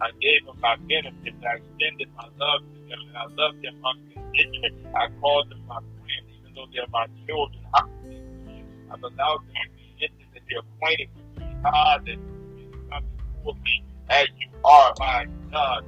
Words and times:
I 0.00 0.10
gave 0.20 0.44
them 0.46 0.56
my 0.60 0.76
benefits. 0.88 1.36
I 1.42 1.56
extended 1.56 2.08
my 2.16 2.28
love 2.38 2.60
to 2.62 2.78
them, 2.88 3.00
and 3.08 3.16
I 3.16 3.26
loved 3.36 3.62
them 3.62 3.76
unconditionally. 3.84 4.86
I 4.94 5.08
called 5.20 5.50
them 5.50 5.62
my 5.66 5.78
friends, 5.78 6.28
even 6.38 6.54
though 6.54 6.66
they're 6.72 6.86
my 6.92 7.06
children. 7.26 7.62
I've 7.74 9.02
allowed 9.02 9.42
them 9.46 9.68
to 10.00 10.08
be 10.32 10.40
be 10.48 10.54
acquainted 10.56 11.08
with 11.14 11.38
me. 11.38 11.56
God, 11.62 12.06
that 12.06 12.18
you 12.56 12.88
come 12.90 13.04
before 13.16 13.54
me 13.62 13.84
as 14.08 14.26
you 14.38 14.48
are, 14.64 14.94
my 14.98 15.26
God. 15.52 15.84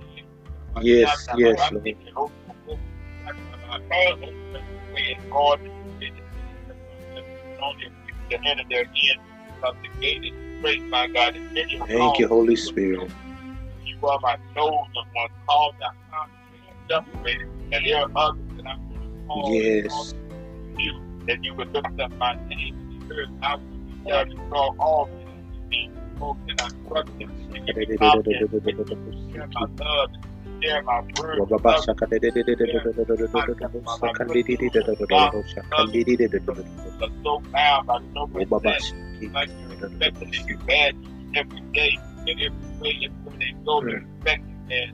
Yes, 0.83 1.29
yes, 1.37 1.71
Lord. 1.73 2.31
God, 5.31 5.61
the 8.31 8.48
end 8.48 8.61
of 8.61 8.69
their 8.69 8.81
end 8.81 9.20
because 9.47 9.77
the 9.83 10.01
gate 10.01 10.25
is 10.25 10.59
straight, 10.59 10.89
my 10.89 11.09
God. 11.09 11.37
And 11.37 11.53
many 11.53 11.79
Thank 11.87 12.19
you, 12.19 12.29
Holy 12.29 12.56
Spirit. 12.56 13.11
You 14.01 14.09
are 14.09 14.19
my 14.23 14.37
chosen 14.57 14.79
one, 15.13 15.29
called 15.47 15.75
out, 15.85 16.29
separated, 16.89 17.49
and 17.73 17.85
there 17.87 17.99
are 17.99 18.11
others 18.17 18.41
that 18.57 18.67
I'm 18.67 18.89
going 18.89 19.01
to 19.01 19.27
call 19.29 19.53
Yes. 19.53 20.15
you, 20.79 20.93
that 21.29 21.39
you 21.45 21.55
would 21.55 21.69
lift 21.75 22.01
up 22.01 22.13
my 22.19 22.35
name 22.49 22.75
in 22.79 23.09
the 23.09 23.15
earth. 23.15 23.29
I 23.43 23.57
will 23.57 23.63
be 23.87 24.01
there 24.07 24.25
to 24.25 24.35
draw 24.49 24.71
all 24.79 25.07
men 25.07 25.45
to 25.53 25.69
me. 25.69 25.91
Oh, 26.21 26.35
can 26.49 26.61
I 26.61 26.69
trust 26.89 27.09
them? 27.19 27.31
And 27.53 27.67
give 27.67 27.77
me 27.77 27.97
confidence, 27.99 28.53
and 28.53 29.33
share 29.35 29.49
my 29.53 29.67
love, 29.85 30.11
and 30.15 30.65
share 30.65 30.83
my 30.83 31.01
word. 31.21 31.39
But 36.98 37.11
so 37.23 37.43
by 37.87 37.98
so 38.14 38.27
much 38.27 38.48
debt, 38.62 38.83
like 39.35 39.51
you're 39.61 39.89
expecting 39.89 40.31
to 40.33 40.45
be 40.47 40.55
bad 40.67 40.95
every 41.37 41.61
day, 41.75 41.98
and 42.31 42.41
every 42.42 42.69
way, 42.81 42.95
everywhere 43.06 43.39
they 43.39 43.53
go, 43.64 43.83
they're 43.83 43.98
expecting 43.98 44.67
that. 44.69 44.92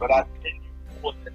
But 0.00 0.12
I 0.12 0.24
thank 0.42 0.62
you 0.62 0.70
for 1.02 1.14
the 1.24 1.32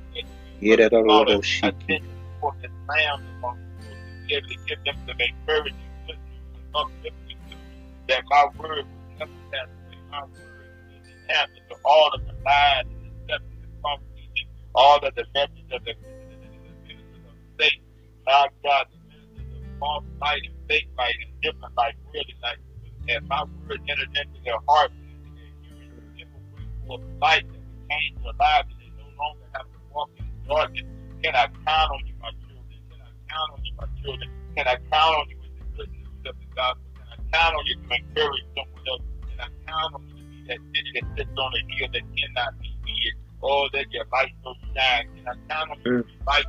I 1.63 1.71
thank 1.87 2.03
you 2.03 2.09
for 2.41 2.53
the 2.61 2.69
lamb 2.89 3.23
among 3.39 3.59
you 3.69 3.85
to 3.89 4.27
be 4.27 4.35
able 4.35 4.47
to 4.49 4.57
give 4.67 4.79
them 4.85 5.17
encouraging 5.19 5.75
good 6.07 6.17
news 6.27 6.45
and 6.55 6.63
uplifting 6.75 7.37
that 8.09 8.23
my 8.29 8.45
word 8.59 8.85
will 8.85 9.17
never 9.19 9.31
pass 9.51 9.67
away. 9.87 9.99
My 10.11 10.23
word 10.23 10.67
is 10.91 11.07
in 11.07 11.31
answer 11.37 11.61
to 11.69 11.75
all 11.85 12.11
of 12.13 12.25
the 12.25 12.33
lies 12.45 12.85
and 12.85 13.11
and 13.29 13.43
all 14.75 14.97
of 14.97 15.15
the 15.15 15.25
messages 15.35 15.65
of 15.71 15.83
the, 15.85 15.93
the, 15.93 16.37
the, 16.41 16.47
the 16.69 16.73
ministers 16.87 17.25
of. 17.25 17.71
My 18.25 18.47
God, 18.63 18.87
the 18.91 18.97
ministers 19.09 19.53
of 19.53 19.79
false 19.79 20.05
light 20.21 20.41
and 20.45 20.55
fake 20.67 20.89
light 20.97 21.15
and 21.21 21.41
different 21.41 21.75
light, 21.77 21.95
really 22.13 22.35
light. 22.43 22.57
And 23.09 23.27
my 23.27 23.43
word 23.67 23.81
entered 23.89 24.09
into 24.13 24.39
their 24.45 24.59
hearts 24.67 24.93
and 24.93 25.35
their 25.35 25.49
hearing 26.15 26.29
way 26.53 26.67
for 26.85 26.99
light 27.19 27.45
that 27.47 27.57
will 27.57 27.87
change 27.89 28.15
their 28.21 28.33
lives 28.37 28.69
and 28.69 28.79
they 28.79 29.01
no 29.01 29.09
longer 29.17 29.45
have 29.53 29.65
to 29.65 29.79
walk 29.91 30.09
in 30.17 30.25
the 30.29 30.47
darkness. 30.47 30.85
Can 31.23 31.35
I 31.35 31.47
count 31.65 31.89
on 31.91 32.05
you, 32.05 32.13
my 32.21 32.29
children? 32.37 32.69
Can 32.89 33.01
I 33.01 33.11
count 33.33 33.49
on 33.53 33.59
you, 33.65 33.73
my 33.81 33.87
children? 34.01 34.29
Can 34.55 34.67
I 34.67 34.77
count 34.93 35.15
on 35.17 35.29
you 35.29 35.37
with 35.41 35.53
the 35.57 35.65
good 35.77 35.89
news 35.91 36.21
of 36.29 36.35
the 36.37 36.47
gospel? 36.53 36.85
Can 36.95 37.07
I 37.09 37.17
count 37.33 37.55
on 37.57 37.65
you 37.65 37.75
to 37.81 37.89
encourage 37.97 38.45
someone 38.53 38.85
else? 38.87 39.05
Can 39.25 39.39
I 39.41 39.49
count 39.65 39.93
on 39.95 40.01
you 40.05 40.15
to 40.15 40.25
be 40.29 40.39
that 40.47 40.61
city 40.69 40.89
that 41.01 41.05
sits 41.17 41.37
on 41.37 41.49
a 41.49 41.61
hill 41.73 41.89
that 41.93 42.05
cannot 42.13 42.51
be 42.61 42.69
hid? 42.85 43.13
Oh, 43.41 43.69
that 43.73 43.85
your 43.91 44.05
light 44.11 44.33
so 44.43 44.53
shine. 44.75 45.09
Can 45.17 45.27
I 45.27 45.35
count 45.49 45.71
on 45.71 45.77
you 45.85 46.03
to 46.03 46.23
light, 46.27 46.45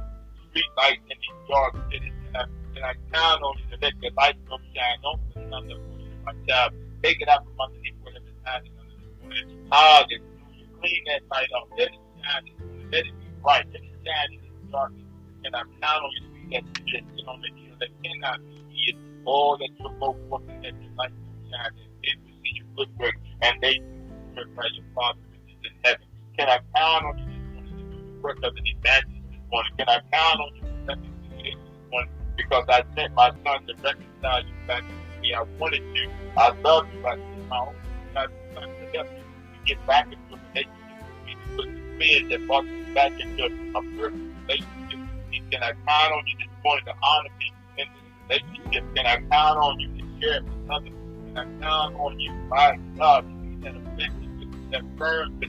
street 0.51 0.73
lights 0.77 1.05
in 1.09 1.17
these 1.17 1.41
dark 1.49 1.73
cities? 1.91 2.13
Can 2.27 2.37
I, 2.37 2.45
can 2.75 2.83
I 2.85 2.95
count 3.13 3.43
on 3.43 3.55
you 3.59 3.77
to 3.77 3.77
let 3.81 3.95
your 4.03 4.13
light 4.13 4.37
so 4.49 4.57
shine? 4.75 4.99
Don't 5.03 5.21
put 5.33 5.51
the 5.51 5.57
bushel, 5.57 6.00
my 6.25 6.35
child. 6.47 6.73
Take 7.03 7.21
it 7.21 7.29
out 7.29 7.45
from 7.45 7.61
underneath 7.61 7.95
whatever 8.03 8.27
is 8.27 8.35
hiding 8.45 8.73
under 8.79 8.97
the 8.97 9.11
bushel. 9.25 9.49
Hallelujah. 9.73 10.67
Clean 10.81 11.03
that 11.07 11.23
light 11.31 11.49
up. 11.57 11.69
Let 11.77 11.89
it 11.89 12.01
shine. 12.23 12.45
Let 12.93 13.07
it 13.07 13.15
be 13.21 13.27
bright. 13.43 13.67
Let 13.73 13.83
it 13.83 13.97
shine 14.05 14.33
in 14.33 14.41
this 14.41 14.71
darkness. 14.71 15.07
And 15.45 15.57
I 15.57 15.63
count 15.81 16.05
on 16.05 16.11
you 16.13 16.21
to 16.21 16.31
be 16.35 16.43
that 16.57 16.65
city 16.77 16.93
that 16.93 17.05
sits 17.17 17.29
on 17.29 17.41
the 17.41 17.49
hill 17.57 17.77
that 17.81 17.89
cannot 18.05 18.39
be 18.49 18.61
hid. 18.69 18.97
Oh, 19.27 19.57
that 19.57 19.71
you 19.79 19.91
go 20.01 20.17
forth 20.29 20.43
and 20.49 20.63
let 20.63 20.75
your 20.77 20.93
light 20.97 21.13
so 21.13 21.33
shine. 21.51 21.73
And 21.81 21.97
they 22.05 22.13
will 22.21 22.37
see 22.45 22.53
your 22.61 22.69
good 22.77 22.91
work. 22.99 23.17
And 23.43 23.61
they 23.63 23.81
will 23.81 24.45
glorify 24.45 24.69
your 24.77 24.85
Father 24.95 25.21
which 25.33 25.57
is 25.57 25.61
in 25.65 25.75
heaven. 25.85 26.07
Can 26.37 26.49
I 26.49 26.59
count 26.77 27.05
on 27.05 27.19
you 27.19 27.25
this 27.25 27.41
morning 27.55 27.77
to 27.77 27.85
do 27.97 28.01
the 28.05 28.21
work 28.21 28.39
of 28.43 28.53
an 28.57 28.67
evangelist 28.67 29.25
this 29.33 29.45
morning? 29.51 29.73
Can 29.79 29.89
I 29.89 30.01
count 30.13 30.41
on 30.41 30.51
you 30.57 30.63
to 30.63 30.69
reconciliation 30.85 31.61
this 31.65 31.91
morning? 31.91 32.13
Because 32.37 32.65
I 32.69 32.85
sent 32.97 33.15
my 33.15 33.31
son 33.45 33.67
to 33.67 33.75
reconcile 33.81 34.45
you 34.45 34.55
back 34.67 34.85
to 34.85 35.10
me. 35.21 35.35
I 35.35 35.43
wanted 35.59 35.83
you. 35.95 36.11
I 36.37 36.51
love 36.61 36.87
you. 36.93 37.07
I 37.07 37.17
sent 37.17 37.49
my 37.49 37.59
own 37.59 37.75
son 38.15 38.29
to 38.51 38.61
help 38.61 38.93
you 38.95 39.03
to 39.03 39.65
get 39.67 39.87
back 39.87 40.07
into 40.07 40.35
a 40.35 40.39
relationship 40.49 40.99
with 41.07 41.27
me, 41.27 41.35
to 41.35 41.57
put 41.57 41.67
the 41.67 41.81
thread 41.97 42.31
that 42.31 42.47
brought 42.47 42.65
you 42.65 42.95
back 42.95 43.13
into 43.21 43.45
a 43.45 43.83
perfect 43.97 44.17
relationship 44.43 45.01
with 45.01 45.31
me. 45.31 45.43
Can 45.51 45.63
I 45.63 45.73
count 45.87 46.13
on 46.13 46.23
you 46.27 46.37
this 46.39 46.49
morning 46.65 46.85
to 46.87 46.95
honor 47.03 47.31
me 47.39 47.53
in 47.79 47.87
this 48.29 48.43
relationship? 48.43 48.95
Can 48.97 49.07
I 49.07 49.17
count 49.31 49.59
on 49.59 49.81
you 49.81 49.89
to 49.89 50.21
share 50.21 50.37
it 50.37 50.45
with 50.45 50.71
others? 50.71 50.93
Can 51.27 51.39
I 51.39 51.63
count 51.63 51.95
on 51.97 52.21
you, 52.21 52.33
my 52.49 52.73
to 52.73 53.23
be 53.23 53.57
that 53.63 53.77
effective, 53.77 54.71
that 54.71 54.83
firm 54.99 55.41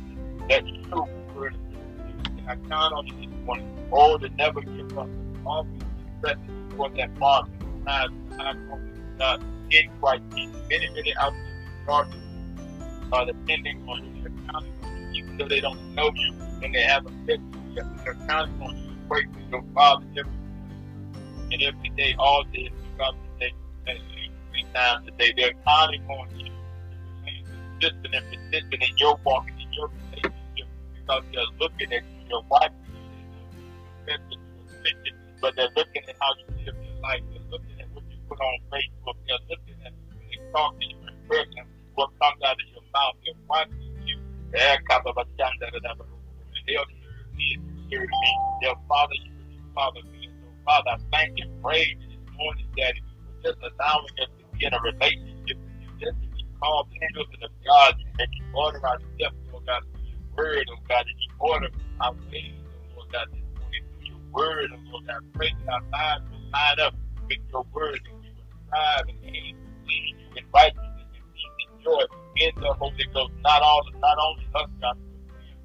that 0.50 0.64
true 0.90 1.08
word? 1.36 1.56
Can 2.26 2.46
I 2.48 2.56
count 2.70 2.94
on 2.94 3.08
you 3.08 3.28
this 3.28 3.46
morning? 3.46 3.90
Oh, 3.92 4.18
to 4.18 4.30
never 4.30 4.62
give 4.62 4.98
up, 4.98 5.10
always 5.46 5.72
be 5.84 6.06
present 6.22 6.70
before 6.70 6.90
that 6.90 7.18
Father, 7.18 7.50
time, 7.86 8.30
time, 8.38 9.16
God, 9.18 9.44
in 9.72 9.90
Christ 10.00 10.24
Jesus. 10.36 10.62
Many, 10.70 10.90
many 10.90 11.14
out 11.18 11.34
there 11.34 11.54
in 11.54 11.86
darkness 11.86 12.18
are 13.12 13.22
uh, 13.22 13.26
depending 13.26 13.84
on 13.90 14.04
you, 14.06 14.24
they're 14.24 15.14
even 15.14 15.38
though 15.38 15.48
they 15.48 15.60
don't 15.60 15.96
know 15.96 16.10
you 16.16 16.34
and 16.64 16.74
they 16.74 16.82
haven't 16.82 17.26
met 17.26 17.40
you 17.54 17.62
they're 17.76 18.18
counting 18.28 18.62
on 18.62 18.78
you 18.78 18.90
to 18.90 18.96
pray 19.10 19.26
for 19.26 19.40
your 19.50 19.64
Father 19.74 20.06
every 20.18 20.32
and 21.52 21.62
every 21.62 21.90
day, 21.98 22.16
all 22.18 22.44
day, 22.54 22.72
throughout 22.96 23.16
the 23.40 23.46
day, 23.46 23.54
three 24.52 24.66
times 24.74 25.08
a 25.08 25.12
day. 25.18 25.34
They're 25.36 25.54
counting 25.68 26.04
on 26.08 26.30
you 26.40 26.52
consistent 27.82 28.16
and 28.16 28.26
persistent 28.26 28.84
in 28.84 28.98
your 28.98 29.20
walk 29.26 29.48
and 29.50 29.60
in 29.60 29.74
your 29.74 29.90
relationship 29.90 30.68
because 30.96 31.24
they're 31.34 31.44
looking 31.60 31.94
at 31.94 32.04
you, 32.04 32.28
they're 32.30 32.40
watching 32.50 32.76
you, 32.94 33.02
they 34.06 34.14
know 34.14 34.30
you're 34.30 34.80
affected, 34.80 35.14
but 35.42 35.56
they're 35.56 35.70
looking 35.76 36.04
at 36.08 36.16
how 36.20 36.34
you 36.38 36.66
live 36.66 36.76
your 36.84 37.02
life. 37.02 37.41
Put 38.32 38.40
on 38.40 38.58
Facebook. 38.72 39.18
They're 39.28 39.44
looking 39.52 39.76
at 39.84 39.92
when 40.08 40.24
they 40.24 40.40
talk 40.56 40.72
to 40.80 40.86
you 40.88 40.96
in 41.04 41.16
person, 41.28 41.68
what 41.96 42.10
comes 42.16 42.40
out 42.48 42.56
of 42.56 42.68
your 42.72 42.86
mouth. 42.96 43.16
They're 43.28 43.44
watching 43.52 44.08
you. 44.08 44.18
Eh, 44.56 44.78
kababashandadadaba. 44.88 46.08
And 46.08 46.64
They'll 46.64 46.88
serve 46.88 47.28
me 47.36 47.60
and 47.60 47.64
you 47.68 47.76
serve 47.92 48.08
me. 48.08 48.32
They'll 48.64 48.80
follow 48.88 49.16
you 49.20 49.36
and 49.36 49.52
you 49.52 49.60
follow 49.76 50.02
me. 50.16 50.32
So, 50.40 50.48
Father, 50.64 50.92
I 50.96 50.98
thank 51.12 51.40
and 51.44 51.52
praise 51.62 51.92
you 52.00 52.08
this 52.08 52.24
morning, 52.40 52.68
Daddy, 52.78 53.04
for 53.04 53.52
just 53.52 53.60
allowing 53.60 54.16
us 54.24 54.32
to 54.40 54.44
be 54.56 54.64
in 54.64 54.72
a 54.72 54.80
relationship 54.80 55.58
with 55.60 55.76
you, 55.84 55.90
just 56.00 56.16
to 56.24 56.28
be 56.32 56.46
called 56.64 56.88
children 57.12 57.44
of 57.44 57.52
God, 57.68 57.94
and 58.20 58.28
you 58.32 58.44
order 58.56 58.80
our 58.80 59.00
steps, 59.20 59.36
Lord 59.52 59.66
God, 59.68 59.84
through 59.92 60.08
your 60.08 60.24
word, 60.40 60.66
oh 60.72 60.80
God, 60.88 61.04
and 61.04 61.20
you 61.20 61.32
order 61.40 61.70
our 62.00 62.14
ways, 62.32 62.56
oh 62.64 62.96
Lord 62.96 63.12
God, 63.12 63.28
this 63.36 63.44
morning 63.60 63.84
through 63.92 64.08
your 64.08 64.24
word, 64.32 64.70
oh 64.72 64.80
Lord 64.88 65.08
God. 65.08 65.20
Pray 65.36 65.52
that 65.52 65.74
our 65.74 65.84
lives 65.92 66.24
will 66.32 66.44
line 66.52 66.80
up 66.80 66.96
with 67.28 67.40
your 67.52 67.66
word, 67.74 68.00
we 68.72 69.12
and 69.12 69.58
to 69.60 69.72
please 69.86 70.16
you 70.18 70.28
in 70.38 70.46
righteousness 70.54 71.10
and 71.12 71.26
peace 71.36 71.58
and 71.68 71.84
joy 71.84 72.04
in 72.38 72.52
the 72.62 72.74
Holy 72.74 73.06
Ghost. 73.14 73.34
Not 73.44 73.62
all, 73.62 73.82
not 74.00 74.18
only 74.18 74.46
us, 74.56 74.70
God, 74.80 74.98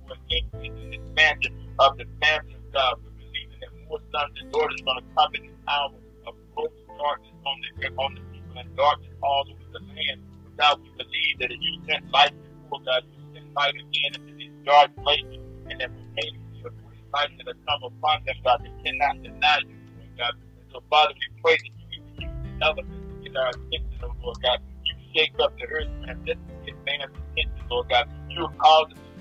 but 0.09 0.17
for 0.17 0.17
increase 0.31 0.73
expansion 0.93 1.53
of 1.79 1.97
the 1.99 2.07
family 2.21 2.55
of 2.55 2.73
God. 2.73 2.95
We're 3.05 3.11
believing 3.11 3.59
that 3.61 3.71
more 3.89 4.01
sons 4.13 4.35
and 4.41 4.53
daughters 4.53 4.81
are 4.81 4.85
going 4.85 4.99
to 5.03 5.07
come 5.15 5.35
in 5.35 5.43
this 5.47 5.61
hour 5.69 5.95
of 6.27 6.35
gross 6.55 6.73
darkness 6.99 7.35
on 7.47 7.57
the 7.61 7.89
on 7.99 8.15
the 8.15 8.23
people 8.33 8.59
and 8.59 8.77
darkness 8.77 9.13
all 9.23 9.45
over 9.47 9.67
the 9.73 9.81
land. 9.95 10.23
God, 10.57 10.81
we 10.83 10.91
believe 10.97 11.39
that 11.41 11.51
if 11.53 11.61
you 11.61 11.73
sent 11.87 12.11
light 12.11 12.33
before 12.65 12.81
God, 12.85 13.03
you 13.13 13.23
send 13.35 13.55
light 13.55 13.75
again 13.77 14.13
into 14.17 14.33
these 14.35 14.57
dark 14.65 14.91
places, 15.05 15.39
and 15.69 15.81
that 15.81 15.91
we 15.93 16.03
may 16.17 16.29
see 16.33 16.65
a 16.65 16.71
light 17.15 17.31
that 17.37 17.47
has 17.47 17.61
come 17.69 17.83
upon 17.85 18.25
them, 18.25 18.37
God, 18.43 18.65
that 18.65 18.73
cannot 18.85 19.23
deny 19.23 19.59
you, 19.69 19.77
oh 20.01 20.09
God. 20.17 20.35
And 20.59 20.67
so, 20.73 20.83
Father, 20.89 21.13
we 21.15 21.43
pray 21.43 21.57
that 21.61 21.71
you 21.77 22.03
even 22.03 22.09
use 22.17 22.35
the 22.43 22.96
our 23.37 23.51
attention, 23.51 23.99
oh 24.03 24.13
Lord 24.23 24.39
God. 24.43 24.59
You 24.85 24.95
shake 25.15 25.33
up 25.41 25.53
the 25.59 25.67
earth 25.67 25.93
and 26.09 26.17
just 26.27 26.41
man's 26.87 27.11
attention, 27.11 27.65
Lord 27.71 27.89
God. 27.91 28.07
You 28.31 28.47
have 28.47 28.59
caused 28.59 28.93
us 28.93 28.99
to 28.99 29.17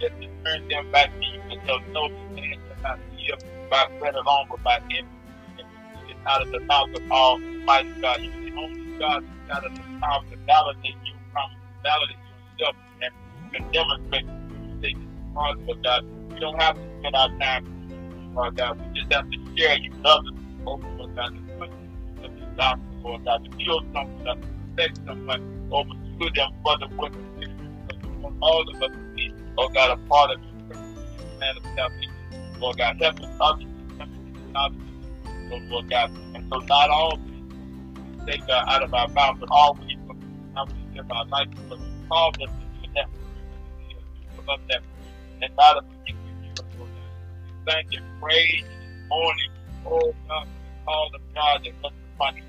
just 0.00 0.14
to 0.20 0.26
turn 0.44 0.60
them 0.68 0.84
back 0.90 1.10
to 1.10 1.26
you, 1.26 1.40
know 1.94 2.08
that 2.08 2.26
man 2.34 2.56
cannot 2.66 2.98
live 3.14 3.38
by 3.70 3.86
bread 3.98 4.14
alone, 4.14 4.46
but 4.50 4.62
by 4.62 4.78
that 4.88 5.04
proceedeth 5.56 6.18
out 6.26 6.42
of 6.42 6.50
the 6.50 6.60
mouth 6.66 6.88
of 6.94 7.02
Almighty 7.10 7.90
God. 8.02 8.18
You 8.20 8.30
the 8.42 8.52
only 8.58 8.74
God 8.98 9.22
who's 9.22 9.42
got 9.48 9.64
us 9.64 9.72
the 9.78 9.84
power 10.02 10.22
to 10.30 10.36
validate 10.46 10.98
your 11.06 11.18
promise, 11.32 11.58
to 11.62 11.78
validate 11.82 12.18
yourself, 12.58 12.76
and 13.02 13.12
and 13.54 13.62
demonstrate 13.72 14.26
you 14.26 14.70
say 14.82 14.94
this 14.94 15.06
is 15.06 15.26
possible, 15.34 15.76
God. 15.84 16.02
We 16.34 16.40
don't 16.40 16.60
have 16.60 16.74
to 16.74 16.82
spend 17.00 17.14
our 17.14 17.30
time, 17.40 17.62
Lord 18.34 18.56
God. 18.56 18.78
We 18.80 19.00
just 19.00 19.12
have 19.12 19.28
to 19.30 19.38
share 19.56 19.76
you 19.78 19.90
with 19.92 20.06
others, 20.06 20.34
oh 20.66 20.80
Lord 20.98 21.14
God, 21.16 21.30
of 21.62 22.30
the 22.34 22.46
gospel, 22.56 22.91
Lord 23.02 23.24
God, 23.24 23.44
to 23.44 23.56
heal 23.58 23.80
someone, 23.92 24.24
to 24.24 24.48
protect 24.76 25.00
someone, 25.06 25.68
or 25.70 25.84
pursue 25.84 26.30
them 26.34 26.50
for 26.62 26.78
the 26.78 26.88
of 28.24 28.34
all 28.40 28.62
of 28.62 28.82
us 28.82 28.90
be, 29.14 29.34
oh 29.58 29.68
God, 29.68 29.90
a 29.90 30.08
part 30.08 30.30
of 30.30 30.40
purpose, 30.68 30.78
plan 31.38 31.56
of 31.56 31.64
salvation. 31.76 32.12
Lord 32.60 32.78
God, 32.78 32.96
help 33.00 33.20
us 33.20 33.28
the 33.38 33.44
of 34.54 34.72
the 35.50 35.56
Lord 35.68 35.90
God. 35.90 36.10
And 36.34 36.44
so 36.52 36.58
not 36.60 36.90
always 36.90 37.20
take 38.26 38.42
out 38.48 38.82
of 38.82 38.94
our 38.94 39.08
mouth, 39.08 39.36
but 39.40 39.48
how 39.50 39.74
we 39.82 39.96
live 40.96 41.10
our 41.10 41.26
life 41.26 41.48
because 41.50 41.80
you 41.80 42.08
called 42.08 42.36
us 42.42 42.50
to 42.50 42.86
do 42.86 42.92
that 42.94 43.08
that 44.68 44.82
and 45.42 45.56
not 45.56 45.84
forget 45.84 46.16
you. 46.16 46.86
Thank 47.66 47.92
and 47.92 48.20
praise 48.20 48.64
morning, 49.08 49.50
oh 49.86 50.14
God, 50.28 50.46
the 50.46 50.84
call 50.84 51.10
of 51.14 51.20
God 51.34 51.60
that 51.64 51.82
comes 51.82 51.94
upon 52.14 52.38
each 52.38 52.44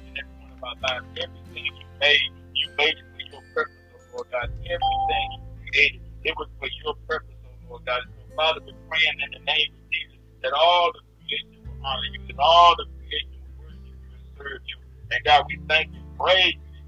and 0.63 0.79
our 0.85 1.01
lives. 1.01 1.07
Everything 1.19 1.65
you 1.75 1.87
made, 1.99 2.31
you 2.55 2.67
made 2.77 2.95
it 2.95 3.07
for 3.11 3.23
your 3.31 3.43
purpose, 3.53 3.83
oh 3.93 3.99
Lord 4.13 4.27
God. 4.31 4.49
Everything 4.63 5.27
you 5.35 5.41
created, 5.71 6.01
it 6.23 6.33
was 6.37 6.47
for 6.59 6.69
your 6.83 6.95
purpose, 7.07 7.35
oh 7.45 7.55
Lord 7.69 7.85
God. 7.85 8.01
So 8.15 8.23
Father, 8.35 8.61
we're 8.65 8.79
praying 8.89 9.17
in 9.19 9.29
the 9.39 9.43
name 9.45 9.69
of 9.75 9.83
Jesus 9.91 10.19
that 10.43 10.53
all 10.53 10.91
the 10.93 11.01
creation 11.19 11.59
will 11.67 11.79
honor 11.83 12.09
you, 12.13 12.21
that 12.27 12.39
all 12.39 12.75
the 12.77 12.85
creation 12.97 13.39
will 13.43 13.65
worship 13.67 13.83
you 13.83 14.07
and 14.15 14.23
serve 14.37 14.61
you. 14.67 14.77
And 15.11 15.19
God, 15.23 15.45
we 15.47 15.59
thank 15.67 15.91
you, 15.93 16.01
praise 16.19 16.55
you, 16.55 16.81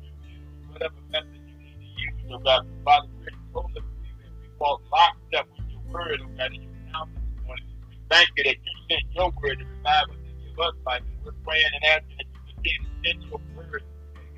whatever 0.72 0.95
method 1.12 1.36
you 1.36 1.56
need 1.60 1.77
to 1.80 1.88
use, 2.01 2.31
oh 2.31 2.39
God. 2.39 2.63
Father, 2.83 3.07
we're 3.19 3.31
totally 3.54 3.83
believing 3.83 4.33
we 4.42 4.50
walk 4.60 4.81
lockstep 4.92 5.48
with 5.56 5.66
your 5.72 5.83
word, 5.92 6.19
oh 6.24 6.31
God, 6.38 6.51
and 6.51 6.63
you 6.63 6.72
count 6.92 7.10
this 7.16 7.45
morning. 7.45 7.68
We 7.89 7.98
thank 8.10 8.30
you 8.38 8.44
that 8.45 8.57
you 8.60 8.74
sent 8.89 9.04
your 9.16 9.31
word 9.39 9.60
to 9.60 9.66
revive 9.66 10.10
us 10.12 10.19
and 10.19 10.36
give 10.44 10.60
us 10.60 10.75
life. 10.86 11.04
And 11.06 11.19
we're 11.24 11.38
praying 11.45 11.72
and 11.80 11.83
asking 11.86 12.25
continue 12.73 13.27
your 13.29 13.41
word, 13.56 13.83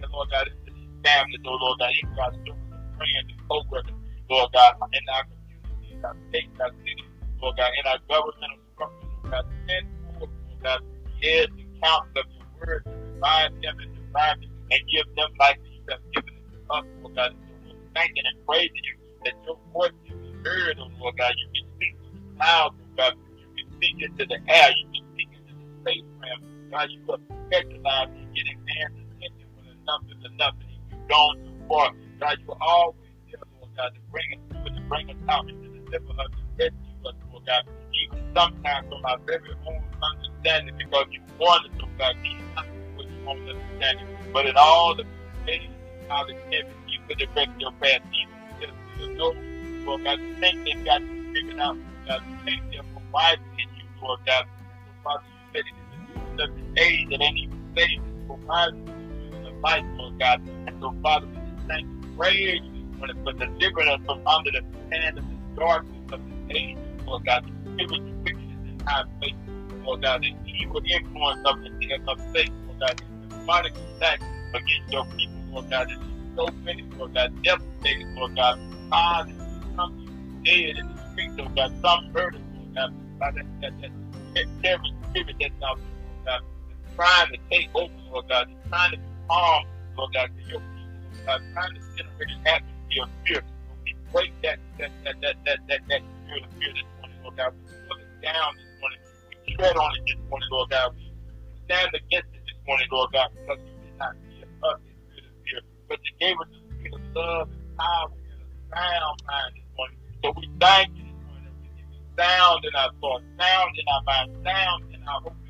and 0.01 0.12
Lord 0.12 0.29
God, 0.31 0.47
into 0.47 0.71
these 0.75 0.89
families, 1.03 1.41
oh 1.45 1.57
Lord 1.59 1.79
God, 1.79 1.91
even 1.95 2.19
our 2.19 2.33
students 2.33 2.68
and 2.71 2.97
friends 2.97 3.27
and 3.29 3.39
co-workers, 3.50 4.00
Lord 4.29 4.50
God, 4.53 4.74
in 4.94 5.06
our 5.13 5.24
community, 5.24 5.95
in 5.95 6.06
our 6.06 6.15
state, 6.29 6.50
in 6.53 6.62
our 6.62 6.74
city, 6.83 7.06
Lord 7.41 7.56
God, 7.57 7.71
in 7.79 7.85
our 7.88 8.00
governmental 8.09 8.59
structures, 8.74 9.09
Lord 9.24 9.31
God, 9.31 9.45
send 9.68 9.85
forth, 10.03 10.29
Lord 10.29 10.62
God, 10.63 10.79
heads 11.24 11.51
and 11.57 11.69
counsel 11.81 12.12
of 12.18 12.25
your 12.33 12.47
word 12.59 12.81
to 12.85 12.91
revive 12.91 13.53
them 13.62 13.75
and 13.79 13.91
revive 13.97 14.38
them 14.41 14.51
and 14.71 14.81
give 14.91 15.07
them 15.15 15.29
life 15.39 15.57
that 15.57 15.71
you 15.71 15.83
have 15.89 16.03
given 16.12 16.33
it 16.35 16.45
to 16.51 16.59
us, 16.74 16.85
Lord 17.01 17.15
God. 17.15 17.31
So 17.31 17.53
we're 17.63 17.94
thanking 17.95 18.25
and 18.27 18.38
praising 18.45 18.83
you 18.83 18.95
that 19.25 19.33
your 19.45 19.57
voice 19.74 19.95
can 20.06 20.18
be 20.21 20.31
heard, 20.44 20.77
oh 20.79 20.91
Lord 21.00 21.18
God. 21.18 21.33
You 21.38 21.47
can 21.56 21.65
speak 21.75 21.94
to 22.03 22.09
the 22.12 22.21
clouds, 22.38 22.75
oh 22.75 22.91
God. 22.97 23.13
You 23.39 23.63
can 23.63 23.74
speak 23.74 23.95
into 24.01 24.25
the 24.25 24.39
air. 24.51 24.69
You 24.75 24.85
can 24.91 25.03
speak 25.13 25.29
into 25.33 25.53
the 25.56 25.65
space 25.81 26.09
realm. 26.19 26.56
God, 26.72 26.90
you 26.90 27.00
specialized 27.04 28.12
in 28.16 28.28
getting 28.36 28.60
man's 28.66 28.96
attention 29.00 29.48
when 29.56 29.66
enough 29.66 30.04
is 30.12 30.22
enough 30.31 30.56
and 30.60 30.69
you've 30.72 31.08
gone 31.08 31.36
too 31.44 31.56
far. 31.68 31.92
God, 32.19 32.38
you 32.40 32.54
always 32.60 33.12
there, 33.28 33.42
Lord 33.60 33.72
God, 33.78 33.92
to 33.96 34.02
bring 34.12 34.28
us 34.36 34.42
through 34.52 34.66
and 34.68 34.75
to 34.75 34.81
bring 34.90 35.10
us 35.10 35.22
out 35.30 35.48
and 35.48 35.58
to 35.64 35.68
deliver 35.69 36.12
us 36.19 36.31
and 36.36 36.48
rescue 36.60 37.08
us, 37.08 37.16
Lord 37.31 37.46
God. 37.46 37.64
Even 37.96 38.19
sometimes 38.36 38.86
from 38.90 39.06
our 39.06 39.19
very 39.25 39.54
own 39.68 39.84
understanding 40.04 40.75
because 40.78 41.08
you 41.12 41.22
want 41.40 41.66
us, 41.66 41.72
oh 41.81 41.90
God. 41.98 42.16
Not 42.56 42.66
what 42.96 43.06
you 43.08 43.18
want 43.24 43.40
us 43.50 43.56
understand. 43.56 44.00
But 44.34 44.46
in 44.46 44.56
all 44.58 44.96
the 44.96 45.04
and 45.48 45.74
how 46.10 46.25
the 46.25 46.36
heaven, 46.52 46.75
you 46.88 47.00
could 47.08 47.18
direct 47.18 47.52
your 47.60 47.72
path 47.81 48.02
even 48.12 48.36
if 48.60 48.72
you 49.00 49.16
know, 49.16 49.34
Lord 49.86 50.04
God, 50.04 50.20
think 50.40 50.63
they've 50.66 50.84
got 50.84 51.02
you 51.02 51.34
figured 51.34 51.60
out, 51.60 51.78
Lord 51.78 52.08
God. 52.08 52.22
You 52.28 52.36
think 52.46 52.62
they're 52.72 52.84
providing 52.94 53.46
in 53.58 53.70
you, 53.78 53.86
Lord 54.02 54.20
God. 54.25 54.46
So, 54.86 54.92
Father, 55.04 55.24
said 56.38 56.51
it 56.78 57.12
in 57.12 57.19
the 57.75 58.28
of 58.30 58.39
the 58.45 59.50
in 59.50 59.62
life, 59.62 59.84
Lord 59.98 60.19
God. 60.19 60.42
And 60.68 60.75
so, 60.80 60.95
Father, 61.01 61.28
we 61.28 61.36
just 61.38 61.68
thank 61.68 61.88
you, 61.88 62.18
praise 62.18 62.62
you 62.63 62.88
for, 63.00 63.34
delivering 63.34 63.88
us 63.89 64.00
from 64.06 64.25
under 64.28 64.51
the 64.51 64.63
hand 64.95 65.18
of 65.18 65.25
the 65.25 65.60
darkness 65.60 66.01
of 66.12 66.22
the 66.48 66.57
age, 66.57 66.78
Lord 67.06 67.25
God. 67.25 67.51
Giving 67.78 68.07
you 68.07 68.13
wickedness 68.24 68.57
and 68.68 68.81
high 68.88 69.04
faith, 69.22 69.36
Lord 69.84 70.01
God, 70.01 70.22
the 70.22 70.34
evil 70.62 70.81
influence 70.86 71.39
of 71.45 71.62
the 71.62 71.69
of 72.07 72.19
faith, 72.34 72.51
Lord 72.66 72.80
God, 72.80 73.01
the 73.22 73.28
demonic 73.28 73.74
attack 73.98 74.22
against 74.54 74.92
your 74.92 75.06
people, 75.06 75.36
Lord 75.51 75.69
God. 75.69 75.88
There's 75.89 76.00
so 76.36 76.48
many, 76.63 76.84
Lord 76.98 77.13
God, 77.13 77.44
devastating, 77.44 78.16
Lord 78.16 78.36
God. 78.36 78.60
God, 78.89 79.34
some 79.75 80.42
dead 80.44 80.78
in 80.78 80.88
the 80.88 81.12
streets, 81.12 81.34
Lord 81.38 81.56
God. 81.56 81.74
Some 81.84 82.12
murdered, 82.12 82.42
Lord 82.56 82.75
God, 82.75 83.19
by 83.19 83.31
that, 83.31 83.45
that, 83.62 83.81
that, 83.81 83.92
that 84.36 84.45
terrorist 84.63 84.94
spirit 85.10 85.36
that's 85.39 85.54
out 85.63 85.78
there, 85.78 85.97
God. 86.27 86.41
That's 86.68 86.95
trying 86.95 87.31
to 87.31 87.38
take 87.50 87.69
over, 87.74 87.94
Lord 88.12 88.27
God. 88.29 88.47
That's 88.50 88.69
trying 88.69 88.91
to 88.91 89.00
harm, 89.29 89.63
Lord 89.97 90.13
God, 90.13 90.29
to 90.35 90.41
your 90.51 90.59
people, 90.59 91.25
God. 91.25 91.41
Trying 91.53 91.74
to 91.75 91.81
generate 91.95 92.29
an 92.29 92.47
atmosphere 92.47 93.03
of 93.03 93.09
fear. 93.25 93.41
We 93.85 93.95
break 94.12 94.31
that, 94.44 94.59
that, 94.77 94.91
that, 95.06 95.15
that, 95.21 95.35
that, 95.45 95.59
that, 95.68 95.79
that 95.88 96.01
spirit 96.03 96.44
of 96.44 96.51
fear 96.59 96.74
this 96.75 96.83
morning, 97.00 97.18
Lord 97.24 97.38
God. 97.38 97.53
We 97.56 97.74
put 97.88 98.00
it 98.03 98.21
down 98.21 98.50
this 98.59 98.71
morning. 98.83 99.00
We 99.47 99.56
tread 99.56 99.77
on 99.77 99.91
it 99.95 100.03
this 100.06 100.21
morning, 100.29 100.50
Lord 100.51 100.69
God. 100.69 100.89
We 100.95 101.13
stand 101.65 101.89
against 101.95 102.29
it 102.35 102.44
this 102.44 102.59
morning, 102.68 102.88
Lord 102.91 103.09
God, 103.13 103.29
because 103.33 103.59
you 103.63 103.75
did 103.88 103.97
not 103.97 104.13
give 104.27 104.50
us 104.63 104.75
a 104.75 104.91
spirit 105.07 105.31
of 105.31 105.35
fear, 105.47 105.62
but 105.88 106.00
you 106.03 106.13
gave 106.19 106.35
us 106.44 106.50
a 106.51 106.59
spirit 106.75 106.94
of 106.94 107.15
love 107.15 107.47
and 107.56 107.77
power 107.79 108.09
and 108.12 108.44
a 108.44 108.75
sound 108.75 109.18
mind 109.27 109.51
this 109.56 109.69
morning. 109.79 109.97
So 110.24 110.27
we 110.35 110.45
thank 110.59 110.91
this 110.91 111.07
you 111.07 111.07
sound 112.18 112.65
in 112.65 112.74
our 112.75 112.91
thoughts, 113.00 113.24
sound 113.39 113.71
in 113.77 113.85
our 113.88 114.03
mind, 114.03 114.29
sound 114.44 114.94
in 114.94 115.03
our 115.07 115.21
hope 115.21 115.47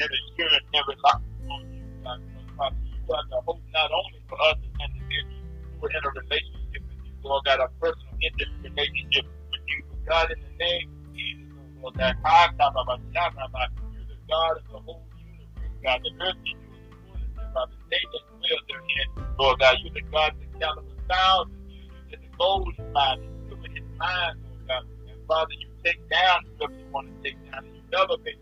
and 0.00 0.10
assurance 0.10 0.66
and 0.72 0.84
reliance 0.88 1.26
on 1.50 1.60
you, 1.72 1.84
God. 2.04 2.20
Father, 2.56 2.76
you 2.86 3.14
are 3.14 3.26
the 3.30 3.40
hope 3.46 3.62
not 3.72 3.90
only 3.90 4.20
for 4.28 4.38
us 4.42 4.56
as 4.58 4.90
individuals 4.94 5.44
who 5.78 5.86
are 5.86 5.90
in 5.90 6.02
a 6.02 6.10
relationship 6.22 6.82
with 6.86 7.00
you, 7.04 7.14
Lord 7.22 7.44
God, 7.44 7.60
a 7.60 7.68
personal, 7.78 8.14
intimate 8.22 8.62
relationship 8.62 9.24
with 9.50 9.64
you. 9.66 9.78
But 9.90 10.00
God, 10.06 10.26
in 10.30 10.38
the 10.42 10.54
name 10.58 10.88
of 10.90 11.02
Jesus, 11.14 11.48
Lord 11.82 11.94
God, 11.94 12.14
you're 13.94 14.06
the 14.06 14.18
God 14.28 14.56
of 14.58 14.64
the 14.70 14.78
whole 14.82 15.02
universe, 15.18 15.76
God. 15.82 16.00
The 16.02 16.12
earth 16.24 16.40
is 16.46 16.58
yours, 16.66 16.82
the 16.90 16.96
fullness 17.06 17.30
thereof, 17.38 17.68
the 17.70 17.78
day 17.90 18.04
that 18.12 18.22
dwell 18.28 18.60
therein. 18.68 19.06
Lord 19.38 19.56
God, 19.58 19.74
you're 19.82 19.94
the 19.94 20.06
God 20.10 20.30
that 20.34 20.48
counted 20.58 20.86
a 20.90 20.96
thousand 21.06 21.58
years. 21.70 21.90
You 21.94 22.02
did 22.10 22.20
the 22.22 22.30
gold 22.38 22.68
is 22.68 22.78
mine, 22.92 23.18
the 23.22 23.28
silver 23.48 23.70
is 23.74 23.86
mine, 23.98 24.34
Lord 24.42 24.62
God. 24.66 24.84
And 25.06 25.18
Father, 25.26 25.54
you 25.58 25.68
take 25.84 26.02
down 26.10 26.44
whoever 26.58 26.74
you 26.74 26.86
want 26.90 27.06
to 27.08 27.14
take 27.22 27.38
down, 27.50 27.64
and 27.66 27.74
you 27.74 27.82
elevate 27.94 28.40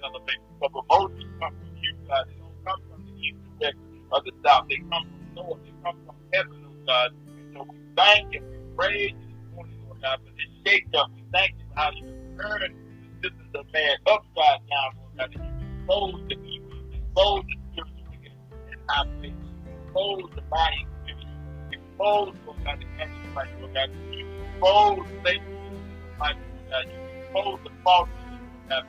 to 0.00 0.06
elevate. 0.08 0.40
But 0.60 0.72
promotions 0.72 1.32
come 1.40 1.52
from 1.52 1.72
you, 1.76 1.92
God. 2.08 2.24
They 2.28 2.36
don't 2.40 2.56
come 2.64 2.80
from 2.88 3.00
the 3.04 3.12
east, 3.20 3.38
the 3.44 3.52
west, 3.60 3.78
or 4.12 4.20
the 4.24 4.32
south. 4.44 4.64
They 4.68 4.80
come 4.88 5.04
from 5.12 5.22
north. 5.36 5.60
They 5.64 5.74
come 5.84 5.96
from 6.06 6.16
heaven, 6.32 6.56
oh 6.64 6.76
God. 6.88 7.10
And 7.36 7.46
so 7.52 7.58
we 7.68 7.78
thank 7.96 8.24
you. 8.32 8.40
We 8.48 8.58
praise 8.76 9.12
you 9.20 9.26
this 9.28 9.44
morning, 9.52 9.76
Lord 9.84 10.00
God, 10.00 10.18
for 10.24 10.32
this 10.32 10.52
shake 10.64 10.88
up. 10.96 11.12
We 11.16 11.24
thank 11.32 11.52
you 11.60 11.64
for 11.68 11.76
how 11.76 11.90
you 11.92 12.04
turn 12.40 12.72
the 13.04 13.28
systems 13.28 13.52
of 13.54 13.66
man 13.72 13.96
upside 14.08 14.62
down, 14.72 14.90
Lord 14.96 15.14
God. 15.20 15.30
And 15.36 15.44
you 15.44 15.52
expose 15.68 16.20
the 16.32 16.36
evil, 16.40 16.72
expose 16.96 17.44
the 17.44 17.56
spiritual 17.72 18.06
wickedness 18.08 18.40
high 18.88 19.04
faith. 19.20 19.36
You 19.36 19.52
expose 19.68 20.30
the 20.36 20.42
spirit. 20.48 20.88
You 21.70 21.78
expose, 21.78 22.34
Lord 22.46 22.58
God, 22.64 22.78
the 22.80 22.88
antichrist, 23.02 23.52
Lord 23.60 23.72
God. 23.74 23.88
You 24.10 24.24
expose 24.24 25.06
Satan 25.24 25.44
in 25.84 25.98
the 26.00 26.10
life, 26.20 26.38
Lord 26.50 26.64
God. 26.70 26.84
You 26.90 26.98
expose 27.04 27.60
the 27.64 27.72
false 27.84 28.10
Lord 28.50 28.64
God. 28.70 28.84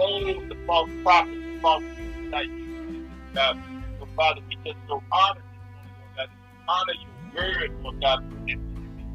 You 0.00 0.46
the 0.48 0.56
false 0.66 0.90
prophets, 1.04 1.40
the 1.44 1.60
false 1.60 1.84
people 1.96 2.22
that 2.32 2.44
you, 2.44 3.10
God. 3.34 3.56
So, 3.98 4.08
Father, 4.16 4.40
we 4.48 4.56
just 4.64 4.78
so 4.88 5.02
honor 5.12 5.40
this. 6.16 6.28
Honor 6.68 6.94
your 6.94 7.12
word, 7.34 7.70
Lord 7.82 8.00
God. 8.00 8.18
We 8.46 8.56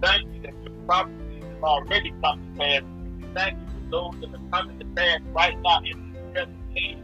thank 0.01 0.23
you 0.33 0.41
that 0.43 0.53
your 0.63 0.73
prophecies 0.85 1.43
have 1.49 1.63
already 1.63 2.13
come 2.23 2.39
to 2.39 2.59
pass. 2.59 2.81
We 3.17 3.25
thank 3.35 3.57
you 3.57 3.67
for 3.73 3.81
those 3.91 4.13
that 4.21 4.39
are 4.39 4.61
coming 4.61 4.79
to 4.79 4.85
pass 4.95 5.19
right 5.33 5.57
now 5.63 5.79
in 5.85 6.13
this 6.13 6.21
present 6.33 6.57
age. 6.77 6.97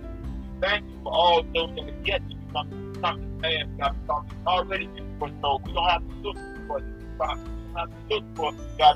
We 0.43 0.49
thank 0.61 0.85
you 0.85 0.99
for 1.03 1.11
all 1.11 1.43
those 1.55 1.69
that 1.75 1.85
are 1.89 1.97
yet 2.05 2.21
to 2.29 2.35
come, 2.53 2.69
to 2.69 3.41
pass, 3.41 3.65
God, 3.79 3.95
because 4.05 4.23
it's 4.29 4.47
already 4.47 4.87
been 4.87 5.05
foretold. 5.17 5.61
We 5.65 5.73
don't 5.73 5.89
have 5.89 6.01
to 6.01 6.15
look 6.21 6.37
for 6.67 6.79
the 6.81 6.85
prophecy. 7.17 7.49
We 7.49 7.73
don't 7.73 7.79
have 7.79 7.89
to 7.89 8.15
look 8.15 8.25
for 8.35 8.53
God 8.77 8.95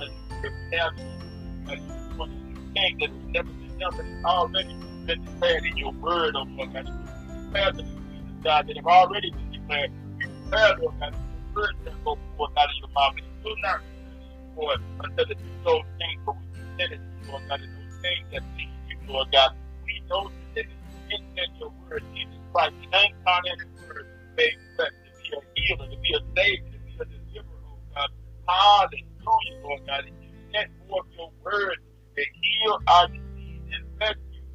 for 2.18 2.28
the 2.28 2.34
thing 2.76 2.98
that 3.00 3.10
has 3.10 3.20
never 3.34 3.65
done, 3.80 4.24
already 4.26 4.76
been 5.06 5.24
declared 5.24 5.66
in 5.66 5.78
your 5.78 5.92
word, 5.94 6.36
oh 6.36 6.44
Lord 6.44 6.74
God. 6.74 6.88
You 6.88 7.44
declared 7.46 7.76
the 7.78 7.84
decrees 7.84 8.44
God 8.44 8.68
that 8.68 8.76
have 8.76 8.88
already 8.88 9.32
been 9.32 9.52
declared. 9.52 9.92
You 10.20 10.28
declared, 10.28 10.80
Lord 10.80 11.00
God, 11.00 11.14
your 11.14 11.56
word 11.56 11.76
shall 11.84 11.94
go 12.04 12.20
forth 12.38 12.52
out 12.58 12.70
of 12.70 12.76
your 12.80 12.90
mouth, 12.90 13.14
and 13.18 13.26
it 13.26 13.44
will 13.44 13.56
not 13.62 13.82
you, 13.82 14.62
Lord, 14.62 14.80
until 15.04 15.32
it 15.32 15.38
do 15.38 15.50
those 15.64 15.84
things 15.98 16.22
which 16.26 16.38
you 16.56 16.64
said 16.80 17.00
Lord 17.28 17.44
God, 17.50 17.62
and 17.62 17.74
those 17.74 18.02
things 18.02 18.26
that 18.32 18.44
please 18.56 18.70
you, 18.90 19.14
Lord 19.14 19.32
God. 19.32 19.52
We 19.86 20.02
know 20.10 20.32
that 20.54 20.62
it 20.62 20.70
is 21.10 21.22
in 21.36 21.60
your 21.60 21.74
word, 21.90 22.04
Jesus 22.14 22.36
Christ, 22.54 22.74
the 22.80 22.86
incarnated 22.86 23.68
word, 23.88 24.08
made 24.38 24.58
flesh, 24.76 24.90
to 24.90 25.42
be 25.56 25.66
a 25.66 25.76
healer, 25.76 25.90
to 25.90 25.98
be 25.98 26.14
a 26.14 26.22
savior, 26.36 26.72
to 26.72 26.80
be 26.80 26.94
a 27.02 27.06
deliverer, 27.06 27.62
oh 27.66 27.80
God. 27.94 28.10
Hallelujah, 28.48 29.64
Lord 29.64 29.82
God. 29.88 30.06
And 30.06 30.16
you 30.22 30.30
sent 30.54 30.72
forth 30.88 31.06
your 31.18 31.32
word 31.44 31.78
to 32.16 32.24
heal 32.42 32.80
our 32.88 33.08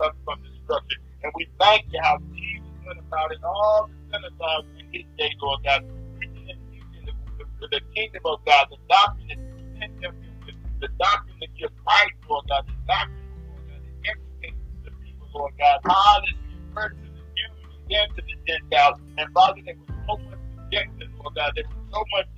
us 0.01 0.15
from 0.25 0.43
destruction. 0.43 0.99
And 1.23 1.33
we 1.37 1.49
thank 1.61 1.87
you 1.93 2.01
how 2.03 2.19
Jesus 2.33 2.73
went 2.87 2.99
about 2.99 3.33
it 3.33 3.43
all 3.45 3.89
the 3.89 4.17
synagogues 4.17 4.69
in 4.81 4.87
his 4.93 5.07
day, 5.19 5.31
Lord 5.41 5.61
God, 5.65 5.85
preaching 6.17 6.49
and 6.49 6.61
teaching 6.73 7.05
the, 7.07 7.45
the, 7.61 7.67
the 7.69 7.81
kingdom 7.95 8.23
of 8.25 8.41
God, 8.47 8.67
the 8.71 8.79
doctrine 8.89 9.31
and 9.31 9.41
sent 9.79 10.01
them 10.01 10.15
with 10.47 10.57
the 10.81 10.89
doctrine 10.99 11.37
that 11.41 11.53
gives 11.59 11.75
life, 11.87 12.15
Lord 12.29 12.45
God, 12.49 12.65
the 12.67 12.77
doctrine, 12.89 13.29
Lord 13.49 13.65
God, 13.69 13.81
that 13.85 14.11
educates 14.11 14.61
the 14.85 14.91
people, 15.05 15.29
Lord 15.35 15.53
God. 15.59 15.79
Hallelujah. 15.85 16.75
First 16.75 16.97
to 16.97 17.09
the 17.13 17.25
Jews 17.37 17.61
then 17.91 18.09
to 18.15 18.23
the 18.23 18.37
Gentiles. 18.47 18.99
And 19.19 19.27
Father, 19.35 19.61
there 19.67 19.75
was 19.77 19.91
so 20.07 20.15
much 20.31 20.41
rejection, 20.57 21.11
Lord 21.19 21.35
God. 21.35 21.53
There 21.57 21.67
was 21.67 21.83
so 21.91 22.01
much 22.15 22.30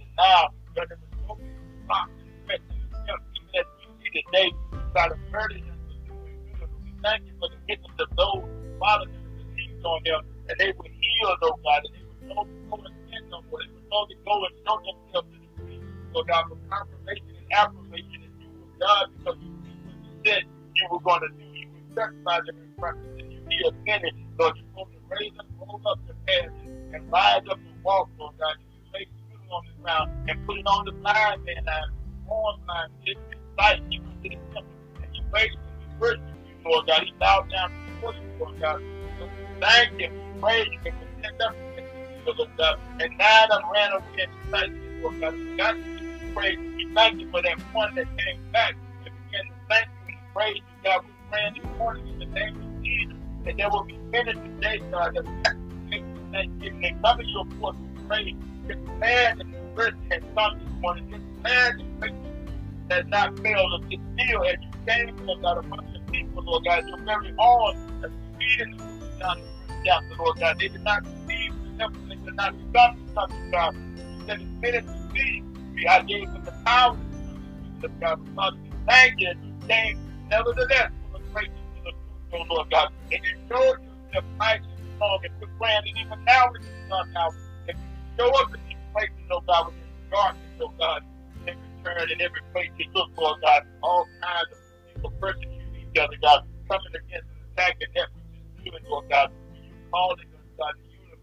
Lord 42.37 42.51
God. 42.59 42.77
And 43.01 43.19
nine 43.19 43.49
of 43.51 43.61
them 43.61 43.71
ran 43.73 43.93
away 43.93 44.03
and 44.19 44.33
thank 44.53 44.73
you, 44.73 45.03
Lord 45.03 45.21
God. 45.21 45.35
We 45.35 45.57
got 45.57 45.77
you. 45.77 45.93
We 46.77 46.89
thank 46.95 47.21
you 47.21 47.31
for 47.31 47.43
that 47.43 47.59
one 47.73 47.95
that 47.95 48.07
came 48.19 48.53
back 48.53 48.75
and 49.05 49.15
began 49.27 49.45
to 49.45 49.55
thank 49.69 49.87
you 50.09 50.15
and 50.15 50.35
praise 50.35 50.57
you, 50.57 50.63
God. 50.85 51.01
We 51.05 51.13
pray 51.31 51.51
this 51.55 51.79
morning 51.79 52.09
in 52.09 52.19
the 52.19 52.27
name 52.27 52.57
of 52.57 52.83
Jesus. 52.83 53.17
And 53.47 53.59
there 53.59 53.71
will 53.71 53.85
be 53.85 53.99
many 54.13 54.33
today, 54.33 54.81
God, 54.91 55.15
that 55.15 55.25
we 55.25 55.43
thanksgiving 56.33 56.85
and 56.85 57.03
to 57.03 57.25
your 57.27 57.45
court 57.61 57.77
with 57.79 58.09
praise. 58.09 58.35
This 58.67 58.77
man 58.99 59.41
and 59.41 59.53
the 59.53 59.59
mercy 59.77 59.97
has 60.11 60.23
come 60.37 60.59
this 60.59 60.69
morning. 60.81 61.11
This 61.11 61.21
man 61.43 61.81
and 61.81 62.01
grace 62.01 62.13
has 62.91 63.05
not 63.09 63.39
failed 63.41 63.73
us. 63.75 63.81
It's 63.91 64.03
still 64.17 64.45
as 64.45 64.57
you 64.63 64.71
came 64.87 65.17
to 65.17 65.33
us 65.33 65.45
out 65.45 65.65
among 65.65 65.93
the 65.93 66.13
people, 66.13 66.43
Lord 66.45 66.65
God, 66.65 66.87
your 66.89 66.99
very 67.05 67.35
own 67.39 67.77
as 68.05 68.11
we 68.11 68.47
read 68.47 68.69
in 68.69 68.71
the 68.71 68.83
of 69.91 70.09
the 70.09 70.23
Lord 70.23 70.39
God. 70.39 70.57
They 70.59 70.69
did 70.69 70.83
not 70.83 71.03
temple, 71.79 72.03
they 72.09 72.17
did 72.17 72.37
not 72.37 72.55
become 72.59 72.97
the 72.97 73.05
sons 73.15 73.33
of 73.39 73.53
God. 73.53 73.73
You 74.11 74.19
said 74.27 74.41
it's 74.41 74.53
minute 74.63 74.87
to 74.87 74.99
see. 75.15 75.45
I 75.89 76.03
gave 76.03 76.33
them 76.33 76.45
the 76.45 76.53
power 76.67 76.97
to 77.83 77.89
the 77.89 77.91
God. 78.01 78.21
We 78.63 78.71
thank 78.89 79.15
you 79.19 79.29
that 79.29 79.39
you 79.43 79.55
came, 79.69 79.97
nevertheless, 80.31 80.91
for 81.03 81.19
the 81.19 81.21
grace 81.33 81.51
of 81.51 81.85
the 81.85 81.93
truth, 81.93 82.23
oh 82.35 82.45
Lord 82.55 82.69
God. 82.71 82.89
And 83.13 83.21
you 83.25 83.35
showed 83.51 83.77
yourself 83.83 84.25
mighty 84.39 84.65
and 84.65 84.87
strong 84.97 85.21
and 85.25 85.33
quick 85.39 85.51
brand, 85.59 85.85
and 85.87 85.97
even 85.99 86.19
now 86.27 86.51
with 86.53 86.63
your 86.63 86.79
son 86.91 87.07
now, 87.15 87.29
if 87.69 87.77
you 87.77 87.91
show 88.19 88.31
up 88.43 88.49
in 88.55 88.61
these 88.69 88.83
places, 88.95 89.27
oh 89.33 89.43
God, 89.47 89.67
within 89.69 89.89
the 89.91 90.17
darkness, 90.17 90.53
oh 90.61 90.73
God, 90.79 91.03
in 91.47 91.49
every 91.49 91.71
turn, 91.85 92.11
in 92.11 92.21
every 92.23 92.43
place 92.53 92.71
you 92.79 92.87
look, 92.95 93.11
Lord 93.19 93.41
God, 93.43 93.63
all 93.83 94.11
kinds 94.23 94.51
of 94.53 94.59
people 94.95 95.13
persecuting 95.21 95.77
each 95.83 95.99
other, 95.99 96.17
God, 96.23 96.41
coming 96.71 96.95
against 96.95 97.29
and 97.33 97.43
attacking 97.57 97.93
that 97.97 98.09
which 98.15 98.25
is 98.33 98.73
good, 98.73 98.83
Lord 98.91 99.07
God. 99.11 99.31
You 99.55 99.75
calling 99.93 100.21
us, 100.35 100.47
God, 100.59 100.75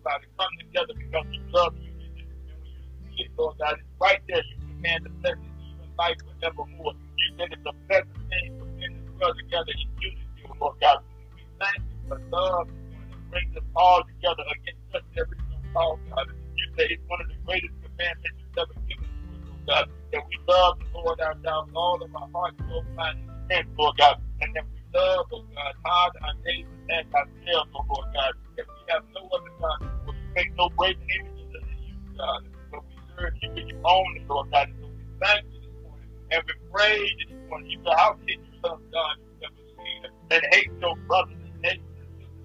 to 0.04 0.10
to 0.24 0.30
come 0.40 0.54
together 0.60 0.94
because 0.98 1.26
you 1.32 1.42
love 1.52 1.74
you. 1.80 1.92
And 1.92 2.58
when 2.62 2.72
you 2.72 2.84
see 3.04 3.24
it, 3.26 3.32
Lord 3.38 3.58
God, 3.60 3.76
it's 3.76 3.94
right 4.00 4.22
there. 4.28 4.44
You 4.44 4.56
command 4.76 5.06
the 5.06 5.12
blessing, 5.20 5.54
even 5.60 5.90
life 5.98 6.18
forevermore. 6.24 6.94
You 6.96 7.28
said 7.38 7.48
it's 7.52 7.68
a 7.68 7.76
pleasant 7.88 8.20
thing 8.32 8.48
for 8.60 8.66
men 8.80 8.92
to 8.96 9.02
dwell 9.18 9.34
together 9.36 9.74
in 9.76 9.88
unity, 10.00 10.44
Lord 10.60 10.76
God. 10.80 11.00
We 11.36 11.44
thank 11.60 11.80
you 11.84 12.00
for 12.08 12.20
love 12.32 12.68
and 12.70 13.30
brings 13.30 13.56
us 13.58 13.68
all 13.76 14.04
together 14.08 14.44
against 14.48 14.84
such 14.92 15.08
every 15.20 15.38
call, 15.74 16.00
God. 16.16 16.28
You 16.56 16.66
say 16.78 16.86
it's 16.90 17.04
one 17.08 17.20
of 17.22 17.28
the 17.28 17.40
greatest 17.46 17.76
commandments 17.84 18.24
that 18.24 18.34
you've 18.40 18.58
ever 18.58 18.76
given 18.88 19.08
to 19.08 19.24
us, 19.36 19.44
oh 19.52 19.60
God, 19.68 19.86
that 20.12 20.24
we 20.28 20.36
love 20.48 20.80
the 20.80 20.88
Lord 20.96 21.20
our 21.20 21.36
God 21.44 21.68
with 21.68 21.76
all 21.76 22.00
of 22.02 22.16
our 22.16 22.30
heart, 22.34 22.56
soul, 22.68 22.84
mind, 22.96 23.20
and 23.20 23.32
strength, 23.46 23.72
Lord 23.78 23.96
God, 23.98 24.16
and 24.42 24.56
that 24.56 24.64
we 24.64 24.79
love, 24.94 25.26
oh 25.32 25.44
God, 25.56 25.74
hard 25.86 26.14
our 26.24 26.34
neighbors 26.46 26.80
and 26.90 27.06
ourselves, 27.14 27.70
oh 27.76 27.86
Lord 27.90 28.08
God, 28.14 28.34
that 28.58 28.66
we 28.66 28.82
have 28.90 29.04
no 29.14 29.30
other 29.30 29.54
God, 29.60 29.80
we 30.08 30.14
make 30.36 30.52
no 30.58 30.70
graven 30.78 31.02
images 31.20 31.50
of 31.56 31.64
you, 31.78 31.96
God, 32.18 32.42
but 32.72 32.82
we 32.88 32.96
serve 33.18 33.34
you 33.42 33.50
with 33.54 33.68
your 33.68 33.82
own, 33.86 34.26
Lord 34.28 34.52
God, 34.52 34.68
so 34.80 34.88
we 34.88 35.04
thank 35.22 35.46
you 35.46 35.60
this 35.62 35.78
morning, 35.84 36.10
and 36.32 36.44
we 36.48 36.54
praise 36.72 37.12
you 37.20 37.26
this 37.30 37.42
morning. 37.50 37.70
You 37.70 37.80
say, 37.86 37.94
how 37.98 38.14
can 38.14 38.28
you 38.28 38.54
love 38.64 38.82
God 38.92 39.14
who's 39.22 39.38
never 39.42 39.62
seen 39.78 40.02
and 40.32 40.44
hate 40.54 40.72
your 40.82 40.96
brothers 41.08 41.38
and 41.38 41.54
sisters 41.64 41.82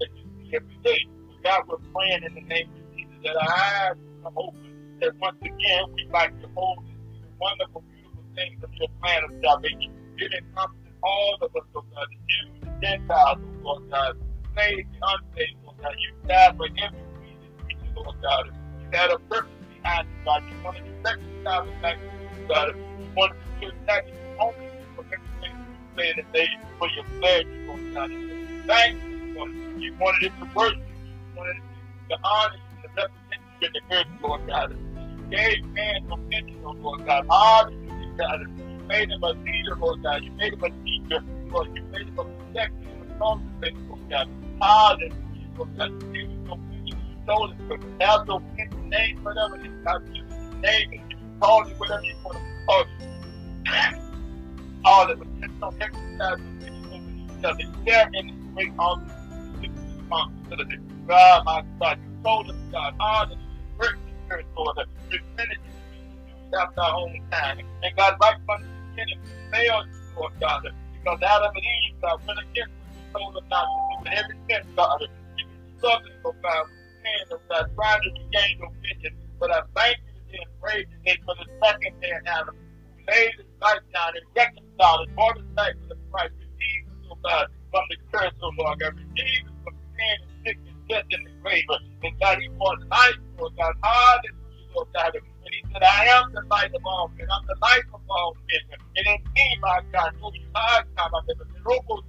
that 0.01 0.09
you 0.15 0.25
see 0.39 0.57
every 0.57 0.79
day? 0.85 1.01
But 1.29 1.43
God, 1.43 1.63
we're 1.69 1.85
praying 1.93 2.23
in 2.25 2.35
the 2.35 2.45
name 2.45 2.69
of 2.69 2.83
Jesus 2.97 3.17
that 3.25 3.37
our 3.37 3.53
eyes 3.53 3.97
come 4.23 4.35
open, 4.37 4.99
that 5.01 5.17
once 5.17 5.39
again 5.41 5.85
we 5.95 6.05
behold 6.13 6.79
and 6.85 6.97
see 7.09 7.21
the 7.21 7.29
wonderful, 7.41 7.83
beautiful 7.89 8.25
things 8.37 8.63
of 8.63 8.71
your 8.75 8.89
plan 9.01 9.25
of 9.25 9.31
salvation. 9.43 9.93
It 10.19 10.33
encompasses 10.33 10.84
all 11.05 11.39
of 11.43 11.55
us, 11.55 11.69
oh 11.75 11.85
God, 11.95 12.07
the 12.09 12.17
Jews, 12.27 12.57
the 12.65 12.87
Gentiles, 12.87 13.39
Lord 13.63 13.83
God, 13.91 14.17
the 14.17 14.61
saved, 14.61 14.89
the 14.93 14.99
unsaved, 15.05 15.59
Lord 15.65 15.77
God. 15.83 15.95
You 16.01 16.11
died 16.29 16.57
for 16.57 16.67
every 16.67 17.05
reason, 17.21 17.53
reason, 17.69 17.89
Lord 17.95 18.17
God. 18.23 18.45
You 18.81 18.87
had 18.99 19.11
a 19.11 19.19
purpose 19.29 19.53
behind 19.69 20.09
it, 20.09 20.25
God. 20.25 20.43
You 20.49 20.57
wanted 20.65 20.85
to 20.85 20.95
reconcile 21.05 21.63
us 21.69 21.77
back 21.83 21.99
you, 22.01 22.49
God. 22.49 22.69
You 22.99 23.07
wanted 23.15 23.37
to 23.37 23.61
give 23.61 23.87
back 23.87 24.05
to 24.07 24.13
you 24.13 24.37
only 24.41 24.57
for 24.97 25.05
everything 25.05 25.53
you 25.69 25.77
said 25.97 26.15
and 26.19 26.29
they 26.33 26.49
for 26.79 26.89
your 26.97 27.05
pleasure, 27.21 27.49
Lord 27.67 27.95
God. 27.95 28.11
And 28.11 28.67
thank 28.67 28.97
you, 29.05 29.35
Lord. 29.37 29.51
You 29.77 29.95
wanted 30.01 30.23
it 30.25 30.33
to 30.41 30.49
worship 30.57 30.79
you. 30.81 31.11
You 31.13 31.37
wanted 31.37 31.57
it 31.57 32.11
to 32.11 32.17
honor 32.25 32.57
you 32.57 32.83
to 32.83 32.89
represent 32.97 33.43
you 33.61 33.69
in 33.69 33.73
the 33.77 33.97
earth, 33.97 34.07
Lord 34.23 34.41
God. 34.49 34.71
You 34.73 35.37
gave 35.37 35.65
man 35.75 36.01
oh 36.11 36.77
Lord 36.81 37.07
God. 37.07 37.27
Hallelujah, 37.29 38.15
God. 38.17 38.64
You 38.85 38.89
made 38.89 39.11
him 39.11 39.23
a 39.23 39.29
leader, 39.29 39.77
Lord 39.81 40.03
God. 40.03 40.23
You 40.25 40.31
made 40.33 40.53
him 40.53 40.63
a 40.63 40.69
teacher, 40.85 41.25
Lord. 41.49 41.69
You 41.75 41.83
made 41.85 42.07
him 42.07 42.19
a 42.19 42.25
protector 42.25 42.75
a 43.01 43.19
cultivator, 43.19 43.77
Lord 43.89 44.11
God. 44.11 44.29
Hallelujah, 44.61 45.15
Lord 45.57 45.79
God. 45.79 45.91
You. 46.13 46.29
You 46.85 46.97
told 47.27 47.53
him 47.55 47.69
to 47.71 48.05
have 48.05 48.27
dominion, 48.27 48.91
name 48.91 49.25
whatever 49.25 49.57
it 49.57 49.65
is. 49.65 49.73
God, 49.87 50.03
you 50.13 50.23
name 50.61 50.93
it. 50.93 51.01
You 51.09 51.17
call 51.41 51.67
it 51.67 51.81
whatever 51.81 52.03
you 52.05 52.15
want 52.23 52.37
to 52.37 52.45
call 52.67 52.83
it. 52.83 52.89
All 54.85 55.07
that 55.09 55.19
was 55.19 55.29
just 55.41 55.63
on 55.63 55.75
exercise 55.81 56.37
dominion 56.61 56.85
over 56.93 57.11
each 57.39 57.45
other. 57.45 57.65
Share 57.87 58.11
in 58.13 58.53
great 58.55 58.73
honor 58.79 59.07
responsibility. 59.63 60.77
God, 61.09 61.45
my 61.47 61.65
God, 61.81 61.99
you 61.99 62.23
told 62.23 62.51
us, 62.51 62.57
God. 62.71 63.39
Work 63.79 63.99
the 64.05 64.13
spirit, 64.27 64.47
Lord. 64.55 64.77
Repentance 65.11 65.61
after 66.61 66.81
our 66.81 66.95
own 67.01 67.21
time. 67.31 67.61
And 67.83 67.97
God, 67.97 68.17
right 68.21 68.37
from 68.47 68.63
the 68.63 68.74
beginning, 68.95 69.19
we 69.27 69.35
failed 69.51 69.87
you, 69.91 69.99
Lord 70.15 70.35
God, 70.41 70.63
because 71.03 71.19
Adam 71.23 71.51
and 71.55 71.67
Eve, 71.67 71.99
God, 72.03 72.19
went 72.27 72.39
against 72.39 72.75
what 72.79 72.89
you 72.95 73.03
told 73.11 73.35
them 73.35 73.47
not 73.51 73.67
to 73.67 73.79
do. 73.91 73.97
And 74.07 74.15
every 74.15 74.37
since, 74.47 74.67
God, 74.79 74.99
you 75.03 75.11
been 75.51 75.67
struggling, 75.83 76.19
oh 76.25 76.37
God, 76.43 76.65
sin, 77.03 77.23
oh 77.35 77.43
God, 77.51 77.67
trying 77.75 78.03
to 78.07 78.11
regain 78.15 78.53
your 78.63 78.73
vision. 78.87 79.13
But 79.43 79.51
I 79.51 79.61
thank 79.75 79.99
you 80.07 80.13
today 80.23 80.43
and 80.47 80.53
praise 80.63 80.87
you 80.87 80.99
today 81.03 81.19
for 81.27 81.35
the 81.35 81.47
second 81.59 81.95
man, 81.99 82.23
Adam, 82.31 82.55
who 82.55 82.95
laid 83.11 83.35
his 83.35 83.51
life 83.59 83.83
down 83.91 84.11
and 84.15 84.27
reconciled 84.39 85.01
and 85.03 85.11
brought 85.19 85.37
us 85.39 85.49
back 85.59 85.75
to 85.75 85.87
the 85.91 85.99
Christ. 86.15 86.35
Redeemed 86.39 86.87
us, 86.95 87.03
oh 87.11 87.19
God, 87.27 87.47
from 87.75 87.85
the 87.91 87.99
curse, 88.15 88.35
Lord 88.39 88.79
God. 88.79 88.95
Redeemed 88.95 89.47
us 89.51 89.59
from 89.67 89.75
sin 89.99 90.17
and 90.23 90.33
sickness, 90.47 90.77
death, 90.87 91.09
and 91.11 91.25
the 91.27 91.33
grave. 91.43 91.67
And 92.07 92.15
God, 92.23 92.39
he 92.39 92.47
brought 92.57 92.79
life, 92.95 93.19
Lord 93.43 93.53
God. 93.59 93.75
Hallelujah, 93.83 94.71
Lord 94.79 94.89
God. 94.95 95.11
And 95.19 95.27
he 95.55 95.63
said, 95.73 95.83
I 95.83 96.05
am 96.19 96.33
the 96.35 96.43
light 96.51 96.75
of 96.75 96.83
all 96.85 97.11
men. 97.17 97.27
I'm 97.31 97.47
the 97.47 97.57
light 97.63 97.87
of 97.95 98.01
all 98.09 98.37
men. 98.51 98.79
And 98.99 99.07
in 99.07 99.19
me, 99.35 99.47
my 99.63 99.81
God, 99.93 100.11
know 100.21 100.31
you 100.35 100.47
are 100.55 100.83
God. 100.97 101.11
I'm 101.15 101.27
the 101.27 101.35
Robo 101.65 102.03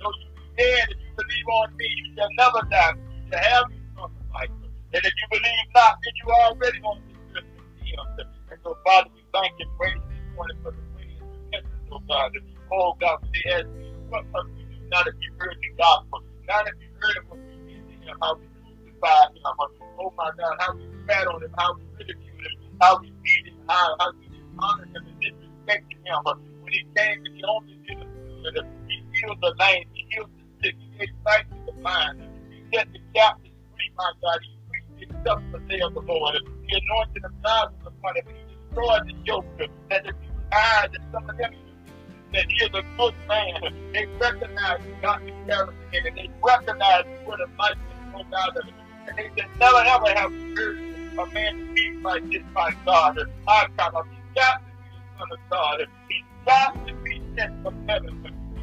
Know 0.00 0.10
you 0.18 0.28
be 0.34 0.42
dead 0.56 0.86
if 0.90 0.98
you 0.98 1.10
believe 1.16 1.48
on 1.48 1.76
me. 1.76 1.86
You 1.86 2.06
shall 2.16 2.28
never 2.36 2.60
die. 2.70 2.94
You 2.98 3.22
shall 3.30 3.44
have 3.44 3.66
eternal 3.70 4.10
life. 4.34 4.50
And 4.92 5.02
if 5.04 5.14
you 5.14 5.26
believe 5.30 5.68
not, 5.74 5.94
then 6.02 6.14
you 6.18 6.26
are 6.34 6.44
already 6.50 6.80
on 6.82 6.98
this 7.06 7.16
earth. 7.38 8.26
And 8.50 8.58
so, 8.64 8.76
Father, 8.84 9.10
we 9.14 9.22
thank 9.32 9.52
you 9.58 9.66
and 9.66 9.78
praise 9.78 10.02
this 10.10 10.22
morning 10.34 10.58
for 10.62 10.72
the 10.72 10.82
way 10.98 11.06
and 11.20 11.30
repentance, 11.30 11.88
oh 11.92 12.02
God. 12.08 12.32
Oh 12.72 12.94
God, 13.00 13.18
the 13.32 13.40
ask 13.54 13.66
you, 13.70 13.94
what 14.10 14.26
must 14.34 14.50
we 14.58 14.64
do 14.66 14.76
now 14.90 15.02
that 15.06 15.14
you've 15.22 15.38
heard 15.38 15.56
the 15.62 15.70
gospel? 15.78 16.20
Now 16.48 16.62
that 16.66 16.74
you've 16.82 16.98
heard 16.98 17.16
of 17.22 17.24
what 17.30 17.38
we 17.46 17.54
did 17.70 17.82
to 17.86 17.94
him, 18.02 18.16
how 18.20 18.34
we 18.34 18.49
crucified 19.00 19.36
him, 19.36 19.42
oh 19.98 20.12
my 20.16 20.30
God, 20.38 20.56
how 20.60 20.74
we 20.74 20.88
spat 21.04 21.26
on 21.26 21.42
him, 21.42 21.50
how 21.56 21.74
we 21.74 21.82
ridiculed 21.98 22.40
him, 22.40 22.78
how 22.80 22.98
we 23.00 23.12
beat 23.22 23.46
him, 23.46 23.58
how, 23.68 23.96
how 23.98 24.12
we 24.18 24.26
dishonored 24.28 24.88
him 24.88 25.06
and 25.06 25.16
disrespected 25.20 26.00
him. 26.04 26.20
When 26.60 26.72
he 26.72 26.84
came 26.96 27.18
and 27.24 27.34
he 27.36 27.42
only 27.44 27.76
good, 27.88 28.66
he 28.88 29.04
healed 29.12 29.38
the 29.40 29.54
lame, 29.58 29.84
he 29.92 30.06
healed 30.10 30.30
the 30.36 30.66
sick, 30.66 30.76
he 30.78 30.98
gave 30.98 31.08
sight 31.26 31.44
to 31.50 31.56
the 31.66 31.72
blind, 31.80 32.20
he 32.50 32.76
set 32.76 32.88
the 32.92 33.00
captives 33.14 33.54
free, 33.72 33.90
my 33.96 34.12
God. 34.22 34.38
He 34.42 34.58
preached 34.68 35.12
himself 35.12 35.40
the 35.52 35.58
day 35.68 35.80
of 35.80 35.94
the 35.94 36.00
Lord. 36.00 36.34
The 36.68 36.80
anointing 36.80 37.24
of 37.24 37.42
God 37.42 37.72
was 37.72 37.92
upon 37.92 38.16
him. 38.16 38.24
He 38.28 38.54
destroy 38.54 38.98
the 39.06 39.14
yoke 39.24 39.46
that 39.58 40.04
the 40.04 40.12
people's 40.12 40.44
eyes 40.52 40.88
that 40.92 41.02
some 41.12 41.28
of 41.28 41.36
them 41.36 41.52
that 42.32 42.46
he 42.48 42.64
is 42.64 42.70
a 42.74 42.82
good 42.96 43.14
man. 43.26 43.90
They 43.92 44.06
recognize 44.20 44.78
God's 45.02 45.24
character 45.48 45.74
it. 45.92 46.14
They 46.14 46.30
recognize 46.42 47.04
what 47.24 47.40
a 47.40 47.46
life 47.58 47.72
is, 47.72 48.14
oh 48.14 48.22
God. 48.30 48.79
And 49.06 49.16
they 49.16 49.30
can 49.36 49.50
never 49.58 49.78
ever 49.78 50.20
have 50.20 50.32
heard 50.56 50.76
a 51.18 51.32
man 51.32 51.52
to 51.58 51.74
be 51.74 51.92
like 52.02 52.22
this 52.30 52.42
by 52.54 52.70
God. 52.86 53.18
I 53.48 53.66
got 53.76 53.94
him. 53.94 54.02
He's 54.10 54.34
got 54.34 54.60
to 54.60 54.70
be 54.70 54.88
the 54.92 55.00
son 55.18 55.28
of 55.32 55.38
God. 55.50 55.86
He's 56.08 56.24
got 56.46 56.86
to 56.86 56.94
be 57.04 57.22
sent 57.36 57.62
from 57.62 57.74
heaven. 57.88 58.22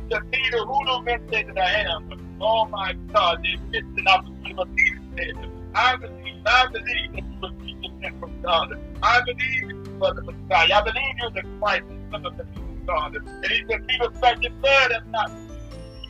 The 0.09 0.21
Peter, 0.31 0.59
who 0.59 0.85
do 0.85 1.03
men 1.03 1.19
say 1.31 1.43
that 1.43 1.57
I 1.57 1.81
am? 1.81 2.09
Oh 2.39 2.67
my 2.71 2.93
God, 3.13 3.39
missed 3.71 3.85
an 3.97 4.07
opportunity 4.07 4.53
what 4.53 4.75
Peter 4.75 5.01
said. 5.17 5.49
I 5.75 5.95
believe, 5.97 6.41
I 6.45 6.65
believe 6.71 7.11
that 7.13 7.23
you 7.65 7.75
was 7.81 7.91
sent 8.01 8.19
from 8.19 8.31
God. 8.43 8.73
I 9.03 9.21
believe 9.25 9.61
you 9.61 9.73
the 9.99 10.21
Messiah. 10.23 10.73
I 10.73 10.81
believe 10.81 11.13
you're 11.19 11.31
the 11.31 11.43
Christ, 11.59 11.83
the 11.89 12.17
Son 12.17 12.25
of 12.25 12.37
the 12.37 12.45
God. 12.87 13.15
And 13.15 13.51
he 13.51 13.63
said, 13.69 13.87
Peter 13.87 14.09
said, 14.23 14.41
your 14.41 14.51
blood 14.61 14.91
has 14.91 15.03
not 15.11 15.31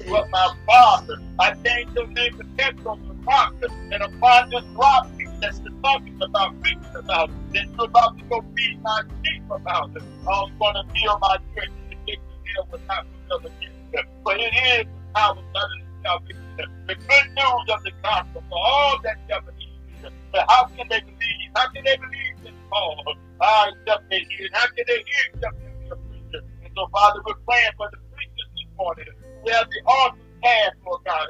but 0.09 0.27
my 0.31 0.49
Father. 0.65 1.17
I 1.39 1.53
changed 1.65 1.95
your 1.95 2.07
name 2.07 2.37
to 2.37 2.45
Petro, 2.57 2.97
the 3.27 3.33
rock, 3.33 3.53
and 3.91 4.03
upon 4.03 4.49
this 4.49 4.63
rock, 4.75 5.07
that's 5.41 5.59
the 5.59 5.71
talking 5.83 6.17
about, 6.21 6.59
preaching 6.61 6.83
about, 6.95 7.29
that 7.53 7.67
you're 7.77 7.85
about 7.85 8.17
to 8.17 8.23
go 8.25 8.43
feed 8.55 8.81
my 8.81 9.01
sheep 9.23 9.43
about 9.49 9.91
it. 9.95 10.03
I'm 10.27 10.57
going 10.57 10.73
to 10.75 10.83
build 10.93 11.19
my 11.21 11.37
church, 11.55 11.69
the 11.89 11.95
gates 12.07 12.21
of 12.29 12.37
hell 12.55 12.67
will 12.71 12.79
not 12.87 13.05
against 13.45 13.91
them. 13.93 14.05
But 14.23 14.39
it 14.39 14.53
is 14.79 14.85
our 15.15 15.35
sudden 15.35 15.83
salvation. 16.03 16.43
The 16.87 16.95
good 16.95 17.27
news 17.35 17.67
of 17.69 17.83
the 17.83 17.91
gospel 18.03 18.43
for 18.49 18.57
all 18.57 18.99
that 19.03 19.17
shall 19.29 19.41
believe. 19.41 20.11
But 20.31 20.45
how 20.49 20.65
can 20.77 20.87
they 20.89 20.99
believe? 21.01 21.49
How 21.55 21.69
can 21.69 21.83
they 21.83 21.97
believe 21.97 22.35
this 22.43 22.53
Paul? 22.69 23.15
Ah, 23.41 23.67
except 23.69 24.09
they 24.09 24.25
hear. 24.29 24.47
How 24.53 24.65
can 24.67 24.85
they 24.87 24.93
hear 24.93 25.23
except 25.33 25.55
they 25.61 25.69
be 25.69 25.91
a 25.91 25.95
preacher? 25.95 26.45
And 26.63 26.71
so, 26.75 26.87
Father, 26.93 27.21
we're 27.25 27.35
praying 27.47 27.71
for 27.77 27.89
the 27.91 27.97
preachers 28.15 28.49
this 28.55 28.67
morning. 28.77 29.05
We 29.45 29.51
have 29.51 29.69
the 29.69 29.81
awesome 29.85 30.19
task, 30.43 30.77
Lord 30.85 31.01
God, 31.05 31.27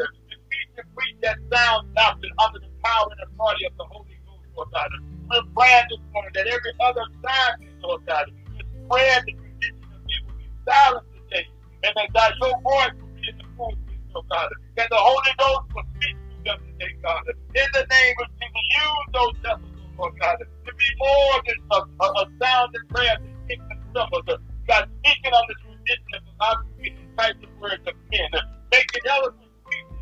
to 0.77 0.83
preach 0.93 1.17
that 1.25 1.37
sound 1.49 1.89
doctrine 1.97 2.31
under 2.37 2.59
the 2.61 2.69
power 2.85 3.09
and 3.09 3.19
authority 3.25 3.65
of 3.65 3.73
the 3.81 3.85
Holy 3.89 4.13
Ghost, 4.29 4.45
Lord 4.53 4.69
God. 4.73 4.89
We're 5.25 5.49
praying 5.57 5.89
this 5.89 6.01
morning 6.13 6.33
that 6.37 6.47
every 6.47 6.73
other 6.85 7.05
sign, 7.25 7.53
Lord 7.81 8.05
God, 8.05 8.25
to 8.29 8.63
spread 8.85 9.25
the 9.25 9.33
tradition 9.33 9.89
of 9.89 10.05
it 10.05 10.21
will 10.21 10.37
be 10.37 10.47
silenced 10.69 11.09
today. 11.17 11.45
And 11.81 11.93
that 11.97 12.09
God, 12.13 12.31
your 12.37 12.53
voice 12.61 12.93
will 13.01 13.09
be 13.17 13.25
in 13.25 13.35
the 13.41 13.47
pulpit, 13.57 13.97
Lord 14.13 14.25
God. 14.29 14.49
And 14.77 14.87
the 14.93 15.01
Holy 15.01 15.33
Ghost 15.41 15.65
will 15.73 15.87
speak 15.97 16.13
to 16.13 16.37
them 16.45 16.57
today, 16.61 16.93
God. 17.01 17.21
In 17.57 17.69
the 17.73 17.85
name 17.89 18.15
of 18.21 18.27
Jesus, 18.37 18.65
use 18.77 19.07
those 19.17 19.35
vessels, 19.41 19.73
Lord 19.97 20.13
God, 20.21 20.37
to 20.37 20.71
be 20.77 20.89
more 21.01 21.37
than 21.41 21.57
a, 21.73 21.79
a, 22.05 22.07
a 22.21 22.23
sound 22.37 22.69
and 22.77 22.85
prayer 22.93 23.17
to 23.17 23.29
speak 23.49 23.61
the 23.65 23.75
symbols. 23.97 24.29
God, 24.69 24.85
speaking 25.01 25.33
on 25.33 25.45
the 25.49 25.57
tradition 25.57 26.21
of 26.21 26.33
God, 26.37 26.57
speaking 26.77 27.09
types 27.17 27.41
of 27.41 27.49
words 27.57 27.81
of 27.89 27.97
men, 28.13 28.29
making 28.69 29.03
eloquent 29.09 29.46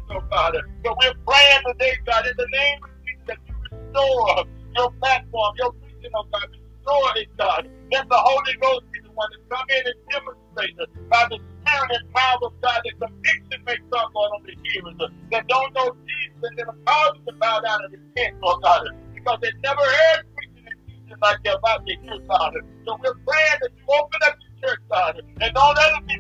God. 0.09 0.53
So 0.85 0.95
we're 1.01 1.13
praying 1.27 1.61
today, 1.67 1.97
God, 2.05 2.25
in 2.27 2.33
the 2.37 2.47
name 2.51 2.77
of 2.83 2.89
Jesus, 3.05 3.23
that 3.27 3.37
you 3.45 3.55
restore 3.57 4.45
your 4.75 4.91
platform, 5.01 5.53
your 5.57 5.71
preaching, 5.73 6.11
oh 6.15 6.25
God. 6.31 6.47
Restore 6.51 7.11
it, 7.17 7.29
God. 7.37 7.63
Let 7.91 8.09
the 8.09 8.17
Holy 8.17 8.55
Ghost 8.61 8.85
be 8.91 8.99
the 9.01 9.11
one 9.13 9.29
to 9.31 9.37
come 9.49 9.65
in 9.69 9.81
and 9.85 9.99
demonstrate 10.09 10.75
it 10.77 10.89
by 11.09 11.25
the 11.29 11.37
Spirit 11.37 11.91
and 11.97 12.13
power 12.13 12.37
of 12.43 12.53
God. 12.61 12.81
That 12.85 12.95
conviction 13.01 13.59
may 13.65 13.77
come 13.93 14.11
on 14.13 14.43
the 14.45 14.53
hearers 14.61 15.11
that 15.31 15.47
don't 15.47 15.73
know 15.73 15.95
Jesus 16.05 16.41
and 16.43 16.57
then 16.57 16.67
cause 16.85 17.13
them 17.13 17.25
to 17.25 17.33
bow 17.39 17.59
down 17.61 17.79
and 17.85 17.93
repent, 17.93 18.33
oh 18.43 18.57
God. 18.61 18.85
Because 19.13 19.39
they 19.41 19.51
never 19.63 19.81
heard 19.81 20.21
preaching 20.35 20.65
and 20.65 20.77
teaching 20.85 21.17
like 21.21 21.37
they're 21.43 21.57
about 21.57 21.81
to 21.85 21.93
hear, 22.01 22.19
God. 22.29 22.53
So 22.85 22.97
we're 23.01 23.17
praying 23.25 23.57
that 23.61 23.71
you 23.73 23.85
open 23.89 24.19
up 24.25 24.35
your 24.37 24.53
church, 24.69 24.81
God, 24.91 25.21
and 25.41 25.49
don't 25.53 25.75
let 25.75 25.89
it 25.97 26.05
be 26.05 26.17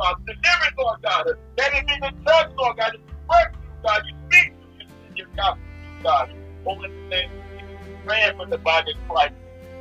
busy 0.00 0.10
God. 0.16 0.16
Deliver 0.26 0.66
it, 0.66 0.74
Lord 0.78 1.02
God. 1.02 1.26
Let 1.58 1.74
it 1.74 1.86
be 1.86 1.94
the 2.00 2.08
church, 2.08 2.52
Lord 2.58 2.76
God. 2.76 2.92
That 2.92 2.94
you 2.94 3.14
work 3.28 3.52
through, 3.52 3.78
God. 3.84 4.02
You 4.06 4.16
speak 4.28 4.52
in 5.10 5.16
your 5.16 5.26
gospel, 5.36 5.60
God. 6.02 6.30
In 6.30 6.82
the 6.82 6.88
name 7.08 7.30
of 7.30 7.44
Jesus. 7.58 8.06
Praying 8.06 8.36
for 8.36 8.46
the 8.46 8.58
body 8.58 8.92
of 8.92 9.08
Christ. 9.08 9.34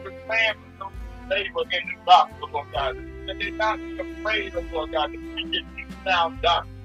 We're 0.04 0.12
praying 0.28 0.54
for 0.80 0.86
those 0.86 0.94
who 1.02 1.30
labor 1.30 1.62
in 1.72 1.88
the 1.88 2.06
gospel, 2.06 2.50
Lord 2.54 2.68
God. 2.74 2.98
That 3.28 3.40
they 3.40 3.52
not 3.52 3.78
be 3.78 4.00
afraid 4.00 4.56
of, 4.56 4.72
Lord 4.72 4.92
God, 4.92 5.12
to 5.12 5.18
preach 5.34 5.66
deep 5.76 5.88
sound 6.06 6.42
doctrine. 6.42 6.76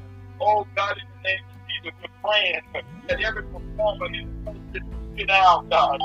Oh, 0.41 0.67
God, 0.75 0.97
in 0.97 1.05
the 1.23 1.29
name 1.29 1.39
of 1.49 1.69
Jesus, 1.69 1.99
we're 2.03 2.31
praying 2.31 2.85
that 3.09 3.21
every 3.21 3.43
performer 3.45 4.07
is 4.13 4.27
posted 4.45 4.83
to 5.17 5.27
down, 5.27 5.69
God. 5.69 5.99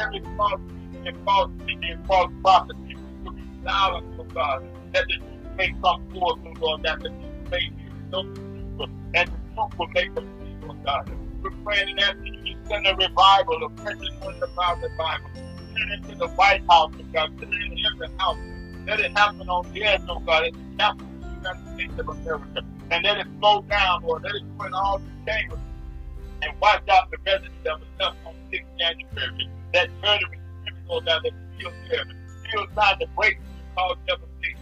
Every 0.00 0.22
false 0.36 0.60
and 1.06 1.24
false 1.24 1.50
teaching 1.66 1.90
and 1.92 2.06
false 2.06 2.32
prophecy 2.42 2.96
will 3.24 3.32
be 3.32 3.42
silenced, 3.64 4.18
oh 4.18 4.24
God. 4.34 4.64
That 4.92 5.06
the 5.06 5.35
may 5.56 5.74
come 5.82 6.08
forth, 6.12 6.38
oh 6.46 6.52
Lord, 6.60 6.82
that 6.84 7.00
the 7.00 7.10
people 7.10 7.50
may 7.50 7.60
hear 7.60 7.92
truth, 8.10 8.90
and 9.14 9.28
the 9.28 9.38
truth 9.54 9.78
will 9.78 9.88
make 9.88 10.14
them 10.14 10.28
see, 10.40 10.66
Lord 10.66 10.84
God. 10.84 11.10
We're 11.42 11.50
praying 11.64 11.90
and 11.90 12.00
asking 12.00 12.46
you 12.46 12.54
to 12.54 12.68
send 12.68 12.86
a 12.86 12.94
revival, 12.94 13.64
a 13.64 13.68
one 13.68 14.42
about 14.42 14.82
revival. 14.82 15.30
Send 15.76 15.92
it 15.92 16.08
to 16.08 16.14
the 16.16 16.28
White 16.28 16.62
House, 16.68 16.92
oh 16.98 17.04
God. 17.12 17.30
Send 17.38 17.52
it 17.52 17.72
in 17.72 17.78
every 17.92 18.08
house. 18.18 18.38
Let 18.86 19.00
it 19.00 19.16
happen 19.16 19.48
on 19.48 19.72
the 19.72 19.84
earth, 19.84 20.02
oh 20.08 20.20
God, 20.20 20.46
in 20.46 20.54
the 20.54 20.76
capital 20.78 21.06
of 21.06 21.20
the 21.20 21.28
United 21.36 21.74
States 21.74 22.00
of 22.00 22.08
America. 22.08 22.62
And 22.90 23.04
let 23.04 23.18
it 23.18 23.26
slow 23.38 23.62
down, 23.62 24.02
Lord. 24.04 24.22
Let 24.22 24.34
it 24.34 24.42
put 24.58 24.72
all 24.72 24.98
the 24.98 25.30
chambers 25.30 25.58
and 26.42 26.52
wipe 26.60 26.88
out 26.88 27.10
the 27.10 27.18
residents 27.26 27.56
that 27.64 27.80
was 27.80 27.88
left 27.98 28.16
on 28.26 28.34
6th 28.52 28.78
January. 28.78 29.50
That 29.74 29.90
murdering 30.02 30.40
spirit, 30.62 30.88
Lord 30.88 31.06
God, 31.06 31.22
that 31.24 31.32
still 31.58 31.72
there. 31.90 32.04
Still 32.48 32.66
trying 32.74 32.98
to 33.00 33.06
break 33.16 33.38
through 33.38 33.74
cause 33.74 33.96
devastation 34.06 34.55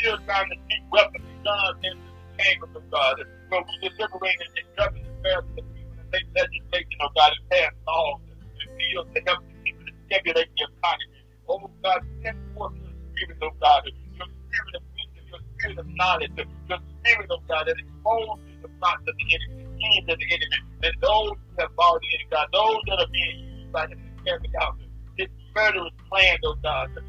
still 0.00 0.16
trying 0.24 0.48
to 0.48 0.56
keep 0.68 0.82
weapons 0.90 1.24
and 1.28 1.44
guns 1.44 1.76
into 1.84 2.08
the 2.08 2.24
chambers 2.40 2.72
of 2.72 2.84
God. 2.90 3.14
But 3.52 3.60
we 3.68 3.74
deliberating 3.84 4.48
and 4.48 4.54
discussing 4.56 5.04
the 5.04 5.12
affairs 5.20 5.44
of 5.44 5.54
the 5.60 5.64
people 5.76 5.96
and 6.00 6.08
make 6.08 6.26
legislation, 6.32 6.96
oh 7.04 7.12
God, 7.12 7.30
and 7.36 7.44
pass 7.52 7.72
laws 7.84 8.20
and 8.32 8.72
bills 8.80 9.08
to 9.12 9.20
help 9.28 9.40
the 9.44 9.54
people 9.60 9.84
to 9.84 9.92
stimulate 10.08 10.50
the 10.56 10.64
economy. 10.64 11.20
Oh 11.48 11.68
God, 11.84 12.00
send 12.24 12.36
forth 12.56 12.72
your 12.80 12.94
spirit, 13.12 13.38
oh 13.44 13.52
God, 13.60 13.80
your 13.84 14.28
spirit 14.48 14.74
of 14.80 14.82
wisdom, 14.88 15.24
your 15.28 15.42
spirit 15.52 15.78
of 15.84 15.86
knowledge, 16.00 16.32
your 16.40 16.80
spirit, 16.80 17.28
oh 17.28 17.42
God, 17.44 17.64
that 17.68 17.76
exposes 17.76 18.56
the 18.64 18.70
plots 18.80 19.04
of 19.04 19.14
the 19.20 19.26
enemy, 19.36 19.52
the 19.60 19.68
schemes 19.76 20.08
of 20.08 20.16
the 20.16 20.28
enemy, 20.32 20.58
and 20.88 20.94
those 21.04 21.36
who 21.36 21.52
have 21.60 21.72
bought 21.76 22.00
in, 22.00 22.20
God, 22.32 22.48
those 22.56 22.80
that 22.88 23.04
are 23.04 23.12
being 23.12 23.36
used 23.60 23.72
by 23.72 23.84
them 23.84 24.00
to 24.00 24.10
carry 24.24 24.48
out 24.64 24.80
this 25.18 25.28
murderous 25.52 25.92
plan, 26.08 26.38
oh 26.48 26.56
God, 26.64 26.88
this 26.96 27.04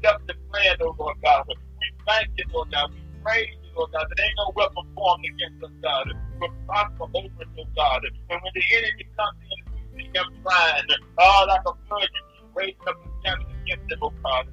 deceptive 0.00 0.40
plan, 0.48 0.76
oh 0.80 0.96
Lord 0.96 1.20
God 1.20 1.44
thank 2.06 2.28
you, 2.36 2.44
Lord 2.52 2.70
God. 2.70 2.90
We 2.92 3.00
praise 3.24 3.48
you, 3.62 3.70
Lord 3.76 3.90
God. 3.92 4.06
There 4.16 4.26
ain't 4.26 4.38
no 4.38 4.52
weapon 4.56 4.84
formed 4.94 5.24
against 5.24 5.64
us, 5.64 5.74
God. 5.82 6.06
We're 6.40 6.48
prosper 6.66 7.04
over 7.04 7.26
it, 7.26 7.48
oh 7.58 7.64
God. 7.76 8.00
And 8.04 8.38
when 8.40 8.52
the 8.54 8.64
enemy 8.76 9.06
comes 9.16 9.36
in, 9.50 9.58
we 9.96 10.04
see 10.04 10.08
him 10.14 10.26
trying. 10.42 10.84
Oh, 11.18 11.44
like 11.48 11.60
a 11.66 11.72
you 11.72 12.08
keep 12.32 12.46
raising 12.54 12.88
up 12.88 12.96
standing 13.20 13.46
against 13.64 13.92
him, 13.92 13.98
oh 14.02 14.12
God. 14.24 14.46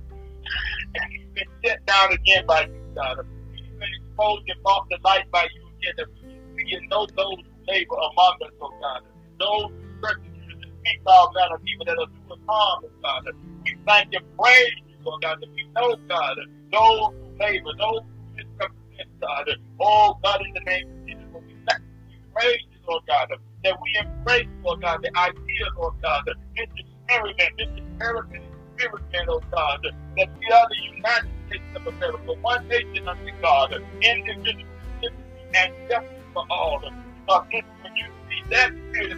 And 0.96 1.04
he's 1.12 1.28
been 1.34 1.52
set 1.64 1.86
down 1.86 2.14
again 2.14 2.46
by 2.48 2.62
you, 2.68 2.82
God. 2.96 3.24
He's 3.54 3.68
been 3.80 3.94
exposed 4.04 4.44
and 4.48 4.64
brought 4.64 4.90
to 4.92 4.98
light 5.04 5.30
by 5.32 5.44
you 5.44 5.92
again. 5.92 6.08
We 6.56 6.64
can 6.66 6.88
know 6.90 7.08
those 7.16 7.38
who 7.40 7.72
labor 7.72 7.96
among 7.96 8.36
us, 8.44 8.52
oh 8.62 8.74
God. 8.82 9.02
Those 9.40 9.72
who 9.72 9.88
persecute 10.02 10.60
and 10.64 10.72
speak 10.82 11.02
all 11.06 11.32
manner 11.34 11.56
of 11.56 11.64
people 11.64 11.86
that 11.86 11.98
are 11.98 12.12
doing 12.12 12.42
harm, 12.48 12.84
oh 12.84 12.92
God. 13.04 13.24
We 13.64 13.76
thank 13.88 14.14
and 14.14 14.26
praise 14.38 14.76
you, 14.88 14.96
Lord 15.06 15.22
God, 15.22 15.38
that 15.40 15.50
we 15.56 15.64
know, 15.76 15.96
God, 16.10 16.38
those 16.72 17.27
favor, 17.40 17.72
those 17.78 18.02
who 18.02 18.26
misrepresent 18.36 19.10
God. 19.22 19.50
Oh 19.80 20.18
God, 20.24 20.42
in 20.46 20.54
the 20.54 20.62
name 20.62 20.86
of 20.90 21.08
Jesus, 21.08 21.26
we 21.48 21.56
thank 21.68 21.82
we 22.08 22.20
praise 22.34 22.60
you, 22.72 22.80
Lord 22.88 23.04
God, 23.08 23.28
that 23.64 23.78
we 23.82 23.90
embrace, 24.00 24.48
Lord 24.64 24.82
God, 24.82 25.00
the 25.02 25.12
idea, 25.18 25.66
Lord 25.78 25.94
God, 26.02 26.24
this 26.56 26.68
experiment, 26.78 27.52
this 27.58 27.70
experiment, 27.76 28.44
experiment, 28.78 29.30
oh 29.30 29.42
God, 29.52 29.80
that 29.84 30.30
we 30.40 30.46
are 30.54 30.68
the 30.70 30.98
United 30.98 31.30
States 31.48 31.64
of 31.76 31.88
America, 31.88 32.34
one 32.42 32.68
nation 32.68 33.08
under 33.08 33.32
God, 33.42 33.74
individual 34.02 34.64
and 35.54 35.74
justice 35.90 36.10
for 36.34 36.44
all. 36.50 36.80
Because 37.28 37.64
when 37.82 37.96
you 37.96 38.06
see 38.30 38.44
that 38.52 38.72
spirit 38.92 39.18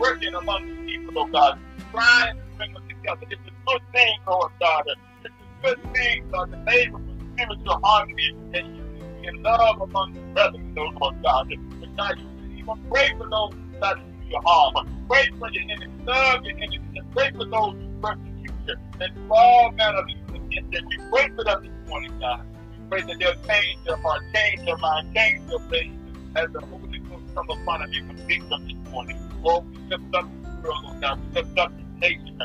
working 0.00 0.34
among 0.34 0.68
the 0.68 0.76
people, 0.86 1.14
oh 1.16 1.26
God, 1.32 1.58
trying 1.92 2.36
to 2.36 2.42
bring 2.56 2.72
them 2.72 2.82
together, 2.88 3.26
it's 3.30 3.40
a 3.46 3.52
good 3.66 3.82
thing, 3.92 4.14
Lord 4.26 4.52
God. 4.60 4.84
It's 5.24 5.34
a 5.34 5.66
good 5.66 5.78
thing, 5.94 6.24
God, 6.32 6.50
the 6.50 6.58
neighbor 6.70 6.98
spiritual 7.36 7.80
harmony 7.82 8.32
and 8.54 8.76
unity 8.76 9.28
and 9.28 9.42
love 9.42 9.80
among 9.80 10.14
the 10.14 10.20
brethren, 10.32 10.74
those 10.74 10.94
Lord 11.00 11.14
God. 11.22 11.52
But 11.80 11.96
God, 11.96 12.14
you 12.18 12.58
even 12.58 12.90
pray 12.90 13.10
for 13.18 13.28
those 13.28 13.50
to 13.52 13.94
do 13.94 14.28
you 14.28 14.40
harm. 14.44 15.06
Pray 15.08 15.26
for 15.38 15.50
your 15.52 15.62
enemies, 15.62 15.88
love 16.04 16.44
your 16.44 16.56
enemies, 16.56 16.80
and 16.96 17.12
pray 17.12 17.30
for 17.32 17.44
those 17.44 17.74
who 17.74 18.00
persecute 18.02 18.54
you. 18.66 18.74
And 19.00 19.30
all 19.30 19.70
manner 19.72 19.98
of 19.98 20.08
evil 20.08 20.46
against 20.46 20.72
them. 20.72 20.86
We 20.88 20.98
pray 21.12 21.28
for 21.36 21.44
them 21.44 21.62
this 21.62 21.88
morning, 21.88 22.12
God. 22.18 22.40
We 22.72 22.88
pray 22.90 23.00
that 23.02 23.18
they'll 23.20 23.34
change 23.46 23.78
their 23.84 23.96
heart, 23.96 24.22
change 24.34 24.64
their 24.64 24.76
mind, 24.78 25.14
change 25.14 25.46
their 25.48 25.58
ways 25.70 25.92
as 26.36 26.52
the 26.52 26.60
Holy 26.60 26.98
Ghost 26.98 27.22
come 27.34 27.50
upon 27.50 27.80
them 27.80 27.90
and 27.92 28.08
convict 28.16 28.48
them 28.48 28.66
this 28.66 28.92
morning. 28.92 29.18
Oh, 29.44 29.60
we 29.60 29.78
lift 29.90 30.14
up 30.14 30.28
the 30.42 30.68
world, 30.68 30.84
oh 30.86 30.96
God. 31.00 31.20
We 31.34 31.42
lift 31.42 31.58
up 31.58 31.72
this 31.76 31.86
nation. 32.00 32.38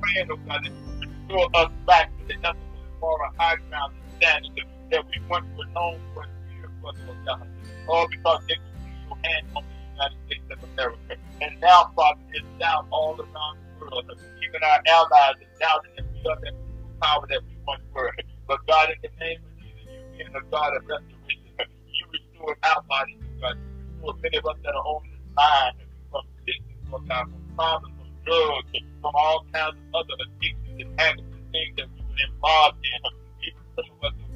Praying, 0.00 0.28
oh 0.30 0.36
God, 0.46 0.60
that 0.64 0.72
you 0.72 1.08
restore 1.08 1.48
us 1.54 1.72
back 1.86 2.18
to 2.18 2.26
the 2.26 2.34
heavenly 2.34 2.68
for 3.00 3.16
a 3.22 3.42
high 3.42 3.56
ground 3.68 3.92
standing 4.18 4.54
that 4.90 5.04
we 5.06 5.22
once 5.28 5.46
were 5.56 5.66
known 5.72 6.00
for 6.14 6.24
fear 6.48 6.70
for, 6.80 6.92
Lord 7.06 7.18
God. 7.26 7.48
All 7.88 8.06
because 8.08 8.42
they 8.48 8.54
could 8.54 8.76
see 8.84 8.94
your 9.06 9.18
hand 9.24 9.46
on 9.56 9.64
the 9.64 9.74
United 9.94 10.18
States 10.26 10.44
of 10.50 10.70
America. 10.70 11.16
And 11.40 11.60
now, 11.60 11.92
Father, 11.94 12.20
it's 12.32 12.46
down 12.58 12.86
all 12.90 13.14
around 13.18 13.58
the 13.78 13.86
world. 13.86 14.04
Even 14.42 14.62
our 14.62 14.80
allies 14.86 15.34
are 15.38 15.58
doubting 15.60 15.92
that 15.96 16.06
we 16.12 16.30
are 16.30 16.40
that 16.42 16.54
power 17.00 17.26
that 17.28 17.40
we 17.46 17.54
once 17.66 17.82
were. 17.94 18.12
But 18.46 18.58
God, 18.66 18.90
in 18.90 18.96
the 19.02 19.10
name 19.24 19.38
of 19.44 19.52
Jesus, 19.60 19.86
you 19.86 20.18
being 20.18 20.34
a 20.34 20.42
God 20.50 20.76
of 20.76 20.82
restoration, 20.88 21.68
you 21.86 22.06
restore 22.12 22.56
our 22.64 22.82
bodies, 22.82 23.20
God. 23.40 23.56
You 23.56 23.76
restore 23.92 24.14
many 24.22 24.36
of 24.38 24.46
us 24.46 24.56
that 24.64 24.74
are 24.74 24.86
on 24.86 25.02
this 25.04 25.20
line 25.36 25.74
from 26.10 26.24
sickness, 26.46 26.78
Lord 26.90 27.08
God, 27.08 27.24
from 27.30 27.42
problems, 27.56 27.94
from 27.98 28.10
drugs, 28.24 28.70
from 29.00 29.12
all 29.14 29.46
kinds 29.52 29.76
of 29.76 29.94
other 29.94 30.16
addictions 30.26 30.80
and 30.80 31.00
habits 31.00 31.28
and 31.28 31.52
things 31.52 31.76
that 31.76 31.86
we 31.94 32.00
were 32.02 32.20
involved 32.34 32.78
in. 32.82 33.27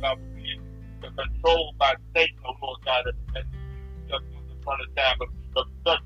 God, 0.02 0.18
were 0.18 0.34
being 0.34 0.60
controlled 1.00 1.78
by 1.78 1.94
Satan, 2.14 2.36
oh 2.44 2.54
Lord 2.60 2.78
God, 2.84 3.06
as 3.06 3.14
you 3.34 4.08
just 4.10 4.24
once 4.34 4.50
upon 4.50 4.78
a 4.82 5.00
time 5.00 5.16
of, 5.22 5.28
of 5.56 5.66
such 5.86 6.02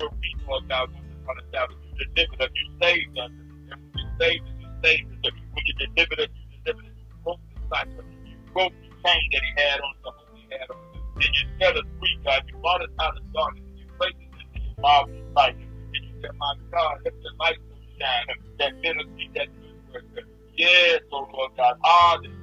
were 0.00 0.08
we, 0.20 0.36
Lord 0.46 0.68
God, 0.68 0.92
once 0.92 1.08
upon 1.22 1.38
a 1.40 1.56
time. 1.56 1.68
You 1.96 2.04
delivered 2.12 2.42
us, 2.42 2.50
you 2.52 2.66
saved 2.80 3.18
us, 3.18 3.30
and 3.72 3.80
you 3.96 4.04
saved 4.20 4.44
us, 4.44 4.54
you 4.60 4.68
saved 4.84 5.26
us. 5.26 5.32
When 5.52 5.64
you 5.64 5.74
delivered 5.80 6.20
us, 6.20 6.28
you 6.36 6.58
delivered 6.64 6.86
us. 6.86 6.92
You 7.00 7.16
broke 7.24 7.40
the 7.48 7.60
cycle. 7.72 8.04
You 8.24 8.36
broke 8.52 8.72
the 8.84 8.88
chain 9.00 9.22
that 9.32 9.42
he 9.42 9.52
had 9.56 9.80
on 9.80 9.94
the 10.04 10.12
he 10.36 10.44
had 10.52 10.68
on. 10.70 10.76
And 11.16 11.24
you 11.24 11.44
set 11.58 11.76
us 11.76 11.88
free, 11.98 12.20
God. 12.24 12.42
You 12.48 12.56
brought 12.60 12.82
us 12.82 12.92
out 13.00 13.16
of 13.16 13.32
darkness. 13.32 13.64
And 13.64 13.78
you 13.80 13.86
placed 13.98 14.16
us 14.28 14.44
into 14.44 14.60
your 14.60 14.76
marvelous 14.78 15.24
light. 15.34 15.56
And 15.56 16.04
you 16.04 16.12
said, 16.20 16.36
my 16.36 16.52
God, 16.70 17.00
let 17.04 17.14
the 17.16 17.30
light 17.40 17.56
so 17.64 17.74
shine 17.96 18.26
that 18.60 18.72
will 18.96 19.08
see 19.16 19.30
that 19.34 19.48
good 19.56 20.04
work. 20.14 20.26
Yes, 20.56 21.00
oh 21.12 21.26
Lord 21.32 21.52
God. 21.56 21.76
Hallelujah. 21.82 22.34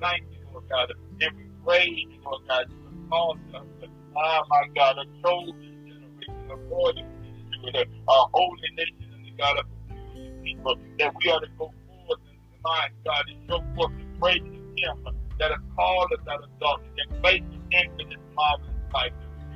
Thank 0.00 0.24
you, 0.30 0.33
God. 0.68 0.92
And 1.20 1.36
we 1.36 1.44
praise 1.64 1.88
you, 1.88 2.20
Lord 2.24 2.42
God. 2.48 2.66
You 2.70 2.84
have 2.84 3.10
called 3.10 3.38
us. 3.54 3.88
Ah, 4.16 4.42
my 4.48 4.64
God, 4.76 4.96
a 4.98 5.04
chosen 5.26 5.54
generation, 5.86 6.50
a 6.50 6.56
royal 6.70 6.92
priesthood, 7.18 7.88
a 8.08 8.12
holy 8.32 8.70
nation, 8.76 9.10
and 9.12 9.24
the 9.26 9.32
God 9.38 9.58
of 9.58 9.66
the 9.88 10.30
people, 10.44 10.76
that 10.98 11.12
we 11.22 11.30
are 11.30 11.40
to 11.40 11.48
go 11.58 11.72
forth 12.06 12.20
in 12.30 12.38
the 12.52 12.58
mind, 12.62 12.92
God, 13.04 13.24
and 13.28 13.38
show 13.50 13.60
forth 13.74 13.92
the 13.98 14.06
praise 14.20 14.38
of 14.38 14.54
Him 14.76 15.14
that 15.40 15.50
has 15.50 15.60
called 15.76 16.12
us 16.12 16.20
out 16.30 16.44
of 16.44 16.50
darkness 16.60 16.90
and 16.96 17.22
placed 17.22 17.44
us 17.44 17.60
into 17.70 18.04
this 18.08 18.22
marvelous 18.34 18.70
light. 18.94 19.12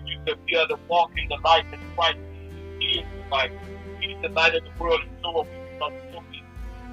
You 0.06 0.18
said 0.26 0.36
we 0.44 0.56
are 0.56 0.66
to 0.66 0.76
walk 0.88 1.10
in 1.16 1.28
the 1.28 1.38
light 1.44 1.70
that 1.70 1.80
Christ 1.96 2.18
is 2.80 3.04
the 3.04 3.30
light. 3.30 3.52
He 4.00 4.12
is 4.12 4.22
the 4.22 4.28
light 4.30 4.54
of 4.54 4.64
the 4.64 4.70
world, 4.82 5.00
and 5.02 5.10
so 5.22 5.38
are 5.38 5.44
we 5.44 5.58
become 5.74 5.92
so 6.12 6.20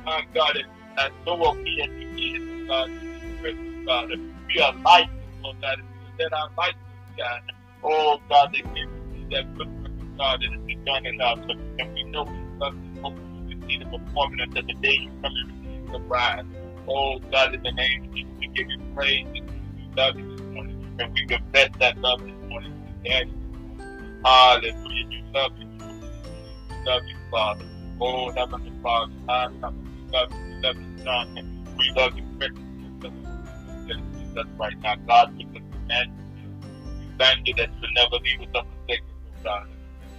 my 0.05 0.21
God, 0.35 0.55
and, 0.55 0.69
and 0.99 1.13
so 1.25 1.43
are 1.43 1.55
we 1.55 1.81
as 1.81 1.89
He 1.97 2.35
is, 2.35 2.67
God, 2.67 2.89
in 2.89 3.74
God. 3.85 4.09
We 4.09 4.61
are 4.61 4.73
light, 4.83 5.09
Lord 5.43 5.55
oh 5.55 5.61
God, 5.61 5.79
and 5.79 5.87
we 6.17 6.23
let 6.23 6.33
our 6.33 6.49
light 6.57 6.75
God. 7.17 7.41
Oh, 7.83 8.19
God, 8.29 8.49
they 8.53 8.59
give 8.59 8.89
see 9.13 9.27
that 9.31 9.57
good 9.57 9.67
work 9.67 9.91
of 10.01 10.17
God 10.17 10.41
that 10.41 10.65
been 10.65 10.83
done 10.85 11.05
in 11.05 11.21
us. 11.21 11.39
And 11.79 11.93
we 11.93 12.03
know 12.11 12.23
we 12.23 12.39
love 12.59 12.73
you. 12.75 13.01
Oh 13.03 13.09
Hope 13.09 13.15
we 13.47 13.55
see 13.67 13.77
the 13.79 13.85
performance 13.85 14.53
of 14.55 14.67
the 14.67 14.73
day 14.81 14.97
you 14.99 15.11
come 15.21 15.33
and 15.35 15.51
receive 15.63 15.91
the 15.91 15.99
bride. 15.99 16.45
Oh, 16.87 17.19
God, 17.31 17.53
in 17.53 17.61
the 17.63 17.71
name 17.71 18.03
of 18.03 18.15
Jesus, 18.15 18.31
we 18.39 18.47
give 18.55 18.67
you 18.69 18.79
praise 18.95 19.25
and 19.35 19.45
we 19.75 19.89
love 19.95 20.17
you 20.17 20.35
this 20.35 20.41
morning. 20.53 20.95
And 20.99 21.13
we 21.13 21.25
confess 21.27 21.69
that 21.79 21.97
love 21.99 22.21
this 22.21 22.49
morning 22.49 22.73
to 23.03 23.09
Daddy. 23.09 23.33
Hallelujah. 24.23 25.05
You 25.09 25.23
love 25.33 25.51
you. 25.59 25.67
We 26.69 26.91
love 26.91 27.01
you, 27.07 27.15
Father. 27.31 27.65
Oh, 28.01 28.31
Heavenly 28.31 28.73
Father, 28.81 29.13
I. 29.29 29.47
We 29.47 29.57
love 30.11 30.29
you. 30.31 30.37
We 30.47 30.61
love 30.63 30.75
you, 30.77 31.03
Son. 31.03 31.75
We 31.77 31.91
love 31.95 32.17
you, 32.17 32.24
Jesus 34.35 34.51
right 34.57 34.77
now. 34.81 34.95
God, 35.07 35.35
we 35.37 35.45
command 35.45 36.11
thank 37.17 37.47
you 37.47 37.53
that 37.55 37.69
you 37.81 37.87
never 37.95 38.17
leave 38.23 38.41
us 38.41 38.47
or 38.55 38.63
forsake 38.63 38.99
us, 38.99 39.43
God. 39.43 39.67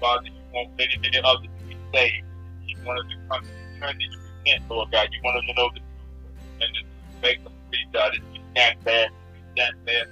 Father, 0.00 0.26
you 0.26 0.32
want 0.52 0.70
many, 0.78 0.98
many 1.02 1.18
others 1.24 1.48
to 1.60 1.64
be 1.68 1.76
saved. 1.94 2.24
You 2.66 2.76
want 2.84 2.98
us 3.00 3.06
to 3.10 3.16
come 3.28 3.42
to 3.44 3.76
eternity 3.76 4.08
to 4.12 4.18
repent, 4.18 4.70
Lord 4.70 4.92
God. 4.92 5.08
You 5.12 5.20
want 5.24 5.36
us 5.36 5.44
to 5.48 5.54
know 5.54 5.68
the 5.74 5.80
truth 5.80 6.60
and 6.60 6.70
to 6.74 6.82
make 7.22 7.44
them 7.44 7.52
free, 7.68 7.86
God, 7.92 8.12
as 8.14 8.20
we 8.32 8.40
stand 8.52 8.76
fast, 8.84 9.12
we 9.32 9.40
stand 9.54 9.74
fast 9.86 10.10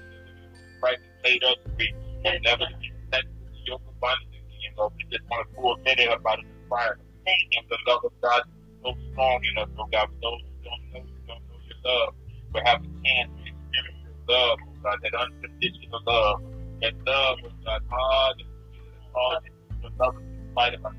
Christ 0.80 1.00
has 1.00 1.24
made 1.24 1.44
us 1.44 1.56
free 1.76 1.94
and 2.24 2.44
never 2.44 2.66
be 2.80 2.92
sent 3.12 3.24
to 3.24 3.74
of 3.74 3.80
bondage 4.00 4.28
again, 4.36 4.72
Lord. 4.76 4.92
We 4.96 5.04
just 5.10 5.24
want 5.30 5.48
to 5.48 5.56
pull 5.56 5.76
many 5.84 6.06
up 6.08 6.20
out 6.28 6.38
of 6.40 6.44
the 6.44 6.68
fire. 6.68 6.98
And 7.24 7.64
the 7.70 7.78
love 7.88 8.04
of 8.04 8.12
God 8.20 8.42
is 8.44 8.84
so 8.84 8.92
strong 9.12 9.40
in 9.48 9.62
us, 9.62 9.68
Lord 9.76 9.92
God. 9.92 10.08
For 10.12 10.20
those 10.20 10.40
who 10.44 10.68
don't 10.68 10.84
know 10.92 11.00
you, 11.08 11.16
don't 11.24 11.40
know 11.48 11.56
your 11.64 11.80
love, 11.84 12.14
but 12.52 12.68
have 12.68 12.80
a 12.84 12.88
chance 13.00 13.32
your 13.40 13.43
love, 14.28 14.58
Lord 14.66 14.82
God, 14.82 14.98
that 15.02 15.14
unconditional 15.14 16.00
love 16.06 16.40
that 16.82 16.94
love 17.06 17.38
was 17.42 17.52
God. 17.64 17.80
Hallelujah. 17.88 18.44
Hallelujah. 19.14 19.50
The 19.82 19.90
love 19.98 20.14
in 20.16 20.52
spite 20.52 20.74
of 20.74 20.82
God. 20.82 20.94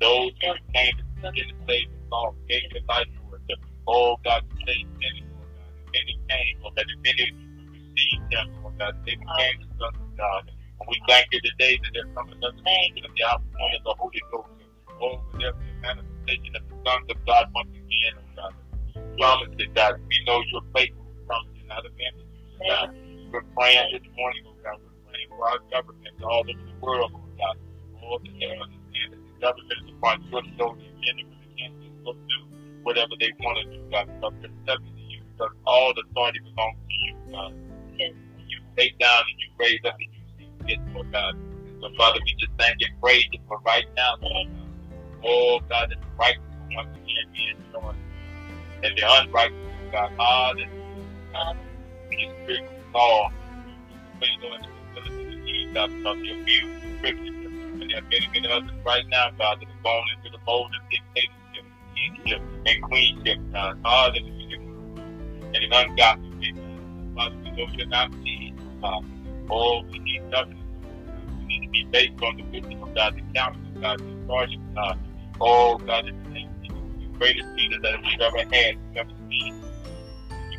Those 0.00 0.32
who 0.42 0.52
came 0.74 0.92
to 0.98 1.32
get 1.32 1.46
the 1.48 1.64
the 1.66 1.86
law, 2.10 2.34
gave 2.48 2.62
your 2.72 2.82
life 2.88 3.06
for 3.16 3.36
us. 3.36 3.58
Oh 3.86 4.16
God, 4.24 4.42
you 4.52 4.66
saved 4.66 4.90
many, 5.00 5.24
Lord 5.32 5.48
God. 5.56 5.72
Many 5.92 6.20
came, 6.28 6.60
Lord 6.60 6.76
God. 6.76 6.84
Many 7.04 7.32
received 7.72 8.26
them, 8.30 8.46
Lord 8.60 8.78
God. 8.78 8.94
They 9.06 9.16
became 9.16 9.56
the 9.60 9.68
sons 9.80 9.96
of 9.96 10.16
God. 10.16 10.50
And 10.80 10.88
we 10.88 11.00
thank 11.08 11.28
you 11.32 11.40
today 11.40 11.78
that 11.80 11.90
there's 11.94 12.10
come 12.16 12.28
another 12.32 12.56
season 12.58 13.04
of 13.04 13.12
the 13.16 13.24
outpouring 13.24 13.76
of 13.78 13.84
the 13.84 13.94
Holy 13.96 14.22
Ghost. 14.32 14.48
Oh, 15.00 15.20
there 15.38 15.52
be 15.52 15.70
a 15.70 15.80
manifestation 15.80 16.52
of 16.56 16.62
the 16.68 16.76
sons 16.84 17.06
of 17.08 17.16
God 17.24 17.46
once 17.54 17.70
again, 17.72 18.14
oh 18.18 18.28
God. 18.36 18.54
Promise 19.16 19.56
it, 19.58 19.74
God. 19.74 19.94
We 20.08 20.16
know 20.26 20.42
you're 20.52 20.68
faithful. 20.74 21.03
Promise 21.74 21.82
it, 21.82 21.82
not 21.82 21.86
a 21.86 21.92
man 21.98 22.12
uh, 22.14 22.22
that 22.22 22.30
you 22.46 22.68
God. 22.68 22.90
We're 23.32 23.42
praying 23.56 23.88
this 23.92 24.06
morning, 24.16 24.42
oh 24.46 24.56
God. 24.62 24.78
We're 24.78 25.10
praying 25.10 25.28
for 25.28 25.48
our 25.48 25.58
government 25.70 26.14
all 26.22 26.40
over 26.46 26.52
the 26.52 26.76
world, 26.80 27.12
oh 27.14 27.28
God. 27.38 27.56
Lord, 28.02 28.22
that 28.24 28.34
they 28.38 28.46
understand 28.46 29.08
that 29.10 29.18
the 29.18 29.34
government 29.40 29.78
is 29.82 29.90
upon 29.98 30.22
your 30.30 30.42
shoulders. 30.58 30.86
The 30.86 31.10
enemy 31.10 31.38
can't 31.58 31.74
just 31.82 32.04
go 32.04 32.12
do 32.14 32.38
whatever 32.82 33.14
they 33.18 33.32
want 33.40 33.58
to 33.58 33.64
do, 33.74 33.82
God, 33.90 34.06
because 34.06 34.34
they're 34.40 34.58
subject 34.66 34.96
to 34.96 35.02
you, 35.02 35.22
because 35.32 35.54
all 35.66 35.94
the 35.94 36.02
authority 36.10 36.40
belongs 36.44 36.78
to 36.78 36.94
you, 36.94 37.14
God. 37.32 37.52
Yes. 37.98 38.14
You 38.46 38.58
take 38.76 38.98
down 38.98 39.22
and 39.26 39.38
you 39.40 39.48
raise 39.58 39.80
up 39.84 39.96
and 39.98 40.10
you 40.14 40.22
see 40.38 40.76
fit, 40.76 40.80
Lord 40.94 41.10
God. 41.12 41.34
So, 41.80 41.90
Father, 41.96 42.20
we 42.24 42.34
just 42.38 42.52
thank 42.58 42.76
and 42.80 43.00
praise 43.00 43.26
you 43.32 43.40
for 43.48 43.58
right 43.66 43.86
now, 43.96 44.14
Lord 44.22 44.48
God. 44.48 44.70
Oh, 45.24 45.60
God, 45.68 45.90
that 45.90 45.98
the 45.98 46.10
righteous 46.18 46.42
once 46.70 46.90
again 46.94 47.26
being 47.32 47.58
shown. 47.72 47.96
And 48.84 48.96
the 48.96 49.02
unrighteous, 49.02 49.56
God, 49.92 50.12
hallelujah. 50.18 51.63
Please, 52.14 52.30
Spirit, 52.44 52.62
law, 52.94 53.30
based 54.20 54.38
on 54.44 54.62
the 54.62 55.00
facility 55.00 55.36
to 55.36 55.42
need 55.42 55.74
God 55.74 55.90
because 55.90 56.18
the 56.22 56.30
abuse 56.40 56.70
and 56.82 57.00
privilege. 57.00 57.34
And 57.80 57.90
there 57.90 57.98
are 57.98 58.02
many, 58.02 58.28
many 58.32 58.48
others 58.48 58.70
right 58.86 59.04
now, 59.08 59.30
God, 59.36 59.58
that 59.60 59.68
have 59.68 59.82
gone 59.82 60.04
into 60.16 60.30
the 60.30 60.38
mold 60.46 60.70
of 60.78 60.90
dictatorship, 60.90 61.64
kingship, 61.96 62.42
and 62.66 62.82
queenship, 62.84 63.38
God. 63.52 63.78
Hallelujah. 63.84 64.58
And 65.54 65.56
an 65.56 65.72
ungodly 65.72 66.30
way. 66.38 66.54
Father, 67.16 67.36
we 67.42 67.50
know 67.50 67.66
you're 67.76 67.86
not 67.88 68.10
pleased, 68.12 68.54
God. 68.80 69.04
Oh, 69.50 69.82
we 69.90 69.98
need 69.98 70.30
governance. 70.30 70.60
We 71.40 71.46
need 71.46 71.66
to 71.66 71.70
be 71.70 71.84
based 71.90 72.22
on 72.22 72.36
the 72.36 72.44
wisdom 72.44 72.82
of 72.82 72.94
God, 72.94 73.16
the 73.16 73.22
counsel 73.34 73.62
of 73.66 73.80
God, 73.80 73.98
the 73.98 74.22
authority 74.22 74.54
of 74.56 74.74
God. 74.74 74.98
Oh, 75.40 75.78
God, 75.78 76.08
of 76.08 76.14
Jesus, 76.32 76.48
the 76.62 77.18
greatest 77.18 77.48
leader 77.56 77.80
that 77.82 78.02
we've 78.02 78.20
ever 78.20 78.38
had, 78.38 78.76
we've 78.76 78.96
ever 78.98 79.10
seen. 79.28 79.73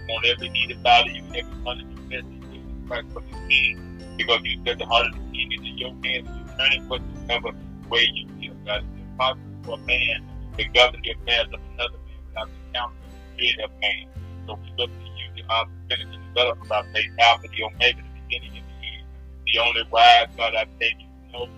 Want 0.07 0.25
every 0.25 0.49
need 0.49 0.71
about 0.71 1.05
you, 1.07 1.23
every 1.33 1.57
one 1.63 1.79
of 1.81 1.89
you 1.89 1.97
message 2.09 2.41
Jesus 2.51 2.73
Christ 2.87 3.07
for 3.13 3.21
the 3.21 3.49
king. 3.49 3.81
Because 4.17 4.39
you 4.43 4.61
said 4.65 4.79
the 4.79 4.85
heart 4.85 5.07
of 5.07 5.13
the 5.13 5.31
king 5.33 5.51
is 5.51 5.59
in 5.59 5.77
your 5.77 5.93
hands 6.03 6.27
and 6.29 6.35
you 6.37 6.45
turn 6.57 6.71
it 6.71 6.83
whatsoever 6.87 7.51
way 7.89 8.07
you 8.13 8.27
feel. 8.39 8.53
God, 8.65 8.83
it's 8.85 9.01
impossible 9.01 9.59
for 9.63 9.79
a 9.79 9.81
man 9.85 10.25
to 10.57 10.63
govern 10.69 11.01
the 11.03 11.11
affairs 11.11 11.47
of 11.53 11.59
another 11.73 11.99
man 12.05 12.19
without 12.27 12.47
the 12.47 12.59
counsel 12.73 12.97
of 13.03 13.11
the 13.11 13.43
spirit 13.43 13.65
of 13.65 13.71
man. 13.81 14.05
So 14.47 14.59
we 14.61 14.69
look 14.77 14.91
to 14.91 15.05
you, 15.05 15.27
the 15.35 15.43
finish, 15.89 16.15
and 16.15 16.23
develop 16.33 16.61
of 16.61 16.71
our 16.71 16.85
faith, 16.93 17.11
Alpha, 17.19 17.47
the 17.49 17.63
Omega, 17.63 18.01
the 18.01 18.21
beginning 18.21 18.57
and 18.57 18.65
the 18.65 18.77
end. 18.87 19.05
The 19.45 19.59
only 19.59 19.83
wise 19.91 20.27
God 20.37 20.53
I 20.55 20.65
thank 20.79 21.01
you 21.01 21.07
know 21.33 21.49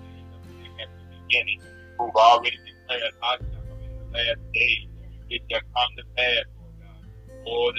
at 0.82 0.88
the 0.88 1.18
beginning, 1.28 1.62
who've 2.00 2.16
already 2.16 2.58
declared 2.66 3.14
our 3.22 3.38
in 3.38 3.92
the 4.12 4.18
last 4.18 4.40
days. 4.54 4.88
It 5.30 5.42
shall 5.52 5.62
come 5.76 5.92
to 5.98 6.04
pass, 6.16 6.46
Lord 6.56 6.76
God. 6.80 7.06
Lord, 7.46 7.76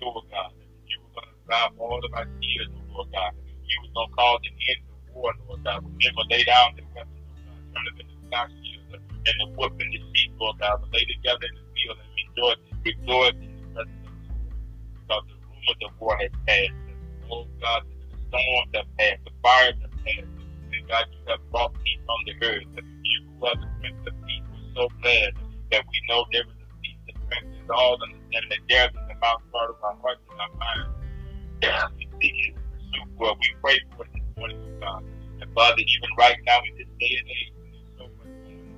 that 0.00 0.06
oh 0.06 0.22
you 0.86 0.96
will 1.00 1.12
want 1.14 1.26
to 1.28 1.36
drive 1.46 1.72
all 1.78 2.00
of 2.04 2.12
our 2.14 2.26
tears, 2.40 2.68
oh 2.74 2.82
Lord 2.94 3.08
God. 3.12 3.32
You 3.64 3.76
was 3.82 3.90
going 3.94 4.08
to 4.08 4.14
cause 4.14 4.40
an 4.44 4.54
end 4.68 4.80
to 4.84 4.94
war, 5.14 5.32
Lord 5.48 5.64
God. 5.64 5.84
Remember, 5.84 6.22
lay 6.30 6.44
down 6.44 6.76
the 6.76 6.84
weapons, 6.94 7.24
Lord 7.32 7.42
God. 7.48 7.60
Turn 7.74 7.84
them 7.84 7.96
into 8.00 8.14
shields 8.62 8.84
and 9.24 9.36
the 9.40 9.46
whip 9.56 9.72
and 9.80 9.90
the 9.92 10.00
sheep, 10.12 10.32
Lord 10.38 10.58
God. 10.60 10.80
But 10.80 10.92
lay 10.92 11.04
together 11.04 11.46
in 11.48 11.54
the 11.56 11.66
field 11.72 11.96
and 11.98 12.10
rejoice, 12.14 12.60
rejoice 12.84 13.36
in 13.40 13.50
the 13.56 13.64
presence 13.72 14.04
of 14.04 14.14
the 14.14 14.32
Lord. 14.36 14.60
Because 14.94 15.24
the 15.28 15.36
rumors 15.48 15.80
of 15.84 15.92
war 16.00 16.16
has 16.20 16.34
passed. 16.46 16.78
Oh 17.30 17.46
God, 17.60 17.82
the 18.12 18.18
storms 18.28 18.70
have 18.74 18.88
passed, 18.98 19.22
the 19.24 19.34
fires 19.42 19.78
have 19.80 19.96
passed. 20.04 20.32
And 20.74 20.88
God, 20.88 21.04
you 21.08 21.22
have 21.30 21.42
brought 21.50 21.72
peace 21.84 22.04
on 22.08 22.20
the 22.26 22.34
earth. 22.46 22.68
You 22.76 23.18
who 23.38 23.46
are 23.46 23.56
the 23.56 23.68
Prince 23.80 24.02
of 24.06 24.14
Peace, 24.26 24.44
we're 24.52 24.74
so 24.76 24.88
glad 25.00 25.30
that 25.72 25.82
we 25.88 25.96
know 26.08 26.24
there 26.32 26.42
is 26.42 26.63
that 27.66 27.74
all 27.74 27.96
understanding 28.02 28.50
that 28.50 28.58
there 28.68 28.88
in 28.88 29.08
the 29.08 29.14
mouth 29.20 29.42
part 29.52 29.70
of 29.70 29.76
our 29.82 29.96
hearts 30.02 30.20
and 30.30 30.40
our 30.40 30.52
minds. 30.56 30.92
We 31.96 32.08
seek 32.20 32.54
pursue 32.54 33.04
what 33.16 33.38
we 33.38 33.48
pray 33.62 33.80
for 33.96 34.04
this 34.12 34.22
morning, 34.36 34.60
oh 34.60 34.80
God. 34.80 35.04
And 35.40 35.52
Father, 35.54 35.80
even 35.80 36.10
right 36.18 36.36
now 36.44 36.60
in 36.68 36.76
this 36.76 36.88
day 37.00 37.16
and 37.18 37.28
age, 37.28 37.52
there's 37.72 37.88
so 37.96 38.04
much 38.18 38.28
going 38.44 38.68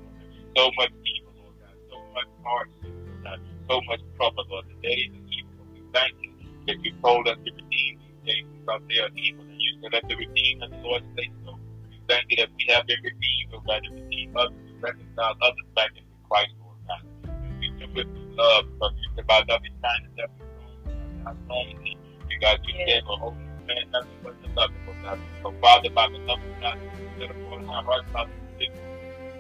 so 0.57 0.70
much 0.79 0.92
evil, 1.03 1.33
Lord 1.35 1.55
God, 1.59 1.77
so 1.90 1.96
much 2.14 2.31
hardship, 2.44 2.87
oh 2.87 3.03
Lord 3.03 3.25
God, 3.25 3.40
so 3.68 3.81
much 3.90 4.01
trouble, 4.16 4.44
Lord. 4.51 4.64
The 4.70 4.88
days 4.88 5.11
of 5.11 5.22
evil, 5.27 5.66
we 5.75 5.83
thank 5.92 6.14
you 6.22 6.33
that 6.66 6.79
you 6.85 6.92
told 7.03 7.27
us 7.29 7.38
to 7.44 7.51
redeem 7.51 7.99
these 7.99 8.22
days 8.22 8.46
because 8.55 8.83
they 8.88 8.99
are 9.03 9.11
evil, 9.16 9.44
and 9.44 9.61
you 9.61 9.72
said 9.83 9.92
let 9.92 10.09
the 10.09 10.16
redeem 10.16 10.62
of 10.62 10.70
the 10.70 10.79
Lord 10.79 11.03
say 11.16 11.27
so. 11.44 11.59
We 11.90 11.99
thank 12.09 12.25
you 12.31 12.37
that 12.38 12.51
we 12.55 12.64
have 12.70 12.87
been 12.87 13.03
redeemed, 13.03 13.51
Lord 13.51 13.66
God, 13.66 13.83
to 13.83 13.90
redeem 13.90 14.37
others, 14.37 14.62
to 14.62 14.75
reconcile 14.79 15.35
others 15.42 15.68
back 15.75 15.90
into 15.90 16.14
Christ, 16.31 16.55
Lord 16.62 16.79
God. 16.87 17.03
And 17.27 17.59
we 17.59 17.68
do 17.75 17.87
it 18.01 18.26
love, 18.37 18.64
because 18.72 18.92
you. 18.96 19.09
Said 19.16 19.27
by 19.27 19.42
loving 19.49 19.72
kindness 19.83 20.12
that 20.16 20.31
we 20.38 21.25
not 21.25 21.37
only 21.51 21.99
you 22.31 22.38
God, 22.40 22.59
you 22.66 22.75
said, 22.87 23.03
well, 23.09 23.16
hope 23.16 23.35
man 23.66 23.77
nothing 23.92 24.11
but 24.22 24.35
the 24.42 24.49
love 24.55 24.70
of 24.70 25.03
God. 25.03 25.18
So, 25.42 25.55
Father, 25.61 25.90
by 25.90 26.09
the 26.09 26.18
love 26.18 26.38
of 26.38 26.61
God, 26.61 26.79
set 27.18 27.31
upon 27.31 27.68
our 27.68 27.83
hearts, 27.83 28.07
Father, 28.12 28.31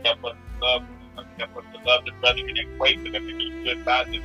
help 0.04 0.24
us 0.24 0.32
to 0.32 0.64
love, 0.64 0.82
help 1.38 1.56
us 1.56 1.64
to 1.72 1.78
love 1.84 2.04
the 2.04 2.12
brethren 2.20 2.56
and 2.56 2.78
for 2.78 3.10
them 3.12 3.28
and 3.28 3.38
do 3.38 3.64
good 3.64 3.84
by 3.84 4.04
them. 4.04 4.24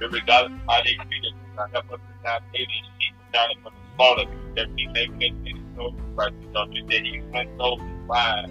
Regardless 0.00 0.52
of 0.52 0.68
how 0.68 0.82
they 0.84 0.94
treat 0.94 1.24
us, 1.24 1.70
help 1.72 1.92
us 1.92 2.00
to 2.00 2.22
not 2.24 2.42
pay 2.52 2.66
these 2.66 2.90
people 3.00 3.24
down 3.32 3.48
from 3.62 3.72
the 3.72 3.96
slaughter 3.96 4.26
that 4.56 4.68
we 4.74 4.86
may 4.88 5.06
make 5.18 5.32
any 5.46 5.62
soul 5.76 5.94
Christ, 6.14 6.34
so 6.52 6.66
that. 6.66 7.02
He 7.04 7.22
went 7.32 7.50
souls 7.58 7.80
and 7.80 8.08
lives, 8.08 8.50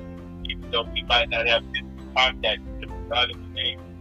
even 0.50 0.72
though 0.72 0.84
we 0.94 1.04
might 1.04 1.30
not 1.30 1.48
have 1.48 1.64
this 1.72 1.84
contact 2.16 2.62
with 2.80 2.90
God, 3.10 3.30
in 3.30 3.40
the 3.42 3.62
name 3.62 3.80
of. 3.80 3.93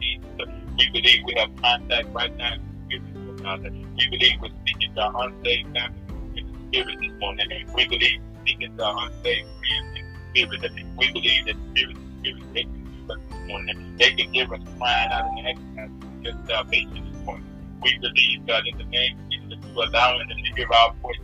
We 0.79 0.91
believe 0.91 1.21
we 1.27 1.35
have 1.39 1.51
contact 1.61 2.09
right 2.13 2.35
now 2.37 2.57
with 2.91 3.03
the 3.03 3.21
Spirit 3.21 3.43
God. 3.43 3.63
We 3.63 4.09
believe 4.11 4.41
we're 4.41 4.49
speaking 4.63 4.95
to 4.95 5.01
our 5.03 5.29
unsaved 5.29 5.75
family 5.75 6.01
in 6.37 6.47
the 6.47 6.59
spirit 6.69 6.99
this 7.01 7.13
morning. 7.21 7.47
We 7.75 7.89
believe 7.89 8.21
we're 8.23 8.41
speaking 8.41 8.77
to 8.77 8.85
our 8.85 9.07
unsaved 9.07 9.49
friends 9.59 9.99
in 9.99 10.05
the 10.07 10.19
spirit. 10.31 10.73
We 10.99 11.13
believe 11.13 11.47
that 11.47 11.57
spirit 11.73 11.97
is 11.97 12.09
spirit 12.21 12.55
they 12.55 12.63
can 12.63 12.95
give 12.95 13.11
us 13.11 13.19
this 13.29 13.49
morning. 13.49 13.97
They 13.99 14.11
can 14.13 14.33
give 14.33 14.53
us 14.53 14.61
crying 14.79 15.11
out 15.13 15.27
in 15.27 15.45
the 15.45 15.51
ecstasy 15.51 16.07
of 16.07 16.23
your 16.23 16.35
salvation 16.49 17.13
this 17.13 17.25
morning. 17.25 17.47
We 17.83 17.99
believe, 17.99 18.47
God, 18.47 18.63
in 18.67 18.79
the 18.79 18.85
name 18.85 19.19
of 19.19 19.31
Jesus, 19.31 19.49
that 19.51 19.69
you 19.69 19.75
allowing 19.75 20.29
them 20.29 20.39
to 20.39 20.53
hear 20.55 20.69
our 20.73 20.95
voices. 21.03 21.23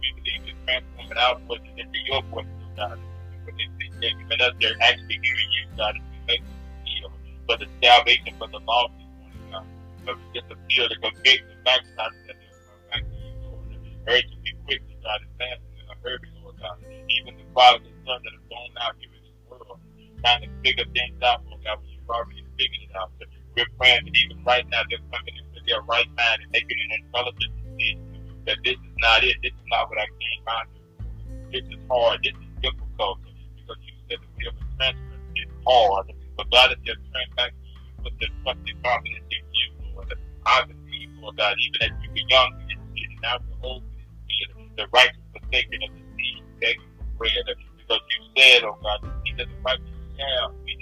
We 0.00 0.12
believe 0.20 0.46
you're 0.46 0.56
transforming 0.66 1.18
our 1.18 1.40
voices 1.48 1.74
into 1.76 1.98
your 2.06 2.22
voices, 2.30 2.52
oh 2.60 2.76
God. 2.76 2.98
They're 4.00 4.12
giving 4.16 4.40
us, 4.40 4.52
they're 4.60 4.76
actually 4.80 5.18
hearing 5.22 5.50
you, 5.52 5.64
God, 5.76 5.96
as 5.96 6.02
we 6.12 6.18
make 6.28 6.42
for 7.50 7.58
the 7.58 7.66
salvation, 7.82 8.30
for 8.38 8.46
the 8.46 8.60
lost 8.62 8.94
but 10.06 10.16
we 10.16 10.24
just 10.32 10.48
appeal 10.50 10.88
to 10.88 10.96
convict 11.02 11.44
the 11.44 11.56
backside 11.60 12.14
that 12.24 12.36
they'll 12.38 12.64
come 12.64 12.80
back 12.88 13.02
to 13.04 13.16
you, 13.20 13.36
Lord. 13.44 13.68
Urge 14.08 14.24
to 14.32 14.36
be 14.40 14.52
quick 14.64 14.80
to 14.88 14.94
God 15.04 15.20
and 15.20 15.32
fast 15.36 15.60
in 15.76 15.84
a 15.92 15.96
hurry, 16.00 16.30
Lord 16.40 16.56
God. 16.56 16.78
Even 16.88 17.36
the 17.36 17.44
fathers 17.52 17.84
and 17.84 17.98
sons 18.08 18.22
that 18.24 18.32
have 18.32 18.48
gone 18.48 18.72
out 18.80 18.96
here 18.96 19.12
in 19.12 19.20
this 19.20 19.36
world, 19.44 19.76
trying 20.24 20.40
to 20.40 20.50
figure 20.64 20.88
things 20.96 21.20
out, 21.20 21.44
Lord 21.44 21.60
God, 21.68 21.84
when 21.84 21.90
you've 21.92 22.08
already 22.08 22.40
figured 22.56 22.80
it 22.80 22.96
out. 22.96 23.12
So 23.20 23.28
we're 23.56 23.68
praying 23.76 24.08
that 24.08 24.16
even 24.16 24.40
right 24.40 24.64
now 24.72 24.80
they're 24.88 25.04
coming 25.12 25.36
into 25.36 25.60
their 25.68 25.82
right 25.84 26.08
mind 26.16 26.38
and 26.40 26.50
making 26.50 26.80
an 26.80 26.90
intelligent 27.04 27.52
decision 27.60 28.08
that 28.48 28.56
this 28.64 28.80
is 28.80 28.96
not 29.04 29.20
it. 29.20 29.36
This 29.44 29.52
is 29.52 29.66
not 29.68 29.92
what 29.92 30.00
I 30.00 30.08
came 30.16 30.44
out 30.48 30.64
here 30.72 30.88
for. 30.96 31.12
This 31.52 31.66
is 31.68 31.80
hard. 31.92 32.24
This 32.24 32.32
is 32.40 32.50
difficult 32.64 33.20
because 33.52 33.78
you 33.84 33.94
said 34.08 34.16
that 34.16 34.32
we 34.32 34.48
have 34.48 34.56
a 34.56 34.64
transfer. 34.80 35.20
It's 35.36 35.52
hard. 35.68 36.08
But 36.40 36.48
God 36.50 36.72
is 36.72 36.80
just 36.88 37.04
turn 37.12 37.28
back 37.36 37.52
to 37.52 37.68
you 37.68 38.00
with 38.00 38.16
the 38.16 38.28
trusted 38.40 38.76
confidence 38.82 39.28
in 39.28 39.44
you. 39.44 40.00
I 40.48 40.64
believe, 40.64 41.12
Lord 41.20 41.36
God, 41.36 41.52
even 41.60 41.92
as 41.92 41.92
we 42.00 42.08
were 42.08 42.28
young, 42.32 42.56
didn't 42.64 42.88
see 42.96 43.04
it, 43.04 43.20
now 43.20 43.36
we're 43.44 43.68
old, 43.68 43.84
didn't 43.92 44.24
see 44.24 44.48
it. 44.48 44.76
The 44.80 44.88
righteous 44.88 45.20
forsaken 45.36 45.84
of 45.84 45.92
the 45.92 46.00
seed, 46.16 46.40
begging 46.64 46.88
for 46.96 47.04
bread. 47.20 47.44
Because 47.76 48.00
you 48.08 48.20
said, 48.40 48.64
oh 48.64 48.72
God, 48.80 49.04
the 49.04 49.12
seed 49.20 49.36
of 49.36 49.52
the 49.52 49.60
righteous 49.60 50.00
shall 50.16 50.56
be. 50.64 50.80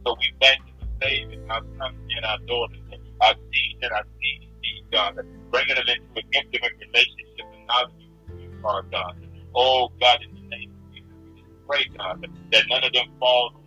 So 0.00 0.16
we 0.16 0.32
thank 0.40 0.64
you 0.64 0.72
for 0.80 0.88
saving 1.04 1.44
our 1.50 1.60
sons 1.76 2.00
and 2.16 2.24
our 2.24 2.40
daughters, 2.48 2.80
our 3.20 3.34
seed 3.52 3.76
and 3.84 3.92
our 3.92 4.06
seed, 4.16 4.48
seed, 4.64 4.84
God, 4.96 5.20
bringing 5.52 5.76
them 5.76 5.92
into 5.92 6.08
an 6.16 6.28
intimate 6.40 6.72
relationship 6.80 7.52
and 7.52 7.68
knowledge 7.68 8.00
of 8.32 8.40
you 8.40 8.48
are, 8.64 8.82
God. 8.88 9.12
Oh 9.54 9.92
God, 10.00 10.24
in 10.24 10.32
the 10.40 10.56
name 10.56 10.72
of 10.72 10.80
Jesus, 10.96 11.12
we 11.20 11.36
just 11.36 11.52
pray, 11.68 11.84
God, 12.00 12.24
that 12.24 12.64
none 12.72 12.84
of 12.84 12.92
them 12.96 13.12
fall 13.20 13.59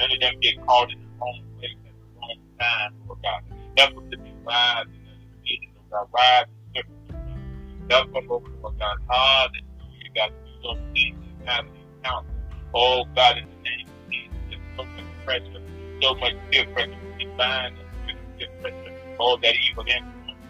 None 0.00 0.12
of 0.12 0.20
them 0.20 0.34
get 0.40 0.54
caught 0.66 0.90
in 0.90 0.98
the 0.98 1.08
wrong 1.20 1.42
place 1.58 1.76
at 1.84 1.92
the 1.92 2.20
wrong 2.20 2.38
time, 2.58 2.94
Lord 3.06 3.18
God. 3.22 3.42
Ah, 3.52 3.56
Help 3.76 3.98
us 3.98 4.04
to 4.10 4.18
be 4.18 4.32
wise 4.46 4.86
in 4.88 5.04
the 5.04 5.12
decisions, 5.44 5.76
Lord 5.76 5.90
God. 5.92 6.08
Wise 6.16 6.46
in 6.48 6.82
circumstances. 6.82 7.44
Help 7.90 8.16
us, 8.16 8.24
Lord 8.62 8.78
God. 8.80 8.96
Hallelujah, 9.10 10.10
God. 10.16 10.30
To 10.32 10.40
do 10.40 10.52
those 10.64 10.80
things 10.94 11.20
and 11.28 11.48
have 11.50 11.66
an 11.66 11.72
encounter. 11.76 12.28
Oh, 12.74 13.04
God, 13.14 13.36
in 13.38 13.44
the 13.44 13.56
name 13.60 13.88
of 13.92 14.10
Jesus, 14.10 14.40
there's 14.48 14.62
so 14.78 14.84
much 14.96 15.04
pressure, 15.26 15.62
so 16.00 16.14
much 16.14 16.34
fear 16.50 16.64
pressure. 16.72 16.96
Bind 17.36 17.76
and 18.08 18.18
fear 18.38 18.48
pressure. 18.62 18.94
Oh, 19.20 19.36
that 19.42 19.54
evil 19.68 19.84
influence, 19.84 20.40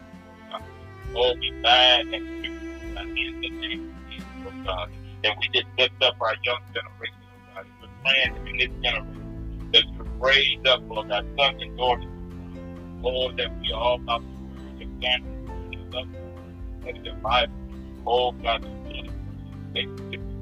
God. 0.50 0.62
Oh, 1.16 1.34
we 1.40 1.50
bind 1.62 2.14
and 2.14 2.24
fear 2.38 2.52
in 2.54 3.40
the 3.42 3.50
name 3.50 3.82
of 3.82 4.10
Jesus, 4.10 4.28
oh 4.46 4.54
God. 4.64 4.90
And 5.24 5.34
we 5.40 5.48
just 5.52 5.66
lift 5.76 6.00
up 6.02 6.14
our 6.20 6.36
young 6.44 6.62
generation, 6.72 7.26
oh 7.34 7.40
God. 7.54 7.66
We're 7.82 7.88
praying 8.04 8.36
in 8.46 8.56
this 8.58 8.70
generation 8.82 9.19
that 9.72 9.84
you 9.92 10.06
raise 10.18 10.58
up, 10.68 10.80
Lord 10.88 11.08
God, 11.08 11.24
sons 11.38 11.56
and 11.60 11.76
daughters, 11.76 12.06
Lord, 13.02 13.36
that 13.38 13.50
we 13.60 13.72
all 13.72 13.98
word 13.98 14.22
of 14.80 14.88
family, 15.02 15.26
the 17.02 17.10
of 17.10 17.22
Bible. 17.22 17.52
Oh 18.06 18.32
God, 18.32 18.62
with 19.74 19.86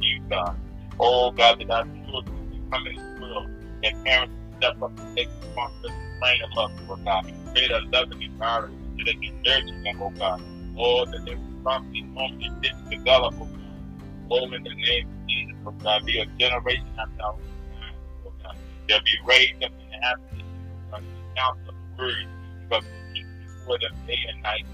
you, 0.00 0.20
God. 0.30 0.56
Oh 0.98 1.30
God, 1.32 1.58
that 1.60 1.70
our 1.70 1.86
children 2.06 2.70
coming 2.72 2.94
to 2.96 3.02
the 3.20 3.20
world 3.20 3.48
and 3.84 4.04
parents 4.04 4.34
step 4.58 4.82
up 4.82 4.92
and 4.98 5.16
take 5.16 5.28
responsibility 5.40 5.98
train 6.20 6.38
them 6.40 6.58
up, 6.58 6.72
Lord 6.86 7.00
God. 7.04 7.24
Create 7.54 7.70
a 7.70 7.80
loving 7.92 8.22
environment 8.22 8.74
so 8.98 9.04
they 9.06 9.14
can 9.14 9.34
nurture 9.44 9.80
them, 9.84 10.02
oh 10.02 10.12
God. 10.18 10.40
Oh, 10.76 11.06
that 11.06 11.20
they 11.24 11.34
will 11.34 11.62
properly 11.64 12.02
normally 12.14 12.52
develop, 12.90 13.34
oh 13.40 13.46
God. 13.46 13.82
Oh, 14.30 14.44
in 14.44 14.62
the 14.62 14.70
name 14.70 15.06
of 15.08 15.28
Jesus, 15.28 15.56
oh 15.66 15.74
God, 15.82 16.04
be 16.06 16.18
a 16.18 16.26
generation 16.38 16.86
after 16.98 17.22
our 17.24 17.36
They'll 18.88 19.04
be 19.04 19.18
raised 19.26 19.62
up 19.64 19.72
in 19.76 20.02
happiness 20.02 20.48
of 20.92 21.02
the 21.04 21.24
counsel 21.36 21.68
of 21.68 21.76
the 21.76 22.02
word, 22.02 22.26
but 22.70 22.82
we'll 22.82 23.24
before 23.68 23.78
them 23.80 23.94
day 24.06 24.18
and 24.32 24.42
night. 24.42 24.64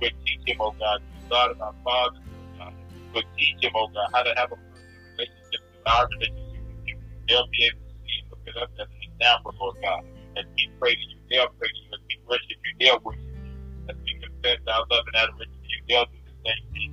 We'll 0.00 0.10
teach 0.24 0.40
them, 0.46 0.56
oh 0.60 0.72
God, 0.80 1.00
the 1.04 1.28
God 1.28 1.50
of 1.52 1.60
our 1.60 1.74
fathers, 1.84 2.24
oh. 2.60 2.72
We'll 3.12 3.22
teach 3.36 3.60
them, 3.60 3.72
oh 3.76 3.88
God, 3.88 4.08
how 4.14 4.22
to 4.22 4.32
have 4.36 4.52
a 4.52 4.56
relationship 4.56 5.60
with 5.60 5.86
our 5.86 6.08
relationship 6.08 6.62
with 6.64 6.80
you. 6.86 6.96
They'll 7.28 7.48
be 7.52 7.68
able 7.68 7.84
to 7.84 7.94
see 8.00 8.16
and 8.22 8.28
look 8.32 8.44
at 8.48 8.56
us 8.62 8.70
as 8.80 8.88
an 8.88 9.02
example, 9.12 9.52
Lord 9.60 9.76
God. 9.82 10.02
As 10.38 10.44
we 10.56 10.70
pray 10.80 10.94
to 10.94 11.04
you, 11.04 11.20
they'll 11.28 11.52
pray 11.60 11.68
to 11.68 11.80
you. 11.84 11.90
As 11.92 12.00
we 12.08 12.16
worship 12.24 12.58
you, 12.64 12.72
they'll 12.80 13.00
worship 13.04 13.20
you. 13.20 13.92
As 13.92 13.96
we 14.08 14.12
confess 14.24 14.60
our 14.72 14.84
love 14.88 15.04
and 15.12 15.16
adoration 15.20 15.52
to 15.52 15.68
you, 15.68 15.80
they'll 15.88 16.08
do 16.08 16.18
the 16.24 16.34
same 16.48 16.64
thing. 16.72 16.90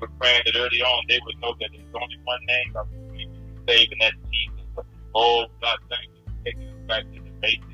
We're 0.00 0.12
praying 0.20 0.42
that 0.44 0.56
early 0.56 0.82
on 0.82 1.04
they 1.08 1.20
would 1.24 1.40
know 1.40 1.54
that 1.60 1.70
there's 1.72 1.94
only 1.94 2.20
one 2.24 2.40
name 2.46 2.68
which 2.74 2.86
we 3.16 3.24
can 3.24 3.64
be 3.64 3.88
and 3.92 4.00
that's 4.00 4.16
Jesus. 4.28 4.55
Oh, 5.16 5.48
God, 5.64 5.80
thank 5.88 6.12
you 6.12 6.20
for 6.28 6.36
taking 6.44 6.68
us 6.68 6.84
back 6.84 7.00
to 7.08 7.18
the 7.24 7.32
basics. 7.40 7.64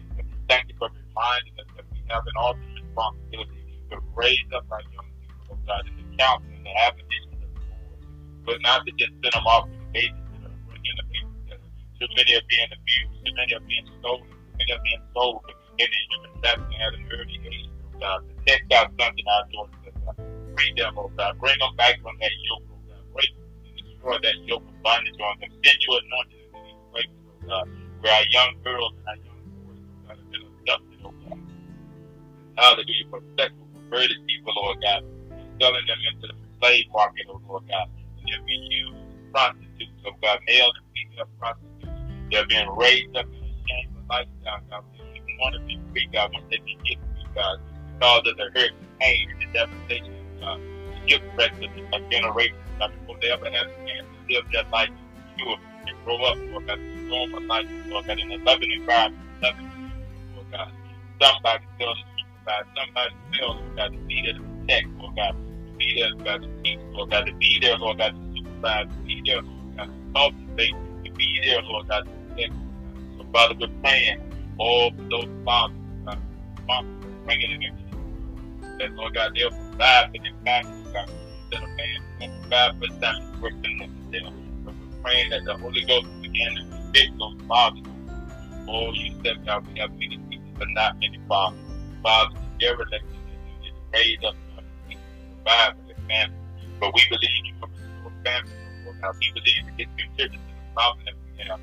Thank 0.47 0.71
you 0.71 0.79
for 0.79 0.87
reminding 0.95 1.59
us 1.59 1.67
that 1.75 1.83
we 1.91 1.99
have 2.07 2.23
an 2.23 2.39
ultimate 2.39 2.87
responsibility 2.87 3.83
to 3.91 3.99
raise 4.15 4.47
up 4.55 4.63
our 4.71 4.79
young 4.95 5.11
people, 5.19 5.51
oh 5.51 5.59
God, 5.67 5.83
in 5.91 5.99
the 5.99 6.07
counsel 6.23 6.55
and 6.55 6.63
the 6.63 6.71
admonition 6.71 7.35
of 7.43 7.51
the 7.51 7.63
Lord. 7.67 7.99
But 8.47 8.63
not 8.63 8.87
to 8.87 8.95
just 8.95 9.11
send 9.27 9.35
them 9.35 9.43
off 9.43 9.67
to 9.67 9.75
the 9.75 9.91
babysitter, 9.91 10.55
bringing 10.71 10.97
the 11.03 11.07
babysitter. 11.11 11.67
Too 11.99 12.07
many 12.15 12.31
are 12.39 12.47
being 12.47 12.71
abused, 12.71 13.11
too 13.27 13.35
many 13.35 13.51
are 13.59 13.67
being 13.67 13.89
stolen, 13.99 14.31
too 14.31 14.55
many 14.63 14.71
are 14.79 14.85
being 14.87 15.03
sold 15.11 15.43
in 15.83 15.89
the 15.91 16.01
human 16.15 16.31
trafficking 16.47 16.79
at 16.79 16.95
an 16.95 17.05
early 17.11 17.39
age, 17.43 17.75
oh 17.75 17.91
God. 17.99 18.19
Protect 18.39 18.71
our 18.71 18.87
sons 19.03 19.19
and 19.19 19.31
our 19.35 19.45
daughters, 19.51 19.83
oh 19.91 19.99
God. 20.07 20.17
Free 20.55 20.71
them, 20.79 20.95
oh 20.95 21.11
God. 21.19 21.35
Bring 21.43 21.59
them 21.59 21.75
back 21.75 21.99
from 22.07 22.15
that 22.23 22.35
yoke, 22.47 22.71
oh 22.71 22.79
God. 22.87 23.03
Break 23.19 23.35
and 23.67 23.75
destroy 23.83 24.15
that 24.31 24.39
yoke 24.47 24.63
of 24.63 24.79
bondage 24.87 25.19
on 25.19 25.43
them. 25.43 25.51
Send 25.59 25.79
you 25.83 25.99
anointing 25.99 26.43
uh, 27.51 27.65
where 28.01 28.13
our 28.13 28.27
young 28.31 28.55
girls 28.65 28.93
and 28.99 29.07
our 29.09 29.17
young 29.17 29.41
boys 29.63 29.79
God, 30.07 30.17
have 30.19 30.31
been 30.31 30.43
abducted, 30.43 30.99
oh 31.05 31.15
God. 31.29 31.39
Hallelujah, 32.57 33.07
for 33.11 33.21
sexual 33.39 33.67
perverted 33.75 34.19
people, 34.27 34.53
Lord 34.57 34.79
God, 34.83 35.03
selling 35.61 35.87
them 35.87 36.01
into 36.13 36.27
the 36.29 36.37
slave 36.61 36.87
market, 36.93 37.27
oh 37.29 37.41
Lord 37.49 37.65
God. 37.69 37.89
And 38.19 38.25
they're 38.29 38.47
being 38.47 38.71
used 38.71 38.97
as 38.97 39.31
prostitutes, 39.33 39.99
oh 40.07 40.13
God, 40.23 40.39
male 40.47 40.71
and 40.71 40.87
female 40.95 41.29
prostitutes. 41.39 41.99
They're 42.31 42.47
being 42.47 42.69
raised 42.77 43.17
up 43.17 43.27
in 43.27 43.43
a 43.43 43.53
shameful 43.69 44.03
lifestyle, 44.09 44.61
God. 44.71 44.85
They 44.93 44.99
don't 44.99 45.17
even 45.17 45.37
want 45.41 45.55
to 45.55 45.61
be 45.67 45.81
free, 45.93 46.09
God, 46.13 46.31
once 46.33 46.47
they 46.51 46.59
can 46.59 46.79
get 46.85 46.99
free, 46.99 47.29
God, 47.35 47.59
because 47.99 48.23
of 48.27 48.37
the 48.37 48.49
hurt, 48.55 48.73
the 48.79 48.89
pain, 49.01 49.31
and 49.31 49.41
the 49.41 49.49
devastation, 49.53 50.15
God. 50.41 50.61
Shipwrecks 51.07 51.59
of 51.59 51.71
a 51.93 52.11
generation, 52.11 52.57
God, 52.79 52.93
before 53.01 53.19
they 53.21 53.31
ever 53.31 53.47
have 53.51 53.67
a 53.67 53.77
chance 53.87 54.07
to 54.07 54.35
live 54.35 54.45
their 54.53 54.65
life 54.71 54.91
pure 55.37 55.57
and 55.87 55.97
grow 56.05 56.17
up, 56.25 56.39
Lord 56.51 56.67
God, 56.67 56.77
to 56.77 57.07
storm 57.07 57.35
a 57.35 57.41
life, 57.47 57.67
Lord 57.87 58.07
God, 58.07 58.19
in 58.19 58.33
a 58.33 58.37
loving 58.45 58.73
environment, 58.73 59.23
loving, 59.43 59.71
Lord 60.35 60.47
God. 60.53 60.73
somebody 61.21 61.65
fails 61.79 61.99
to 61.99 62.05
supervise, 62.19 62.67
somebody 62.77 63.15
fails, 63.33 63.57
Lord 63.63 63.77
God, 63.77 63.93
to 63.93 63.99
be 64.07 64.23
there 64.25 64.35
to 64.35 64.43
protect, 64.43 64.87
Lord 64.99 65.17
God, 65.17 65.33
to 65.33 65.73
be 65.79 65.95
there, 65.97 66.25
God, 66.25 66.43
to 66.43 66.49
teach, 66.63 66.81
Lord 66.93 67.11
God, 67.11 67.27
to 67.27 67.35
be 67.35 67.59
there, 67.61 67.79
Lord 67.79 67.99
God, 67.99 68.13
to 68.13 68.37
supervise, 68.37 68.87
to 68.87 69.07
be 69.07 69.23
there, 69.27 69.43
Lord 69.43 69.77
God, 69.77 69.87
to 69.87 70.13
cultivate, 70.15 70.77
to 71.05 71.13
be 71.13 71.41
there, 71.45 71.63
Lord 71.63 71.89
God, 71.89 72.05
to 72.05 72.11
protect. 72.35 72.55
So, 73.19 73.27
Father, 73.33 73.55
we're 73.61 73.81
praying 73.83 74.19
all 74.59 74.91
those 75.11 75.29
fathers, 75.45 75.77
God, 76.07 76.19
fathers, 76.67 76.91
bringing 77.25 77.63
it 77.63 77.73
that, 78.79 78.93
Lord 78.95 79.15
God, 79.15 79.33
they'll 79.35 79.51
provide 79.51 80.11
for 80.11 80.23
their 80.23 80.33
families, 80.45 80.93
God, 80.93 81.09
that 81.53 81.63
a 81.63 81.67
man 81.67 81.99
will 82.21 82.29
provide 82.49 82.79
for. 82.79 82.93
Praying 85.03 85.31
that 85.31 85.45
the 85.45 85.57
Holy 85.59 85.85
Ghost 85.85 86.07
begin 86.23 86.55
to 86.55 86.63
convict 86.77 87.19
those 87.19 87.35
fathers. 87.49 87.83
Oh, 88.69 88.93
you 88.93 89.13
said, 89.25 89.45
God, 89.45 89.67
we 89.67 89.81
have 89.81 89.91
many 89.93 90.19
people, 90.31 90.53
but 90.59 90.69
not 90.71 90.95
many 91.01 91.19
fathers. 91.29 91.59
Fathers, 92.03 92.39
they're 92.61 92.75
elected 92.75 93.03
to 93.03 93.71
raise 93.93 94.19
up 94.25 94.35
to 94.91 94.97
provide 95.35 95.75
for 95.77 95.87
their 95.87 95.97
family. 96.09 96.39
But 96.79 96.95
we 96.95 97.03
believe 97.11 97.43
you 97.45 97.55
will 97.61 97.69
restore 97.69 98.13
families, 98.25 98.55
oh 98.87 98.95
God. 99.03 99.15
We 99.19 99.33
believe 99.35 99.63
it 99.67 99.77
gets 99.79 99.91
contributed 99.99 100.39
to 100.39 100.55
the 100.55 100.67
problem 100.75 101.05
that 101.07 101.15
we 101.19 101.43
have. 101.51 101.61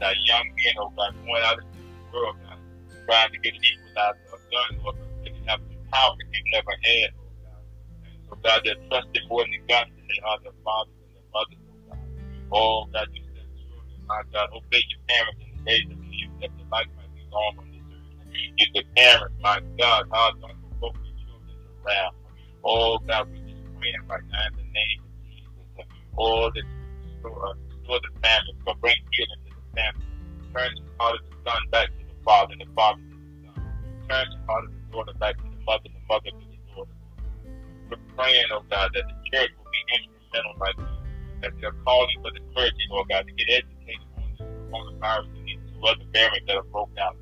That 0.00 0.16
young 0.28 0.46
men, 0.52 0.74
oh 0.78 0.92
God, 0.96 1.14
going 1.24 1.42
out 1.44 1.58
into 1.64 1.72
the 1.72 2.12
world, 2.12 2.36
God, 2.44 2.60
trying 3.08 3.32
to 3.32 3.38
get 3.40 3.54
an 3.56 3.64
equalizer, 3.64 4.20
a 4.28 4.38
gun, 4.52 4.70
Lord, 4.84 4.96
God, 5.00 5.20
they 5.24 5.32
have 5.48 5.60
the 5.64 5.76
power 5.88 6.12
that 6.20 6.28
they've 6.28 6.50
never 6.52 6.74
had, 6.84 7.08
oh 7.16 7.32
God. 7.40 7.64
And 8.04 8.20
so, 8.28 8.36
God, 8.44 8.60
they're 8.64 8.82
trusting 8.92 9.24
more 9.28 9.44
the 9.48 9.60
guns 9.64 9.88
than 9.96 10.04
they 10.04 10.20
are 10.28 10.38
their 10.44 10.56
fathers 10.60 11.00
and 11.00 11.10
their 11.16 11.28
mothers, 11.32 11.61
Oh, 12.52 12.84
God, 12.92 13.08
you 13.14 13.22
said, 13.32 13.48
children, 13.56 14.04
my 14.06 14.20
God, 14.32 14.48
obey 14.52 14.84
your 14.92 15.00
parents 15.08 15.40
in 15.40 15.56
the 15.56 15.70
days 15.70 15.88
of 15.88 16.04
youth 16.04 16.36
that 16.42 16.50
the 16.58 16.64
life 16.68 16.86
might 16.96 17.14
be 17.16 17.24
long 17.32 17.56
on 17.56 17.64
this 17.72 17.80
earth. 17.80 18.28
You 18.60 18.66
the 18.74 18.84
parents, 18.94 19.34
my 19.40 19.60
God, 19.78 20.04
how 20.12 20.32
don't 20.36 20.60
provoke 20.60 20.96
your 21.00 21.16
children 21.24 21.56
to 21.56 21.70
wrath. 21.80 22.12
Oh, 22.62 22.98
God, 23.08 23.32
we 23.32 23.40
just 23.48 23.64
praying 23.80 24.04
right 24.04 24.20
now 24.28 24.46
in 24.52 24.56
the 24.60 24.68
name 24.68 25.00
of 25.00 25.12
Jesus. 25.32 25.88
Oh, 26.18 26.50
that 26.52 26.60
you 26.60 26.76
restore, 27.08 27.56
restore 27.72 28.00
the 28.04 28.12
family, 28.20 28.54
but 28.66 28.80
bring 28.80 29.00
healing 29.16 29.40
to 29.48 29.50
the 29.56 29.64
family. 29.72 30.06
Turn 30.52 30.70
the 30.76 30.92
heart 31.00 31.16
of 31.16 31.24
the 31.24 31.50
son 31.50 31.62
back 31.72 31.88
to 31.88 32.04
the 32.04 32.16
father, 32.20 32.52
and 32.52 32.60
the 32.60 32.68
father 32.76 33.00
to 33.00 33.16
the 33.16 33.48
son. 33.48 33.64
Turn 34.12 34.26
the 34.28 34.40
heart 34.44 34.64
of 34.64 34.70
the 34.76 34.92
daughter 34.92 35.14
back 35.16 35.36
to 35.40 35.48
the 35.48 35.64
mother, 35.64 35.88
and 35.88 35.96
the 35.96 36.04
mother 36.04 36.30
to 36.36 36.44
the 36.52 36.60
daughter. 36.68 36.96
We're 37.88 38.04
praying, 38.12 38.44
oh 38.52 38.60
God, 38.68 38.92
that 38.92 39.04
the 39.08 39.16
church 39.32 39.50
will 39.56 39.72
be 39.72 39.80
instrumental 39.96 40.52
right 40.60 40.76
now. 40.76 41.01
That 41.42 41.52
they're 41.60 41.74
calling 41.84 42.16
for 42.22 42.30
the 42.30 42.40
clergy, 42.54 42.86
oh 42.92 43.04
God, 43.10 43.26
to 43.26 43.32
get 43.34 43.66
educated 43.66 44.06
on 44.16 44.30
this 44.30 44.46
coronavirus 44.70 45.26
and 45.34 45.46
these 45.46 45.58
two 45.74 45.82
other 45.82 46.06
variants 46.14 46.46
that 46.46 46.54
have 46.56 46.70
broke 46.70 46.94
out. 47.02 47.16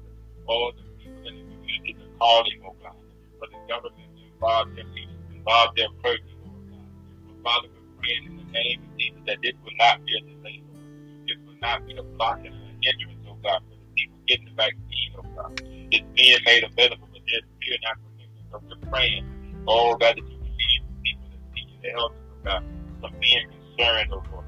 All 0.46 0.72
the 0.76 0.84
people 1.00 1.24
in 1.24 1.34
the 1.40 1.44
community 1.56 1.96
are 1.96 2.12
calling, 2.20 2.60
oh 2.68 2.76
God, 2.84 3.00
for 3.40 3.48
the 3.48 3.56
government 3.64 4.08
to 4.16 4.22
involve 4.28 4.68
their 4.76 4.84
leaders, 4.92 5.16
involve 5.32 5.70
their 5.76 5.88
clergy, 6.04 6.36
oh 6.44 6.52
God. 6.68 6.84
But 7.26 7.36
Father, 7.42 7.68
we're 7.72 7.88
praying 7.96 8.24
in 8.28 8.36
the 8.36 8.48
name 8.52 8.84
of 8.84 8.90
Jesus 9.00 9.22
that 9.24 9.38
this 9.40 9.56
will 9.64 9.76
not 9.80 10.04
be 10.04 10.12
a 10.12 10.20
delay, 10.20 10.60
Lord. 10.68 10.84
This 11.24 11.38
will 11.48 11.60
not 11.64 11.80
be 11.88 11.96
a 11.96 12.04
block 12.20 12.44
and 12.44 12.52
an 12.52 12.76
hindrance, 12.84 13.24
oh 13.24 13.40
God, 13.40 13.64
for 13.72 13.76
the 13.80 13.88
people 13.96 14.20
getting 14.28 14.52
the 14.52 14.56
vaccine, 14.60 15.10
oh 15.16 15.24
God. 15.32 15.52
It's 15.90 16.04
being 16.12 16.38
made 16.44 16.64
available, 16.68 17.08
but 17.08 17.24
there's 17.24 17.48
still 17.56 17.80
not 17.88 17.96
commitment. 18.04 18.44
So 18.52 18.60
we're 18.68 18.90
praying, 18.92 19.24
oh 19.64 19.96
God, 19.96 20.12
that 20.12 20.28
you 20.28 20.36
relieve 20.44 20.84
the 20.84 20.96
people 21.08 21.28
that 21.32 21.40
see 21.56 21.64
you, 21.72 21.78
the 21.80 21.90
elders, 21.96 22.20
oh 22.20 22.40
God, 22.44 22.62
from 23.00 23.12
being 23.16 23.48
concerned, 23.80 24.10
oh 24.12 24.22
Lord. 24.32 24.44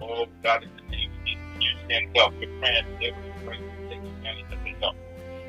Oh 0.00 0.26
God, 0.42 0.62
in 0.62 0.70
the 0.76 0.82
name 0.90 1.10
of 1.10 1.26
Jesus, 1.26 1.44
you 1.60 1.70
send 1.88 2.16
help. 2.16 2.32
We're 2.34 2.46
they 3.00 3.10
will 3.10 3.34
pray 3.44 3.56
to 3.56 3.88
take 3.88 3.98
advantage 3.98 4.52
of 4.52 4.64
their 4.64 4.74
help. 4.80 4.96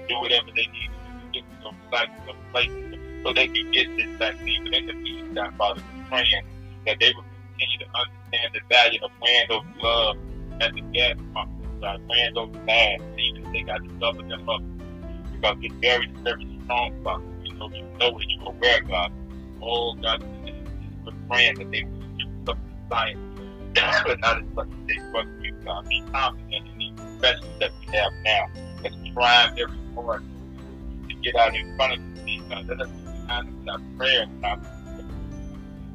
Do 0.08 0.19
whatever 0.19 0.47
they 0.56 0.67
need 0.67 0.89
to 0.91 0.99
do 1.04 1.19
to 1.19 1.28
get 1.34 1.43
to 1.49 1.63
those 1.63 1.73
sites, 1.91 2.12
those 2.25 2.36
places, 2.51 2.99
so 3.23 3.34
they 3.34 3.47
can 3.47 3.71
get 3.71 3.88
this 3.97 4.08
vaccine. 4.19 4.63
But 4.63 4.73
in 4.73 4.86
the 4.88 4.93
meantime, 4.93 5.54
Father, 5.58 5.82
we're 5.82 6.10
praying 6.10 6.45
that 6.86 6.97
they 6.99 7.12
will 7.15 7.25
continue 7.58 7.80
to 7.80 7.88
understand 7.95 8.49
the 8.54 8.62
value 8.69 8.99
of 9.04 9.12
wearing 9.21 9.47
those 9.49 9.65
gloves 9.80 10.19
at 10.62 10.73
the 10.73 10.82
gas 10.93 11.15
pump, 11.34 11.49
God, 11.82 12.01
wearing 12.08 12.34
those 12.34 12.54
masks, 12.65 13.04
even 13.17 13.45
if 13.45 13.51
they 13.51 13.62
got 13.63 13.84
to 13.84 13.89
cover 13.99 14.21
them 14.23 14.49
up. 14.49 14.62
Because 15.32 15.58
it's 15.62 15.75
very, 15.82 16.08
very 16.23 16.60
strong, 16.63 17.04
Father. 17.04 17.23
We 17.41 17.51
know 17.54 17.69
you 17.73 17.84
know 17.99 18.17
it, 18.19 18.25
you're 18.30 18.49
aware, 18.49 18.82
God. 18.82 19.12
Oh, 19.62 19.95
God, 19.95 20.21
the 20.21 20.54
we're 21.06 21.13
praying 21.28 21.56
that 21.60 21.71
they 21.71 21.84
will 21.84 21.95
the 21.99 22.04
science, 22.89 23.19
but 24.05 24.19
not 24.21 24.37
as 24.37 24.45
much 24.55 24.67
as 24.67 24.87
they 24.87 24.99
trust 25.11 25.29
you, 25.41 25.53
God. 25.65 25.87
Be 25.89 26.03
confident 26.13 26.67
in 26.67 26.77
the 26.77 26.93
professions 27.19 27.53
that 27.59 27.71
we 27.79 27.97
have 27.97 28.11
now. 28.23 28.45
Let's 28.83 28.95
strive 29.11 29.49
every 29.57 29.79
hard 29.95 30.23
to 31.09 31.15
get 31.23 31.35
out 31.35 31.55
in 31.55 31.75
front 31.75 31.93
of 31.93 31.99
the 31.99 32.41
God. 32.49 32.65
Let 32.67 32.81
us 32.81 32.89
be 33.05 33.25
us 33.29 33.45
with 33.45 33.69
our 33.69 33.79
prayers, 33.97 34.29
God. 34.41 34.59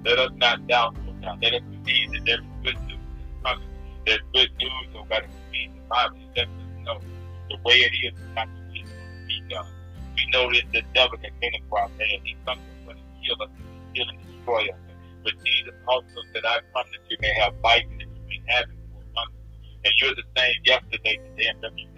Let 0.05 0.19
us 0.19 0.31
not 0.37 0.67
doubt, 0.67 0.97
oh 1.09 1.15
God. 1.23 1.39
Let 1.43 1.55
us 1.55 1.63
believe 1.71 2.13
that 2.13 2.23
there's 2.27 2.41
good 2.65 2.77
news 2.87 3.01
that's 3.17 3.45
coming. 3.45 3.69
There's 4.07 4.21
good 4.35 4.51
news, 4.59 4.89
oh 4.97 5.05
God, 5.09 5.23
in 5.53 5.75
the 5.75 5.83
Bible. 5.89 6.17
It 6.17 6.39
lets 6.39 6.51
us 6.51 6.69
know 6.85 7.01
the 7.51 7.57
way 7.65 7.75
it 7.75 7.93
is 8.05 8.13
is 8.15 8.29
not 8.35 8.49
the 8.49 8.63
way 8.73 8.85
it's 8.85 8.91
to 8.91 9.27
be, 9.27 9.43
God. 9.51 9.67
We 10.17 10.27
know 10.33 10.53
that 10.53 10.65
the 10.73 10.83
devil 10.95 11.19
has 11.23 11.33
been 11.41 11.55
in 11.55 11.63
our 11.73 11.89
land. 11.89 12.21
He 12.25 12.37
comes 12.47 12.61
to 12.89 12.95
kill 13.25 13.43
us, 13.43 13.51
kill 13.95 14.09
and 14.09 14.19
destroy 14.27 14.63
us. 14.69 14.90
But 15.23 15.33
Jesus 15.45 15.75
also 15.87 16.21
said, 16.33 16.45
I 16.45 16.61
come 16.73 16.87
that 16.91 17.03
you 17.11 17.17
may 17.21 17.35
have 17.41 17.55
life 17.63 17.85
and 17.91 18.01
that 18.01 18.09
you 18.09 18.25
may 18.29 18.41
have 18.49 18.65
it 18.65 18.79
more 18.93 19.03
abundantly. 19.03 19.61
And 19.85 19.93
you're 20.01 20.15
the 20.15 20.25
same 20.37 20.55
yesterday, 20.65 21.17
today, 21.17 21.47
and 21.49 21.61
changed. 21.63 21.91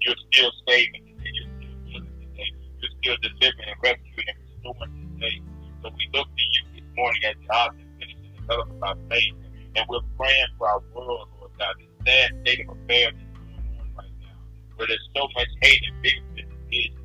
You're 0.00 0.20
still 0.32 0.52
saving 0.68 1.02
today. 1.06 1.32
You're 1.32 1.50
still 1.56 1.76
healing 1.84 2.16
today. 2.20 2.50
You're 2.80 2.94
still 3.00 3.16
delivering 3.22 3.68
and 3.68 3.78
rescuing 3.82 4.28
and 4.28 4.38
restoring 4.44 4.92
today. 5.18 5.36
So 5.82 5.90
we 5.96 6.04
look 6.12 6.28
to 6.28 6.42
you 6.42 6.62
this 6.74 6.88
morning 6.96 7.22
as 7.24 7.34
the 7.40 7.54
odds 7.54 7.76
and 7.80 7.90
finish 7.98 8.16
and 8.24 8.36
develop 8.36 8.68
our 8.82 8.96
faith. 9.10 9.34
And 9.76 9.84
we're 9.88 10.00
praying 10.16 10.46
for 10.58 10.68
our 10.68 10.80
world, 10.94 11.28
Lord 11.38 11.52
God, 11.58 11.74
this 11.78 11.88
sad 12.06 12.30
state 12.42 12.60
of 12.68 12.76
affairs 12.76 13.12
that's 13.12 13.32
going 13.36 13.80
on 13.80 13.88
right 13.96 14.16
now, 14.20 14.36
where 14.76 14.86
there's 14.86 15.08
so 15.14 15.28
much 15.34 15.48
hate 15.60 15.82
and 15.86 16.02
bigotry 16.02 16.44
and 16.44 16.50
division, 16.70 16.96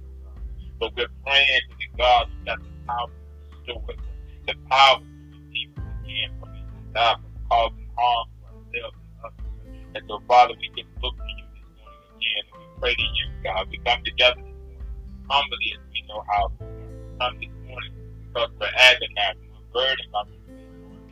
But 0.79 0.95
we're 0.95 1.07
praying 1.25 1.61
to 1.69 1.75
the 1.79 1.97
God 1.97 2.27
who 2.27 2.45
got 2.45 2.59
the 2.59 2.69
power 2.87 3.07
to 3.07 3.73
restore 3.73 3.91
us, 3.91 4.10
the 4.51 4.59
power 4.69 4.99
to 4.99 5.59
us 5.59 5.85
again 6.03 6.29
from 6.39 6.49
God 6.95 7.17
from 7.21 7.33
causing 7.49 7.89
harm 7.97 8.27
to 8.29 8.45
ourselves 8.47 8.97
and 8.99 9.13
others. 9.23 9.47
And 9.95 10.03
so, 10.07 10.19
Father, 10.27 10.55
we 10.59 10.69
can 10.75 10.87
look 11.03 11.15
to 11.17 11.31
you 11.37 11.47
this 11.55 11.67
morning 11.77 12.03
again, 12.19 12.43
and 12.51 12.57
we 12.59 12.67
pray 12.81 12.95
to 12.95 13.07
you, 13.15 13.27
God. 13.43 13.67
We 13.71 13.79
come 13.85 14.01
together 14.05 14.41
this 14.43 14.61
morning, 14.75 14.93
humbly 15.29 15.67
as 15.75 15.83
we 15.93 16.01
know 16.09 16.21
how. 16.27 16.51
We 16.99 17.09
come 17.19 17.35
this 17.41 17.55
morning 17.67 17.93
because 18.33 18.51
we're 18.59 18.75
agonizing, 18.77 19.49
we're 19.51 19.69
burdened 19.73 20.11
by 20.13 20.23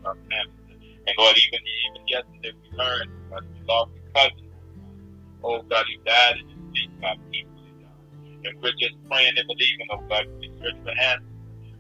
our 0.06 0.18
families. 0.30 0.56
And 1.08 1.16
Lord, 1.18 1.38
even 1.38 1.62
even 1.64 2.02
yesterday 2.08 2.54
we 2.56 2.68
learned 2.78 3.12
that 3.32 3.44
we 3.54 3.60
lost 3.68 3.92
a 3.98 4.02
cousin. 4.16 4.48
Oh 5.44 5.62
God, 5.70 5.86
he 5.88 5.98
died 6.06 6.38
in 6.40 6.48
his 6.50 6.62
sleep, 6.72 6.92
God, 7.02 7.18
peacefully. 7.32 7.74
And 8.46 8.56
we're 8.62 8.78
just 8.80 8.96
praying 9.10 9.34
and 9.38 9.48
believing, 9.48 9.88
oh 9.92 10.02
God, 10.10 10.26
for 10.32 10.40
the 10.40 10.50
church 10.62 10.78
for 10.84 10.92
answers. 10.92 11.29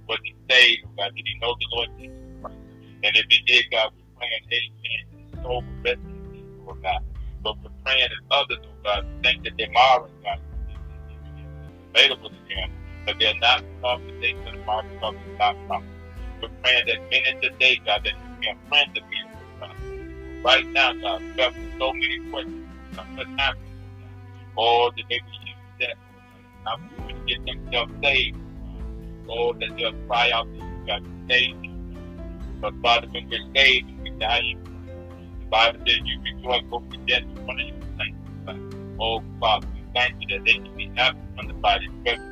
Was 0.09 0.17
he 0.23 0.35
saved, 0.49 0.87
God? 0.97 1.11
Did 1.15 1.23
he 1.23 1.37
know 1.39 1.53
the 1.53 1.67
Lord 1.71 1.89
Jesus 1.99 2.17
Christ? 2.41 2.57
And 3.03 3.15
if 3.15 3.25
he 3.29 3.43
did, 3.45 3.65
God, 3.69 3.91
we're 3.93 4.17
praying, 4.17 4.41
amen, 4.49 5.21
his 5.21 5.43
soul 5.43 5.61
will 5.61 5.77
rest 5.85 6.01
in 6.09 6.17
peace, 6.33 6.43
oh 6.67 6.73
God. 6.81 7.01
But 7.43 7.61
we're 7.61 7.69
praying 7.85 8.09
that 8.09 8.35
others, 8.35 8.57
oh 8.65 8.75
God, 8.83 9.05
think 9.21 9.43
that 9.43 9.53
they're 9.59 9.69
marvelous, 9.69 10.11
God, 10.23 10.39
available 11.93 12.29
to 12.29 12.35
them, 12.49 12.71
but 13.05 13.15
they're 13.19 13.37
not 13.37 13.63
come 13.83 14.01
today 14.07 14.33
to 14.33 14.51
the 14.51 14.65
mark 14.65 14.85
because 14.89 15.13
it's 15.13 15.37
not 15.37 15.55
coming. 15.67 15.89
We're 16.41 16.49
praying 16.63 16.87
that 16.87 17.01
many 17.11 17.39
today, 17.41 17.79
God, 17.85 18.01
that 18.03 18.13
you 18.41 18.49
a 18.49 18.67
friend 18.67 18.89
to 18.95 19.01
me, 19.01 19.17
oh 19.29 19.59
God. 19.59 19.75
Right 20.43 20.67
now, 20.69 20.93
God, 20.93 21.21
we 21.21 21.43
have 21.43 21.53
so 21.77 21.93
many 21.93 22.19
questions. 22.31 22.65
Happening, 22.97 23.27
oh 23.29 23.37
God? 23.37 23.55
Oh, 24.57 24.91
that 24.97 25.03
they 25.07 25.21
oh 25.21 25.93
God. 26.65 26.79
Not 26.79 26.79
to 27.07 27.13
get 27.27 27.45
themselves 27.45 27.93
saved, 28.03 28.37
Oh, 29.29 29.53
that 29.59 29.69
they'll 29.77 29.93
cry 30.07 30.31
out 30.33 30.47
to 30.53 30.59
you, 30.59 30.85
to 30.87 31.11
save 31.29 31.55
them. 31.61 31.71
But 32.61 32.73
Father, 32.81 33.07
when 33.11 33.29
we're 33.29 33.39
saved 33.55 33.87
we 34.03 34.11
die 34.19 34.41
the 35.39 35.45
Bible 35.49 35.79
says 35.87 35.97
you 36.03 36.19
rejoice 36.21 36.63
over 36.71 36.85
death 37.07 37.23
front 37.45 37.61
of 37.61 37.67
your 37.67 37.77
saints, 37.99 38.19
Oh, 38.99 39.23
Father, 39.39 39.67
we 39.73 39.83
thank 39.95 40.15
you 40.19 40.27
that 40.37 40.45
they 40.45 40.53
can 40.53 40.75
be 40.75 40.91
absent 40.97 41.29
from 41.37 41.47
the 41.47 41.53
body's 41.55 41.89
presence. 42.03 42.23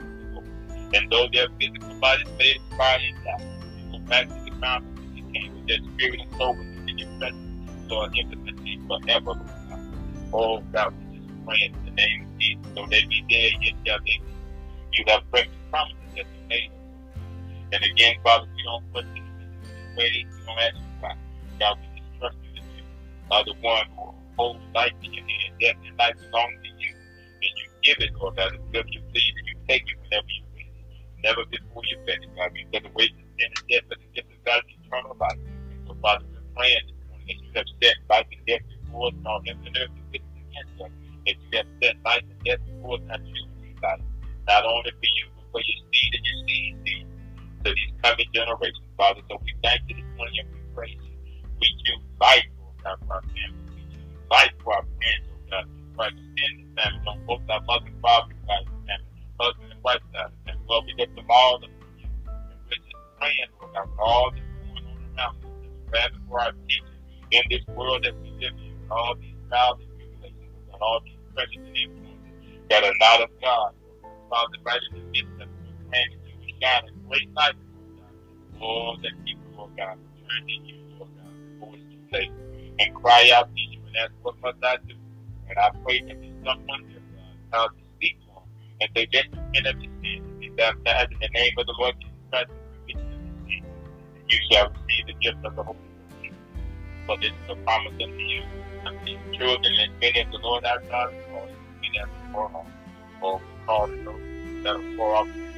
And 0.93 1.11
though 1.11 1.27
their 1.33 1.47
physical 1.59 1.95
bodies 2.01 2.27
may 2.39 2.51
expire 2.51 2.99
and 3.07 3.17
die, 3.23 3.43
go 3.91 3.99
back 4.09 4.27
to 4.27 4.39
the 4.45 4.51
from 4.61 4.83
which 4.97 5.09
they 5.15 5.39
came 5.39 5.53
with 5.55 5.67
their 5.67 5.79
spirit 5.93 6.19
and 6.21 6.31
soul 6.39 6.57
within 6.57 6.97
your 6.97 7.09
presence, 7.19 7.39
Lord, 7.89 8.11
intimacy 8.17 8.81
forever, 8.87 9.33
Lord. 9.35 9.41
Oh, 10.33 10.61
God, 10.73 10.93
we 11.11 11.17
just 11.19 11.29
pray 11.45 11.57
in 11.65 11.85
the 11.85 11.91
name 11.91 12.21
of 12.23 12.39
Jesus. 12.39 12.65
So 12.75 12.85
they 12.89 13.01
be 13.09 13.25
dead, 13.29 13.51
yet 13.61 13.73
shall 13.85 13.99
they 13.99 14.19
be. 14.25 14.35
You 14.93 15.05
have 15.07 15.21
precious 15.31 15.51
promises 15.71 15.97
that 16.15 16.25
you 16.25 16.47
made. 16.49 16.71
And 17.73 17.83
again, 17.83 18.15
Father, 18.23 18.47
we 18.55 18.63
don't 18.63 18.83
question 18.91 19.15
you 19.15 19.23
in 19.67 19.95
way. 19.97 20.23
We 20.23 20.45
don't 20.45 20.59
ask 20.59 20.75
you 20.75 20.95
why. 21.01 21.15
God, 21.59 21.77
we 21.81 21.99
just 21.99 22.19
trust 22.19 22.37
you 22.43 22.51
that 22.55 22.63
you 22.77 22.83
are 23.31 23.43
the 23.43 23.55
one 23.59 23.85
who 23.91 24.15
holds 24.37 24.63
life 24.73 24.93
in 25.03 25.13
your 25.13 25.25
hand. 25.27 25.53
Death 25.59 25.75
and 25.83 25.97
life 25.97 26.15
belong 26.21 26.51
to 26.63 26.69
you. 26.79 26.91
And 26.95 27.53
you 27.59 27.65
give 27.83 27.97
it, 27.99 28.15
Lord 28.15 28.37
God, 28.37 28.55
good 28.71 28.87
you 28.87 29.01
please. 29.11 29.33
And 29.35 29.47
you 29.47 29.55
take 29.67 29.83
it 29.83 29.99
whenever 29.99 30.27
you're 30.31 30.47
ready. 30.55 30.71
Never 31.23 31.43
before 31.51 31.83
you're 31.91 32.05
ready, 32.07 32.27
God. 32.37 32.51
Set 32.71 32.85
away 32.85 33.07
the 33.11 33.23
sin 33.35 33.51
and 33.51 33.67
death, 33.67 33.83
but 33.89 33.97
the 33.99 34.07
gift 34.15 34.31
of 34.31 34.39
God 34.45 34.61
is 34.63 34.79
eternal 34.87 35.17
life. 35.19 35.41
So, 35.87 35.97
Father, 36.01 36.25
we're 36.31 36.47
praying 36.55 36.87
this 36.87 36.99
morning 37.09 37.27
that 37.27 37.35
you 37.35 37.51
have 37.51 37.67
set 37.83 37.97
life 38.07 38.27
and 38.31 38.45
death 38.47 38.63
before 38.63 39.07
us, 39.07 39.13
and 39.17 39.27
all 39.27 39.41
heaven 39.43 39.67
and 39.67 39.77
earth 39.77 39.91
is 39.91 40.07
witness 40.07 40.39
against 40.39 40.81
us. 40.87 40.91
That 41.27 41.35
you 41.35 41.57
have 41.57 41.69
set 41.83 41.95
life 42.05 42.23
and 42.23 42.39
death 42.47 42.61
before 42.63 42.95
us, 42.95 43.03
not 43.11 43.19
choosing 43.27 43.75
God. 43.81 43.99
Not 44.47 44.63
only 44.63 44.91
for 44.95 45.11
you, 45.19 45.25
but 45.35 45.45
for 45.51 45.61
your 45.67 45.79
seed 45.91 46.11
and 46.15 46.23
your 46.23 46.39
seed 46.47 46.75
seed. 46.87 47.06
To 47.67 47.73
these 47.75 47.91
coming 48.01 48.31
generations, 48.33 48.87
Father. 48.95 49.19
So 49.27 49.35
we 49.43 49.51
thank 49.61 49.81
you 49.91 49.99
this 49.99 50.07
morning 50.15 50.39
and 50.39 50.47
we 50.55 50.59
praise 50.73 50.95
you. 51.03 51.11
We 51.59 51.67
choose 51.83 51.99
life, 52.15 52.47
Lord 52.63 52.79
God, 52.79 52.95
for 53.03 53.13
our 53.15 53.21
family. 53.27 53.59
We 53.75 53.83
choose 53.91 54.07
life 54.31 54.55
for 54.63 54.71
our 54.71 54.87
friends, 54.87 55.27
Lord 55.27 55.51
God. 55.51 55.67
For 55.91 56.01
our 56.03 56.11
extended 56.15 56.63
family, 56.79 57.03
on 57.11 57.19
both 57.27 57.43
our 57.51 57.59
mother 57.67 57.91
and 57.91 57.99
father 57.99 58.31
side 58.47 58.63
of 58.63 58.71
the 58.71 58.79
family, 58.87 59.11
husband 59.35 59.71
and 59.75 59.83
wife 59.83 59.99
side 60.15 60.25
of 60.27 60.31
the 60.31 60.39
family. 60.47 60.63
Lord, 60.63 60.83
we 60.87 60.95
lift 60.95 61.11
them 61.19 61.27
all 61.27 61.55
up 61.59 61.67
to 61.67 61.67
you. 61.67 62.07
And 62.07 62.55
we're 62.71 62.79
just 62.87 62.95
praying, 63.19 63.51
Lord 63.59 63.75
God, 63.75 63.87
for 63.99 63.99
all 63.99 64.31
that's 64.31 64.47
going 64.63 64.87
on 64.87 64.95
around 65.19 65.35
us. 65.43 65.51
Just 65.59 65.75
praying 65.91 66.15
for 66.23 66.39
our 66.39 66.55
teachers 66.71 67.03
in 67.35 67.43
this 67.51 67.67
world 67.75 67.99
that 68.07 68.15
we 68.23 68.31
live 68.39 68.55
in. 68.63 68.79
All 68.87 69.11
these 69.19 69.35
trials 69.51 69.83
and 69.83 69.91
tribulations, 69.91 70.55
and 70.71 70.79
all 70.79 71.03
these 71.03 71.19
pressures 71.35 71.67
and 71.67 71.75
influences 71.75 72.31
that 72.71 72.87
are 72.87 72.95
not 73.03 73.27
of 73.27 73.31
God. 73.43 73.75
Father, 74.31 74.55
right 74.63 74.79
in 74.87 75.03
the 75.03 75.05
midst 75.11 75.35
of 75.43 75.51
it, 75.51 75.59
we're 75.83 76.26
that 76.61 76.83
you 76.87 76.93
will 77.01 77.09
great 77.09 77.33
light, 77.33 77.55
Lord 77.73 77.87
God. 77.97 78.61
Oh, 78.61 78.95
that 79.01 79.11
people, 79.25 79.51
Lord 79.55 79.71
God, 79.77 79.97
turn 79.97 80.47
to 80.47 80.53
you, 80.53 80.75
Lord 80.97 81.09
God, 81.17 81.33
before 81.59 81.75
it's 81.75 81.83
too 81.93 82.01
late, 82.11 82.31
and 82.79 82.95
cry 82.95 83.31
out 83.35 83.49
to 83.55 83.61
you 83.61 83.79
and 83.85 83.95
ask, 83.97 84.11
what 84.21 84.35
must 84.41 84.57
I 84.63 84.77
do? 84.87 84.95
And 85.49 85.57
I 85.57 85.69
pray 85.83 86.01
that 86.07 86.17
there's 86.21 86.45
someone 86.45 86.83
there, 86.89 87.01
God, 87.51 87.69
to 87.77 87.83
to 87.83 88.15
them, 88.27 88.43
and 88.81 88.89
they 88.95 89.05
get 89.07 89.31
to 89.31 89.39
end 89.55 89.67
of 89.67 89.75
his 89.75 89.91
sin, 90.01 90.39
and 90.43 90.55
baptized 90.57 91.11
in 91.11 91.19
the 91.19 91.29
name 91.33 91.53
of 91.57 91.65
the 91.65 91.75
Lord 91.79 91.95
Jesus 91.99 92.17
Christ, 92.31 92.49
and. 92.89 92.99
You 94.29 94.39
shall 94.51 94.69
receive 94.69 95.07
the 95.07 95.13
gift 95.21 95.45
of 95.45 95.55
the 95.55 95.63
Holy 95.63 95.77
Spirit. 96.19 96.35
For 97.05 97.17
this 97.17 97.31
is 97.31 97.49
a 97.49 97.55
promise 97.63 97.93
unto 97.93 98.17
you, 98.17 98.43
unto 98.85 99.11
your 99.11 99.33
children, 99.33 99.73
and 99.79 99.99
many 100.01 100.21
of 100.21 100.31
the 100.31 100.37
Lord 100.39 100.65
our 100.65 100.81
God 100.89 101.13
is 101.13 101.19
and 101.83 102.03
of 102.03 102.09
the 102.09 102.33
far 102.33 102.51
off. 102.53 102.67
Oh, 103.21 103.37
we 103.37 103.65
call 103.65 103.87
those 103.87 104.63
that 104.63 104.75
are 104.75 104.97
far 104.97 105.15
off 105.15 105.27
from 105.27 105.53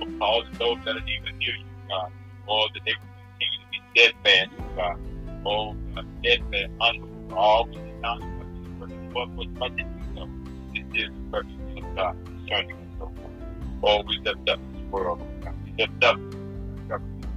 today. 0.00 0.18
We 0.20 0.58
those 0.58 0.78
that 0.84 0.96
are 0.96 1.08
even 1.08 1.38
near 1.38 1.54
you, 1.56 1.64
God. 1.88 2.10
Oh, 2.48 2.66
that 2.74 2.80
they 2.86 2.92
will 3.00 3.08
continue 3.38 3.58
to 3.60 3.68
be 3.70 3.80
steadfast, 3.92 4.50
God. 4.76 4.96
Oh, 5.46 5.76
God, 5.94 6.06
steadfast, 6.20 6.72
unmovable, 6.80 7.36
always 7.36 7.76
what 8.78 8.90
is 8.90 8.96
the 9.06 9.12
what 9.12 9.30
was 9.36 9.48
much 9.58 9.72
as 9.72 9.86
you 9.86 10.14
know. 10.14 10.28
This 10.74 10.84
is 10.94 11.10
the 11.10 11.30
purpose 11.30 11.52
of 11.76 11.96
God 11.96 12.16
concerning 12.24 12.72
us, 12.72 12.88
so 12.98 13.06
forth. 13.06 13.32
Oh, 13.82 14.02
we 14.06 14.18
lift 14.24 14.48
up 14.48 14.60
this 14.72 14.82
world, 14.90 15.20
Lord 15.20 15.44
God. 15.44 15.54
We 15.64 15.72
lift 15.78 16.04
up. 16.04 16.16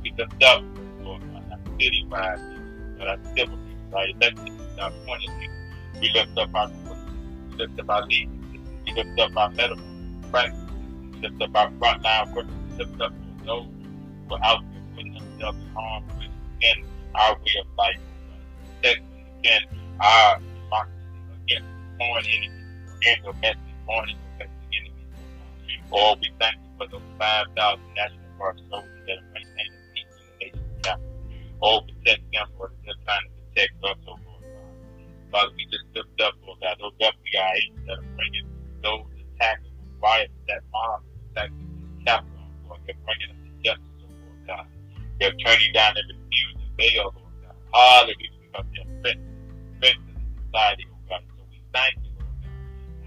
We 0.03 0.13
lift 0.17 0.43
up, 0.43 0.63
Lord 1.03 1.21
God, 1.33 1.43
our 1.51 1.59
city-wide 1.79 2.39
our 3.01 3.17
civil 3.35 3.57
our 3.93 4.07
elected 4.07 4.53
our 4.79 4.89
appointed. 4.89 5.29
We 5.99 6.11
lift 6.13 6.37
up 6.37 6.49
our 6.55 6.69
we 7.49 7.57
lift 7.57 7.79
up 7.79 7.89
our 7.89 8.05
leaders. 8.07 8.29
We 8.85 8.93
lift 8.93 9.19
up 9.19 9.35
our 9.35 9.51
medical 9.51 9.83
practice. 10.31 10.60
We 11.21 11.27
up 11.27 11.55
our 11.55 11.69
frontline 11.73 12.33
workers. 12.33 12.51
We 12.71 12.83
lift 12.83 12.99
up 12.99 13.13
those 13.45 13.67
who 14.27 14.33
are 14.33 14.43
out 14.43 14.63
there 14.73 14.81
putting 14.95 15.13
themselves 15.13 15.59
in 15.59 15.69
harm's 15.75 16.11
way 16.17 16.29
in 16.61 16.83
our 17.13 17.35
way 17.35 17.53
of 17.61 17.67
life. 17.77 17.99
Protect 18.81 19.01
against 19.37 19.67
our 19.99 20.39
democracy, 20.39 21.21
against 21.45 21.69
foreign 21.99 22.25
enemies, 22.25 22.49
and 23.05 23.23
domestic 23.23 23.75
foreign 23.85 24.09
and 24.09 24.19
domestic 24.33 24.65
enemies. 24.73 25.85
Oh, 25.93 26.15
we 26.19 26.31
thank 26.39 26.55
you 26.55 26.69
for 26.79 26.87
those 26.89 27.05
5,000 27.19 27.53
National 27.93 28.17
Guard 28.39 28.61
soldiers 28.71 29.05
that 29.05 29.17
are 29.21 29.29
maintaining 29.37 29.77
peace 29.93 30.09
in 30.17 30.25
the 30.25 30.33
nation's 30.41 30.81
capital. 30.81 31.13
Oh, 31.61 31.81
protect 31.85 32.21
them, 32.33 32.47
Lord, 32.57 32.71
they're 32.81 32.97
trying 33.05 33.29
to 33.29 33.33
protect 33.45 33.73
us, 33.85 33.97
oh 34.09 34.17
Lord 34.25 34.41
God. 34.41 34.73
Father, 35.29 35.53
we 35.53 35.69
just 35.69 35.85
lift 35.93 36.17
up, 36.25 36.33
Lord 36.41 36.57
God, 36.65 36.81
those 36.81 36.97
FBI 36.97 37.49
agents 37.61 37.81
that 37.85 38.01
are 38.01 38.09
bringing 38.17 38.49
those 38.81 39.05
attacks, 39.37 39.69
riots, 40.01 40.33
that 40.49 40.65
mob 40.73 41.05
attacks 41.31 41.53
the 41.55 42.05
Capitol, 42.05 42.45
Lord. 42.67 42.79
They're 42.85 42.95
bringing 43.05 43.27
them 43.29 43.39
to 43.45 43.51
justice, 43.63 43.87
Lord 43.99 44.47
God. 44.47 44.65
They're 45.19 45.37
turning 45.43 45.73
down 45.73 45.93
and 45.95 46.05
refusing 46.11 46.71
bail, 46.77 47.13
Lord 47.15 47.35
God. 47.43 47.55
Hallelujah, 47.73 48.31
because 48.41 48.65
they're 48.75 48.85
threats 49.01 49.19
to 49.79 50.19
the 50.19 50.41
society, 50.45 50.85
oh 50.91 50.97
God. 51.09 51.21
So 51.37 51.43
we 51.49 51.59
thank 51.73 51.95
you, 52.03 52.11
Lord 52.19 52.35
God. 52.41 52.55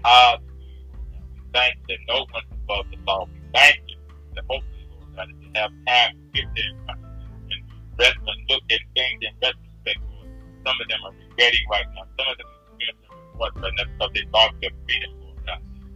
Hallelujah, 0.05 0.85
Lord. 0.91 1.23
We 1.35 1.41
thank 1.53 1.73
you 1.75 1.85
that 1.89 2.01
no 2.07 2.17
one's 2.33 2.51
above 2.51 2.85
the 2.91 2.97
law. 3.05 3.25
We 3.25 3.39
thank 3.53 3.77
you 3.87 3.97
that 4.35 4.43
hopefully, 4.49 4.87
Lord 4.89 5.15
God, 5.15 5.27
that 5.29 5.37
they 5.41 5.59
have 5.59 5.73
time 5.85 6.11
to 6.15 6.25
get 6.33 6.47
there 6.55 6.73
and 6.89 7.61
rest 7.99 8.17
and 8.25 8.41
look 8.49 8.63
at 8.71 8.81
things 8.95 9.19
in 9.21 9.33
retrospect, 9.41 9.99
Lord. 10.11 10.29
Some 10.65 10.77
of 10.81 10.87
them 10.89 11.01
are 11.05 11.13
regretting 11.13 11.65
right 11.69 11.87
now. 11.95 12.05
Some 12.17 12.27
of 12.31 12.37
them 12.37 12.47
are 12.47 12.59
experiencing 12.73 13.11
what 13.37 13.51
right 13.61 13.73
now 13.77 13.85
because 13.85 14.11
they 14.15 14.25
lost 14.33 14.55
their 14.61 14.73
freedom, 14.87 15.11
Lord. 15.19 15.24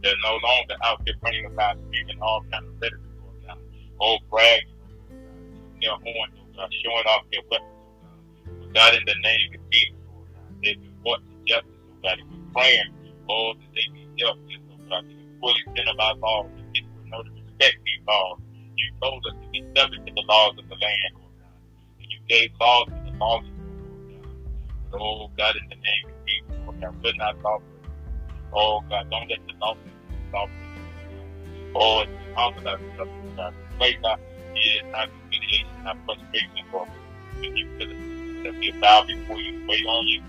They're 0.02 0.16
no 0.24 0.38
longer 0.42 0.76
out 0.82 1.02
there 1.04 1.14
running 1.22 1.46
about 1.46 1.76
screaming 1.88 2.18
all 2.22 2.42
kinds 2.50 2.64
of 2.66 2.90
Lord 3.20 3.36
God. 3.46 3.58
Oh, 4.00 4.16
bragging, 4.30 4.68
their 5.82 5.92
horns, 5.92 6.32
uh, 6.36 6.40
Lord 6.40 6.56
God, 6.56 6.70
showing 6.80 7.06
off 7.06 7.24
their 7.32 7.42
weapons. 7.50 7.68
But 8.60 8.74
God, 8.74 8.94
in 8.94 9.04
the 9.04 9.14
name 9.20 9.52
of 9.54 9.60
Jesus, 9.70 10.00
they've 10.62 10.80
been 10.80 10.96
brought 11.02 11.20
to 11.20 11.36
justice, 11.44 11.80
Lord 11.84 12.00
God. 12.02 12.18
We're 12.32 12.52
praying, 12.54 12.90
oh, 13.28 13.52
that 13.54 13.68
they 13.76 13.84
be 13.92 14.08
with, 14.16 14.64
Lord 14.68 14.80
God. 14.88 15.04
They 15.08 15.14
can 15.14 15.28
fully 15.40 15.62
cinematic 15.76 16.20
laws 16.20 16.48
and 16.56 16.72
people 16.72 17.02
know 17.12 17.22
to 17.22 17.30
respect 17.30 17.76
these 17.84 18.04
laws. 18.08 18.38
You 18.76 18.86
told 19.02 19.26
us 19.26 19.36
to 19.36 19.48
be 19.52 19.60
subject 19.76 20.06
to 20.06 20.12
the 20.16 20.24
laws 20.28 20.56
of 20.56 20.64
the 20.68 20.76
land, 20.80 21.12
Lord 21.20 21.34
God. 21.44 21.56
And 22.00 22.08
you 22.08 22.20
gave 22.28 22.50
laws 22.60 22.88
to 22.88 23.00
the 23.04 23.12
lawless, 23.20 23.52
Lord 23.84 24.04
God. 24.08 24.32
But, 24.92 25.00
oh, 25.00 25.28
God, 25.36 25.56
in 25.60 25.68
the 25.68 25.76
name 25.76 26.04
of 26.08 26.16
Jesus, 26.24 26.56
Lord 26.64 26.80
God, 26.80 26.94
we're 27.04 27.20
not 27.20 27.36
lawful. 27.44 27.79
Oh, 28.52 28.80
God, 28.88 29.06
don't 29.10 29.28
let 29.30 29.38
the 29.46 29.54
lawful 29.60 29.82
lawful. 30.32 30.54
Oh, 31.74 32.00
it's 32.02 32.12
ourselves, 32.36 32.82
Lord 32.98 33.10
God. 33.36 33.54
Place 33.78 33.96
our 34.04 34.18
fears, 34.54 34.82
our 34.94 35.06
humiliation, 35.06 35.86
our 35.86 35.94
frustration, 36.04 36.66
Lord. 36.72 36.88
When 37.40 37.56
you 37.56 37.66
feel 37.78 37.90
it, 37.90 37.96
that 38.44 38.54
we 38.58 38.72
bow 38.80 39.04
before 39.06 39.40
you, 39.40 39.52
wait 39.68 39.86
on 39.86 40.06
you. 40.08 40.22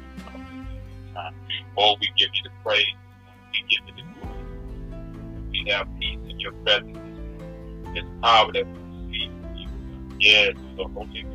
Oh, 1.78 1.96
we 2.00 2.08
give 2.18 2.30
you 2.34 2.44
the 2.44 2.52
praise. 2.64 2.86
We 3.54 3.60
give 3.70 3.82
you 3.88 3.94
the 4.04 4.04
glory. 4.20 4.46
We 5.52 5.72
have 5.72 5.88
peace 6.00 6.20
in 6.30 6.40
your 6.40 6.54
presence. 6.64 6.98
It's 7.96 8.08
power 8.22 8.52
that 8.54 8.66
we 8.68 8.74
receive 9.12 9.32
from 9.42 9.56
you. 9.56 9.68
Yes, 10.20 10.54
the 10.78 10.84
Holy 10.86 11.26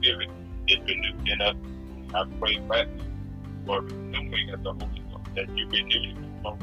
Spirit 0.00 0.30
is 0.68 0.78
renewed 0.86 1.28
in 1.28 1.40
us. 1.42 1.56
I 2.14 2.24
pray 2.40 2.58
right 2.68 2.88
now 2.96 3.04
for 3.66 3.82
renewing 3.82 4.50
of 4.54 4.62
the 4.62 4.72
Holy 4.72 4.86
Ghost, 4.86 5.03
that 5.34 5.48
you 5.56 5.68
renew 5.68 6.00
your 6.00 6.58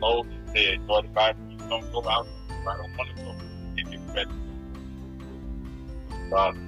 Moses 0.00 0.32
said, 0.52 0.80
Lord, 0.88 1.04
if 1.04 1.36
you 1.48 1.68
don't 1.68 1.92
go 1.92 2.02
out, 2.08 2.26
if 2.48 2.66
I 2.66 2.76
don't 2.76 2.96
want 2.96 3.16
to 3.16 3.22
go, 3.22 3.34
in 3.76 3.92
your 3.92 4.00
presence. 4.12 4.34
Father, 6.28 6.58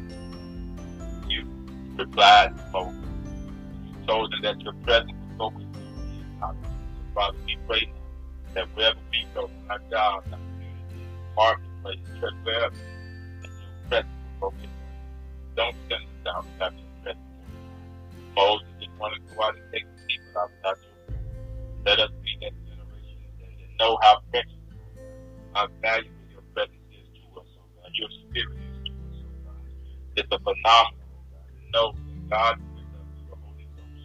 you 1.28 1.45
replied 1.97 2.57
to 2.57 2.70
Moses. 2.72 3.01
You 3.84 4.07
told 4.07 4.32
him 4.34 4.42
that 4.42 4.61
your 4.61 4.72
presence 4.84 5.11
was 5.12 5.38
go 5.38 5.49
with 5.49 5.66
you. 5.66 6.24
Father, 7.12 7.38
we 7.45 7.59
pray 7.66 7.92
that 8.55 8.68
wherever 8.76 9.01
we 9.11 9.26
go, 9.34 9.51
our 9.68 9.80
job, 9.90 10.24
our 10.32 10.38
marketplace, 11.36 11.99
church, 12.20 12.34
wherever, 12.45 12.76
that 13.42 13.51
your 13.51 13.88
presence 13.88 14.12
go 14.40 14.53
with. 14.61 14.70
Don't 15.57 15.76
send 15.90 16.03
us 16.03 16.34
out 16.36 16.45
without 16.53 16.72
your 16.72 17.03
presence. 17.03 17.24
Moses 18.36 18.68
didn't 18.78 18.99
want 18.99 19.14
to 19.14 19.34
go 19.34 19.42
out 19.42 19.57
and 19.57 19.64
take 19.72 19.86
Let 21.87 22.01
us 22.01 22.11
be 22.22 22.39
that 22.43 22.53
generation 22.66 23.30
that 23.41 23.51
know 23.80 23.99
how 24.03 24.20
precious, 24.30 24.51
how 25.55 25.68
valuable 25.82 26.26
your 26.30 26.43
presence 26.55 26.85
is 26.93 27.07
to 27.16 27.41
us, 27.41 27.49
oh 27.59 27.68
God. 27.76 27.91
Your 27.95 28.11
spirit 28.28 28.59
is 28.68 28.76
to 28.87 28.93
us, 29.09 29.16
oh 29.24 29.35
God. 29.45 29.64
It's 30.16 30.28
a 30.32 30.39
phenomenal, 30.41 31.18
oh. 31.35 31.45
Know 31.74 31.93
that 31.93 32.30
God 32.30 32.57
is 32.61 32.68
with 32.74 32.89
us 32.97 33.07
through 33.14 33.26
the 33.30 33.37
Holy 33.43 33.68
Ghost. 33.76 34.03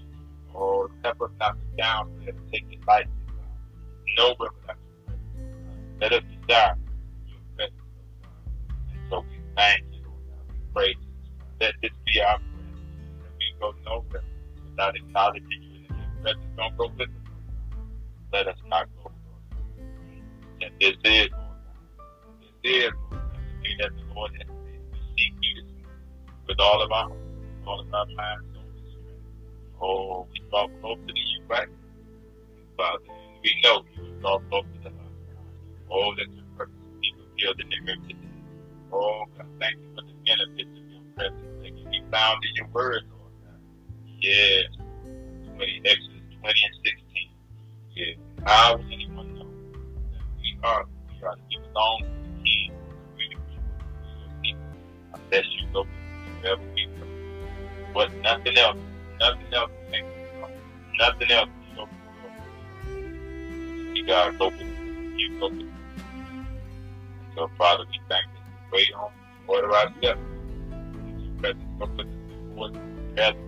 Oh, 0.55 0.89
help 1.03 1.21
us 1.21 1.32
not 1.39 1.55
to 1.59 1.67
downplay 1.84 2.30
and 2.30 2.39
take 2.51 2.65
it 2.71 2.80
lightly, 2.88 3.13
oh 3.30 3.38
God. 3.39 3.67
Nowhere 4.17 4.51
without 4.55 4.80
your 4.84 4.97
presence, 5.05 5.38
oh 5.45 5.53
God. 5.65 5.80
Let 6.01 6.13
us 6.13 6.23
desire 6.32 6.75
your 7.27 7.41
presence, 7.55 7.89
oh 7.95 8.07
God. 8.21 8.43
And 8.91 9.01
so 9.09 9.15
we 9.30 9.38
thank 9.57 9.82
you, 9.91 9.99
Lord 10.05 10.23
God. 10.30 10.45
We 10.51 10.59
praise 10.75 10.99
you. 11.01 11.15
Oh 11.32 11.47
Let 11.61 11.73
this 11.82 11.91
be 12.05 12.21
our 12.21 12.39
prayer. 12.51 12.71
That 13.23 13.34
we 13.39 13.45
go 13.59 13.73
nowhere 13.86 14.25
without 14.65 14.95
acknowledging 14.95 15.63
you 15.71 15.82
and 15.89 15.97
your 15.99 16.09
presence. 16.21 16.51
Don't 16.57 16.75
go 16.77 16.89
with 16.97 17.09
us, 17.09 17.25
oh. 17.28 17.28
Let 18.32 18.47
us 18.47 18.57
not 18.67 18.88
go. 18.95 19.11
And 20.61 20.71
this 20.80 20.95
is, 21.03 21.30
Lord. 21.32 21.57
This 22.63 22.71
is, 22.73 22.91
Lord 23.11 23.21
the 23.63 23.75
that 23.80 23.91
the 23.95 24.13
Lord 24.13 24.32
has 24.38 24.47
made. 24.65 24.82
We 24.91 24.99
seek 25.17 25.34
you 25.41 25.63
with 26.47 26.59
all 26.59 26.82
of 26.82 26.91
our 26.91 27.11
all 27.65 27.80
of 27.82 27.93
our 27.93 28.05
mind, 28.05 28.41
soul, 28.53 28.63
and 28.63 28.88
strength. 28.89 29.82
Oh, 29.82 30.27
we 30.32 30.39
draw 30.49 30.67
closer 30.82 31.05
to 31.07 31.13
you, 31.13 31.41
right? 31.47 31.67
Father, 32.77 32.99
we 33.43 33.61
know 33.63 33.84
you 33.95 34.13
draw 34.21 34.39
closer 34.49 34.67
to 34.84 34.89
us. 34.89 34.93
Oh, 35.91 36.13
that 36.15 36.27
your 36.36 36.45
purpose 36.57 36.75
fulfilled 37.17 37.61
in 37.61 37.69
the 37.69 37.91
earth 37.91 38.07
today. 38.07 38.30
Oh, 38.91 39.25
God, 39.38 39.47
thank 39.59 39.75
you 39.77 39.89
for 39.95 40.01
the 40.01 40.13
benefits 40.25 40.69
of 40.77 40.91
your 40.91 41.01
presence 41.15 41.63
that 41.63 41.75
can 41.77 41.91
be 41.91 42.01
found 42.11 42.43
in 42.43 42.55
your 42.55 42.67
word, 42.73 43.03
Lord 43.09 43.34
God. 43.45 43.59
Yes. 44.19 44.65
20, 45.55 45.82
Exodus 45.86 46.23
20 46.41 46.63
and 46.65 46.75
16. 46.84 46.99
Yes. 48.00 48.16
How 48.45 48.78
will 48.78 48.86
anyone 48.86 49.36
know 49.36 49.43
that 49.43 50.24
we 50.39 50.58
are, 50.64 50.86
we 51.10 51.28
are, 51.28 51.36
we 51.50 51.58
belong 51.68 52.04
to 52.04 52.08
the 52.08 52.43
King, 52.45 52.72
people, 54.41 54.64
unless 55.14 55.45
you 55.60 55.68
go 55.74 55.86
wherever 56.39 56.62
we 56.74 56.88
go. 56.97 57.06
But 57.93 58.16
nothing 58.22 58.58
else, 58.58 58.78
nothing 59.20 59.54
else 59.54 59.72
makes 59.91 60.08
us. 60.41 60.52
Nothing 60.97 61.32
else. 61.32 61.50
We 63.93 64.04
got 64.04 64.32
to 64.32 64.38
go 64.38 64.47
with 64.47 64.62
you, 65.18 65.38
with 65.41 65.68
So, 67.36 67.52
Father, 67.58 67.84
we 67.91 68.00
thank 68.08 68.24
you. 68.34 68.39
Wait 68.72 68.93
on 68.93 69.12
order 69.47 69.76
our 69.76 69.93
steps. 69.97 70.20
Your 71.20 71.34
presence 71.38 71.82
us 71.82 71.89
before 72.47 72.70
together. 72.70 73.39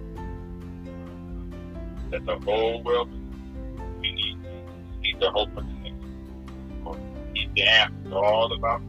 That 2.10 2.26
the 2.26 2.38
whole 2.44 2.84
world 2.84 3.21
need 5.12 5.22
the 5.22 5.32
hope 5.32 5.50
of 5.58 5.66
the 5.66 5.74
next. 5.84 5.96
Need 7.34 7.56
the 7.56 8.16
all 8.16 8.54
about 8.54 8.82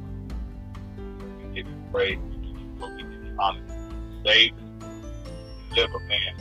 We 1.39 1.55
give 1.55 1.67
you 1.67 1.83
praise, 1.93 2.19
we 2.19 2.37
give 2.37 2.61
you 2.61 2.69
glory, 2.79 3.05
we 3.05 3.29
give 3.29 3.39
honor. 3.39 3.63
Save 4.25 4.53
us, 4.53 4.61
deliver 5.75 6.01
man 6.01 6.35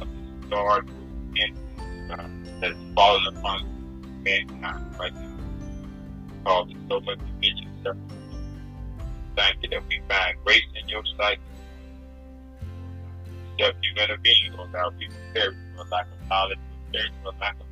of 0.00 0.08
this 0.08 0.50
dark 0.50 0.86
influence 1.36 2.10
uh, 2.10 2.28
that 2.60 2.70
is 2.70 2.76
falling 2.94 3.36
upon 3.36 4.22
mankind 4.22 4.98
right 4.98 5.14
now. 5.14 5.36
Causing 6.44 6.86
so 6.88 7.00
much 7.00 7.18
division, 7.40 7.68
separation 7.82 8.18
thank 9.36 9.56
you 9.62 9.68
that 9.70 9.82
we 9.88 10.00
find 10.08 10.36
grace 10.44 10.62
in 10.82 10.88
your 10.88 11.02
sight. 11.16 11.38
That 13.58 13.74
you're 13.82 13.94
going 13.94 14.08
to 14.08 14.18
be, 14.18 14.34
Lord 14.56 14.72
God, 14.72 14.94
we 14.98 15.08
prepare 15.08 15.52
for 15.52 15.86
a 15.86 15.88
lack 15.90 16.06
of 16.06 16.28
knowledge, 16.28 16.58
prepare 16.90 17.08
for 17.22 17.30
a 17.30 17.40
lack 17.40 17.54
of. 17.60 17.67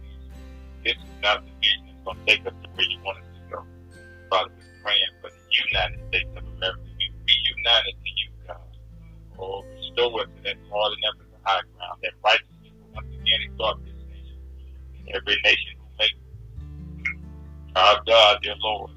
This 0.87 0.95
is 0.95 1.19
not 1.21 1.43
the 1.43 1.51
vision 1.59 1.83
that's 1.91 1.99
going 2.07 2.15
to 2.15 2.25
take 2.31 2.47
us 2.47 2.55
to 2.63 2.69
where 2.79 2.87
you 2.87 2.99
want 3.03 3.19
us 3.19 3.27
to 3.27 3.43
go. 3.51 3.59
Father, 4.31 4.55
we're 4.55 4.83
praying 4.87 5.13
for 5.19 5.31
the 5.35 5.51
United 5.67 5.99
States 6.07 6.31
of 6.39 6.47
America. 6.47 6.87
We 6.95 7.11
reunited 7.27 7.95
to 7.99 8.11
you, 8.15 8.31
God. 8.47 8.71
Oh, 9.35 9.67
restore 9.67 10.21
us 10.23 10.31
to 10.31 10.43
that 10.47 10.55
hard 10.71 10.95
and 10.95 11.03
ever 11.11 11.27
high 11.43 11.63
ground, 11.75 11.99
that 12.03 12.15
righteousness 12.23 12.71
will 12.79 12.95
once 12.95 13.11
again 13.19 13.41
exalt 13.51 13.83
this 13.83 13.99
nation. 14.07 14.39
And 14.95 15.09
every 15.11 15.37
nation 15.43 15.75
who 15.75 15.87
makes 15.99 16.23
our 17.75 17.99
God, 18.07 18.39
their 18.43 18.55
Lord, 18.63 18.91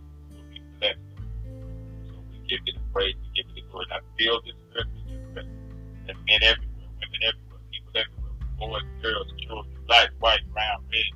We 2.29 2.37
give 2.49 2.61
you 2.65 2.73
the 2.73 2.85
praise, 2.93 3.15
we 3.17 3.29
give 3.33 3.49
you 3.55 3.63
the 3.63 3.69
glory. 3.69 3.85
I 3.89 3.99
feel 4.17 4.41
this 4.45 4.53
earth 4.77 4.93
with 4.93 5.09
your 5.09 5.21
presence. 5.33 5.57
And 6.05 6.17
men 6.29 6.41
everywhere, 6.45 6.89
women 7.01 7.21
everywhere, 7.25 7.61
people 7.73 7.93
everywhere, 7.97 8.33
boys, 8.61 8.89
girls, 9.01 9.33
children, 9.41 9.73
black, 9.87 10.09
white, 10.19 10.45
brown, 10.53 10.85
red, 10.93 11.09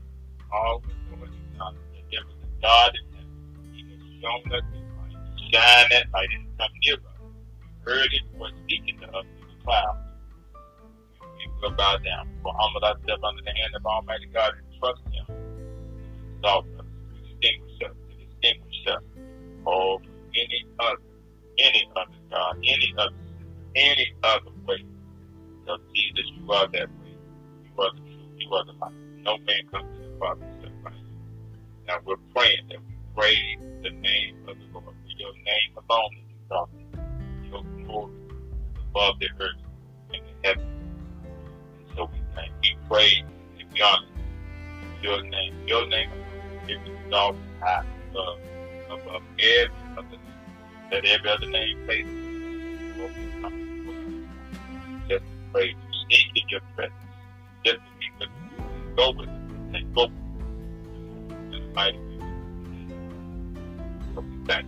all 0.54 0.84
and 0.86 1.58
God. 1.58 1.76
That 1.76 2.04
there 2.12 2.22
was 2.26 2.38
a 2.43 2.62
God 2.62 2.91
in 2.93 3.06
heaven. 3.18 3.74
He 3.74 3.82
has 3.89 4.01
shown 4.22 4.54
us 4.54 4.66
his 4.72 4.86
light. 4.97 5.18
Shine 5.51 5.88
that 5.91 6.06
light 6.14 6.30
and 6.34 6.47
come 6.58 6.70
near 6.86 6.95
us. 6.95 7.18
We 7.60 7.91
heard 7.91 8.10
his 8.12 8.22
voice 8.38 8.54
speaking 8.64 8.99
to 9.01 9.08
us 9.10 9.26
through 9.38 9.49
the 9.49 9.64
clouds. 9.66 9.99
We 11.38 11.49
will 11.62 11.76
bow 11.76 11.97
down. 11.97 12.30
We'll 12.43 12.54
humble 12.54 12.84
ourselves 12.86 13.24
under 13.24 13.41
the 13.41 13.51
hand 13.51 13.76
of 13.76 13.86
Almighty 13.86 14.28
God 14.34 14.54
and 14.54 14.80
trust 14.80 15.01
him 15.12 15.26
exalt 16.43 16.66
us, 16.78 16.86
distinguish 17.24 17.82
us, 17.86 17.95
distinguish 18.20 18.88
us. 18.88 19.04
Oh, 19.66 19.99
any 20.36 20.66
other 20.80 20.97
any 21.60 21.89
other 21.95 22.12
God, 22.30 22.58
any 22.58 22.93
other, 22.97 23.16
any 23.76 24.14
other 24.24 24.51
way. 24.66 24.84
Because 25.60 25.80
Jesus, 25.93 26.32
you 26.36 26.51
are 26.51 26.68
that 26.68 26.89
way. 26.89 27.16
You 27.64 27.82
are 27.84 27.91
the 27.93 27.99
truth. 28.01 28.34
You 28.38 28.54
are 28.54 28.66
the 28.66 28.72
life. 28.74 28.93
No 29.22 29.38
man 29.38 29.68
comes 29.72 29.97
to 29.97 30.03
Father 30.20 30.41
except 30.57 30.84
by. 30.84 30.91
Now 31.88 31.97
we're 32.05 32.16
praying 32.36 32.68
that 32.70 32.80
we 32.88 32.95
praise 33.16 33.59
the 33.84 33.91
name 33.91 34.36
of 34.47 34.57
the 34.57 34.66
Lord. 34.74 34.86
For 34.86 35.18
your 35.18 35.34
name 35.34 35.78
alone 35.89 36.11
is 36.18 36.36
exalted. 36.43 36.80
Your 37.43 37.64
glory 37.86 38.14
above 38.89 39.20
the 39.20 39.30
earth 39.39 39.61
and 40.14 40.24
the 40.24 40.47
heaven. 40.47 40.66
And 41.80 41.88
so 41.95 42.09
we 42.11 42.20
thank, 42.36 42.51
we 42.61 42.78
praise, 42.89 43.24
and 43.59 43.74
we 43.74 43.82
honor 43.82 44.07
your 45.01 45.22
name. 45.24 45.53
Your 45.68 45.88
name 45.88 46.09
is 46.68 46.78
exalted 47.05 47.41
high 47.61 47.84
above, 48.11 48.39
above 48.89 49.24
every 49.39 49.70
other 49.97 50.09
name. 50.09 50.20
Let 50.91 51.05
every 51.05 51.30
other 51.30 51.49
name 51.49 51.78
fade 51.88 52.07
Just 55.09 55.26
pray 55.51 55.72
to 55.74 55.78
sneak 56.05 56.28
in 56.36 56.49
your 56.49 56.61
presence. 56.76 56.95
Just 57.66 57.78
to 57.78 57.91
be 57.99 58.07
with 58.20 58.30
you. 58.30 58.95
Go 58.95 59.11
with 59.11 59.30
you. 59.30 59.43
And 59.74 59.96
go 59.96 60.08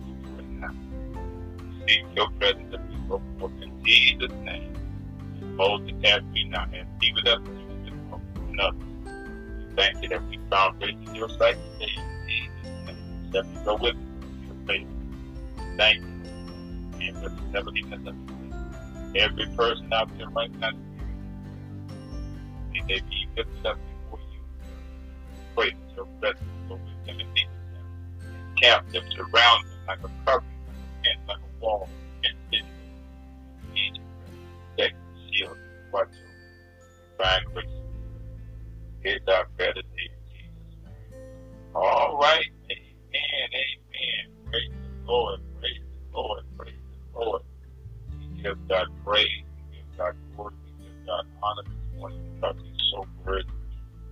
you 0.06 0.16
for 0.22 0.40
it 0.40 0.48
now. 0.48 0.74
Seek 1.86 2.04
your 2.16 2.30
presence 2.30 2.74
as 2.74 2.80
we 2.90 2.96
go 3.08 3.22
in 3.62 3.84
Jesus' 3.84 4.32
name. 4.42 4.74
Hold 5.58 5.86
the 5.86 5.92
task 6.02 6.24
we 6.32 6.44
now 6.44 6.66
and 6.72 6.98
be 6.98 7.12
with 7.14 7.26
us 7.26 7.40
as 7.40 7.58
you 7.58 7.92
with 8.48 8.72
thank 9.76 10.02
you 10.02 10.08
that 10.08 10.22
we 10.28 10.38
found 10.50 10.78
grace 10.80 10.96
in 11.06 11.14
your 11.14 11.28
sight 11.30 11.56
today 11.78 11.92
in 11.96 12.28
Jesus' 12.28 12.86
name. 12.86 13.30
That 13.32 13.46
we 13.46 13.64
go 13.64 13.76
with 13.76 13.94
you. 13.94 14.46
Your 14.46 14.56
faith. 14.66 14.88
Thank 15.76 16.00
you 16.00 16.16
And 17.08 17.20
but 17.22 17.32
never 17.52 17.70
leave 17.70 17.92
us 17.92 18.00
Every 19.14 19.46
person 19.56 19.92
out 19.92 20.10
there 20.18 20.28
right 20.30 20.52
now, 20.58 20.72
may 22.72 22.80
they 22.88 23.00
be 23.00 23.28
lifted 23.36 23.66
up 23.66 23.78
you. 23.78 23.85
Your 25.96 26.06
presence 26.20 26.40
them 27.06 27.20
and 27.20 27.28
them. 27.34 27.48
Camp 28.62 28.84
them, 28.92 29.04
them 29.16 29.26
like 29.88 29.98
a 30.04 30.10
covering, 30.26 30.44
like 30.66 30.76
a 30.82 31.04
fence, 31.04 31.20
like 31.28 31.38
a 31.38 31.64
wall, 31.64 31.90
watch 35.92 36.08
over, 36.24 36.34
find 37.18 37.42
our 39.28 39.46
Jesus'. 39.96 40.14
All 41.74 42.18
right. 42.20 42.46
Amen. 42.70 43.48
Amen. 43.54 44.24
Praise 44.50 44.70
the 45.06 45.12
Lord. 45.12 45.40
Praise 45.60 45.80
the 46.12 46.18
Lord. 46.18 46.44
Praise 46.58 46.74
the 47.14 47.20
Lord. 47.20 47.42
We 48.20 48.42
give 48.42 48.58
God 48.68 48.86
praise. 49.04 49.44
We 49.70 49.78
give 49.78 49.86
God 49.98 50.14
glory. 50.36 50.54
We 50.78 50.86
give 50.86 50.94
God 51.06 51.24
honor 51.42 51.62
this 51.64 52.00
morning 52.00 52.18
because 52.40 52.56
He's 52.64 52.82
so 52.92 53.06
worthy. 53.24 53.44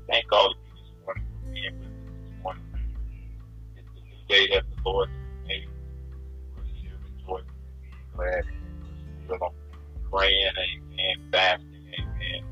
Thank 0.08 0.26
all 0.32 0.54
day 4.28 4.48
that 4.52 4.64
the 4.68 4.82
Lord 4.84 5.08
has 5.08 5.48
made. 5.48 5.68
We're 6.56 6.64
still 6.64 6.98
rejoicing 7.02 7.48
and 7.64 7.80
being 7.80 8.08
glad. 8.14 8.44
We're 9.28 9.38
praying, 10.10 10.52
amen, 10.56 11.30
fasting, 11.32 11.92
amen, 11.98 12.44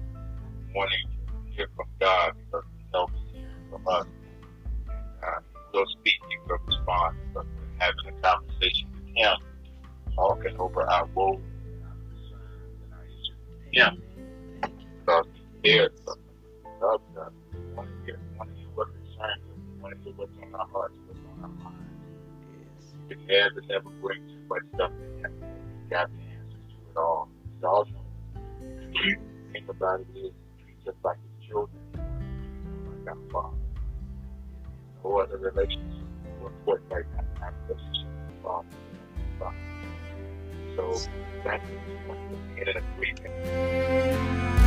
wanting 0.75 1.09
to 1.47 1.51
hear 1.53 1.69
from 1.77 1.87
God 2.01 2.33
because 2.37 2.65
He 2.77 2.85
knows 2.93 3.09
He's 3.15 3.41
hearing 3.41 3.65
from 3.71 3.89
us. 3.89 4.07
And 4.89 5.25
uh, 5.25 5.41
He 5.73 5.79
will 5.79 5.87
speak, 5.87 6.15
He 6.29 6.37
will 6.49 6.59
respond, 6.67 7.17
but 7.35 7.47
we're 7.47 7.79
having 7.79 8.07
a 8.09 8.23
conversation 8.23 8.89
with 8.93 9.17
Him 9.17 9.37
talking 10.15 10.57
over 10.59 10.83
our 10.83 11.07
woes 11.15 11.41
and 11.65 12.93
our 12.93 13.05
issues 13.05 13.37
with 13.49 13.73
Him. 13.73 14.03
Because 15.01 15.27
He 15.63 15.71
cares 15.71 15.93
for 16.05 16.13
us. 16.13 16.19
He 16.63 16.85
loves 16.85 17.17
us. 17.17 17.33
We 17.53 17.75
want 17.75 17.89
to 17.89 18.05
hear, 18.05 18.19
we 18.31 18.39
want 18.39 18.51
to 18.51 18.57
hear 18.57 18.63
to 19.95 19.99
hear 20.03 20.13
what's 20.17 20.33
on 20.43 20.55
our 20.61 20.67
hearts, 20.73 20.95
our 21.43 21.49
minds. 21.49 21.79
Yes. 22.53 22.95
The 23.09 23.15
cares 23.27 23.53
never 23.69 23.91
bring 24.01 24.27
too 24.29 24.43
much 24.49 24.63
stuff 24.75 24.91
to 24.91 25.05
Him. 25.19 25.33
He's 25.81 25.91
got 25.91 26.09
the 26.11 26.23
answers 26.23 26.65
to 26.69 26.77
it 26.91 26.97
all. 26.97 27.29
He's 27.55 27.65
all. 27.65 27.85
The 28.63 29.17
thing 29.53 29.67
about 29.69 30.01
it 30.01 30.07
is, 30.17 30.33
treats 30.63 30.89
us 30.89 30.95
like 31.05 31.19
His 31.39 31.49
children. 31.49 31.83
Like 31.95 33.07
our 33.09 33.21
Father. 33.31 33.57
No 35.05 35.19
other 35.19 35.39
relationship 35.39 36.07
more 36.39 36.51
important 36.51 36.93
right 36.93 37.07
now 37.17 37.23
than 37.35 37.43
our 37.43 37.55
relationship 37.69 38.09
with 38.17 38.29
the 38.29 39.39
Father. 39.39 39.57
So 40.77 40.83
that's 41.45 41.69
in 42.57 42.69
an 42.69 42.77
agreement. 42.97 44.62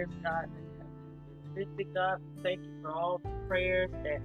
Prayers, 0.00 0.22
God, 0.22 0.48
that 0.54 0.84
have 0.84 1.54
been 1.54 1.66
lifted, 1.66 1.94
God. 1.94 2.18
Thank 2.42 2.60
you 2.62 2.70
for 2.82 2.90
all 2.90 3.20
the 3.22 3.30
prayers 3.48 3.90
that 4.04 4.20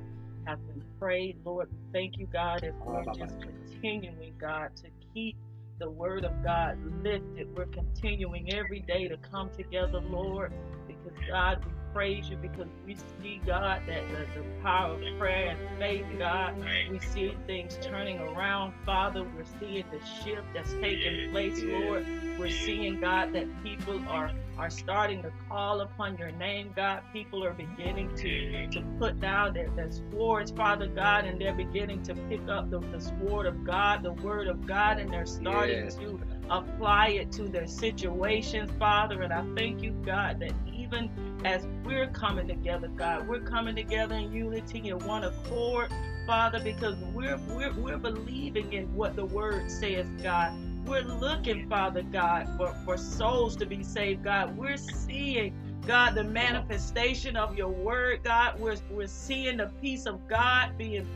have 0.46 0.66
been 0.68 0.84
prayed. 1.00 1.38
Lord, 1.44 1.70
thank 1.92 2.18
you, 2.18 2.28
God, 2.32 2.64
as 2.64 2.74
we're 2.86 3.04
just 3.14 3.36
continuing, 3.42 4.34
God, 4.40 4.70
to 4.78 4.90
keep 5.14 5.36
the 5.80 5.90
word 5.90 6.24
of 6.24 6.32
God 6.44 6.78
lifted. 7.04 7.56
We're 7.56 7.66
continuing 7.66 8.54
every 8.54 8.82
day 8.82 9.08
to 9.08 9.18
come 9.18 9.50
together, 9.56 10.00
Lord, 10.00 10.54
because 10.88 11.18
God, 11.30 11.66
we 11.66 11.72
praise 11.94 12.30
you 12.30 12.38
because 12.38 12.68
we 12.86 12.96
see, 12.96 13.42
God, 13.46 13.82
that 13.88 14.04
the, 14.10 14.40
the 14.40 14.46
power 14.62 14.94
of 14.94 15.20
prayer 15.20 15.58
and 15.58 15.80
faith, 15.80 16.06
God, 16.18 16.56
we 16.90 17.00
see 17.00 17.36
things 17.48 17.78
turning 17.82 18.20
around, 18.20 18.74
Father. 18.86 19.24
We're 19.24 19.46
seeing 19.60 19.86
the 19.92 20.06
shift 20.24 20.48
that's 20.54 20.72
taking 20.74 21.32
place, 21.32 21.62
Lord. 21.64 22.06
We're 22.40 22.50
seeing, 22.50 23.02
God, 23.02 23.34
that 23.34 23.48
people 23.64 24.02
are 24.08 24.32
are 24.58 24.70
starting 24.70 25.22
to 25.22 25.32
call 25.50 25.82
upon 25.82 26.18
your 26.18 26.32
name, 26.32 26.72
God. 26.76 27.02
People 27.12 27.44
are 27.44 27.54
beginning 27.54 28.14
to, 28.16 28.68
to 28.70 28.82
put 29.00 29.20
down 29.20 29.54
their, 29.54 29.70
their 29.72 29.92
swords, 29.92 30.52
Father 30.52 30.88
God, 30.88 31.26
and 31.26 31.40
they're 31.40 31.54
beginning 31.54 32.02
to 32.04 32.16
pick 32.30 32.48
up 32.48 32.70
the, 32.70 32.80
the 32.80 33.00
sword 33.00 33.48
of 33.48 33.66
God, 33.66 34.04
the 34.04 34.14
word 34.14 34.48
of 34.48 34.66
God, 34.66 35.00
and 35.00 35.12
they're 35.12 35.26
starting 35.26 35.86
yes. 35.86 35.96
to 35.96 36.20
apply 36.50 37.10
it 37.10 37.32
to 37.34 37.48
their 37.48 37.68
situations, 37.68 38.72
Father. 38.80 39.22
And 39.24 39.34
I 39.34 39.44
thank 39.56 39.82
you, 39.82 39.92
God, 40.06 40.40
that 40.40 40.54
even 40.74 41.10
as 41.44 41.68
we're 41.84 42.08
coming 42.08 42.48
together, 42.48 42.88
God, 42.88 43.28
we're 43.28 43.42
coming 43.42 43.76
together 43.76 44.16
in 44.16 44.32
unity 44.32 44.90
and 44.90 45.04
one 45.04 45.26
accord, 45.26 45.92
Father, 46.26 46.60
because 46.60 46.96
we're 47.14 47.38
we're 47.50 47.74
we're 47.74 47.98
believing 47.98 48.74
in 48.74 48.94
what 48.96 49.16
the 49.16 49.26
word 49.26 49.70
says, 49.70 50.08
God. 50.24 50.54
We're 50.86 51.02
looking, 51.02 51.68
Father 51.68 52.04
God, 52.04 52.48
for, 52.58 52.74
for 52.86 52.98
souls 52.98 53.56
to 53.58 53.66
be 53.66 53.84
saved, 53.84 54.24
God. 54.24 54.56
We're 54.56 54.78
seeing, 54.78 55.54
God, 55.88 56.14
the 56.14 56.24
manifestation 56.24 57.36
of 57.36 57.58
your 57.58 57.70
word, 57.70 58.24
God. 58.24 58.60
We're, 58.60 58.78
we're 58.92 59.08
seeing 59.08 59.58
the 59.58 59.72
peace 59.82 60.06
of 60.06 60.28
God 60.28 60.78
being 60.78 61.08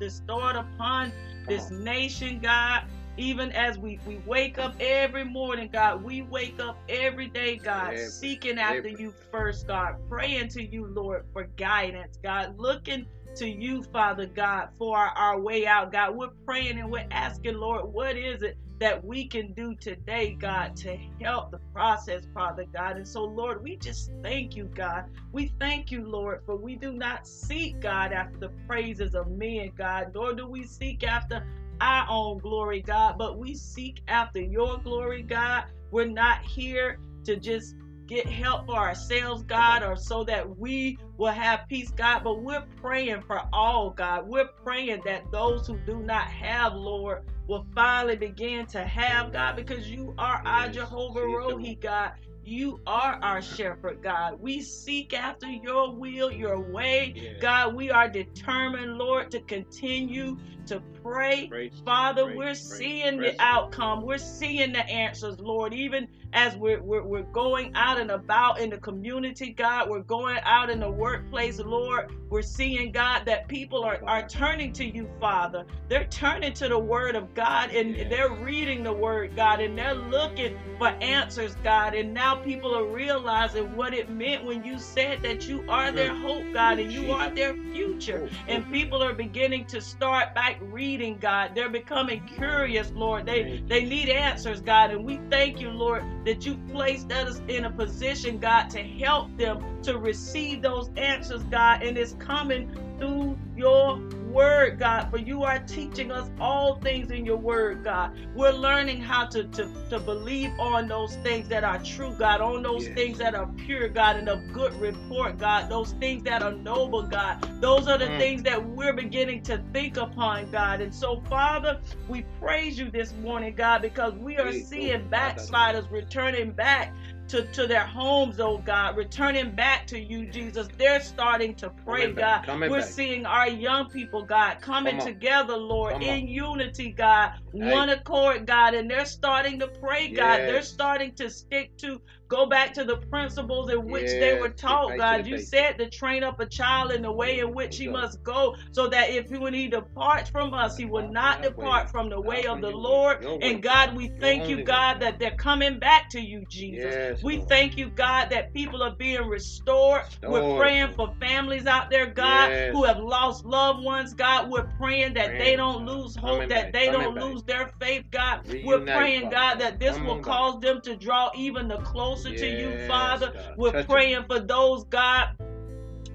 bestowed 0.00 0.56
upon 0.56 1.12
this 1.46 1.70
nation, 1.70 2.40
God. 2.40 2.82
Even 3.16 3.50
as 3.52 3.78
we, 3.78 3.98
we 4.06 4.18
wake 4.26 4.58
up 4.58 4.74
every 4.80 5.24
morning, 5.24 5.70
God, 5.72 6.02
we 6.02 6.22
wake 6.22 6.60
up 6.60 6.76
every 6.88 7.28
day, 7.28 7.56
God, 7.56 7.94
every, 7.94 8.06
seeking 8.08 8.58
after 8.58 8.88
every. 8.88 8.96
you 8.98 9.14
first, 9.30 9.66
God, 9.68 9.96
praying 10.10 10.48
to 10.50 10.62
you, 10.62 10.86
Lord, 10.86 11.24
for 11.32 11.44
guidance, 11.56 12.18
God, 12.22 12.58
looking 12.58 13.06
to 13.36 13.48
you, 13.48 13.82
Father 13.84 14.26
God, 14.26 14.68
for 14.76 14.98
our, 14.98 15.08
our 15.16 15.40
way 15.40 15.66
out, 15.66 15.92
God. 15.92 16.14
We're 16.14 16.28
praying 16.44 16.78
and 16.78 16.90
we're 16.90 17.06
asking, 17.10 17.54
Lord, 17.54 17.90
what 17.90 18.16
is 18.16 18.42
it 18.42 18.58
that 18.78 19.04
we 19.04 19.26
can 19.26 19.52
do 19.54 19.74
today, 19.74 20.36
God, 20.38 20.76
to 20.76 20.96
help 21.20 21.50
the 21.50 21.60
process, 21.72 22.24
Father 22.34 22.64
God. 22.72 22.96
And 22.96 23.08
so, 23.08 23.24
Lord, 23.24 23.62
we 23.62 23.76
just 23.76 24.10
thank 24.22 24.54
you, 24.54 24.64
God. 24.74 25.04
We 25.32 25.52
thank 25.58 25.90
you, 25.90 26.06
Lord, 26.06 26.42
for 26.44 26.56
we 26.56 26.76
do 26.76 26.92
not 26.92 27.26
seek, 27.26 27.80
God, 27.80 28.12
after 28.12 28.38
the 28.38 28.50
praises 28.66 29.14
of 29.14 29.30
men, 29.30 29.72
God, 29.76 30.12
nor 30.14 30.34
do 30.34 30.46
we 30.46 30.64
seek 30.64 31.04
after 31.04 31.46
our 31.80 32.06
own 32.08 32.38
glory, 32.38 32.82
God, 32.82 33.16
but 33.18 33.38
we 33.38 33.54
seek 33.54 34.02
after 34.08 34.40
your 34.40 34.78
glory, 34.78 35.22
God. 35.22 35.64
We're 35.90 36.06
not 36.06 36.42
here 36.42 36.98
to 37.24 37.36
just 37.36 37.74
get 38.06 38.26
help 38.26 38.66
for 38.66 38.76
ourselves, 38.76 39.42
God, 39.42 39.82
or 39.82 39.96
so 39.96 40.24
that 40.24 40.58
we 40.58 40.98
will 41.16 41.32
have 41.32 41.68
peace, 41.68 41.90
God. 41.90 42.22
But 42.24 42.42
we're 42.42 42.64
praying 42.80 43.22
for 43.22 43.42
all, 43.52 43.90
God. 43.90 44.26
We're 44.26 44.48
praying 44.64 45.02
that 45.04 45.30
those 45.32 45.66
who 45.66 45.78
do 45.86 46.00
not 46.00 46.28
have, 46.28 46.74
Lord, 46.74 47.24
will 47.46 47.66
finally 47.74 48.16
begin 48.16 48.66
to 48.66 48.84
have, 48.84 49.32
God, 49.32 49.56
because 49.56 49.88
you 49.90 50.14
are 50.18 50.42
our 50.44 50.68
Jehovah 50.68 51.20
Rohi, 51.20 51.80
God. 51.80 52.12
You 52.44 52.80
are 52.86 53.18
our 53.22 53.42
shepherd, 53.42 54.02
God. 54.02 54.40
We 54.40 54.62
seek 54.62 55.12
after 55.12 55.48
your 55.48 55.92
will, 55.92 56.30
your 56.30 56.60
way. 56.60 57.12
Yeah. 57.16 57.30
God, 57.40 57.74
we 57.74 57.90
are 57.90 58.08
determined, 58.08 58.98
Lord, 58.98 59.32
to 59.32 59.40
continue 59.40 60.36
to 60.66 60.80
pray. 61.02 61.46
Praise, 61.48 61.82
Father, 61.84 62.24
praise, 62.24 62.36
we're 62.36 62.44
praise, 62.44 62.78
seeing 62.78 63.18
the 63.18 63.34
outcome. 63.40 64.02
We're 64.02 64.18
seeing 64.18 64.72
the 64.72 64.84
answers, 64.86 65.40
Lord. 65.40 65.72
Even 65.72 66.08
as 66.32 66.56
we're, 66.56 66.82
we're, 66.82 67.02
we're 67.02 67.22
going 67.22 67.72
out 67.74 67.98
and 67.98 68.10
about 68.10 68.60
in 68.60 68.70
the 68.70 68.78
community, 68.78 69.50
God, 69.52 69.88
we're 69.88 70.00
going 70.00 70.38
out 70.42 70.68
in 70.70 70.80
the 70.80 70.90
workplace, 70.90 71.58
Lord. 71.58 72.12
We're 72.28 72.42
seeing, 72.42 72.92
God, 72.92 73.24
that 73.26 73.48
people 73.48 73.84
are, 73.84 74.00
are 74.04 74.28
turning 74.28 74.72
to 74.74 74.84
you, 74.84 75.08
Father. 75.20 75.64
They're 75.88 76.06
turning 76.06 76.52
to 76.54 76.68
the 76.68 76.78
word 76.78 77.14
of 77.14 77.32
God 77.34 77.70
and 77.70 77.96
yeah. 77.96 78.08
they're 78.08 78.32
reading 78.32 78.82
the 78.82 78.92
word, 78.92 79.36
God, 79.36 79.60
and 79.60 79.78
they're 79.78 79.94
looking 79.94 80.58
for 80.78 80.88
answers, 80.88 81.54
God. 81.62 81.94
And 81.94 82.12
now 82.12 82.36
people 82.36 82.76
are 82.76 82.86
realizing 82.86 83.74
what 83.76 83.94
it 83.94 84.10
meant 84.10 84.44
when 84.44 84.64
you 84.64 84.78
said 84.78 85.22
that 85.22 85.48
you 85.48 85.64
are 85.68 85.92
their 85.92 86.14
hope, 86.14 86.44
God, 86.52 86.78
and 86.78 86.92
you 86.92 87.12
are 87.12 87.30
their 87.30 87.54
future. 87.54 88.28
And 88.48 88.70
people 88.72 89.02
are 89.02 89.14
beginning 89.14 89.66
to 89.66 89.80
start 89.80 90.34
back 90.34 90.55
reading, 90.60 91.18
God. 91.18 91.52
They're 91.54 91.68
becoming 91.68 92.20
curious, 92.26 92.90
Lord. 92.92 93.26
They 93.26 93.62
they 93.66 93.84
need 93.84 94.08
answers, 94.08 94.60
God. 94.60 94.90
And 94.90 95.04
we 95.04 95.20
thank 95.30 95.60
you, 95.60 95.70
Lord, 95.70 96.04
that 96.24 96.44
you 96.46 96.56
placed 96.72 97.12
us 97.12 97.40
in 97.48 97.64
a 97.64 97.70
position, 97.70 98.38
God, 98.38 98.68
to 98.70 98.82
help 98.82 99.36
them 99.36 99.82
to 99.82 99.98
receive 99.98 100.62
those 100.62 100.90
answers, 100.96 101.42
God. 101.44 101.82
And 101.82 101.96
it's 101.96 102.14
coming 102.14 102.70
through 102.98 103.38
your 103.56 103.98
word, 104.36 104.78
God, 104.78 105.10
for 105.10 105.16
you 105.16 105.44
are 105.44 105.58
teaching 105.60 106.12
us 106.12 106.28
all 106.38 106.78
things 106.80 107.10
in 107.10 107.24
your 107.24 107.38
word, 107.38 107.82
God. 107.82 108.12
We're 108.34 108.52
learning 108.52 109.00
how 109.00 109.24
to, 109.28 109.44
to, 109.44 109.72
to 109.88 109.98
believe 109.98 110.50
on 110.60 110.88
those 110.88 111.16
things 111.16 111.48
that 111.48 111.64
are 111.64 111.82
true, 111.82 112.14
God, 112.18 112.42
on 112.42 112.62
those 112.62 112.84
yes. 112.84 112.94
things 112.94 113.18
that 113.18 113.34
are 113.34 113.46
pure, 113.56 113.88
God, 113.88 114.16
and 114.16 114.28
of 114.28 114.52
good 114.52 114.74
report, 114.74 115.38
God, 115.38 115.70
those 115.70 115.92
things 115.92 116.22
that 116.24 116.42
are 116.42 116.52
noble, 116.52 117.02
God. 117.02 117.48
Those 117.62 117.88
are 117.88 117.96
the 117.96 118.04
mm. 118.04 118.18
things 118.18 118.42
that 118.42 118.62
we're 118.62 118.92
beginning 118.92 119.42
to 119.44 119.64
think 119.72 119.96
upon, 119.96 120.50
God. 120.50 120.82
And 120.82 120.94
so, 120.94 121.22
Father, 121.30 121.80
we 122.06 122.26
praise 122.38 122.78
you 122.78 122.90
this 122.90 123.14
morning, 123.22 123.54
God, 123.54 123.80
because 123.80 124.12
we 124.12 124.36
are 124.36 124.52
seeing 124.52 125.08
backsliders 125.08 125.90
returning 125.90 126.50
back 126.50 126.94
to, 127.28 127.42
to 127.52 127.66
their 127.66 127.84
homes, 127.86 128.38
oh 128.40 128.58
God, 128.58 128.96
returning 128.96 129.50
back 129.54 129.86
to 129.88 129.98
you, 129.98 130.26
Jesus. 130.26 130.68
They're 130.78 131.00
starting 131.00 131.54
to 131.56 131.70
pray, 131.70 132.12
God. 132.12 132.46
We're 132.48 132.80
back. 132.80 132.84
seeing 132.84 133.26
our 133.26 133.48
young 133.48 133.88
people, 133.90 134.22
God, 134.22 134.60
coming 134.60 134.98
Come 134.98 135.06
together, 135.06 135.56
Lord, 135.56 135.94
Come 135.94 136.02
in 136.02 136.22
on. 136.22 136.28
unity, 136.28 136.92
God, 136.92 137.32
hey. 137.52 137.72
one 137.72 137.88
accord, 137.90 138.46
God, 138.46 138.74
and 138.74 138.90
they're 138.90 139.04
starting 139.04 139.58
to 139.60 139.68
pray, 139.68 140.08
God. 140.08 140.38
Yes. 140.38 140.50
They're 140.50 140.62
starting 140.62 141.14
to 141.16 141.30
stick 141.30 141.76
to 141.78 142.00
Go 142.28 142.46
back 142.46 142.72
to 142.74 142.84
the 142.84 142.96
principles 143.10 143.70
in 143.70 143.86
which 143.88 144.10
yes, 144.10 144.18
they 144.18 144.34
were 144.34 144.48
taught, 144.48 144.96
God. 144.96 145.26
You 145.26 145.38
said 145.38 145.78
to 145.78 145.88
train 145.88 146.24
up 146.24 146.40
a 146.40 146.46
child 146.46 146.90
in 146.92 147.02
the 147.02 147.12
way 147.12 147.38
in 147.38 147.52
which 147.54 147.76
he 147.76 147.86
must 147.88 148.22
go, 148.22 148.54
so 148.72 148.88
that 148.88 149.10
if 149.10 149.28
he, 149.28 149.38
when 149.38 149.54
he 149.54 149.68
departs 149.68 150.30
from 150.30 150.52
us, 150.54 150.76
he 150.76 150.86
will 150.86 151.06
not 151.08 151.42
depart 151.42 151.90
from 151.90 152.08
the 152.08 152.20
way 152.20 152.46
of 152.46 152.60
the 152.60 152.70
Lord. 152.70 153.18
And 153.40 153.62
God, 153.62 153.94
we 153.94 154.08
thank 154.20 154.48
you, 154.48 154.58
God, 154.58 155.00
that 155.00 155.18
they're 155.18 155.30
coming 155.30 155.78
back 155.78 156.08
to 156.10 156.20
you, 156.20 156.44
Jesus. 156.48 156.98
We 157.20 157.38
thank 157.48 157.76
you, 157.76 157.90
God, 157.90 158.30
that 158.30 158.52
people 158.52 158.82
are 158.82 158.94
being 158.96 159.26
restored. 159.28 160.02
We're 160.26 160.42
praying 160.42 160.92
for 160.96 161.14
families 161.20 161.66
out 161.66 161.90
there, 161.90 162.06
God, 162.06 162.52
who 162.70 162.84
have 162.84 162.98
lost 162.98 163.44
loved 163.44 163.82
ones, 163.82 164.14
God. 164.14 164.50
We're 164.50 164.68
praying 164.78 165.14
that 165.14 165.38
they 165.38 165.54
don't 165.56 165.84
lose 165.84 166.16
hope, 166.16 166.48
that 166.48 166.72
they 166.72 166.90
don't 166.90 167.18
lose 167.18 167.42
their 167.44 167.68
faith, 167.80 168.04
God. 168.10 168.40
We're 168.62 168.80
praying, 168.80 169.28
God, 169.28 169.56
that 169.60 169.78
this 169.78 170.00
will 170.00 170.18
cause 170.18 170.60
them 170.60 170.80
to 170.82 170.96
draw 170.96 171.30
even 171.34 171.68
the 171.68 171.78
closer 171.78 172.15
closer 172.16 172.30
yes, 172.30 172.40
to 172.40 172.48
you, 172.48 172.88
Father. 172.88 173.32
God. 173.32 173.54
We're 173.56 173.72
Touch 173.72 173.88
praying 173.88 174.24
for 174.24 174.40
those, 174.40 174.84
God, 174.84 175.30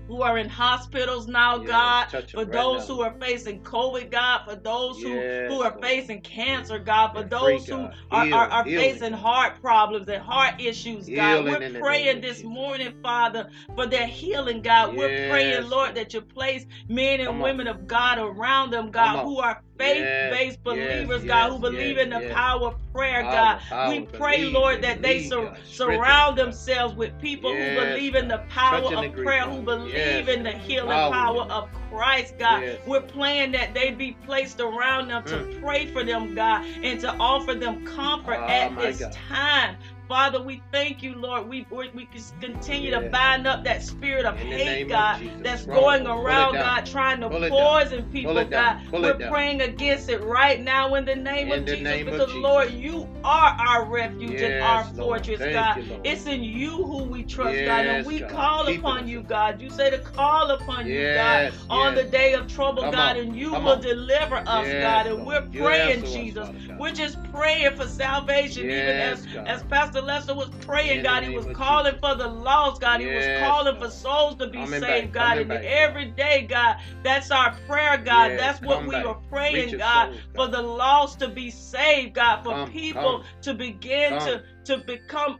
who 0.07 0.21
are 0.23 0.37
in 0.37 0.49
hospitals 0.49 1.27
now, 1.27 1.61
yes, 1.61 1.67
God, 1.67 2.29
for 2.31 2.37
right 2.39 2.51
those 2.51 2.89
now. 2.89 2.95
who 2.95 3.01
are 3.01 3.13
facing 3.21 3.61
COVID, 3.61 4.11
God, 4.11 4.41
for 4.45 4.55
those 4.55 5.01
yes, 5.01 5.49
who, 5.49 5.55
who 5.55 5.61
are 5.61 5.71
Lord. 5.71 5.81
facing 5.81 6.21
cancer, 6.21 6.79
God, 6.79 7.13
for 7.13 7.23
those 7.23 7.65
who 7.65 7.87
are, 8.11 8.27
are, 8.33 8.65
facing 8.65 9.13
heart 9.13 9.61
problems 9.61 10.09
and 10.09 10.21
heart 10.21 10.59
issues, 10.59 11.07
God. 11.07 11.45
We're 11.45 11.79
praying 11.79 12.19
this 12.19 12.43
morning, 12.43 12.93
Father, 13.01 13.49
for 13.73 13.85
their 13.87 14.07
healing, 14.07 14.61
God. 14.61 14.89
Yes, 14.89 14.97
We're 14.97 15.29
praying, 15.29 15.69
Lord, 15.69 15.95
that 15.95 16.13
you 16.13 16.21
place 16.21 16.65
men 16.89 17.21
and 17.21 17.29
Come 17.29 17.39
women 17.39 17.67
on. 17.67 17.75
of 17.75 17.87
God 17.87 18.17
around 18.17 18.71
them, 18.71 18.91
God, 18.91 19.23
who 19.23 19.37
are 19.37 19.63
faith-based 19.77 20.45
yes, 20.45 20.55
believers, 20.63 21.23
yes, 21.23 21.27
God, 21.27 21.51
who 21.51 21.59
believe 21.59 21.97
in 21.97 22.09
the 22.09 22.29
power 22.33 22.67
of 22.67 22.93
prayer, 22.93 23.23
power, 23.23 23.31
God. 23.31 23.59
Power, 23.59 23.89
we 23.89 24.01
pray, 24.01 24.37
believe, 24.37 24.53
Lord, 24.53 24.81
that 24.83 25.01
they 25.01 25.23
sur- 25.23 25.55
surround 25.65 26.37
themselves 26.37 26.95
with 26.95 27.19
people 27.19 27.51
who 27.51 27.75
believe 27.75 28.15
in 28.15 28.27
the 28.27 28.39
power 28.49 28.93
of 28.93 29.13
prayer, 29.13 29.43
who 29.43 29.61
believe 29.61 30.29
in 30.29 30.43
the 30.43 30.51
healing 30.51 30.89
power, 30.89 31.11
power 31.11 31.41
of 31.51 31.69
Christ, 31.89 32.35
God. 32.37 32.79
We're 32.85 33.01
praying 33.01 33.51
that 33.53 33.73
they 33.73 33.91
be 33.91 34.13
placed 34.25 34.59
around 34.59 35.09
them 35.09 35.23
to 35.25 35.37
mm. 35.37 35.61
pray 35.61 35.87
for 35.87 36.03
them, 36.03 36.35
God, 36.35 36.65
and 36.65 36.99
to 37.01 37.13
offer 37.17 37.53
them 37.53 37.85
comfort 37.85 38.39
oh, 38.39 38.47
at 38.47 38.75
this 38.77 38.99
God. 38.99 39.13
time. 39.13 39.77
Father, 40.11 40.41
we 40.41 40.61
thank 40.73 41.01
you, 41.01 41.15
Lord. 41.15 41.47
We 41.47 41.65
we, 41.71 42.05
continue 42.41 42.91
to 42.91 42.99
bind 43.11 43.47
up 43.47 43.63
that 43.63 43.81
spirit 43.81 44.25
of 44.25 44.35
hate, 44.37 44.83
of 44.83 44.89
God, 44.89 45.21
that's 45.41 45.63
going 45.63 46.05
around. 46.05 46.51
God, 46.55 46.85
trying 46.85 47.21
to 47.21 47.29
Pull 47.29 47.47
poison 47.47 48.03
people. 48.11 48.43
God. 48.43 48.81
We're 48.91 49.13
down. 49.13 49.31
praying 49.31 49.61
against 49.61 50.09
it 50.09 50.21
right 50.21 50.61
now 50.61 50.95
in 50.95 51.05
the 51.05 51.15
name 51.15 51.53
In 51.53 51.59
of 51.59 51.65
the 51.65 51.77
Jesus, 51.77 51.83
name 51.85 52.07
of 52.09 52.13
because 52.13 52.27
Jesus. 52.27 52.43
Lord, 52.43 52.71
you 52.73 53.07
are 53.23 53.55
our 53.57 53.85
refuge 53.85 54.41
and 54.41 54.61
our 54.61 54.83
fortress, 54.83 55.39
God. 55.39 55.77
you, 55.77 56.01
It's 56.03 56.25
in 56.25 56.43
you 56.43 56.71
who 56.85 57.03
we 57.05 57.23
trust, 57.23 57.63
God, 57.63 57.85
and 57.85 58.05
we 58.05 58.19
God. 58.19 58.29
call 58.31 58.65
Keep 58.65 58.79
upon 58.79 59.03
us. 59.05 59.09
you, 59.09 59.21
God. 59.21 59.61
You 59.61 59.69
say 59.69 59.91
to 59.91 59.99
call 59.99 60.51
upon 60.51 60.87
you, 60.87 61.03
God, 61.13 61.53
Yes, 61.53 61.53
on 61.69 61.95
the 61.95 62.03
day 62.03 62.33
of 62.33 62.47
trouble, 62.47 62.83
Come 62.83 62.91
God, 62.91 63.15
on. 63.15 63.23
and 63.23 63.35
you 63.35 63.51
Come 63.51 63.63
will 63.63 63.71
on. 63.73 63.81
deliver 63.81 64.35
us, 64.45 64.67
Yes, 64.67 64.83
God. 64.83 65.07
And 65.07 65.23
Lord. 65.23 65.27
we're 65.53 65.61
praying, 65.63 66.03
us, 66.03 66.13
Jesus. 66.13 66.49
We're 66.77 66.91
just 66.91 67.17
praying 67.31 67.77
for 67.77 67.85
salvation, 67.87 68.63
even 68.65 68.97
as 68.97 69.25
as 69.45 69.63
Pastor 69.63 70.00
Lester 70.01 70.33
was 70.33 70.49
praying, 70.61 70.99
In 70.99 71.03
God. 71.03 71.23
He 71.23 71.35
was 71.35 71.45
calling 71.55 71.93
Jesus. 71.93 71.99
for 71.99 72.15
the 72.15 72.27
lost, 72.27 72.81
God. 72.81 72.99
He 73.01 73.07
was 73.07 73.25
Yes, 73.25 73.39
calling 73.39 73.75
for 73.79 73.89
souls 73.89 74.35
to 74.35 74.47
be 74.47 74.65
saved, 74.65 75.13
God. 75.13 75.37
And 75.37 75.47
back, 75.49 75.61
God. 75.61 75.67
every 75.67 76.05
day, 76.11 76.47
God, 76.49 76.77
that's 77.03 77.31
our 77.31 77.55
prayer, 77.67 77.97
God. 77.97 78.31
Yes, 78.31 78.39
that's 78.39 78.61
what 78.61 78.79
come 78.79 78.87
we 78.87 78.95
back. 78.95 79.05
are 79.05 79.21
praying, 79.29 79.69
your 79.69 79.79
God, 79.79 80.19
for 80.35 80.47
the 80.47 80.61
lost 80.61 81.19
to 81.19 81.27
be 81.27 81.49
saved, 81.49 82.15
God, 82.15 82.43
for 82.43 82.53
Come, 82.53 82.71
people 82.71 83.23
to 83.41 83.53
begin 83.53 84.11
to 84.19 84.43
to 84.65 84.77
become 84.79 85.39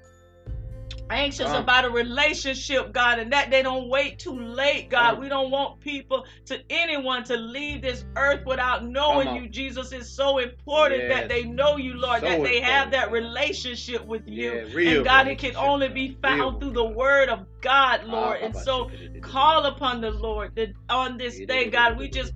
anxious 1.09 1.47
Come. 1.47 1.63
about 1.63 1.85
a 1.85 1.89
relationship, 1.89 2.91
God, 2.93 3.19
and 3.19 3.31
that 3.33 3.51
they 3.51 3.61
don't 3.61 3.89
wait 3.89 4.19
too 4.19 4.39
late, 4.39 4.89
God. 4.89 5.19
We 5.19 5.29
don't 5.29 5.51
want 5.51 5.79
people 5.79 6.25
to 6.45 6.59
anyone 6.69 7.23
to 7.25 7.35
leave 7.37 7.81
this 7.81 8.05
earth 8.15 8.45
without 8.45 8.85
knowing 8.85 9.35
you, 9.35 9.49
Jesus. 9.49 9.91
is 9.91 10.09
so 10.09 10.37
important 10.37 11.09
that 11.09 11.29
they 11.29 11.43
know 11.43 11.77
you, 11.77 11.95
Lord, 11.95 12.21
So 12.21 12.27
that 12.27 12.43
they 12.43 12.61
have 12.61 12.91
that 12.91 13.11
relationship 13.11 14.05
with 14.05 14.27
you. 14.27 14.53
Yeah, 14.53 14.65
real 14.73 14.97
and 14.97 15.05
God, 15.05 15.27
it 15.27 15.37
can 15.37 15.55
only 15.55 15.89
be 15.89 16.17
found 16.21 16.55
with 16.55 16.63
through 16.63 16.73
the 16.73 16.85
word 16.85 17.29
of 17.29 17.45
God, 17.61 18.05
Lord. 18.05 18.39
Ah, 18.41 18.45
and 18.45 18.55
so 18.55 18.89
call 19.21 19.65
upon 19.65 20.01
the 20.01 20.11
Lord 20.11 20.55
that 20.55 20.73
on 20.89 21.17
this 21.17 21.39
day, 21.39 21.69
God. 21.69 21.97
We 21.97 22.09
just. 22.09 22.33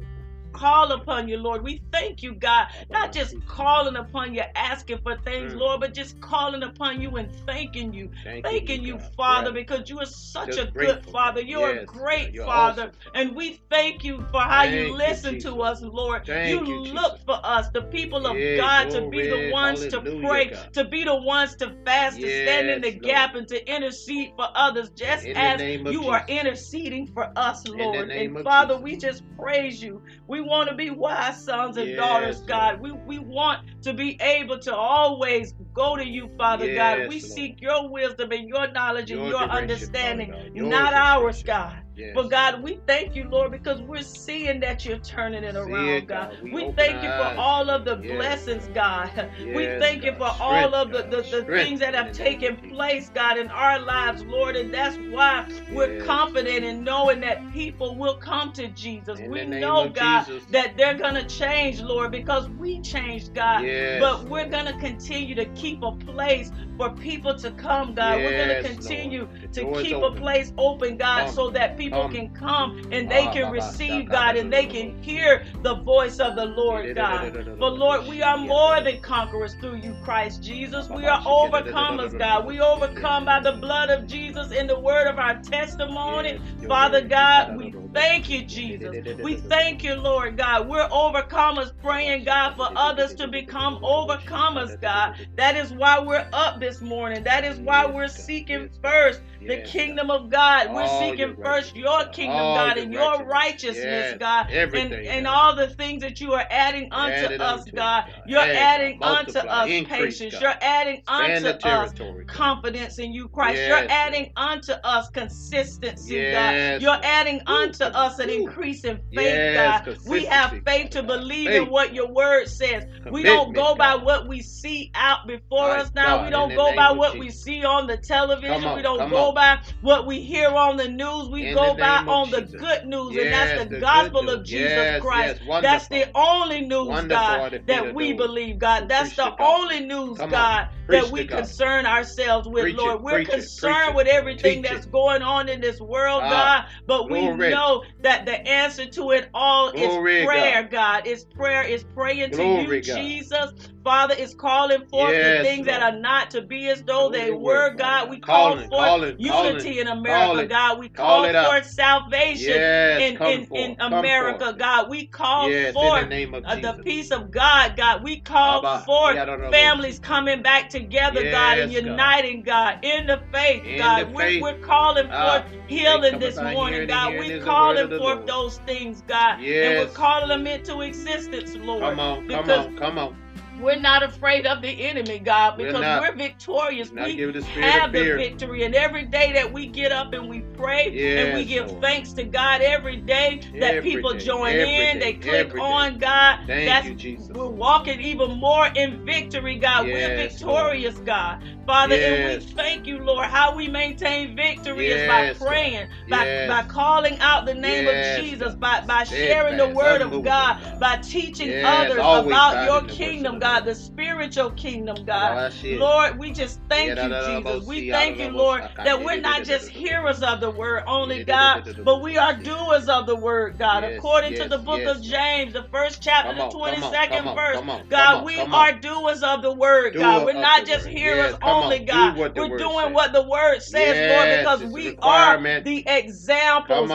Call 0.56 0.92
upon 0.92 1.28
you, 1.28 1.38
Lord. 1.38 1.64
We 1.64 1.82
thank 1.92 2.22
you, 2.24 2.36
God, 2.36 2.68
not 2.92 3.14
just 3.14 3.36
calling 3.46 3.96
upon 3.96 4.34
you, 4.34 4.44
asking 4.56 5.00
for 5.04 5.18
things, 5.26 5.54
Mm. 5.54 5.60
Lord, 5.60 5.82
but 5.82 5.94
just 5.94 6.20
calling 6.22 6.64
upon 6.64 7.02
you 7.02 7.16
and 7.18 7.30
thanking 7.48 7.94
you. 7.94 8.10
Thank 8.24 8.46
Thanking 8.46 8.84
you, 8.84 8.94
you, 8.96 9.00
Father, 9.18 9.52
Right. 9.52 9.68
because 9.68 9.90
you 9.90 10.00
are 10.00 10.06
such 10.06 10.48
Just 10.48 10.70
a 10.70 10.72
good 10.72 11.04
Father. 11.12 11.42
You're 11.42 11.70
Yes, 11.76 11.82
a 11.84 11.86
great 11.86 12.34
You're 12.34 12.46
Father. 12.46 12.84
awesome, 12.84 12.96
And 13.14 13.36
we 13.36 13.60
thank 13.70 14.04
you 14.04 14.26
for 14.32 14.42
how 14.42 14.64
you 14.64 14.72
Thank 14.72 14.88
you, 14.88 14.98
listen 14.98 15.34
Jesus. 15.36 15.52
to 15.52 15.62
us, 15.62 15.82
Lord. 15.82 16.26
Thank 16.26 16.50
you 16.50 16.66
you, 16.68 16.80
look 16.94 17.14
Jesus. 17.14 17.24
for 17.26 17.40
us, 17.46 17.70
the 17.74 17.82
people 17.84 18.26
of 18.28 18.38
Yeah, 18.38 18.58
God, 18.58 18.90
to 18.92 19.02
be 19.10 19.28
the 19.28 19.40
ones 19.52 19.88
to 19.88 20.02
pray, 20.02 20.46
God. 20.50 20.74
to 20.74 20.86
be 20.86 21.04
the 21.04 21.16
ones 21.16 21.56
to 21.58 21.76
fast, 21.86 22.22
to 22.22 22.30
stand 22.30 22.70
in 22.70 22.82
the 22.82 22.92
Yes, 22.92 23.02
gap, 23.02 23.36
and 23.36 23.48
to 23.50 23.74
intercede 23.74 24.32
for 24.36 24.48
others, 24.56 24.90
just 24.92 25.26
In 25.26 25.36
as 25.36 25.62
you 25.86 26.08
are 26.10 26.24
interceding 26.28 27.08
for 27.14 27.28
us, 27.36 27.66
Lord. 27.68 28.10
name 28.10 28.36
And 28.36 28.44
Father, 28.44 28.76
Jesus. 28.76 28.84
we 28.84 28.98
just 28.98 29.24
praise 29.38 29.82
you. 29.82 30.02
We 30.28 30.42
want 30.46 30.70
to 30.70 30.76
be 30.76 30.90
wise 30.90 31.44
sons 31.44 31.78
and 31.78 31.90
Yes, 31.90 31.98
daughters, 31.98 32.38
Lord. 32.38 32.48
God. 32.48 32.82
We, 32.82 32.92
we 32.92 33.20
want 33.20 33.60
to 33.84 33.94
be 33.94 34.18
able 34.22 34.60
to 34.60 34.76
always 34.76 35.54
go 35.74 35.96
to 35.96 36.06
you, 36.06 36.30
Father 36.38 36.74
God. 36.74 37.00
We 37.08 37.16
Lord. 37.16 37.22
seek 37.22 37.62
your 37.62 37.90
wisdom 37.90 38.32
and 38.32 38.48
your 38.48 38.72
knowledge 38.72 39.12
and 39.12 39.28
Your 39.28 39.42
understanding, 39.42 40.32
God. 40.32 40.52
Not 40.54 40.94
ours. 40.94 41.44
God. 41.44 41.85
Yes. 41.96 42.12
But 42.14 42.30
God, 42.30 42.62
we 42.62 42.80
thank 42.88 43.16
you, 43.16 43.30
Lord, 43.30 43.52
because 43.52 43.80
we're 43.82 44.02
seeing 44.02 44.60
that 44.60 44.86
you're 44.86 44.98
turning 44.98 45.44
it 45.44 45.56
around, 45.56 45.90
it, 45.90 46.08
God. 46.08 46.32
God. 46.32 46.44
We 46.44 46.52
We 46.52 46.72
thank 46.74 47.04
you 47.04 47.10
for 47.10 47.34
all 47.38 47.70
of 47.70 47.86
the 47.86 47.98
Yes. 48.04 48.12
blessings, 48.16 48.68
God. 48.74 49.12
we 49.54 49.64
Yes, 49.64 49.82
thank 49.82 50.04
you 50.04 50.12
for 50.14 50.28
Strength, 50.28 50.42
all 50.42 50.76
of 50.76 50.92
the, 50.92 51.04
the, 51.04 51.22
the 51.22 51.44
things 51.46 51.80
that 51.80 51.96
have 51.96 52.12
taken 52.12 52.58
place, 52.58 53.10
God, 53.10 53.38
in 53.38 53.50
our 53.50 53.80
lives, 53.80 54.24
Lord. 54.26 54.58
And 54.58 54.74
that's 54.74 54.98
why 55.10 55.46
we're 55.72 56.00
confident 56.02 56.66
in 56.66 56.84
knowing 56.84 57.22
that 57.22 57.52
people 57.54 57.96
will 57.96 58.18
come 58.18 58.52
to 58.54 58.68
Jesus. 58.70 59.20
In 59.20 59.32
we 59.32 59.46
know, 59.46 59.90
God, 59.90 60.26
Jesus. 60.26 60.44
that 60.52 60.76
they're 60.78 60.98
going 60.98 61.16
to 61.16 61.26
change, 61.26 61.82
Lord, 61.82 62.12
because 62.12 62.50
we 62.50 62.82
changed, 62.82 63.34
God. 63.34 63.64
But 64.00 64.26
we're 64.30 64.50
going 64.50 64.66
to 64.66 64.74
continue 64.74 65.36
to 65.36 65.46
keep 65.48 65.82
a 65.84 65.92
place 65.94 66.52
for 66.78 66.90
people 66.92 67.36
to 67.36 67.52
come, 67.52 67.94
God. 67.94 68.18
we're 68.18 68.36
going 68.36 68.64
to 68.64 68.64
continue 68.64 69.28
Lord. 69.28 69.54
To 69.54 69.84
keep 69.84 69.98
a 69.98 70.12
place 70.12 70.52
open, 70.58 70.98
God, 70.98 71.26
Come, 71.26 71.34
so 71.34 71.50
that 71.52 71.78
people 71.78 72.04
come. 72.04 72.12
can 72.12 72.30
come 72.30 72.80
and 72.92 73.10
they 73.10 73.28
Ah, 73.28 73.32
can 73.32 73.52
receive, 73.52 74.10
God, 74.10 74.36
and 74.36 74.52
they 74.52 74.66
can 74.66 75.02
hear 75.02 75.44
the 75.62 75.76
voice 75.76 76.20
of 76.20 76.36
the 76.36 76.46
Lord, 76.46 76.96
God. 76.96 77.34
For 77.58 77.70
Lord, 77.70 78.08
we 78.08 78.22
are 78.22 78.38
more 78.38 78.82
than 78.82 79.00
conquerors 79.02 79.54
through 79.56 79.76
you, 79.78 79.96
Christ 80.04 80.44
Jesus. 80.44 80.90
We 80.90 81.06
are 81.06 81.22
overcomers, 81.22 82.18
God. 82.18 82.46
We 82.46 82.60
overcome 82.60 83.26
by 83.26 83.40
the 83.40 83.54
blood 83.54 83.90
of 83.90 84.08
Jesus 84.08 84.52
in 84.52 84.68
the 84.68 84.80
word 84.80 85.08
of 85.08 85.18
our 85.18 85.42
testimony. 85.42 86.40
Father 86.68 87.02
God, 87.02 87.56
we 87.58 87.74
thank 87.96 88.30
you, 88.30 88.44
Jesus. 88.44 88.96
We 89.24 89.36
thank 89.36 89.84
you, 89.84 89.96
Lord 89.96 90.38
God. 90.38 90.68
We're 90.68 90.88
overcomers, 90.90 91.72
praying, 91.82 92.26
God, 92.26 92.56
for 92.56 92.70
others 92.76 93.16
to 93.16 93.28
become 93.28 93.78
overcomers, 93.82 94.80
God. 94.80 95.28
That 95.36 95.56
is 95.56 95.72
why 95.72 96.00
we're 96.00 96.28
up 96.34 96.60
this 96.60 96.82
morning. 96.82 97.24
That 97.24 97.44
is 97.44 97.58
why 97.60 97.86
we're 97.86 98.08
seeking 98.08 98.70
first 98.82 99.22
the 99.48 99.62
kingdom 99.62 100.10
of 100.10 100.30
God. 100.30 100.74
We're 100.74 100.82
All 100.84 101.00
seeking 101.00 101.20
your 101.20 101.36
first 101.36 101.76
your 101.76 102.06
kingdom, 102.06 102.38
All 102.38 102.56
God, 102.56 102.76
your 102.78 102.84
and 102.86 102.94
your 102.94 103.26
righteousness. 103.26 103.86
Yes, 103.86 104.18
God, 104.20 104.48
and, 104.50 104.56
everything, 104.56 105.08
and 105.08 105.26
God. 105.26 105.34
all 105.34 105.56
the 105.56 105.68
things 105.68 106.02
that 106.02 106.20
you 106.20 106.34
are 106.34 106.46
adding 106.50 106.92
unto 106.92 107.16
Add 107.16 107.42
us, 107.42 107.60
unto 107.60 107.72
God. 107.72 108.06
God. 108.08 108.22
You're 108.28 108.40
Add, 108.40 108.56
adding 108.56 109.04
unto 109.04 109.40
us 109.40 109.70
increase, 109.70 110.20
patience. 110.20 110.34
God. 110.34 110.42
You're 110.42 110.56
adding 110.62 111.02
unto 111.08 111.68
us 111.68 111.94
confidence 112.28 113.00
in 113.00 113.14
you, 113.14 113.28
Christ. 113.28 113.68
You're 113.68 113.78
Yes, 113.78 113.92
adding 113.92 114.32
unto 114.36 114.74
us 114.84 115.10
consistency, 115.10 116.32
God. 116.32 116.82
You're 116.82 117.00
adding 117.04 117.42
unto 117.46 117.84
us 117.84 118.20
an 118.20 118.30
increase 118.30 118.84
in 118.84 119.00
faith, 119.14 119.54
God. 119.54 119.98
We 120.08 120.26
have 120.26 120.52
faith 120.66 120.92
to 120.92 121.04
believe 121.04 121.48
Faith, 121.48 121.64
in 121.64 121.70
what 121.70 121.94
your 121.94 122.08
word 122.12 122.48
says. 122.48 122.86
We 123.12 123.24
don't 123.24 123.54
go 123.54 123.76
by 123.76 123.96
what 123.96 124.28
we 124.28 124.42
see 124.42 124.92
out 124.96 125.28
before 125.28 125.70
us 125.72 125.92
now. 125.96 126.24
we 126.24 126.30
don't 126.30 126.56
go 126.56 126.76
by 126.76 126.92
what 126.92 127.18
we 127.18 127.30
see 127.30 127.64
on 127.64 127.88
the 127.88 127.98
television. 127.98 128.66
On, 128.66 128.76
we 128.76 128.82
don't 128.82 129.10
go. 129.10 129.35
By 129.36 129.60
what 129.82 130.08
we 130.08 130.22
hear 130.22 130.50
on 130.50 130.78
the 130.78 130.88
news. 130.90 131.30
We 131.30 131.50
In 131.50 131.54
go 131.54 131.76
the 131.76 131.82
by 131.82 131.98
on 132.08 132.32
the 132.32 132.42
Jesus. 132.42 132.60
good 132.60 132.86
news, 132.88 133.16
and 133.16 133.32
that's 133.32 133.64
the 133.64 133.70
the 133.76 133.80
gospel 133.82 134.30
of. 134.32 134.44
Jesus 134.44 134.66
Yes, 134.66 135.02
Christ. 135.02 135.42
yes, 135.46 135.62
That's 135.62 135.88
the 135.90 136.10
only 136.16 136.62
news, 136.62 136.88
Wonderful 136.88 137.26
God, 137.26 137.62
that 137.68 137.94
we 137.94 138.14
believe, 138.14 138.58
God. 138.58 138.90
That's 138.90 139.14
the 139.16 139.26
the 139.26 139.44
only 139.44 139.82
news, 139.82 140.18
God, 140.18 140.70
that 140.90 141.12
we 141.12 141.26
concern 141.26 141.86
ourselves 141.86 142.48
with, 142.48 142.64
Preach 142.64 142.78
Lord. 142.78 142.96
it, 142.96 143.04
We're 143.04 143.14
preach 143.16 143.30
it, 143.30 143.32
preach 143.32 143.42
concerned 143.42 143.90
it. 143.90 143.96
with 143.96 144.08
everything 144.08 144.62
that's 144.64 144.86
it. 144.86 144.92
going 144.92 145.22
on 145.24 145.50
in 145.50 145.62
this 145.62 145.80
world, 145.82 146.24
Ah, 146.24 146.30
God, 146.30 146.66
but 146.88 147.10
we 147.10 147.22
glory. 147.22 147.50
know 147.50 147.84
that 148.00 148.26
the 148.26 148.48
answer 148.48 148.86
to 148.88 149.12
it 149.12 149.30
all 149.34 149.72
Glory, 149.72 150.22
is 150.22 150.26
prayer, 150.28 150.64
God. 150.64 151.04
It's 151.08 151.26
prayer, 151.26 151.64
it's 151.64 151.86
praying 151.96 152.32
to 152.34 152.44
you, 152.46 152.82
God. 152.82 152.96
Jesus. 152.98 153.52
Father, 153.84 154.16
is 154.16 154.34
calling 154.36 154.86
forth 154.92 155.20
the 155.22 155.32
Yes, 155.32 155.46
things 155.48 155.66
that 155.68 155.82
are 155.84 156.00
not 156.00 156.32
to 156.32 156.42
be 156.42 156.70
as 156.70 156.84
though 156.84 157.10
they 157.10 157.32
were, 157.32 157.70
God. 157.72 157.78
God. 157.80 158.10
We 158.10 158.20
call 158.20 158.52
Calling, 158.52 158.70
forth 158.70 158.88
calling, 158.88 159.16
unity 159.18 159.30
calling. 159.30 159.80
in 159.80 159.88
America. 159.88 160.46
God. 160.48 160.80
We 160.80 160.90
Call 160.90 161.22
call 161.22 161.34
forth 161.46 161.66
salvation 161.68 162.54
Yes, 162.54 163.02
in, 163.02 163.18
in, 163.24 163.46
forth. 163.46 163.60
in 163.60 163.76
America, 163.80 164.46
forth. 164.46 164.58
God. 164.58 164.90
We 164.90 165.08
call 165.08 165.50
Yes, 165.52 165.74
forth 165.74 166.02
the 166.04 166.08
name 166.08 166.34
of 166.34 166.44
uh, 166.46 166.56
the 166.58 166.74
peace 166.84 167.12
of 167.12 167.32
God, 167.32 167.76
God. 167.78 168.04
We 168.04 168.22
call 168.22 168.66
Abba, 168.66 168.84
forth 168.86 169.18
families 169.52 170.00
coming 170.00 170.42
back 170.42 170.70
together, 170.76 171.24
God, 171.32 171.58
and 171.60 171.72
Yes, 171.72 171.82
God. 171.82 171.92
uniting, 171.92 172.42
God, 172.44 172.80
in 172.84 173.08
the 173.08 173.22
faith, 173.32 173.64
In 173.66 173.78
God. 173.78 174.08
the 174.08 174.14
We're, 174.14 174.26
faith. 174.28 174.42
we're 174.42 174.60
calling 174.60 175.08
Ah, 175.12 175.42
forth 175.44 175.52
healing 175.68 176.20
this 176.20 176.38
morning, 176.40 176.88
God. 176.88 177.14
We're 177.14 177.24
is 177.24 177.30
the 177.30 177.36
word 177.38 177.46
calling 177.46 177.90
the 177.90 177.98
forth 177.98 178.26
those 178.28 178.58
things, 178.60 179.02
God, 179.08 179.40
and 179.40 179.78
we're 179.80 179.94
calling 179.94 180.30
them 180.30 180.48
into 180.48 180.82
existence, 180.82 181.56
Lord, 181.56 181.82
Come 181.82 182.00
on, 182.00 182.28
come 182.28 182.28
because 182.28 182.68
on, 182.68 182.78
come 182.78 182.98
on. 183.00 183.16
We're 183.62 183.80
not 183.80 184.04
afraid 184.04 184.46
of 184.46 184.62
the 184.62 184.70
enemy, 184.88 185.20
God, 185.20 185.58
We're 185.58 185.68
because 185.68 185.82
not. 185.82 186.02
we're 186.02 186.16
victorious. 186.16 186.92
Not 186.92 187.08
We 187.08 187.16
the 187.18 187.42
have 187.42 187.92
the 187.92 188.16
victory, 188.16 188.64
and 188.64 188.76
every 188.76 189.06
day 189.06 189.34
that 189.34 189.52
we 189.52 189.68
get 189.68 189.92
up 189.92 190.14
and 190.14 190.28
we 190.30 190.42
pray 190.58 190.88
and 191.18 191.36
we 191.38 191.46
give 191.46 191.68
Lord. 191.68 191.82
thanks 191.82 192.14
to 192.14 192.24
God 192.24 192.62
every 192.62 192.98
day 192.98 193.42
that 193.60 193.76
Every 193.76 193.92
people 193.92 194.14
day, 194.14 194.20
join 194.20 194.54
in, 194.56 195.00
day, 195.00 195.00
they 195.00 195.14
click 195.14 195.58
on 195.60 195.98
God. 195.98 196.40
Thank 196.48 196.70
That's 196.70 196.88
you, 196.88 196.94
Jesus. 196.96 197.30
we're 197.30 197.48
walking 197.50 198.00
even 198.02 198.32
more 198.40 198.68
in 198.76 199.06
victory, 199.06 199.58
God. 199.58 199.86
we're 199.86 199.98
Yes, 199.98 200.42
Lord. 200.42 200.74
victorious, 200.74 200.98
God. 201.00 201.44
Father, 201.66 201.96
and 201.96 202.40
we 202.40 202.46
thank 202.54 202.88
you, 202.88 203.00
Lord. 203.00 203.26
How 203.26 203.56
we 203.56 203.68
maintain 203.68 204.36
victory 204.36 204.88
is 204.88 205.08
by 205.08 205.34
praying, 205.34 205.88
by, 206.10 206.26
Yes. 206.26 206.48
by 206.50 206.64
calling 206.64 207.20
out 207.20 207.46
the 207.46 207.54
name 207.56 207.86
Yes, 207.86 208.18
of 208.18 208.24
Jesus, 208.24 208.56
by, 208.56 208.82
by 208.82 209.04
sharing 209.04 209.58
the 209.58 209.68
word 209.70 210.02
of 210.02 210.12
God, 210.24 210.62
God. 210.62 210.80
by 210.80 210.98
teaching 210.98 211.50
Yes, 211.50 211.64
others 211.66 211.98
about 212.00 212.64
your 212.66 212.80
in 212.80 212.88
the 212.88 212.94
works 212.94 212.94
of 212.94 212.98
kingdom, 212.98 213.40
God, 213.46 213.66
the 213.66 213.76
spiritual 213.76 214.52
kingdom, 214.52 215.06
God. 215.06 215.36
Lord, 215.80 216.18
we 216.18 216.32
just 216.32 216.60
thank 216.68 216.90
you, 217.04 217.10
Jesus. 217.28 217.68
We 217.68 217.82
thank 217.92 218.18
you, 218.18 218.26
Lord, 218.38 218.62
that 218.86 219.04
we're 219.04 219.22
not 219.22 219.44
just 219.46 219.70
hearers 219.70 220.24
of 220.24 220.40
the 220.42 220.50
word 220.50 220.84
only, 220.88 221.20
God, 221.28 221.64
but 221.86 222.02
we 222.02 222.18
are 222.18 222.34
doers 222.34 222.90
of 222.90 223.06
the 223.06 223.16
word, 223.16 223.58
God. 223.60 223.84
According 223.98 224.34
to 224.36 224.50
the 224.50 224.58
book 224.58 224.80
of 224.98 225.02
James, 225.04 225.54
the 225.54 225.64
first 225.72 226.02
chapter, 226.02 226.34
the 226.34 226.42
22nd 226.58 227.24
verse, 227.36 227.56
God, 227.90 228.24
we 228.26 228.34
are 228.54 228.72
doers 228.74 229.22
of 229.24 229.42
the 229.44 229.54
word, 229.54 229.94
God. 230.00 230.24
We're 230.26 230.34
not 230.42 230.66
just 230.66 230.88
hearers 230.88 231.34
only, 231.44 231.80
God. 231.86 232.14
We're 232.36 232.50
doing 232.58 232.94
what 232.94 233.14
the 233.14 233.22
word 233.22 233.62
says, 233.62 233.98
Lord, 234.10 234.30
because 234.40 234.62
we 234.74 234.86
are 235.04 235.38
the 235.66 235.84
examples 235.88 236.90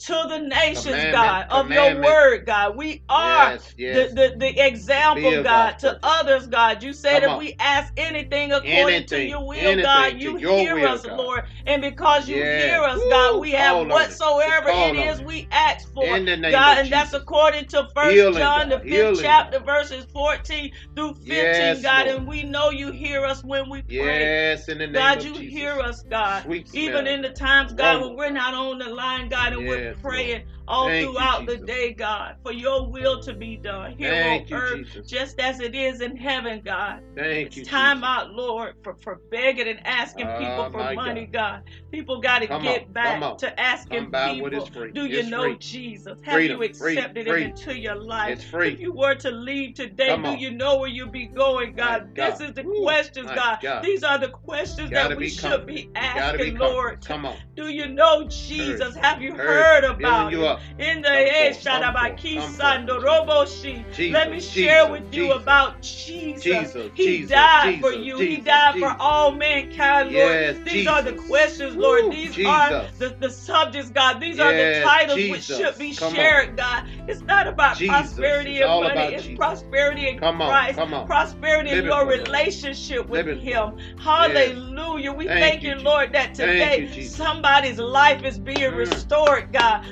to 0.00 0.14
the 0.28 0.38
nations, 0.40 0.86
God, 1.12 1.46
of 1.50 1.70
your 1.70 1.90
word, 2.04 2.46
God. 2.46 2.76
We 2.76 3.02
are. 3.08 3.52
The, 3.92 4.14
the, 4.14 4.36
the 4.38 4.66
example, 4.66 5.30
God, 5.44 5.78
to 5.80 5.91
others, 6.02 6.46
God. 6.46 6.82
You 6.82 6.92
said 6.92 7.22
if 7.22 7.38
we 7.38 7.54
ask 7.58 7.92
anything 7.96 8.52
according 8.52 8.72
anything, 8.72 9.06
to 9.08 9.24
your 9.24 9.46
will, 9.46 9.82
God, 9.82 10.20
you 10.20 10.36
hear 10.36 10.74
will, 10.76 10.88
us, 10.88 11.02
God. 11.02 11.18
Lord. 11.18 11.44
And 11.66 11.82
because 11.82 12.28
you 12.28 12.36
yes. 12.36 12.64
hear 12.64 12.82
us, 12.82 12.98
Woo, 12.98 13.10
God, 13.10 13.40
we 13.40 13.52
have 13.52 13.86
whatsoever 13.86 14.68
it, 14.68 14.96
it 14.96 15.06
is 15.06 15.20
we 15.22 15.48
ask 15.50 15.92
for, 15.92 16.04
God. 16.04 16.28
And 16.28 16.44
Jesus. 16.44 16.90
that's 16.90 17.12
according 17.12 17.66
to 17.66 17.88
First 17.94 18.16
John, 18.16 18.68
God. 18.68 18.70
the 18.70 18.78
fifth 18.80 19.20
chapter, 19.22 19.58
verses 19.60 20.06
14 20.12 20.72
through 20.94 21.14
15, 21.14 21.26
yes, 21.26 21.82
God. 21.82 22.06
Lord. 22.06 22.18
And 22.18 22.28
we 22.28 22.42
know 22.44 22.70
you 22.70 22.92
hear 22.92 23.24
us 23.24 23.42
when 23.44 23.70
we 23.70 23.82
pray. 23.82 23.96
Yes, 23.96 24.68
in 24.68 24.78
the 24.78 24.86
name 24.86 24.94
God, 24.94 25.22
you 25.22 25.34
Jesus. 25.34 25.52
hear 25.52 25.72
us, 25.80 26.02
God. 26.02 26.44
Sweet 26.44 26.74
Even 26.74 27.06
in 27.06 27.22
the 27.22 27.30
times, 27.30 27.72
God, 27.72 27.96
oh. 27.96 28.08
when 28.08 28.16
we're 28.16 28.30
not 28.30 28.54
on 28.54 28.78
the 28.78 28.88
line, 28.88 29.28
God, 29.28 29.52
and 29.52 29.66
we're 29.66 29.94
praying 29.94 30.42
all 30.68 30.88
Thank 30.88 31.10
throughout 31.10 31.40
you, 31.42 31.46
the 31.46 31.66
day, 31.66 31.92
God, 31.92 32.36
for 32.42 32.52
your 32.52 32.88
will 32.90 33.20
to 33.22 33.34
be 33.34 33.56
done 33.56 33.96
here 33.96 34.10
Thank 34.10 34.42
on 34.42 34.48
you, 34.48 34.56
earth, 34.56 34.86
Jesus. 34.86 35.10
just 35.10 35.40
as 35.40 35.60
it 35.60 35.74
is 35.74 36.00
in 36.00 36.16
heaven, 36.16 36.62
God. 36.64 37.02
Thank 37.14 37.48
it's 37.48 37.56
you, 37.56 37.64
time 37.64 37.98
Jesus. 37.98 38.08
out, 38.08 38.32
Lord, 38.32 38.74
for, 38.82 38.96
for 39.02 39.20
begging 39.30 39.68
and 39.68 39.80
asking 39.86 40.26
oh, 40.26 40.38
people 40.38 40.48
ah, 40.48 40.70
for 40.70 40.94
money, 40.94 41.26
God. 41.26 41.32
God. 41.32 41.62
People 41.90 42.20
got 42.20 42.40
to 42.40 42.46
get 42.46 42.86
on, 42.86 42.92
back 42.92 43.38
to 43.38 43.60
asking 43.60 44.10
people, 44.10 44.66
do 44.92 45.06
you 45.06 45.20
it's 45.20 45.28
know 45.28 45.42
free. 45.42 45.56
Jesus? 45.58 46.18
Have 46.22 46.34
Freedom, 46.34 46.58
you 46.58 46.64
accepted 46.64 47.26
free, 47.26 47.42
him 47.42 47.50
into 47.50 47.78
your 47.78 47.96
life? 47.96 48.38
It's 48.38 48.44
free. 48.44 48.72
If 48.72 48.80
you 48.80 48.92
were 48.92 49.14
to 49.16 49.30
leave 49.30 49.74
today, 49.74 50.08
Come 50.08 50.22
do 50.22 50.28
on. 50.30 50.38
you 50.38 50.50
know 50.50 50.78
where 50.78 50.88
you'll 50.88 51.10
be 51.10 51.26
going, 51.26 51.74
God? 51.74 52.14
God. 52.14 52.32
This 52.32 52.40
is 52.40 52.54
the 52.54 52.62
Woo. 52.62 52.82
questions, 52.82 53.26
God. 53.34 53.58
God. 53.62 53.84
These 53.84 54.02
are 54.02 54.18
the 54.18 54.28
questions 54.28 54.90
that 54.90 55.10
we 55.16 55.24
be 55.24 55.30
should 55.30 55.66
be 55.66 55.90
asking, 55.94 56.54
be 56.54 56.58
Lord. 56.58 57.04
Come 57.04 57.26
on. 57.26 57.36
Do 57.56 57.68
you 57.68 57.88
know 57.88 58.26
Jesus? 58.28 58.94
Have 58.96 59.20
you 59.20 59.34
heard 59.34 59.84
about 59.84 60.32
up. 60.44 60.51
In 60.78 61.02
the 61.02 61.08
Come 61.08 61.26
forth, 61.52 61.64
come 61.64 61.82
Shadabaki 61.82 62.34
forth, 62.34 62.58
come 62.58 62.86
Sando. 62.86 63.00
Roboshi. 63.02 63.84
Let 64.12 64.30
me 64.30 64.40
share 64.40 64.84
Jesus, 64.86 64.90
with 64.90 65.14
you 65.14 65.32
about 65.32 65.82
Jesus. 65.82 66.44
Jesus, 66.44 66.90
He 66.94 67.04
Jesus, 67.06 67.30
died 67.30 67.80
for 67.80 67.92
you. 67.92 68.18
he 68.18 68.36
died 68.38 68.78
for 68.78 68.96
all 68.98 69.32
mankind, 69.32 70.10
Yes, 70.12 70.56
Lord. 70.56 70.66
These 70.66 70.86
are 70.86 71.02
the 71.02 71.12
questions, 71.12 71.76
Lord. 71.76 72.04
Woo, 72.04 72.10
These 72.10 72.44
are 72.46 72.70
the, 72.98 73.16
the 73.20 73.30
subjects, 73.30 73.90
God. 73.90 74.20
These 74.20 74.38
are 74.40 74.52
the 74.52 74.80
titles 74.82 75.18
which 75.26 75.42
should 75.44 75.78
be 75.78 75.94
Come 75.94 76.08
on. 76.08 76.14
shared, 76.14 76.56
God. 76.56 76.84
It's 77.08 77.22
not 77.22 77.46
about 77.46 77.76
prosperity 77.78 78.58
It's 78.58 78.64
and 78.70 78.80
money. 78.80 79.00
It's 79.14 79.28
prosperity 79.38 80.08
in 80.08 80.18
Come 80.18 80.40
Christ. 80.40 80.78
on. 80.78 81.06
Prosperity 81.06 81.70
in 81.70 81.84
your 81.84 82.00
for 82.04 82.10
the 82.12 82.16
Lord. 82.18 82.28
relationship 82.28 83.08
with 83.08 83.26
Him. 83.40 83.76
Hallelujah. 83.98 85.12
We 85.12 85.26
Thank 85.26 85.40
thank 85.40 85.62
you, 85.62 85.76
Lord, 85.76 86.12
that 86.12 86.34
today 86.34 86.88
somebody's 87.02 87.78
life 87.78 88.24
is 88.24 88.38
being 88.38 88.58
Mm. 88.72 88.76
restored, 88.76 89.52
God. 89.52 89.84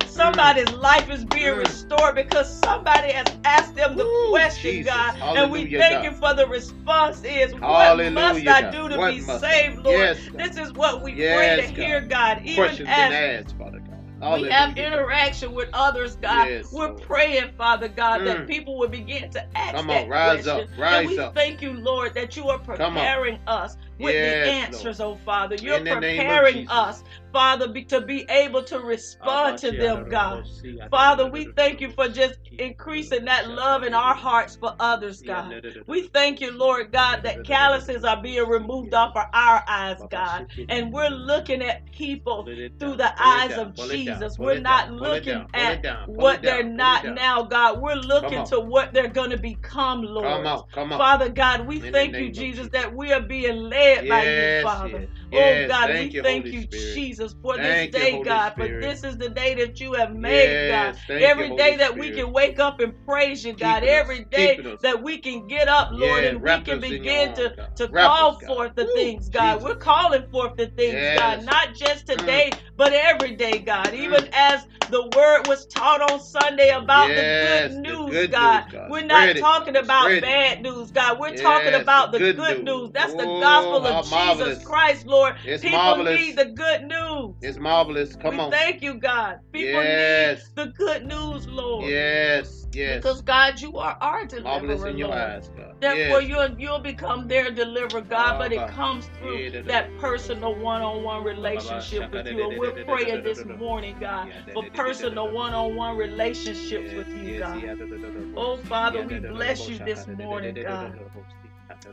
Somebody's 0.50 0.74
life 0.82 1.08
is 1.10 1.24
being 1.26 1.56
restored 1.56 2.16
because 2.16 2.52
somebody 2.52 3.12
has 3.12 3.26
asked 3.44 3.76
them 3.76 3.96
the 3.96 4.04
Woo, 4.04 4.30
question, 4.30 4.72
Jesus. 4.72 4.92
God. 4.92 5.14
and 5.36 5.52
we 5.52 5.60
Hallelujah, 5.60 5.78
thank 5.78 5.94
God. 5.94 6.04
you 6.04 6.12
for 6.12 6.34
the 6.34 6.46
response 6.48 7.22
is, 7.22 7.52
what 7.54 7.60
Hallelujah, 7.60 8.10
must 8.10 8.48
I 8.48 8.70
do 8.72 8.88
to 8.88 8.98
What 8.98 9.14
be 9.14 9.20
must 9.20 9.44
I- 9.44 9.50
saved, 9.50 9.78
Lord? 9.78 9.96
Yes, 9.96 10.18
This 10.34 10.56
is 10.56 10.72
what 10.72 11.02
we 11.04 11.12
Yes, 11.12 11.36
pray 11.36 11.66
to 11.68 11.72
God. 11.72 11.84
hear, 11.86 12.00
God. 12.00 12.38
Even 12.42 12.54
Questions 12.56 12.88
as 12.88 13.12
asked, 13.12 13.58
Father 13.58 13.78
God. 13.78 13.98
we 14.20 14.26
Hallelujah, 14.26 14.52
have 14.52 14.76
interaction 14.76 15.54
with 15.54 15.68
others, 15.72 16.16
God. 16.16 16.48
Yes, 16.48 16.72
We're 16.72 16.88
Lord. 16.88 17.02
praying, 17.02 17.52
Father 17.56 17.88
God, 17.88 18.24
that 18.26 18.38
Mm. 18.38 18.46
people 18.48 18.76
will 18.76 18.88
begin 18.88 19.30
to 19.30 19.44
ask 19.56 19.76
Come 19.76 19.86
that 19.86 20.08
rise 20.08 20.46
question. 20.48 20.72
up, 20.74 20.78
rise 20.78 20.98
and 20.98 21.06
we 21.06 21.18
up. 21.18 21.34
thank 21.36 21.62
you, 21.62 21.72
Lord, 21.74 22.14
that 22.14 22.36
you 22.36 22.48
are 22.48 22.58
preparing 22.58 23.38
us 23.46 23.76
with 23.98 24.14
Yes, 24.16 24.44
the 24.44 24.50
answers, 24.50 25.00
oh 25.00 25.14
Father. 25.24 25.56
You're 25.56 25.76
In 25.76 25.84
the 25.84 25.90
name 26.00 26.20
of 26.20 26.26
preparing 26.26 26.68
us, 26.68 27.04
Father, 27.32 27.68
be, 27.68 27.84
to 27.84 28.00
be 28.00 28.26
able 28.30 28.62
to 28.64 28.80
respond 28.80 29.58
to 29.58 29.70
them, 29.72 30.08
God. 30.08 30.44
Father, 30.90 31.24
we 31.30 31.46
thank 31.56 31.80
you 31.80 31.90
for 31.90 32.08
just 32.08 32.38
increasing 32.58 33.24
that 33.26 33.48
love 33.48 33.82
in 33.84 33.94
our 33.94 34.14
hearts 34.14 34.56
for 34.56 34.74
others, 34.80 35.22
God. 35.22 35.50
We 35.86 36.02
thank 36.08 36.40
you, 36.40 36.50
Lord 36.52 36.92
God, 36.92 37.22
that 37.24 37.44
calluses 37.44 38.04
are 38.04 38.20
being 38.22 38.46
removed 38.48 38.94
off 38.94 39.16
of 39.16 39.24
our 39.32 39.62
eyes, 39.68 39.96
God. 40.10 40.46
And 40.68 40.92
we're 40.92 41.08
looking 41.10 41.62
at 41.62 41.90
people 41.92 42.46
through 42.78 42.96
the 42.96 43.12
eyes 43.22 43.50
of 43.58 43.74
Jesus. 43.74 44.38
We're 44.38 44.54
not 44.60 44.90
looking 44.90 45.46
at 45.54 45.84
what 46.06 46.42
they're 46.42 46.64
not 46.64 47.06
now, 47.14 47.42
God. 47.42 47.80
We're 47.80 47.94
looking 47.96 48.44
to 48.46 48.60
what 48.60 48.92
they're 48.92 49.08
going 49.08 49.30
to 49.30 49.38
become, 49.38 50.02
Lord. 50.02 50.26
on, 50.46 50.62
come 50.72 50.92
on. 50.92 50.98
Father 50.98 51.28
God, 51.28 51.66
we 51.66 51.80
thank 51.80 52.12
you, 52.18 52.30
Jesus, 52.30 52.56
Jesus. 52.66 52.68
that 52.72 52.94
we 52.94 53.12
are 53.12 53.20
being 53.22 53.56
led 53.56 54.08
by 54.08 54.24
you, 54.24 54.62
Father. 54.62 55.08
Oh. 55.32 55.68
God, 55.68 55.90
we 55.90 55.94
thank 56.22 56.44
you, 56.46 56.62
Spirit. 56.62 56.94
Jesus, 57.20 57.36
for 57.42 57.56
Thank 57.56 57.92
this 57.92 58.00
day, 58.00 58.10
Holy 58.12 58.24
God. 58.24 58.54
For 58.56 58.66
this 58.66 59.04
is 59.04 59.16
the 59.18 59.28
day 59.28 59.54
that 59.54 59.80
you 59.80 59.92
have 59.94 60.14
made, 60.14 60.68
God. 60.68 60.94
Yes, 60.94 60.98
thank 61.06 61.20
you, 61.20 61.26
Every 61.26 61.48
Holy 61.48 61.62
day 61.62 61.76
that 61.76 61.96
we 61.98 62.10
can 62.10 62.32
wake 62.32 62.58
up 62.58 62.80
and 62.80 62.94
praise 63.06 63.44
you, 63.44 63.52
God. 63.52 63.82
Keeping 63.82 63.94
us, 63.94 64.00
Every 64.00 64.24
day 64.24 64.56
keeping 64.56 64.78
that 64.82 65.02
we 65.02 65.18
can 65.18 65.46
get 65.46 65.68
up, 65.68 65.88
Lord, 65.92 66.24
and 66.24 66.42
we 66.42 66.60
can 66.62 66.78
us 66.78 66.80
begin 66.80 67.28
arms, 67.28 67.38
to, 67.38 67.54
God. 67.56 67.76
to 67.76 67.88
Wrap 67.88 68.06
call 68.10 68.30
us, 68.36 68.44
forth 68.44 68.74
the 68.76 68.84
Woo, 68.84 68.94
things, 68.94 69.28
God. 69.28 69.54
Jesus. 69.56 69.68
We're 69.68 69.76
calling 69.76 70.26
forth 70.30 70.56
the 70.56 70.66
things, 70.68 71.10
God. 71.18 71.44
Not 71.44 71.74
just 71.74 72.06
Mm. 72.06 72.18
today, 72.18 72.52
but 72.76 72.92
every 72.92 73.36
day, 73.36 73.58
God. 73.58 73.86
Mm. 73.88 73.94
Even 73.94 74.28
as 74.32 74.66
the 74.90 75.02
word 75.16 75.46
was 75.48 75.66
taught 75.66 76.00
on 76.10 76.20
Sunday 76.20 76.70
about 76.70 77.08
Yes, 77.08 77.70
the 77.70 77.76
the 77.76 77.82
good 77.82 77.82
news, 77.82 78.10
good 78.10 78.32
God. 78.32 78.64
news, 78.64 78.72
God. 78.72 78.90
We're 78.90 79.06
not 79.06 79.28
it, 79.30 79.38
talking 79.38 79.74
God. 79.74 79.84
about 79.84 80.02
Spread 80.04 80.18
it. 80.18 80.22
bad 80.22 80.62
news, 80.62 80.90
God. 80.90 81.18
We're 81.20 81.36
talking 81.36 81.74
about 81.74 82.12
the 82.12 82.18
the 82.18 82.24
good 82.32 82.36
good 82.36 82.64
news. 82.64 82.64
news. 82.64 82.90
That's 82.92 83.14
the 83.14 83.24
gospel 83.24 83.86
of 83.86 84.04
Jesus 84.04 84.10
marvelous. 84.10 84.64
Christ, 84.64 85.06
Lord. 85.06 85.34
It's 85.44 85.62
People 85.62 85.78
marvelous. 85.78 86.20
need 86.20 86.36
the 86.36 86.46
good 86.46 86.82
news. 86.84 87.36
It's 87.42 87.58
marvelous. 87.58 88.16
Come 88.16 88.34
we 88.34 88.40
on. 88.40 88.50
thank 88.50 88.82
you, 88.82 88.94
God. 88.98 89.36
People 89.52 89.82
Yes. 89.82 90.50
need 90.56 90.64
the 90.66 90.72
good 90.76 91.04
news, 91.06 91.46
Lord. 91.48 91.88
Yes, 91.88 92.59
yes. 92.72 92.96
Because 92.96 93.22
God, 93.22 93.60
you 93.60 93.76
are 93.78 93.96
our 94.00 94.20
marvelous 94.20 94.60
deliverer, 94.60 94.88
in 94.88 94.98
your 94.98 95.08
Lord. 95.08 95.20
eyes, 95.20 95.50
God. 95.56 95.74
Therefore, 95.80 96.20
yes, 96.20 96.28
you'll 96.30 96.60
you'll 96.60 96.78
become 96.78 97.28
their 97.28 97.50
deliverer, 97.50 98.00
God. 98.02 98.38
But 98.38 98.52
it 98.52 98.68
comes 98.68 99.08
through 99.18 99.36
Yeah, 99.38 99.50
da, 99.50 99.62
da, 99.62 99.68
that 99.68 99.98
personal 99.98 100.54
one-on-one 100.54 101.24
relationship 101.24 102.12
with 102.12 102.26
you. 102.26 102.48
And 102.48 102.58
we're 102.58 102.84
praying 102.84 103.22
this 103.24 103.44
morning, 103.44 103.96
God, 104.00 104.32
for 104.52 104.64
personal 104.70 105.30
one-on-one 105.32 105.96
relationships 105.96 106.92
with 106.94 107.08
you, 107.08 107.38
God. 107.38 108.34
Oh, 108.36 108.56
Father, 108.56 109.02
we 109.02 109.18
bless 109.18 109.68
you 109.68 109.78
this 109.78 110.06
morning, 110.06 110.54
God. 110.62 110.98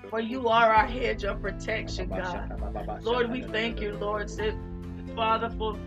For 0.09 0.19
you 0.19 0.49
are 0.49 0.73
our 0.73 0.87
hedge 0.87 1.23
of 1.23 1.41
protection, 1.41 2.09
God. 2.09 3.01
Lord, 3.03 3.31
we 3.31 3.43
thank 3.43 3.79
you, 3.79 3.93
Lord. 3.93 4.29
Father, 5.15 5.49
for 5.57 5.77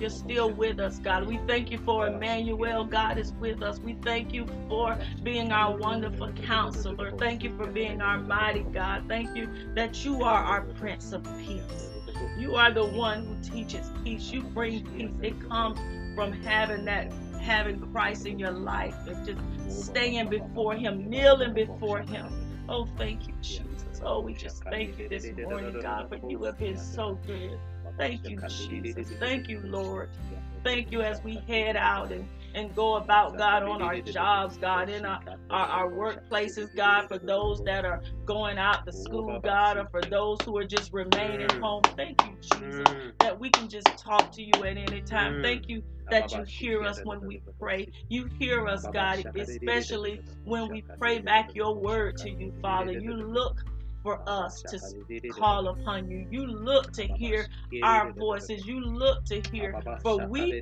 you're 0.00 0.10
still 0.10 0.50
with 0.50 0.80
us, 0.80 0.98
God. 0.98 1.26
We 1.26 1.38
thank 1.46 1.70
you 1.70 1.78
for 1.78 2.06
Emmanuel. 2.06 2.84
God 2.84 3.18
is 3.18 3.32
with 3.34 3.62
us. 3.62 3.78
We 3.78 3.94
thank 4.02 4.32
you 4.32 4.46
for 4.68 4.98
being 5.22 5.52
our 5.52 5.76
wonderful 5.76 6.32
counselor. 6.32 7.12
Thank 7.18 7.42
you 7.42 7.56
for 7.56 7.66
being 7.66 8.00
our 8.00 8.18
mighty 8.18 8.62
God. 8.62 9.04
Thank 9.08 9.36
you 9.36 9.48
that 9.74 10.04
you 10.04 10.22
are 10.22 10.42
our 10.42 10.62
Prince 10.62 11.12
of 11.12 11.22
Peace. 11.38 11.90
You 12.38 12.56
are 12.56 12.72
the 12.72 12.84
one 12.84 13.26
who 13.26 13.36
teaches 13.42 13.90
peace. 14.02 14.30
You 14.30 14.42
bring 14.42 14.84
peace. 14.86 15.10
It 15.22 15.48
comes 15.48 15.78
from 16.14 16.32
having 16.32 16.84
that, 16.86 17.12
having 17.40 17.80
Christ 17.92 18.26
in 18.26 18.38
your 18.38 18.52
life 18.52 18.94
and 19.06 19.26
just 19.26 19.86
staying 19.86 20.28
before 20.28 20.74
Him, 20.74 21.08
kneeling 21.08 21.52
before 21.52 22.00
Him. 22.00 22.26
Oh, 22.68 22.86
thank 22.96 23.28
you, 23.28 23.34
Jesus. 23.42 23.69
Oh, 24.02 24.20
we 24.20 24.34
just 24.34 24.62
thank 24.64 24.98
you 24.98 25.08
this 25.08 25.26
morning, 25.36 25.80
God, 25.80 26.08
for 26.08 26.16
you 26.28 26.42
have 26.44 26.58
been 26.58 26.78
so 26.78 27.18
good. 27.26 27.58
Thank 27.98 28.28
you, 28.28 28.40
Jesus. 28.48 29.10
Thank 29.18 29.48
you, 29.48 29.60
Lord. 29.60 30.10
Thank 30.64 30.90
you 30.92 31.02
as 31.02 31.22
we 31.22 31.36
head 31.48 31.76
out 31.76 32.12
and, 32.12 32.28
and 32.54 32.74
go 32.74 32.96
about, 32.96 33.36
God, 33.36 33.62
on 33.62 33.82
our 33.82 34.00
jobs, 34.00 34.56
God, 34.58 34.88
in 34.88 35.04
our, 35.04 35.20
our, 35.50 35.66
our 35.66 35.90
workplaces, 35.90 36.74
God, 36.74 37.08
for 37.08 37.18
those 37.18 37.62
that 37.64 37.84
are 37.84 38.02
going 38.26 38.58
out 38.58 38.86
to 38.86 38.92
school, 38.92 39.38
God, 39.40 39.78
or 39.78 39.86
for 39.88 40.02
those 40.02 40.44
who 40.44 40.56
are 40.58 40.64
just 40.64 40.92
remaining 40.92 41.48
mm. 41.48 41.60
home. 41.60 41.82
Thank 41.96 42.22
you, 42.24 42.36
Jesus, 42.40 42.88
mm. 42.88 43.12
that 43.20 43.38
we 43.38 43.50
can 43.50 43.68
just 43.68 43.98
talk 43.98 44.32
to 44.32 44.42
you 44.42 44.64
at 44.64 44.76
any 44.76 45.02
time. 45.02 45.36
Mm. 45.36 45.42
Thank 45.42 45.68
you 45.68 45.82
that 46.10 46.32
you 46.32 46.42
hear 46.42 46.82
us 46.82 47.00
when 47.04 47.20
we 47.26 47.42
pray. 47.58 47.90
You 48.08 48.28
hear 48.38 48.66
us, 48.66 48.86
God, 48.92 49.24
especially 49.36 50.22
when 50.44 50.70
we 50.70 50.82
pray 50.98 51.20
back 51.20 51.54
your 51.54 51.74
word 51.74 52.16
to 52.18 52.30
you, 52.30 52.52
Father. 52.60 52.92
You 52.92 53.14
look 53.14 53.62
for 54.02 54.20
us 54.28 54.62
to 54.64 54.80
call 55.28 55.68
upon 55.68 56.10
you. 56.10 56.26
You 56.30 56.46
look 56.46 56.92
to 56.94 57.06
hear 57.06 57.46
our 57.82 58.12
voices. 58.12 58.66
You 58.66 58.80
look 58.80 59.24
to 59.26 59.42
hear, 59.52 59.76
for 60.02 60.18
we 60.18 60.60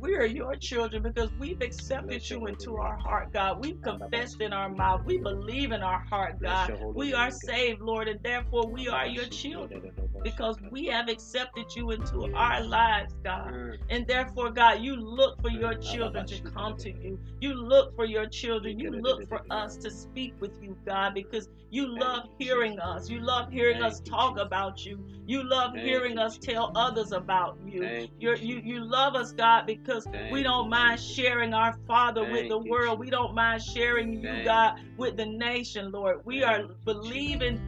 we 0.00 0.16
are 0.16 0.26
your 0.26 0.56
children 0.56 1.02
because 1.02 1.30
we've 1.38 1.60
accepted 1.60 2.28
you 2.30 2.46
into 2.46 2.76
our 2.78 2.96
heart, 2.96 3.32
God. 3.32 3.60
We've 3.60 3.80
confessed 3.82 4.40
in 4.40 4.52
our 4.52 4.68
mouth. 4.68 5.02
We 5.04 5.18
believe 5.18 5.72
in 5.72 5.82
our 5.82 6.00
heart, 6.00 6.40
God. 6.42 6.72
We 6.94 7.14
are 7.14 7.30
saved, 7.30 7.80
Lord, 7.80 8.08
and 8.08 8.22
therefore 8.22 8.66
we 8.66 8.88
are 8.88 9.06
your 9.06 9.26
children 9.26 9.82
because 10.22 10.56
we 10.70 10.86
have 10.86 11.08
accepted 11.08 11.74
you 11.76 11.90
into 11.90 12.32
our 12.34 12.62
lives, 12.62 13.14
God. 13.24 13.54
And 13.90 14.06
therefore, 14.06 14.50
God, 14.50 14.80
you 14.80 14.96
look 14.96 15.40
for 15.40 15.50
your 15.50 15.74
children 15.74 16.26
to 16.26 16.40
come 16.42 16.76
to 16.78 16.90
you. 16.90 17.18
You 17.40 17.54
look 17.54 17.94
for 17.96 18.04
your 18.04 18.26
children. 18.26 18.78
You 18.78 18.90
look 18.90 19.28
for 19.28 19.42
us 19.50 19.76
to 19.78 19.90
speak 19.90 20.34
with 20.40 20.52
you, 20.60 20.76
God, 20.86 21.14
because 21.14 21.48
you 21.70 21.86
love 21.86 22.24
hearing 22.38 22.78
us. 22.80 23.08
You 23.08 23.20
love 23.20 23.50
hearing 23.50 23.82
us 23.82 24.00
talk 24.00 24.38
about 24.38 24.84
you. 24.84 24.98
You 25.26 25.48
love 25.48 25.74
hearing 25.74 26.18
us 26.18 26.38
tell 26.38 26.72
others 26.74 27.12
about 27.12 27.58
you. 27.64 27.80
you 28.18 28.34
you 28.36 28.60
you 28.64 28.84
love 28.84 29.14
us, 29.14 29.32
God, 29.32 29.66
because 29.66 29.89
we 30.30 30.42
don't 30.42 30.68
mind 30.68 31.00
sharing 31.00 31.54
our 31.54 31.74
Father 31.86 32.30
with 32.30 32.48
the 32.48 32.58
world. 32.58 32.98
We 32.98 33.10
don't 33.10 33.34
mind 33.34 33.62
sharing 33.62 34.12
you, 34.12 34.44
God, 34.44 34.80
with 34.96 35.16
the 35.16 35.26
nation, 35.26 35.90
Lord. 35.90 36.24
We 36.24 36.42
are 36.42 36.64
believing 36.84 37.60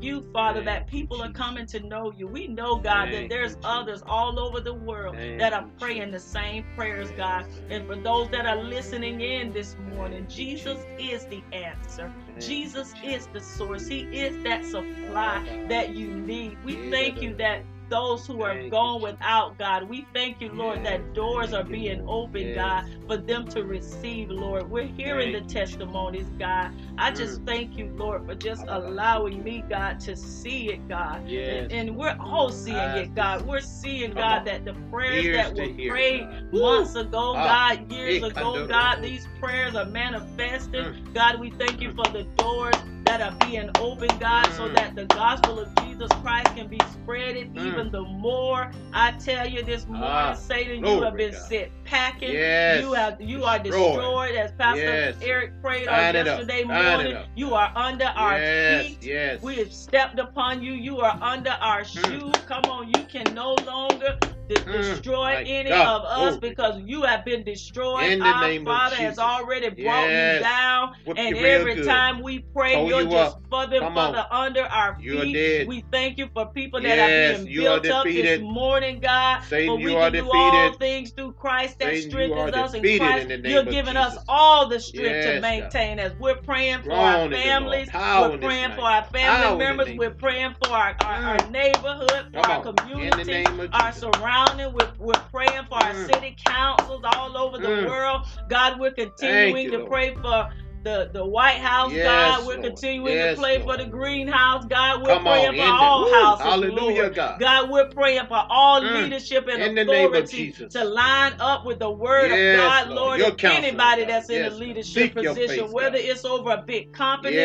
you, 0.00 0.24
Father, 0.32 0.62
that 0.62 0.86
people 0.86 1.22
are 1.22 1.32
coming 1.32 1.66
to 1.66 1.80
know 1.80 2.12
you. 2.12 2.26
We 2.26 2.46
know, 2.46 2.76
God, 2.76 3.12
that 3.12 3.28
there's 3.28 3.56
others 3.64 4.02
all 4.06 4.38
over 4.38 4.60
the 4.60 4.74
world 4.74 5.16
that 5.16 5.52
are 5.52 5.66
praying 5.78 6.10
the 6.10 6.20
same 6.20 6.64
prayers, 6.76 7.10
God. 7.12 7.46
And 7.70 7.86
for 7.86 7.96
those 7.96 8.28
that 8.30 8.46
are 8.46 8.62
listening 8.62 9.20
in 9.20 9.52
this 9.52 9.76
morning, 9.94 10.26
Jesus 10.28 10.78
is 10.98 11.26
the 11.26 11.42
answer. 11.52 12.12
Jesus 12.38 12.94
is 13.02 13.28
the 13.28 13.40
source. 13.40 13.86
He 13.86 14.00
is 14.00 14.42
that 14.44 14.64
supply 14.64 15.64
that 15.68 15.94
you 15.94 16.08
need. 16.14 16.62
We 16.64 16.90
thank 16.90 17.22
you 17.22 17.34
that 17.36 17.62
those 17.90 18.26
who 18.26 18.42
are 18.42 18.68
gone 18.68 19.02
without, 19.02 19.58
God. 19.58 19.88
We 19.88 20.06
thank 20.14 20.40
you, 20.40 20.50
Lord, 20.50 20.84
that 20.84 21.14
doors 21.14 21.52
are 21.52 21.64
being 21.64 22.04
opened, 22.08 22.54
God, 22.54 22.84
for 23.06 23.16
them 23.16 23.46
to 23.48 23.64
receive, 23.64 24.30
Lord. 24.30 24.70
We're 24.70 24.86
hearing 24.86 25.32
the 25.32 25.42
testimonies, 25.42 26.28
God. 26.38 26.72
I 26.98 27.10
just 27.12 27.42
thank 27.44 27.76
you, 27.78 27.86
Lord, 27.96 28.26
for 28.26 28.34
just 28.34 28.64
allowing 28.68 29.42
me, 29.42 29.64
God, 29.68 30.00
to 30.00 30.16
see 30.16 30.70
it, 30.72 30.88
God. 30.88 31.22
And, 31.46 31.72
and 31.72 31.96
we're 31.96 32.16
all 32.20 32.50
seeing 32.50 32.96
it, 32.96 33.14
God. 33.14 33.42
We're 33.46 33.60
seeing, 33.60 34.14
God, 34.14 34.44
that 34.46 34.64
the 34.64 34.74
prayers 34.90 35.28
that 35.30 35.54
were 35.54 35.68
prayed 35.86 36.30
months 36.52 36.94
ago, 36.94 37.38
God, 37.44 37.90
years 37.92 38.22
ago, 38.22 38.60
God, 38.66 39.02
these 39.02 39.26
prayers 39.40 39.74
are 39.74 39.86
manifesting. 39.86 40.86
God, 41.14 41.40
we 41.40 41.50
thank 41.50 41.80
you 41.80 41.90
for 41.92 42.04
the 42.12 42.24
doors 42.36 42.76
that 43.06 43.20
are 43.20 43.36
being 43.46 43.70
opened, 43.78 44.18
God, 44.20 44.50
so 44.52 44.68
that 44.68 44.94
the 44.94 45.06
gospel 45.06 45.58
of 45.60 45.74
Jesus 45.76 46.10
Christ 46.22 46.54
can 46.54 46.68
be 46.68 46.78
spreaded 46.78 47.54
even 47.56 47.73
the 47.82 48.02
more. 48.02 48.70
I 48.92 49.12
tell 49.12 49.46
you 49.46 49.62
this 49.62 49.86
morning, 49.86 50.04
Ah, 50.06 50.34
Satan, 50.34 50.84
you 50.84 51.02
have 51.02 51.16
been 51.16 51.32
God. 51.32 51.40
set 51.42 51.70
packing. 51.84 52.32
Yes. 52.32 52.82
You 52.82 52.92
have 52.92 53.20
you 53.20 53.44
are 53.44 53.58
Destroyed. 53.58 53.94
destroyed, 53.94 54.34
as 54.36 54.52
Pastor 54.52 54.82
Yes. 54.82 55.16
Eric 55.22 55.60
prayed 55.60 55.88
on 55.88 56.14
yesterday 56.14 56.64
morning. 56.64 57.16
You 57.34 57.54
are 57.54 57.72
under 57.74 58.04
our 58.06 58.38
yes, 58.38 58.86
feet. 58.86 58.98
yes. 59.02 59.42
We 59.42 59.56
have 59.56 59.72
stepped 59.72 60.18
upon 60.18 60.62
you. 60.62 60.72
You 60.72 61.00
are 61.00 61.18
under 61.20 61.56
our 61.60 61.82
Mm. 61.82 62.04
shoe. 62.04 62.32
Come 62.46 62.62
on, 62.70 62.88
you 62.88 63.04
can 63.04 63.34
no 63.34 63.54
longer 63.66 64.18
de- 64.48 64.54
Mm. 64.64 64.72
destroy 64.72 65.42
any 65.46 65.68
God. 65.70 65.86
of 66.00 66.02
us 66.04 66.36
Glory, 66.38 66.50
because 66.50 66.80
you 66.84 67.02
have 67.02 67.24
been 67.24 67.44
destroyed. 67.44 68.04
In 68.04 68.18
the 68.20 68.26
our 68.26 68.40
name 68.48 68.66
of 68.66 68.74
Father 68.74 68.96
has 68.96 69.18
already 69.18 69.68
brought 69.70 70.08
Yes. 70.08 70.38
you 70.38 70.44
down. 70.44 70.92
Whoop 71.04 71.18
And 71.18 71.36
you 71.36 71.44
every 71.44 71.74
good. 71.76 71.86
time 71.86 72.22
we 72.22 72.44
pray, 72.54 72.74
Tow 72.74 72.86
you're 72.88 73.02
you 73.02 73.10
just 73.10 73.36
up. 73.36 73.42
further, 73.50 73.80
Come 73.80 73.98
on. 73.98 74.12
further 74.14 74.26
under 74.30 74.62
our 74.64 74.96
feet. 74.96 75.68
We 75.68 75.84
thank 75.92 76.18
you 76.18 76.28
for 76.34 76.46
people 76.52 76.80
that 76.82 76.88
Yes, 76.96 77.40
are 77.40 77.44
being 77.44 77.52
you 77.54 77.68
are 77.68 77.80
built 77.80 77.94
up 77.94 78.04
this 78.04 78.40
morning, 78.40 79.00
God. 79.00 79.42
Satan, 79.44 79.66
but 79.68 79.76
we 79.76 79.82
you 79.84 79.88
can 79.90 79.98
are 80.02 80.10
do 80.10 80.30
all 80.32 80.50
defeated. 80.50 80.78
things 80.78 81.12
through 81.16 81.32
Christ 81.34 81.78
that 81.80 81.88
Satan, 81.94 82.10
strengthens 82.10 82.54
us 82.54 82.74
in 82.74 82.82
Christ. 82.98 83.30
in 83.30 83.44
You're 83.44 83.64
giving 83.64 83.96
us 83.96 84.16
all 84.28 84.68
the 84.68 84.80
strength 84.80 85.08
to 85.24 85.34
Yes, 85.34 85.34
God. 85.34 85.42
maintain 85.42 85.98
as 85.98 86.12
we're 86.18 86.36
praying 86.36 86.82
for 86.82 86.92
our 86.92 87.24
in 87.24 87.30
the 87.30 87.36
Lord. 87.36 87.44
families. 87.46 87.88
We're 87.94 88.38
praying 88.38 88.72
for 88.72 88.82
our 88.84 89.04
family 89.04 89.56
members. 89.58 89.88
We're 89.96 90.10
praying 90.10 90.54
for 90.64 90.72
our, 90.72 90.96
our, 91.04 91.36
Mm. 91.38 91.50
neighborhood, 91.50 92.26
for 92.32 92.40
our 92.40 92.66
on. 92.66 92.76
Community, 92.76 93.46
our 93.72 93.92
Jesus. 93.92 94.04
Surrounding. 94.34 94.72
We're, 94.74 94.90
we're 94.98 95.12
praying 95.32 95.66
for 95.68 95.74
our 95.74 95.94
Mm. 95.94 96.06
city 96.06 96.36
councils 96.46 97.02
all 97.04 97.36
over 97.36 97.58
the 97.58 97.68
Mm. 97.68 97.86
world. 97.86 98.26
God, 98.48 98.78
we're 98.80 98.90
continuing 98.92 99.64
you, 99.64 99.70
to 99.72 99.78
Lord. 99.78 99.90
pray 99.90 100.14
for 100.14 100.48
the, 100.84 101.10
the 101.12 101.24
White 101.24 101.56
House, 101.58 101.92
Yes, 101.92 102.04
God. 102.04 102.46
We're 102.46 102.54
Lord. 102.54 102.66
continuing 102.66 103.14
Yes, 103.14 103.36
to 103.36 103.42
pray 103.42 103.58
Lord. 103.58 103.78
for 103.78 103.84
the 103.84 103.90
greenhouse, 103.90 104.64
God. 104.66 105.02
We're 105.02 105.08
Come 105.08 105.26
on, 105.26 105.32
praying 105.32 105.46
for 105.48 105.52
in 105.54 105.58
the- 105.58 105.64
all 105.72 106.12
houses, 106.12 106.44
Hallelujah, 106.46 107.02
Lord. 107.02 107.14
God. 107.14 107.40
God, 107.40 107.70
we're 107.70 107.88
praying 107.88 108.26
for 108.28 108.44
all 108.50 108.80
Mm. 108.82 109.02
leadership 109.04 109.48
and 109.48 109.62
In 109.62 109.74
the 109.74 109.84
name 109.84 110.06
of 110.08 110.12
authority 110.12 110.36
Jesus. 110.52 110.72
to 110.74 110.84
line 110.84 111.32
up 111.40 111.64
with 111.64 111.78
the 111.78 111.90
word 111.90 112.30
Yes, 112.30 112.54
of 112.82 112.88
God, 112.88 112.94
Lord. 112.94 113.18
Your 113.18 113.28
If 113.28 113.44
anybody 113.44 114.02
God. 114.02 114.10
that's 114.10 114.28
in 114.30 114.44
a 114.44 114.50
leadership 114.50 114.84
Seek 114.84 115.14
position, 115.14 115.64
face, 115.64 115.72
whether 115.72 115.96
God. 115.98 116.04
it's 116.06 116.24
over 116.24 116.50
a 116.50 116.62
big 116.66 116.92
company, 116.92 117.36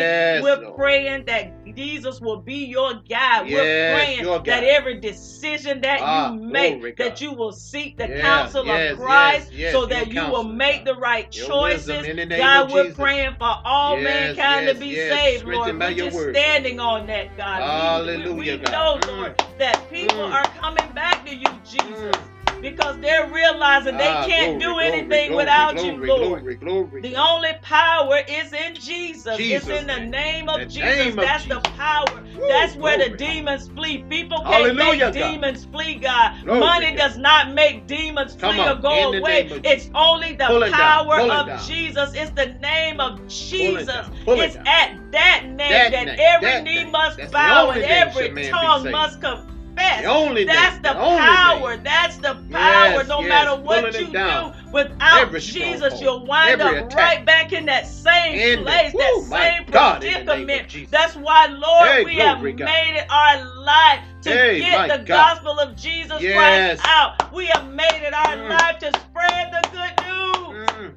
we're 0.42 0.72
praying 0.76 1.24
that 1.26 1.46
Jesus 1.74 2.20
will 2.20 2.42
be 2.42 2.66
your 2.66 2.94
guide. 3.08 3.46
We're 3.50 3.94
praying 3.94 4.42
that 4.44 4.64
every 4.64 5.00
decision 5.00 5.80
that 5.80 6.00
Ah, 6.02 6.32
you 6.32 6.40
make, 6.40 6.74
glory, 6.78 6.94
that 6.98 7.20
you 7.20 7.32
will 7.32 7.52
seek 7.52 7.96
the 7.96 8.08
counsel 8.20 8.70
of 8.70 8.98
Christ 8.98 9.50
so 9.72 9.86
that 9.86 10.12
you 10.12 10.26
will 10.26 10.44
make 10.44 10.84
the 10.84 10.94
right 10.96 11.30
choices. 11.30 12.06
in 12.06 12.16
the 12.16 12.26
name 12.26 12.38
God, 12.38 12.70
we're 12.72 12.84
Jesus. 12.84 12.96
For 13.38 13.56
all 13.64 13.98
Yes, 13.98 14.36
mankind 14.36 14.66
yes, 14.66 14.74
to 14.74 14.80
be 14.80 14.86
yes. 14.88 15.10
saved, 15.18 15.44
Lord. 15.46 15.78
We're 15.78 15.94
just 15.94 16.16
word, 16.16 16.34
standing 16.36 16.80
on 16.80 17.06
that, 17.06 17.36
God. 17.36 18.06
We- 18.06 18.22
we, 18.32 18.32
we, 18.34 18.58
God. 18.58 18.72
know, 18.72 18.98
Mm. 19.02 19.16
Lord, 19.18 19.44
that 19.58 19.90
people 19.90 20.18
Mm. 20.28 20.32
are 20.34 20.44
coming 20.60 20.88
back 20.94 21.24
to 21.26 21.34
you, 21.34 21.46
Jesus, 21.64 22.16
Mm. 22.16 22.39
Because 22.60 22.98
they're 23.00 23.26
realizing 23.28 23.96
they 23.96 24.08
Ah, 24.08 24.26
can't 24.26 24.60
glory, 24.60 24.60
do 24.60 24.78
anything 24.78 25.28
glory, 25.30 25.36
without 25.44 25.74
glory, 25.74 25.86
you, 25.86 26.06
Lord. 26.06 26.40
Glory, 26.40 26.54
glory, 26.56 27.00
The 27.02 27.16
only 27.16 27.52
power 27.62 28.18
is 28.28 28.52
in 28.52 28.74
Jesus. 28.74 29.38
Jesus' 29.38 29.66
it's 29.66 29.80
in 29.80 29.86
the 29.86 30.00
name. 30.00 30.48
of 30.48 30.58
The 30.60 30.66
Jesus. 30.66 30.82
name 30.82 31.18
of 31.18 31.24
That's 31.24 31.44
the 31.44 31.60
Jesus. 31.60 31.76
power. 31.76 32.06
Woo, 32.34 32.46
That's 32.48 32.76
where 32.76 32.98
the 32.98 33.16
demons 33.16 33.68
flee. 33.68 34.04
People 34.08 34.38
can't 34.38 34.74
Hallelujah, 34.74 35.06
make 35.06 35.14
God. 35.14 35.32
demons 35.32 35.64
flee, 35.66 35.94
God. 35.96 36.32
Money 36.46 36.96
does 36.96 37.16
not 37.18 37.52
make 37.54 37.86
demons 37.86 38.36
Come 38.36 38.56
flee 38.56 38.66
or 38.68 38.74
go 38.76 39.12
away. 39.12 39.48
It's 39.64 39.90
only 39.94 40.32
the 40.34 40.46
Pull 40.46 40.62
power 40.72 41.16
of. 41.30 41.46
Jesus. 41.66 42.14
It's 42.14 42.30
the 42.30 42.46
name 42.60 43.00
of 43.00 43.26
Jesus. 43.28 44.06
pull 44.24 44.40
it 44.40 44.46
it's 44.46 44.54
down. 44.54 44.66
at 44.66 45.12
that 45.12 45.44
name 45.46 45.58
That 45.58 45.92
that, 45.92 46.06
name, 46.06 46.16
every 46.20 46.48
that 46.48 46.64
knee 46.64 46.84
name. 46.84 46.92
must 46.92 47.18
That's 47.18 47.32
bow 47.32 47.70
and 47.70 47.84
every 47.84 48.26
shall 48.26 48.34
man 48.34 48.44
be 48.44 48.50
tongue 48.50 48.90
must 48.90 49.20
confess. 49.20 49.46
The 49.76 50.04
only 50.06 50.44
That's 50.44 50.74
name, 50.74 50.82
the, 50.82 50.88
the 50.88 50.94
power. 50.94 51.74
name. 51.76 51.84
That's 51.84 52.16
the 52.18 52.34
power. 52.50 52.50
Yes, 52.50 53.08
no 53.08 53.20
yes, 53.20 53.28
matter 53.28 53.56
what 53.62 53.84
you 53.98 54.06
do, 54.06 54.72
without 54.72 55.20
Every 55.20 55.40
Jesus, 55.40 56.00
you'll 56.00 56.26
wind 56.26 56.60
every 56.60 56.78
up 56.80 56.86
attack. 56.86 56.98
right 57.16 57.24
back 57.26 57.52
in 57.52 57.66
that 57.66 57.86
same 57.86 58.34
In 58.38 58.58
the- 58.60 58.64
place, 58.70 58.92
Woo, 58.94 59.00
that 59.00 59.28
same 59.30 59.64
God, 59.70 60.04
in 60.04 60.26
the 60.26 60.36
name 60.36 60.42
of 60.42 60.46
predicament. 60.48 60.90
That's 60.90 61.16
why, 61.16 61.46
Lord, 61.46 61.88
Hey, 61.88 62.04
we 62.04 62.16
have 62.16 62.38
God. 62.42 62.58
made 62.66 62.96
it 62.96 63.06
our 63.10 63.44
life 63.64 64.00
to 64.22 64.30
Hey, 64.30 64.60
get 64.60 64.88
the 64.88 64.98
God. 64.98 65.06
gospel 65.06 65.58
of 65.60 65.76
Jesus 65.76 66.20
Yes. 66.20 66.80
Christ 66.80 66.88
out. 66.88 67.32
We 67.32 67.46
have 67.46 67.66
made 67.72 68.02
it 68.02 68.12
our 68.14 68.36
Mm. 68.36 68.48
life 68.50 68.78
to 68.80 68.92
spread 69.00 69.52
the 69.52 69.68
good 69.68 70.06
news. 70.06 70.68
Mm. 70.70 70.94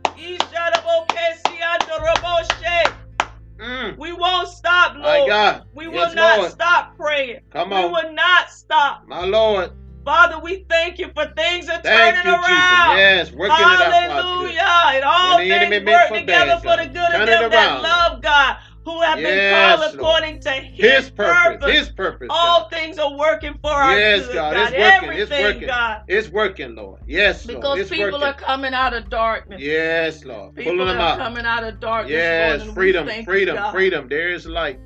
Mm. 3.58 3.98
We 3.98 4.14
won't 4.14 4.48
stop, 4.50 4.98
My 4.98 5.18
Lord. 5.18 5.30
God. 5.30 5.64
We 5.74 5.86
yes, 5.86 5.94
will 5.94 6.16
not 6.16 6.40
Lord. 6.40 6.52
stop 6.52 6.98
praying. 6.98 7.40
Come 7.52 7.74
on. 7.74 7.84
we 7.84 7.90
will 7.90 8.14
not 8.14 8.50
stop. 8.50 9.08
My 9.08 9.26
Lord. 9.26 9.72
Father, 10.06 10.38
we 10.40 10.66
thank 10.70 11.00
you 11.00 11.10
for 11.16 11.26
things 11.36 11.70
are 11.70 11.82
Thank 11.82 12.16
turning 12.16 12.34
you, 12.34 12.38
Jesus. 12.38 12.50
around. 12.50 12.98
Yes, 12.98 13.32
working 13.32 13.56
it 13.56 13.62
out. 13.62 14.12
Hallelujah. 14.12 14.82
And 14.96 15.04
all 15.06 15.38
When 15.38 15.70
things 15.70 15.86
work 15.86 16.10
together 16.10 16.26
bad, 16.26 16.62
for 16.62 16.78
the 16.78 16.88
good 16.88 17.12
Turn 17.12 17.22
of 17.22 17.28
them 17.28 17.52
that 17.52 17.82
love 17.82 18.22
God, 18.22 18.58
who 18.86 19.02
have 19.02 19.18
been 19.18 19.54
called 19.80 19.94
according 19.96 20.40
to 20.42 20.50
his, 20.52 21.06
His 21.06 21.10
purpose. 21.10 21.72
His 21.72 21.90
purpose. 21.90 22.28
all 22.30 22.62
God. 22.62 22.70
things 22.72 23.00
are 23.00 23.18
working 23.18 23.54
for 23.62 23.72
our 23.72 23.98
Yes, 23.98 24.26
good, 24.28 24.34
God. 24.34 24.54
God. 24.56 24.74
It's 24.74 24.74
working. 24.74 25.10
It's 25.20 25.32
Everything, 25.32 25.44
working. 25.56 25.68
God. 25.68 26.02
It's 26.08 26.30
working, 26.30 26.76
Lord. 26.76 27.02
Yes, 27.08 27.46
Lord. 27.46 27.62
Because 27.62 27.80
It's 27.80 27.90
people 27.90 28.06
working. 28.20 28.24
are 28.24 28.34
coming 28.34 28.74
out 28.74 28.94
of 28.94 29.10
darkness. 29.10 29.62
Yes, 29.62 30.26
Lord. 30.26 30.56
People 30.56 30.74
Pulling 30.74 30.88
them 30.88 30.98
are 30.98 31.10
out. 31.12 31.18
coming 31.18 31.46
out 31.46 31.64
of 31.64 31.80
darkness, 31.80 32.12
Yes, 32.12 32.62
Lord, 32.64 32.74
freedom, 32.76 33.08
freedom, 33.24 33.58
you, 33.58 33.72
freedom. 33.72 34.08
There 34.10 34.30
is 34.30 34.46
light. 34.46 34.80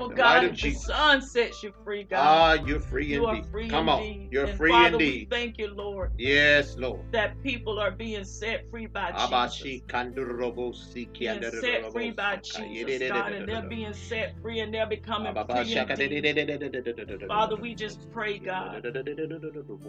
For 0.00 0.08
The 0.08 0.14
God, 0.14 0.44
of 0.44 0.50
the 0.52 0.56
Jesus. 0.56 0.86
Son 0.86 1.20
sets 1.20 1.62
you 1.62 1.72
free, 1.84 2.04
God. 2.04 2.18
Ah, 2.60 2.64
you're 2.66 2.80
free 2.80 3.06
you 3.06 3.26
are 3.26 3.34
indeed. 3.36 3.50
free 3.50 3.68
Come 3.68 3.90
indeed. 3.90 4.22
on. 4.24 4.28
You're 4.32 4.44
and 4.46 4.56
free 4.56 4.70
Father, 4.70 4.94
indeed. 4.94 5.28
we 5.30 5.36
thank 5.36 5.58
you, 5.58 5.74
Lord, 5.74 6.12
Yes, 6.16 6.74
Lord. 6.78 7.04
that 7.12 7.42
people 7.42 7.78
are 7.78 7.90
being 7.90 8.24
set 8.24 8.64
free 8.70 8.86
by 8.86 9.12
Jesus. 9.12 9.28
Being 11.18 11.42
set 11.60 11.92
free 11.92 12.10
by 12.12 12.36
Jesus, 12.36 13.08
God, 13.08 13.32
and 13.34 13.48
they're 13.48 13.62
being 13.68 13.92
set 13.92 14.34
free 14.42 14.60
and 14.60 14.72
they're 14.72 14.86
becoming 14.86 15.34
free 15.34 15.74
indeed. 15.74 17.28
Father, 17.28 17.56
we 17.56 17.74
just 17.74 18.10
pray, 18.10 18.38
God, 18.38 18.82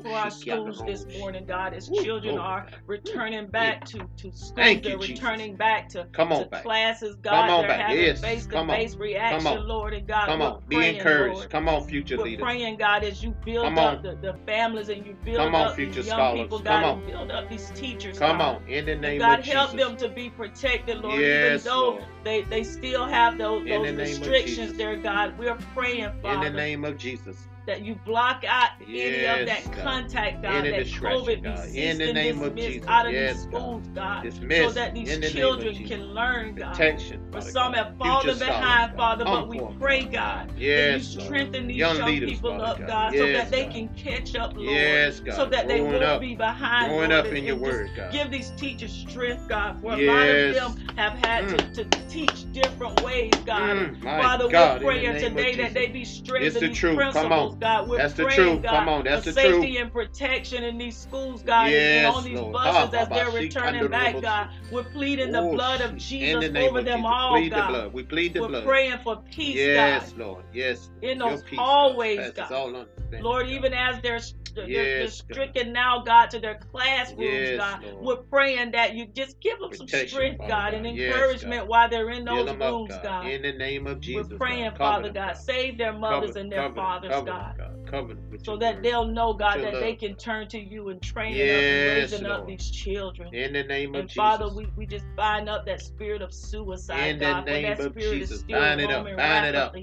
for 0.03 0.11
our 0.13 0.31
schools 0.31 0.83
this 0.85 1.05
morning, 1.19 1.45
God, 1.45 1.73
as 1.73 1.87
children 1.89 2.37
are 2.37 2.67
returning 2.87 3.47
back 3.47 3.85
to, 3.85 3.99
to 4.17 4.31
school, 4.31 4.53
Thank 4.55 4.83
you, 4.85 4.91
they're 4.91 4.99
Jesus. 4.99 5.23
returning 5.23 5.55
back 5.55 5.89
to, 5.89 6.07
Come 6.13 6.31
on 6.33 6.43
to 6.43 6.49
back. 6.49 6.63
classes, 6.63 7.15
Come 7.15 7.21
God, 7.23 7.49
on 7.49 7.61
they're 7.61 7.67
back. 7.69 7.81
having 7.87 7.97
Yes. 8.03 8.21
face-to-face 8.21 8.95
reaction, 8.97 9.47
on. 9.47 10.00
Lord, 10.01 10.07
God, 10.07 10.25
Come 10.27 10.41
on. 10.41 10.61
Be 10.67 10.75
praying, 10.77 10.95
encouraged. 10.97 11.35
Lord. 11.35 11.49
Come 11.49 11.69
on, 11.69 11.87
future 11.87 12.17
We're 12.17 12.23
leaders. 12.25 12.43
praying, 12.43 12.77
God, 12.77 13.03
as 13.03 13.23
you 13.23 13.31
build 13.45 13.65
Come 13.65 13.77
up 13.77 13.97
on. 13.97 14.03
the, 14.03 14.15
the 14.15 14.33
families 14.45 14.89
and 14.89 15.05
you 15.05 15.15
build 15.23 15.37
Come 15.37 15.55
on, 15.55 15.67
up 15.67 15.75
future 15.75 15.95
these 15.95 16.07
young 16.07 16.17
scholars. 16.17 16.41
people, 16.41 16.57
Come 16.59 16.65
God, 16.65 16.83
on. 16.83 16.97
and 16.99 17.07
build 17.07 17.31
up 17.31 17.49
these 17.49 17.71
teachers, 17.75 18.19
Come 18.19 18.37
God. 18.39 18.55
on. 18.61 18.67
In 18.69 18.85
the 18.85 18.95
name 18.95 19.19
God, 19.19 19.39
of 19.39 19.45
help 19.45 19.71
Jesus. 19.71 19.87
them 19.87 19.97
to 19.97 20.09
be 20.09 20.29
protected, 20.29 20.99
Lord. 20.99 21.19
Yes, 21.19 21.61
even 21.61 21.65
though 21.65 21.89
Lord. 21.91 22.03
they, 22.23 22.41
they 22.43 22.63
still 22.63 23.05
have 23.05 23.37
those, 23.37 23.67
those 23.67 23.95
restrictions 23.95 24.73
there, 24.73 24.95
God. 24.97 25.37
We're 25.37 25.55
praying, 25.75 26.11
Father. 26.21 26.47
In 26.47 26.53
the 26.53 26.57
name 26.57 26.83
of 26.85 26.97
Jesus. 26.97 27.37
That 27.67 27.83
you 27.83 27.95
block 28.05 28.43
out 28.47 28.69
any 28.81 29.25
of 29.25 29.45
that 29.47 29.71
God. 29.71 29.83
contact, 29.83 30.41
God, 30.41 30.65
Any 30.65 30.71
that 30.71 30.87
COVID 30.87 31.43
be 31.43 31.49
God. 31.49 31.59
ceased 31.59 31.75
In 31.77 31.97
the 31.99 32.13
name 32.13 32.41
of 32.41 32.55
dismissed 32.55 32.67
Jesus. 32.75 32.87
out 32.89 33.05
of 33.05 33.13
Yes, 33.13 33.33
these 33.33 33.43
schools, 33.43 33.87
God, 33.93 34.23
so 34.23 34.29
Dismiss. 34.29 34.73
that 34.73 34.93
these 34.95 35.09
in 35.13 35.21
the 35.21 35.29
children 35.29 35.75
can 35.87 36.03
learn, 36.13 36.55
God. 36.55 36.71
Protection. 36.71 37.21
For 37.31 37.41
some 37.41 37.73
have 37.73 37.97
fallen 37.97 38.39
behind. 38.39 38.95
Father, 38.95 39.25
but 39.25 39.47
we 39.47 39.59
pray, 39.79 40.05
God. 40.05 40.51
Yes, 40.57 41.13
that 41.13 41.15
you 41.15 41.21
strengthen 41.25 41.67
these 41.67 41.77
Young 41.77 41.97
young, 41.97 42.07
leaders, 42.07 42.29
people 42.31 42.51
Father 42.51 42.63
up, 42.65 42.77
God. 42.79 42.87
God, 42.87 43.13
so 43.13 43.25
Yes, 43.25 43.49
that 43.49 43.51
they 43.51 43.65
can 43.67 43.87
catch 43.89 44.35
up, 44.35 44.55
Lord. 44.55 44.69
Yes, 44.69 45.19
God. 45.19 45.35
So 45.35 45.45
that 45.45 45.67
they 45.67 45.81
won't 45.81 46.03
up. 46.03 46.21
be 46.21 46.35
behind, 46.35 46.89
Growing 46.89 47.09
Lord, 47.11 47.25
up 47.25 47.31
in 47.33 47.45
your 47.45 47.55
word, 47.57 47.91
God. 47.95 48.11
Give 48.11 48.31
these 48.31 48.51
teachers 48.51 48.91
strength, 48.91 49.47
God, 49.47 49.79
for 49.81 49.93
a 49.93 49.97
lot 49.97 50.29
of 50.29 50.55
them 50.55 50.75
have 50.97 51.13
had 51.13 51.45
Mm. 51.45 51.73
to, 51.73 51.83
to 51.85 52.07
teach 52.09 52.51
different 52.51 53.01
ways, 53.01 53.31
God. 53.45 53.61
Mm, 53.61 54.01
Father, 54.01 54.47
we're 54.47 54.55
in 54.73 54.79
the 54.79 54.85
praying 54.85 55.19
today 55.19 55.55
that 55.57 55.73
they 55.73 55.87
be 55.87 56.05
strengthened 56.05 56.47
It's 56.47 56.59
the 56.59 56.67
these 56.67 56.77
truth. 56.77 56.95
Come 56.97 57.11
principles, 57.11 57.50
God. 57.59 57.87
We're 57.89 57.97
That's 57.97 58.13
the 58.13 58.25
truth. 58.25 58.61
God, 58.63 58.71
Come 58.71 58.89
on. 58.89 59.03
That's 59.03 59.23
for 59.25 59.31
the 59.31 59.33
safety 59.41 59.73
truth. 59.73 59.81
and 59.81 59.91
protection 59.93 60.63
in 60.63 60.77
these 60.77 60.97
schools, 60.97 61.43
God, 61.43 61.67
and- 61.67 61.75
and, 61.75 62.01
Yes, 62.03 62.15
on 62.15 62.23
these 62.23 62.39
Lord. 62.39 62.53
buses 62.53 62.93
Ha, 62.93 63.01
as 63.01 63.09
they're 63.09 63.29
returning 63.31 63.87
back, 63.87 64.21
God. 64.21 64.49
We're 64.71 64.83
pleading 64.83 65.31
the 65.31 65.41
blood 65.41 65.81
of. 65.81 65.97
Jesus 65.97 66.43
the 66.43 66.51
name 66.51 66.69
over 66.69 66.79
of 66.79 66.85
them 66.85 66.99
Jesus. 66.99 67.11
all, 67.13 67.31
plead 67.37 67.49
God. 67.51 67.61
the 67.61 67.67
blood. 67.67 67.93
We 67.93 68.03
plead 68.03 68.33
the 68.33 68.41
We're 68.41 68.47
blood. 68.47 68.65
praying 68.65 68.97
for 69.03 69.17
peace, 69.31 69.55
yes, 69.55 69.75
God, 69.75 70.07
Yes, 70.07 70.13
Lord. 70.17 70.43
Yes. 70.53 70.89
in 71.01 71.17
those 71.19 71.43
peace, 71.43 71.59
hallways, 71.59 72.31
God. 72.31 72.49
God. 72.49 72.87
Lord, 73.21 73.45
God. 73.45 73.51
even 73.51 73.73
as 73.73 74.01
they're, 74.01 74.19
they're, 74.55 74.65
they're 74.67 75.01
Yes, 75.01 75.21
God. 75.21 75.33
stricken 75.35 75.73
now, 75.73 76.03
God, 76.05 76.29
to 76.31 76.39
their 76.39 76.59
classrooms, 76.71 77.19
Yes, 77.21 77.57
God, 77.59 77.83
Lord. 77.83 78.05
we're 78.05 78.23
praying 78.23 78.71
that 78.71 78.95
you 78.95 79.05
just 79.07 79.39
give 79.41 79.59
them 79.59 79.73
some 79.73 79.87
strength, 79.87 80.37
Father 80.39 80.49
God, 80.49 80.71
God. 80.71 80.73
and 80.73 80.85
Yes, 80.97 81.13
encouragement 81.13 81.61
God. 81.61 81.67
while 81.69 81.89
they're 81.89 82.09
in 82.09 82.25
those 82.25 82.49
up, 82.49 82.59
rooms, 82.59 82.89
God. 82.91 83.03
God. 83.03 83.27
In 83.27 83.41
the 83.43 83.53
name 83.53 83.87
of 83.87 83.99
Jesus. 84.01 84.29
We're 84.29 84.37
praying, 84.37 84.71
Father 84.75 85.03
them, 85.11 85.13
God, 85.13 85.37
save 85.37 85.77
their 85.77 85.93
mothers 85.93 86.29
Cover, 86.31 86.39
and 86.39 86.51
their 86.51 86.61
cover 86.63 86.75
fathers, 86.75 87.11
cover 87.11 87.25
God. 87.27 87.40
God. 87.57 88.07
With 88.31 88.45
So 88.45 88.57
that 88.57 88.75
word. 88.75 88.83
they'll 88.85 89.07
know, 89.07 89.33
God, 89.33 89.61
that 89.61 89.73
they 89.73 89.95
can 89.95 90.15
turn 90.15 90.47
to 90.49 90.59
you 90.59 90.89
and 90.89 91.01
training 91.01 91.41
up 91.41 91.57
and 91.57 91.65
Yes, 91.65 92.11
raising 92.11 92.25
up 92.25 92.47
these 92.47 92.71
children. 92.71 93.33
In 93.33 93.53
the 93.53 93.63
name 93.63 93.95
of 93.95 94.07
Jesus. 94.07 94.17
And 94.17 94.39
Father, 94.39 94.53
we, 94.53 94.67
we 94.77 94.85
just 94.85 95.05
bind 95.15 95.49
up 95.49 95.65
that 95.65 95.81
spirit 95.81 96.21
of 96.21 96.33
suicide, 96.33 97.09
In 97.09 97.19
the 97.19 97.25
God, 97.25 97.43
for 97.43 97.49
name 97.49 97.63
that 97.63 97.79
of 97.79 97.91
spirit 97.91 98.21
is 98.21 98.29
Jesus. 98.29 98.39
still 98.41 98.59
Bind 98.59 98.81
it 98.81 98.91
up, 98.91 99.05
bind 99.17 99.45
it 99.45 99.55
up. 99.55 99.75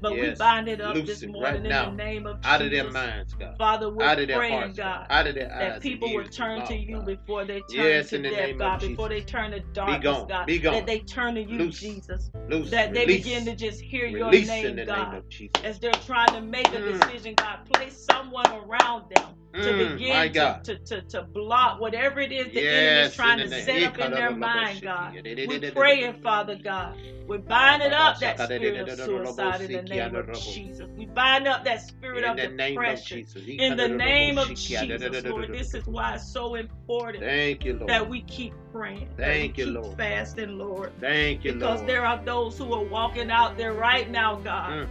But 0.00 0.12
we 0.12 0.18
Yes. 0.28 0.38
bind 0.38 0.68
it 0.68 0.80
up 0.80 0.94
Loose 0.94 1.06
this 1.08 1.22
morning 1.24 1.42
right 1.42 1.56
in 1.56 1.68
now. 1.68 1.90
the 1.90 1.96
name 1.96 2.26
of 2.26 2.38
Out 2.44 2.62
of 2.62 2.70
Jesus. 2.70 2.82
their 2.84 2.92
minds, 2.92 3.34
God. 3.34 3.56
Father, 3.58 3.90
we're 3.90 4.04
Out 4.04 4.20
of 4.20 4.28
their 4.28 4.38
praying, 4.38 4.52
hearts, 4.60 4.76
God. 4.78 5.06
Out 5.10 5.26
of 5.26 5.34
their 5.34 5.52
eyes. 5.52 5.58
that 5.58 5.82
people 5.82 6.14
will 6.14 6.28
turn 6.28 6.64
to 6.66 6.76
you 6.76 6.96
God. 6.98 7.06
before 7.06 7.44
they 7.44 7.60
turn 7.60 7.66
Yes, 7.70 8.10
to 8.10 8.22
death, 8.22 8.58
God, 8.58 8.80
before 8.80 9.08
they 9.08 9.22
turn 9.22 9.50
to 9.52 9.60
Be 9.60 9.66
darkness, 9.72 10.02
gone. 10.02 10.28
God. 10.28 10.46
Be 10.46 10.58
gone. 10.60 10.74
That 10.74 10.86
they 10.86 11.00
turn 11.00 11.34
to 11.34 11.42
you, 11.42 11.58
Loose. 11.58 11.80
Jesus. 11.80 12.30
Loose. 12.48 12.70
That 12.70 12.94
they 12.94 13.06
Release. 13.06 13.24
begin 13.24 13.44
to 13.46 13.56
just 13.56 13.80
hear 13.80 14.06
your 14.06 14.30
name, 14.30 14.84
God. 14.86 15.12
name 15.14 15.22
Jesus. 15.28 15.64
As 15.64 15.80
they're 15.80 15.92
trying 15.92 16.32
to 16.34 16.40
make 16.42 16.68
a 16.68 16.78
Mm. 16.78 17.00
decision, 17.00 17.34
God, 17.34 17.66
place 17.72 18.04
someone 18.10 18.46
around 18.52 19.10
them 19.14 19.34
to 19.62 19.70
Mm, 19.72 19.98
begin 19.98 20.32
to, 20.32 20.60
to, 20.64 20.78
to, 20.78 21.02
to 21.02 21.22
block 21.22 21.80
whatever 21.80 22.20
it 22.20 22.32
is 22.32 22.46
the 22.52 22.66
enemy 22.66 23.06
is 23.08 23.14
trying 23.14 23.38
to 23.38 23.48
set 23.50 23.82
up 23.82 23.98
in 23.98 24.10
their 24.12 24.30
mind, 24.30 24.82
God. 24.82 25.14
We're 25.46 25.70
praying, 25.72 26.14
Father 26.22 26.56
God. 26.62 26.96
We're 27.26 27.38
binding 27.38 27.92
up 27.92 28.18
that 28.20 28.38
spirit 28.40 28.88
of 28.88 28.98
suicide 28.98 29.60
in 29.62 29.72
the 29.72 29.82
name 29.82 30.14
of 30.14 30.42
Jesus. 30.42 30.88
We 30.96 31.06
bind 31.06 31.46
up 31.46 31.64
that 31.64 31.82
spirit 31.82 32.24
of 32.24 32.36
the 32.36 32.48
name 32.48 32.78
of 32.78 32.84
depression 32.84 33.26
in 33.58 33.76
the 33.76 33.88
name 33.88 34.38
of 34.38 34.48
Jesus, 34.54 35.24
Lord. 35.26 35.52
This 35.52 35.74
is 35.74 35.86
why 35.86 36.14
it's 36.14 36.32
so 36.32 36.54
important 36.54 37.24
Thank 37.24 37.64
you, 37.64 37.74
Lord. 37.74 37.88
that 37.90 38.08
we 38.08 38.22
keep 38.22 38.54
praying, 38.72 39.08
Thank 39.16 39.56
we 39.56 39.64
you, 39.64 39.72
keep 39.72 39.82
Lord. 39.82 39.96
fasting, 39.98 40.58
Lord. 40.58 40.92
Thank 41.00 41.44
you, 41.44 41.54
Because 41.54 41.80
Lord. 41.80 41.88
there 41.90 42.06
are 42.06 42.22
those 42.24 42.56
who 42.58 42.72
are 42.72 42.84
walking 42.84 43.30
out 43.30 43.56
there 43.56 43.72
right 43.74 44.10
now, 44.10 44.36
God, 44.36 44.70
Mm, 44.70 44.88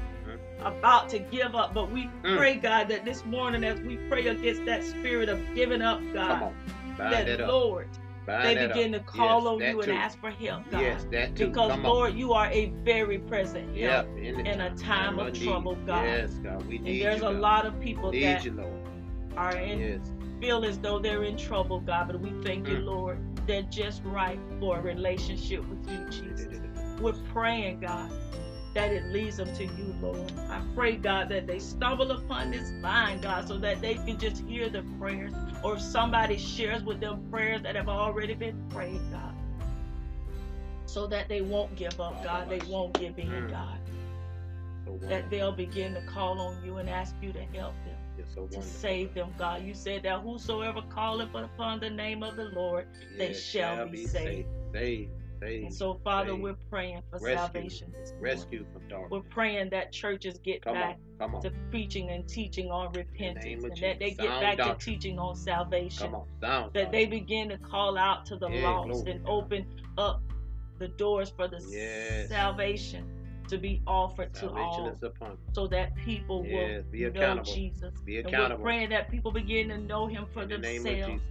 about 0.61 1.09
to 1.09 1.19
give 1.19 1.55
up. 1.55 1.73
But 1.73 1.91
we 1.91 2.03
Mm. 2.23 2.37
pray, 2.37 2.55
God, 2.55 2.87
that 2.89 3.05
this 3.05 3.25
morning 3.25 3.63
as 3.63 3.79
we 3.81 3.97
pray 4.09 4.27
against 4.27 4.65
that 4.65 4.83
spirit 4.83 5.29
of 5.29 5.39
giving 5.55 5.81
up, 5.81 6.01
God, 6.13 6.41
on. 6.43 6.55
Bind 6.97 7.27
that. 7.27 7.47
Lord, 7.47 7.87
they 8.25 8.55
that 8.55 8.69
begin 8.73 8.95
up. 8.95 9.05
to 9.05 9.11
call 9.11 9.43
yes, 9.43 9.47
on 9.47 9.59
you 9.77 9.83
too. 9.83 9.91
and 9.91 9.99
ask 9.99 10.19
for 10.19 10.31
help, 10.31 10.63
God. 10.71 10.81
Yes, 10.81 11.05
that 11.11 11.35
too. 11.35 11.47
Because, 11.47 11.71
Come 11.71 11.85
on. 11.85 11.91
Lord, 11.91 12.13
you 12.15 12.33
are 12.33 12.47
a 12.47 12.67
very 12.83 13.19
present 13.19 13.75
Yep, 13.75 14.07
in, 14.17 14.45
in 14.45 14.61
a 14.61 14.75
time 14.75 15.19
of 15.19 15.33
trouble, 15.39 15.75
God. 15.85 16.03
Yes, 16.05 16.33
God. 16.43 16.65
We 16.67 16.77
And 16.77 16.85
need 16.85 17.03
there's 17.03 17.21
you, 17.21 17.27
a 17.27 17.29
lot 17.29 17.65
of 17.65 17.79
people 17.79 18.11
need 18.11 18.23
that 18.23 18.45
you, 18.45 18.59
are 19.37 19.55
in 19.55 19.79
Yes. 19.79 20.11
feel 20.41 20.65
as 20.65 20.79
though 20.79 20.97
they're 20.99 21.23
in 21.23 21.37
trouble, 21.37 21.79
God, 21.79 22.07
but 22.07 22.19
we 22.19 22.31
thank 22.43 22.67
you, 22.67 22.77
Mm. 22.77 22.85
Lord. 22.85 23.19
They're 23.45 23.61
just 23.63 24.01
right 24.03 24.39
for 24.59 24.77
a 24.77 24.81
relationship 24.81 25.63
with 25.69 25.87
you, 25.89 26.05
Jesus. 26.09 26.59
We're 27.01 27.13
praying, 27.31 27.79
God, 27.81 28.11
that 28.77 28.93
it 28.93 29.05
leads 29.05 29.37
them 29.37 29.51
to 29.55 29.63
you, 29.63 29.95
Lord. 29.99 30.31
I 30.51 30.61
pray, 30.75 30.97
God, 30.97 31.29
that 31.29 31.47
they 31.47 31.57
stumble 31.57 32.11
upon 32.11 32.51
this 32.51 32.69
line, 32.83 33.19
God, 33.21 33.47
so 33.47 33.57
that 33.57 33.81
they 33.81 33.95
can 33.95 34.19
just 34.19 34.43
hear 34.45 34.69
the 34.69 34.83
prayers, 34.99 35.33
or 35.63 35.77
if 35.77 35.81
somebody 35.81 36.37
shares 36.37 36.83
with 36.83 36.99
them 36.99 37.27
prayers 37.31 37.63
that 37.63 37.75
have 37.75 37.89
already 37.89 38.35
been 38.35 38.69
prayed, 38.69 39.01
God, 39.11 39.33
so 40.85 41.07
that 41.07 41.27
they 41.27 41.41
won't 41.41 41.75
give 41.75 41.99
up, 41.99 42.23
God. 42.23 42.49
They 42.49 42.61
won't 42.69 42.93
give 42.93 43.17
in, 43.17 43.27
Mm. 43.27 43.49
God. 43.49 43.79
That 45.09 45.31
they'll 45.31 45.51
begin 45.51 45.95
to 45.95 46.01
call 46.01 46.39
on 46.39 46.63
you 46.63 46.77
and 46.77 46.87
ask 46.87 47.15
you 47.19 47.33
to 47.33 47.41
help 47.45 47.73
them 47.83 47.97
so 48.33 48.45
to 48.47 48.61
save 48.61 49.13
them, 49.15 49.33
God. 49.37 49.63
You 49.63 49.73
said 49.73 50.03
that 50.03 50.21
whosoever 50.21 50.81
calleth 50.93 51.33
upon 51.33 51.79
the 51.79 51.89
name 51.89 52.21
of 52.21 52.35
the 52.35 52.45
Lord, 52.45 52.87
they 53.17 53.29
Yes, 53.29 53.41
shall 53.41 53.87
be 53.87 54.05
saved. 54.05 54.13
Saved. 54.13 54.47
Saved. 54.71 55.11
And 55.41 55.73
so, 55.73 55.99
Father, 56.03 56.35
we're 56.35 56.55
praying 56.69 57.01
for 57.09 57.19
Rescue. 57.19 57.35
salvation 57.35 57.91
this. 57.93 58.13
Rescue 58.19 58.65
from 58.73 58.87
darkness. 58.87 59.11
We're 59.11 59.29
praying 59.29 59.69
that 59.69 59.91
churches 59.91 60.39
get 60.43 60.61
Come 60.63 60.73
back 60.75 60.97
on. 61.19 61.35
On. 61.35 61.41
to 61.41 61.51
preaching 61.69 62.09
and 62.09 62.27
teaching 62.27 62.71
on 62.71 62.91
repentance, 62.93 63.63
and 63.63 63.71
that 63.77 63.99
they 63.99 64.09
Jesus. 64.11 64.17
get 64.17 64.41
back 64.41 64.57
doctrine. 64.57 64.77
to 64.79 64.85
teaching 64.85 65.19
on 65.19 65.35
salvation. 65.35 66.07
Come 66.07 66.15
on. 66.15 66.27
Sound. 66.41 66.73
That 66.73 66.91
they 66.91 67.05
begin 67.05 67.49
to 67.49 67.57
call 67.57 67.97
out 67.97 68.25
to 68.27 68.35
the 68.35 68.49
Yeah, 68.49 68.69
lost 68.69 68.89
glory 69.05 69.11
and 69.11 69.27
open 69.27 69.65
up 69.97 70.21
the 70.79 70.87
doors 70.89 71.29
for 71.29 71.47
the 71.47 71.63
Yes. 71.69 72.29
salvation 72.29 73.07
to 73.47 73.57
be 73.57 73.81
offered 73.87 74.33
to 74.33 74.39
Salvation 74.41 74.65
all, 74.81 74.87
is 74.89 75.03
upon 75.03 75.31
you. 75.31 75.37
so 75.53 75.67
that 75.67 75.95
people 75.95 76.45
Yes. 76.45 76.83
Be 76.91 77.05
will 77.09 77.13
know. 77.13 77.43
Jesus. 77.43 77.93
Be 78.01 78.19
And 78.19 78.29
we're 78.31 78.57
praying 78.57 78.89
that 78.89 79.09
people 79.09 79.31
begin 79.31 79.69
to 79.69 79.77
know 79.77 80.05
Him 80.07 80.25
for 80.33 80.41
In 80.43 80.49
the 80.49 80.57
themselves. 80.57 81.07
Jesus. 81.07 81.21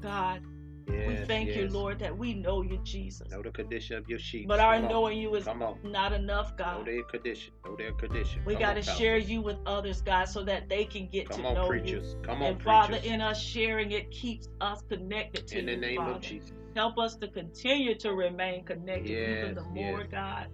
God, 0.00 0.42
Yes, 0.88 1.08
we 1.08 1.16
thank 1.26 1.54
you. 1.56 1.68
Lord, 1.68 1.98
that 2.00 2.16
we 2.16 2.34
know 2.34 2.62
you, 2.62 2.78
Jesus. 2.84 3.30
Know 3.30 3.42
the 3.42 3.50
condition 3.50 3.96
of 3.96 4.08
your 4.08 4.18
sheep. 4.18 4.46
But 4.48 4.60
our 4.60 4.74
Come 4.76 4.84
on. 4.84 4.90
knowing 4.90 5.18
you 5.18 5.34
is 5.34 5.46
not 5.82 6.12
enough, 6.12 6.56
God. 6.56 6.78
Know 6.78 6.84
their 6.92 7.02
condition. 7.04 7.52
Know 7.64 7.76
their 7.76 7.92
condition. 7.92 8.42
We 8.44 8.54
got 8.54 8.74
to 8.74 8.82
share 8.82 9.16
you 9.16 9.40
with 9.40 9.56
others, 9.66 10.02
God, 10.02 10.24
so 10.26 10.42
that 10.44 10.68
they 10.68 10.84
can 10.84 11.08
get 11.08 11.28
Come 11.28 11.40
to 11.42 11.46
on, 11.48 11.54
know 11.54 11.68
preachers. 11.68 12.16
Come 12.22 12.40
you. 12.40 12.46
on, 12.46 12.52
And 12.52 12.62
Father, 12.62 12.94
preachers. 12.94 13.10
in 13.12 13.20
us 13.20 13.40
sharing 13.40 13.92
it 13.92 14.10
keeps 14.10 14.48
us 14.60 14.82
connected 14.88 15.46
to 15.48 15.58
In 15.58 15.66
the 15.66 15.76
name 15.76 15.96
Father. 15.96 16.12
of 16.12 16.20
Jesus. 16.20 16.52
Help 16.76 16.98
us 16.98 17.16
to 17.16 17.28
continue 17.28 17.94
to 17.96 18.12
remain 18.14 18.64
connected 18.64 19.10
even 19.10 19.54
the 19.54 19.62
more, 19.62 20.00
yes. 20.00 20.08
God. 20.10 20.46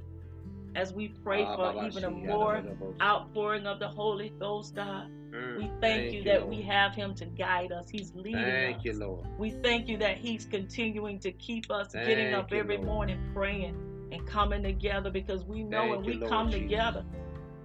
As 0.77 0.93
we 0.93 1.09
pray 1.25 1.43
Ah, 1.43 1.57
for 1.57 1.85
even 1.85 2.05
a 2.05 2.11
more 2.11 2.63
outpouring 3.03 3.67
of 3.67 3.81
the 3.81 3.89
Holy 3.89 4.33
Ghost, 4.39 4.75
God. 4.77 5.11
We 5.63 5.71
thank, 5.81 6.13
you 6.13 6.19
you, 6.19 6.25
that 6.25 6.41
Lord. 6.43 6.57
we 6.57 6.63
have 6.63 6.95
Him 6.95 7.15
to 7.17 7.25
guide 7.27 7.73
us. 7.73 7.89
He's 7.89 8.13
leading 8.15 8.43
Thank 8.43 8.79
us. 8.79 8.85
you, 8.85 8.93
Lord. 8.95 9.27
We 9.39 9.51
thank 9.51 9.89
you 9.89 9.97
that 9.99 10.17
He's 10.19 10.45
continuing 10.45 11.19
to 11.21 11.33
keep 11.33 11.71
us 11.71 11.93
getting 11.93 12.35
up 12.35 12.53
every 12.53 12.77
Lord. 12.77 12.87
morning 12.87 13.19
praying 13.35 13.77
and 14.13 14.27
coming 14.27 14.63
together 14.63 15.11
because 15.11 15.45
we 15.45 15.63
know 15.63 15.81
Thank 15.83 15.91
when 15.97 16.05
we 16.05 16.13
Lord 16.15 16.31
come 16.31 16.47
Jesus. 16.51 16.63
together, 16.63 17.05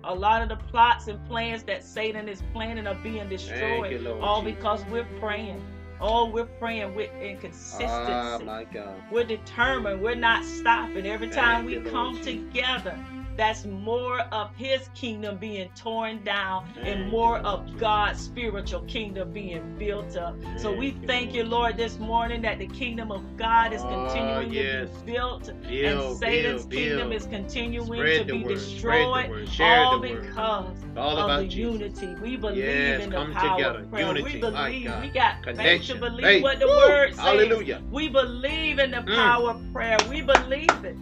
a 0.04 0.14
lot 0.14 0.42
of 0.42 0.50
the 0.50 0.58
plots 0.58 1.08
and 1.08 1.24
plans 1.28 1.64
that 1.64 1.84
Satan 1.84 2.30
is 2.30 2.44
planning 2.54 2.86
are 2.88 2.96
being 2.96 3.28
destroyed. 3.30 3.92
you, 3.92 4.00
Lord. 4.00 4.22
all 4.22 4.42
Jesus. 4.42 4.56
because 4.56 4.86
we're 4.92 5.08
praying. 5.20 5.62
Oh, 6.02 6.30
we're 6.30 6.46
praying 6.46 6.94
with 6.94 7.10
in 7.22 7.38
consistency. 7.38 7.86
Ah, 7.88 8.38
my 8.44 8.66
God. 8.66 8.96
we're 9.12 9.24
determined. 9.24 10.02
We're 10.02 10.14
not 10.16 10.44
stopping. 10.44 11.06
Every 11.08 11.30
Thank 11.30 11.40
time 11.40 11.66
we 11.66 11.80
come 11.80 12.20
together, 12.22 13.00
that's 13.38 13.66
more 13.66 14.20
of 14.32 14.50
his 14.56 14.90
kingdom 14.96 15.38
being 15.38 15.70
torn 15.76 16.24
down 16.24 16.68
and 16.78 17.10
more 17.10 17.40
of 17.40 17.78
God's 17.78 18.20
spiritual 18.22 18.82
kingdom 18.82 19.32
being 19.32 19.78
built 19.78 20.16
up. 20.18 20.36
So 20.58 20.74
we 20.74 20.92
Thank 21.06 21.34
you, 21.36 21.44
Lord, 21.44 21.78
this 21.78 22.00
morning 22.00 22.42
that 22.44 22.58
the 22.58 22.68
kingdom 22.68 23.12
of 23.12 23.22
God 23.38 23.74
is 23.74 23.82
Ah, 23.84 23.90
continuing 23.90 24.52
yes. 24.52 24.90
to 24.90 25.06
be 25.06 25.12
built 25.12 25.48
and 25.50 26.18
Satan's 26.18 26.66
build, 26.66 26.72
kingdom 26.72 27.10
build. 27.10 27.14
is 27.22 27.28
continuing 27.28 27.86
Spread 27.86 28.28
to 28.28 28.34
be 28.34 28.44
word. 28.44 28.54
Destroyed 28.56 29.26
the 29.26 29.30
word. 29.30 29.50
Share 29.50 29.86
all 29.86 30.00
because 30.00 30.78
All 30.98 31.18
of 31.18 31.42
the 31.42 31.48
Jesus. 31.48 31.58
unity. 32.02 32.16
We 32.22 32.38
believe 32.38 32.58
Yes, 32.58 33.04
in 33.04 33.10
the 33.12 33.26
power 33.34 33.58
together. 33.58 33.80
of 33.80 33.92
prayer. 33.92 34.08
Unity, 34.08 34.24
We 34.36 34.40
believe. 34.40 34.92
We 35.02 35.10
got 35.10 35.46
faith 35.56 35.84
to 35.88 35.96
believe 35.96 36.24
Faith. 36.26 36.44
what 36.44 36.60
the 36.60 36.68
Woo! 36.68 36.76
word 36.78 37.10
says. 37.10 37.20
Hallelujah. 37.20 37.82
We 37.92 38.08
believe 38.10 38.80
in 38.80 38.92
the 38.92 38.98
Mm. 38.98 39.16
power 39.16 39.50
of 39.52 39.74
prayer. 39.74 39.98
We 40.10 40.22
believe 40.22 40.70
it. 40.84 40.96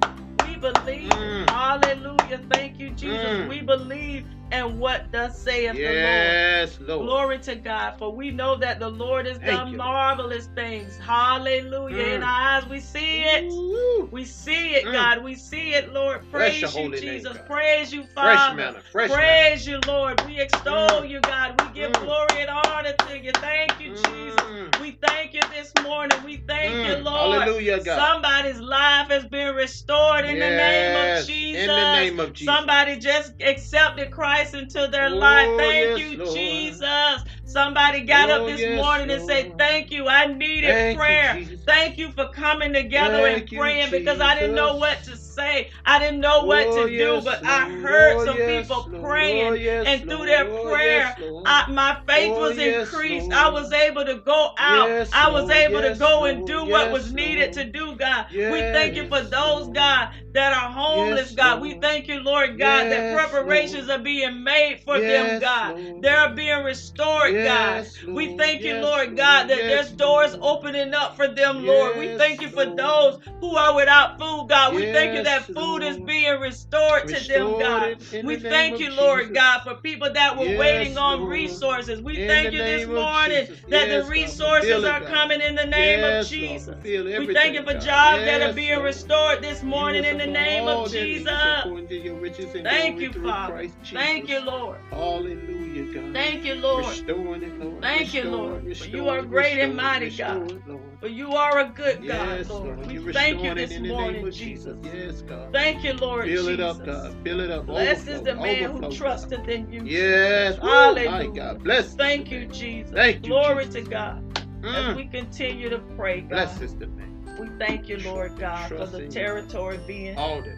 Believe. 0.64 1.12
Mm. 1.12 1.50
Hallelujah. 1.50 2.40
Thank 2.50 2.80
you, 2.80 2.90
Jesus. 2.92 3.20
Mm. 3.20 3.50
We 3.50 3.60
believe 3.60 4.26
in 4.54 4.80
what 4.80 5.12
thus 5.12 5.42
saith 5.42 5.76
Yes, 5.76 6.78
the 6.78 6.86
Lord. 6.86 7.00
Lord. 7.00 7.08
Glory 7.08 7.40
to 7.40 7.56
God. 7.56 7.96
For 8.00 8.14
we 8.16 8.32
know 8.32 8.58
that 8.58 8.80
the 8.80 8.90
Lord 8.90 9.26
has 9.26 9.38
Thank 9.40 9.48
done 9.52 9.72
you. 9.72 9.78
marvelous 9.78 10.48
things. 10.56 10.98
Hallelujah. 11.00 11.98
In 12.16 12.22
Mm. 12.22 12.26
our 12.26 12.58
eyes, 12.58 12.66
we 12.68 12.80
see 12.80 13.24
it. 13.24 13.46
Woo. 13.46 14.10
We 14.12 14.26
see 14.26 14.76
it, 14.76 14.86
Mm. 14.86 14.94
God. 14.94 15.24
We 15.24 15.36
see 15.36 15.74
it, 15.74 15.92
Lord. 15.94 16.22
Praise 16.32 16.62
your 16.62 16.70
you, 16.72 16.78
holy 16.78 17.02
name, 17.02 17.20
Jesus. 17.20 17.38
Praise 17.48 17.94
you, 17.94 18.04
Fresh 18.14 18.40
Father. 18.40 18.82
fresh 18.92 19.10
manna. 19.10 19.18
Praise 19.20 19.68
you, 19.68 19.80
Lord. 19.88 20.22
We 20.26 20.40
extol 20.40 21.02
Mm. 21.02 21.10
you, 21.10 21.22
God. 21.22 21.62
We 21.62 21.68
give 21.74 21.92
Mm. 21.92 22.02
glory 22.06 22.42
and 22.42 22.50
honor 22.50 22.94
to 22.94 23.20
you. 23.20 23.32
Thank 23.34 23.80
you, 23.80 23.90
Jesus. 23.90 24.42
Mm. 24.42 24.82
We 24.82 24.92
thank 25.08 25.34
you 25.34 25.42
this 25.52 25.72
morning. 25.84 26.22
We 26.24 26.38
thank 26.48 26.84
you, 26.84 26.96
Mm. 26.96 27.04
Lord. 27.04 27.44
Hallelujah, 27.44 27.80
God. 27.84 27.98
Somebody's 27.98 28.60
life 28.60 29.08
has 29.10 29.26
been 29.26 29.56
restored 29.56 30.26
in 30.26 30.40
the 30.40 30.52
name 30.52 30.96
of 30.96 31.26
Jesus. 31.28 31.64
In 31.64 31.76
the 31.76 31.92
name 31.92 32.20
of 32.20 32.34
Jesus. 32.34 32.54
Somebody 32.54 32.98
just 32.98 33.32
accepted 33.42 34.12
Christ 34.12 34.43
into 34.52 34.88
their 34.92 35.10
Oh, 35.10 35.16
life. 35.16 35.58
Thank 35.58 35.98
yes, 35.98 35.98
you, 35.98 36.18
Lord. 36.18 36.36
Jesus. 36.36 37.24
Somebody 37.54 38.02
got 38.02 38.30
Oh, 38.30 38.36
up 38.42 38.48
this 38.48 38.62
yes, 38.62 38.86
morning 38.86 39.12
and 39.12 39.22
said, 39.24 39.58
Thank 39.60 39.92
you. 39.92 40.10
I 40.10 40.28
needed 40.28 40.70
Thank 40.70 40.98
prayer. 40.98 41.34
Jesus. 41.34 41.62
Thank 41.68 42.00
you 42.00 42.12
for 42.12 42.30
coming 42.30 42.74
together 42.74 43.20
Thank 43.20 43.44
and 43.44 43.52
you, 43.52 43.60
praying 43.60 43.92
because 43.92 44.20
I 44.22 44.36
didn't 44.36 44.56
know 44.56 44.78
what 44.78 45.04
to 45.06 45.18
say. 45.18 45.70
I 45.86 46.00
didn't 46.00 46.22
know 46.22 46.44
what 46.46 46.68
Oh, 46.68 46.74
to 46.74 46.90
do, 46.98 47.22
yes, 47.22 47.24
but 47.24 47.42
I 47.46 47.70
heard 47.70 48.20
Oh, 48.20 48.24
some 48.24 48.38
yes, 48.38 48.70
people 48.70 48.84
Lord. 48.88 49.06
Oh, 49.06 49.10
praying. 49.10 49.48
Oh, 49.50 49.54
yes, 49.54 49.88
and 49.88 50.08
through 50.08 50.26
Lord. 50.26 50.28
their 50.28 50.46
Oh, 50.46 50.70
prayer, 50.70 51.16
yes, 51.16 51.20
I, 51.46 51.66
my 51.72 51.98
faith 52.08 52.38
Oh, 52.38 52.40
was 52.40 52.58
increased. 52.60 53.30
Lord. 53.30 53.34
I 53.34 53.50
was 53.50 53.72
able 53.72 54.06
to 54.06 54.16
go 54.16 54.50
out. 54.60 54.90
Yes, 54.90 55.12
I 55.12 55.30
was 55.32 55.50
Lord. 55.50 55.52
able 55.52 55.82
to 55.82 55.92
Yes, 55.92 56.00
go 56.00 56.26
and 56.26 56.40
Lord. 56.40 56.48
do 56.48 56.66
what 56.66 56.92
was 56.92 57.12
needed 57.12 57.52
Lord. 57.52 57.54
to 57.54 57.66
do, 57.66 57.96
God. 57.98 58.26
we 58.48 58.64
thank 58.64 58.96
you 58.96 59.06
for 59.08 59.22
those, 59.22 59.68
Lord. 59.68 59.76
God, 59.76 60.10
that 60.34 60.54
are 60.54 60.72
homeless, 60.72 61.32
Yes, 61.32 61.36
God. 61.36 61.62
We 61.62 61.76
thank 61.76 62.08
you, 62.08 62.20
Lord 62.22 62.60
God, 62.60 62.90
that 62.90 63.10
preparations 63.10 63.88
Lord. 63.88 64.00
are 64.00 64.00
being 64.04 64.44
made 64.44 64.82
for 64.86 65.00
them, 65.02 65.38
God. 65.40 65.76
Lord. 65.76 66.02
They're 66.02 66.34
being 66.36 66.64
restored, 66.64 67.43
God. 67.44 67.86
We 68.14 68.38
thank 68.38 68.64
you, 68.64 68.76
Lord 68.82 69.18
God, 69.18 69.48
that 69.50 69.58
there's 69.58 69.92
doors 69.92 70.36
opening 70.42 70.94
up 70.94 71.16
for 71.16 71.28
them, 71.28 71.66
Lord. 71.66 71.98
We 71.98 72.08
thank 72.18 72.42
you 72.42 72.50
for 72.50 72.66
those 72.66 73.20
who 73.40 73.56
are 73.56 73.76
without 73.76 74.20
food, 74.20 74.48
God. 74.50 74.74
We 74.76 74.92
thank 74.94 75.14
you 75.16 75.24
that 75.24 75.46
food 75.54 75.84
is 75.84 75.98
being 75.98 76.40
restored 76.40 77.08
to 77.10 77.28
them, 77.28 77.60
God. 77.60 77.98
We 78.24 78.38
thank 78.38 78.80
you, 78.80 78.92
Lord 78.92 79.34
God, 79.34 79.62
for 79.64 79.76
people 79.76 80.12
that 80.14 80.38
were 80.38 80.58
waiting 80.58 80.98
on 80.98 81.28
resources. 81.28 82.02
We 82.02 82.16
thank 82.28 82.54
you 82.54 82.64
this 82.64 82.88
morning 82.88 83.48
that 83.70 83.90
the 83.90 84.04
resources 84.10 84.84
are 84.84 85.02
coming 85.02 85.42
in 85.42 85.56
the 85.56 85.66
name 85.66 86.04
of 86.04 86.28
Jesus. 86.28 86.76
We 86.84 87.34
thank 87.34 87.56
you 87.56 87.64
for 87.64 87.74
jobs 87.74 88.26
that 88.26 88.42
are 88.42 88.54
being 88.54 88.82
restored 88.82 89.42
this 89.42 89.64
morning 89.64 90.04
in 90.04 90.18
the 90.18 90.28
name 90.28 90.68
of 90.68 90.92
Jesus. 90.92 91.32
according 91.34 91.88
to 91.88 91.96
your 91.96 92.16
riches 92.16 92.54
and 92.56 92.64
Thank 92.64 93.00
you, 93.00 93.14
Father. 93.14 93.68
Thank 93.84 94.30
you, 94.30 94.40
Lord. 94.42 94.78
Hallelujah, 94.90 95.94
God. 95.94 96.14
Thank 96.14 96.46
you, 96.46 96.56
Lord. 96.56 96.96
Restoring 97.24 97.44
it, 97.44 97.64
Lord. 97.64 97.82
Thank 97.82 98.14
you, 98.14 98.24
Lord. 98.24 98.68
it, 98.68 98.90
you 98.90 99.10
are 99.10 99.22
great 99.22 99.58
and 99.60 99.74
it, 99.74 99.76
mighty, 99.76 100.10
God. 100.10 100.52
it. 100.52 100.62
For 101.00 101.08
you 101.08 101.34
are 101.34 101.60
a 101.60 101.70
good 101.70 102.06
God, 102.06 102.38
Yes, 102.38 102.50
Lord. 102.50 102.78
Lord. 102.80 102.88
We 103.06 103.14
thank 103.14 103.44
you 103.44 103.54
this 103.56 103.80
morning, 103.80 104.30
Jesus. 104.32 104.76
Jesus. 104.84 104.94
Yes, 104.94 105.22
God. 105.22 105.54
Thank 105.54 105.84
you, 105.84 105.94
Lord 105.94 106.26
Fill 106.26 106.50
it 106.50 106.60
up, 106.60 106.84
God. 106.86 107.16
Fill 107.24 107.40
it 107.40 107.50
up. 107.50 107.66
Blessed 107.66 108.08
is 108.08 108.22
the 108.24 108.36
man 108.36 108.64
who 108.64 108.70
Overflow, 108.70 108.90
God. 108.90 108.98
trusted 108.98 109.50
in 109.50 109.72
you. 109.72 109.84
Yes. 109.86 110.56
Jesus. 110.56 110.70
Hallelujah. 110.70 111.10
my 111.12 111.28
God. 111.28 111.64
Bless 111.64 111.94
Thank 111.96 112.32
you. 112.32 112.46
Jesus. 112.48 112.94
Thank 112.94 113.26
you, 113.26 113.32
Glory 113.32 113.66
Jesus. 113.66 113.84
to 113.86 113.90
God. 113.90 114.38
As 114.66 114.86
Mm. 114.86 114.96
we 114.96 115.06
continue 115.08 115.70
to 115.70 115.80
pray, 115.98 116.22
Bless 116.22 116.62
is 116.62 116.76
the 116.76 116.88
man. 116.88 117.38
we 117.40 117.50
thank 117.60 117.90
you, 117.90 117.98
Lord 117.98 118.38
God, 118.40 118.70
for 118.70 118.86
the 118.86 119.08
territory 119.08 119.80
being 119.86 120.18
All 120.18 120.42
the 120.42 120.56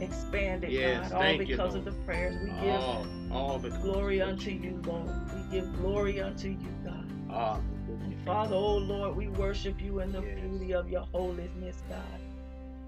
expanded, 0.00 0.70
Yes, 0.70 1.10
God, 1.10 1.12
all 1.12 1.20
thank 1.20 1.40
you, 1.40 1.46
because 1.56 1.74
of 1.74 1.84
the 1.84 1.92
prayers. 1.92 2.36
We 2.42 2.50
give 2.60 2.80
all, 2.80 3.06
all 3.32 3.58
the 3.58 3.70
glory 3.70 4.20
unto 4.20 4.50
you, 4.50 4.80
Lord. 4.84 5.10
We 5.34 5.58
give 5.58 5.72
glory 5.76 6.20
unto 6.20 6.48
you, 6.48 6.68
God. 6.84 7.04
Ah, 7.30 7.60
and 7.88 8.16
Father, 8.24 8.54
oh 8.54 8.76
Lord, 8.76 9.16
we 9.16 9.28
worship 9.28 9.80
you 9.80 10.00
in 10.00 10.12
the 10.12 10.22
Yes. 10.22 10.38
beauty 10.40 10.74
of 10.74 10.88
your 10.88 11.06
holiness, 11.12 11.82
God. 11.88 12.20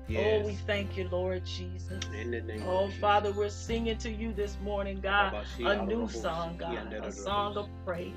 Yes. 0.09 0.43
Oh, 0.43 0.47
we 0.47 0.55
thank 0.55 0.97
you, 0.97 1.09
Lord 1.09 1.45
Jesus. 1.45 2.03
In 2.19 2.32
the 2.32 2.41
name 2.41 2.62
Oh, 2.66 2.85
of 2.85 2.89
Jesus. 2.89 3.01
Father, 3.01 3.32
we're 3.32 3.49
singing 3.49 3.97
to 3.99 4.11
you 4.11 4.32
this 4.32 4.59
morning, 4.61 5.01
God, 5.01 5.47
a 5.61 5.87
new 5.87 6.09
song, 6.09 6.57
God, 6.59 6.93
a 6.93 7.12
song 7.12 7.57
of 7.57 7.69
praise, 7.85 8.12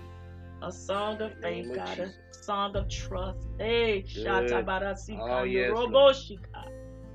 a 0.62 0.72
song 0.72 1.22
of 1.22 1.32
faith, 1.42 1.72
God, 1.76 2.00
a 2.00 2.12
song 2.44 2.76
of 2.76 2.90
trust. 2.90 3.48
Hey, 3.60 4.02
Good. 4.02 4.26
Shatabarasi 4.26 5.20
Oh, 5.20 5.44
yes, 5.44 5.72
Lord. 5.72 6.16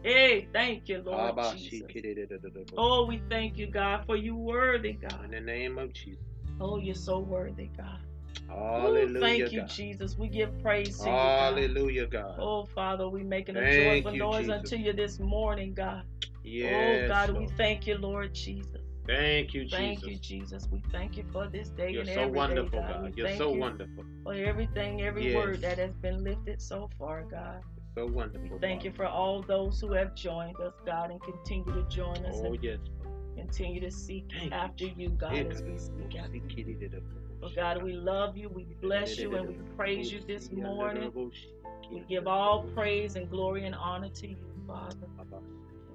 Hey, 0.02 0.48
thank 0.52 0.88
you, 0.88 1.02
Lord 1.04 1.34
Jesus. 1.56 1.82
Oh, 2.76 3.06
we 3.06 3.20
thank 3.28 3.58
you, 3.58 3.66
God, 3.66 4.04
for 4.06 4.16
you 4.16 4.36
worthy, 4.36 4.92
God. 4.92 5.24
In 5.24 5.30
the 5.32 5.40
name 5.40 5.78
of 5.78 5.92
Jesus. 5.92 6.22
Oh, 6.60 6.78
you're 6.78 6.94
so 6.94 7.18
worthy, 7.18 7.70
God. 7.76 7.98
Hallelujah. 8.48 8.78
Ooh, 8.78 8.80
Hallelujah, 8.80 9.20
thank 9.20 9.52
you, 9.52 9.60
God. 9.60 9.68
Jesus. 9.68 10.16
We 10.16 10.28
give 10.28 10.62
praise 10.62 10.98
to 10.98 11.04
you, 11.04 11.10
Hallelujah, 11.10 12.06
God. 12.06 12.36
Oh, 12.38 12.66
Father, 12.74 13.08
we 13.08 13.22
making 13.22 13.56
a 13.56 13.60
Thank 13.60 14.04
joyful 14.04 14.12
you, 14.12 14.18
noise 14.18 14.46
Jesus. 14.46 14.54
unto 14.54 14.76
you 14.76 14.92
this 14.92 15.18
morning, 15.18 15.74
God. 15.74 16.04
Oh, 16.04 16.30
yes, 16.44 17.04
oh, 17.04 17.08
God, 17.08 17.30
we 17.36 17.46
thank 17.56 17.86
you, 17.86 17.98
Lord 17.98 18.34
Jesus. 18.34 18.80
Thank 19.06 19.54
you, 19.54 19.64
Jesus. 19.64 19.78
Thank 19.78 20.06
you, 20.06 20.16
Jesus. 20.16 20.68
We 20.70 20.82
thank 20.92 21.16
you 21.16 21.24
for 21.32 21.48
this 21.48 21.70
day 21.70 21.90
You're 21.90 22.00
and 22.00 22.10
so 22.10 22.20
every 22.22 22.32
day, 22.32 22.36
wonderful, 22.36 22.80
God. 22.80 22.88
God. 22.88 23.12
You're 23.16 23.36
so 23.36 23.52
you 23.52 23.60
wonderful. 23.60 24.04
for 24.22 24.34
everything, 24.34 25.02
every 25.02 25.26
Yes. 25.26 25.36
word 25.36 25.60
that 25.62 25.78
has 25.78 25.94
been 25.96 26.22
lifted 26.22 26.60
so 26.60 26.88
far, 26.98 27.22
God. 27.24 27.62
So 27.96 28.06
We 28.06 28.12
wonderful. 28.12 28.58
thank 28.60 28.84
you 28.84 28.92
for 28.92 29.06
all 29.06 29.42
those 29.42 29.80
who 29.80 29.92
have 29.92 30.14
joined 30.14 30.60
us, 30.60 30.74
God, 30.86 31.10
and 31.10 31.20
continue 31.22 31.72
to 31.72 31.82
join 31.88 32.24
us 32.24 32.36
Oh, 32.38 32.52
and 32.52 32.62
yes. 32.62 32.78
continue 33.36 33.80
to 33.80 33.90
seek 33.90 34.26
Thank 34.38 34.52
after 34.52 34.84
you, 34.86 35.10
God, 35.10 35.34
as 35.34 35.62
we 35.62 35.78
seek 35.78 36.16
after 36.18 36.36
you. 36.36 37.02
God, 37.54 37.82
we 37.82 37.92
love 37.92 38.36
you, 38.36 38.48
we 38.48 38.64
bless 38.80 39.18
you, 39.18 39.34
and 39.36 39.48
we 39.48 39.54
praise 39.76 40.12
you 40.12 40.20
this 40.26 40.50
morning. 40.52 41.12
We 41.90 42.00
give 42.08 42.26
all 42.26 42.64
praise 42.74 43.16
and 43.16 43.30
glory 43.30 43.64
and 43.64 43.74
honor 43.74 44.10
to 44.10 44.28
you, 44.28 44.36
Father. 44.66 44.96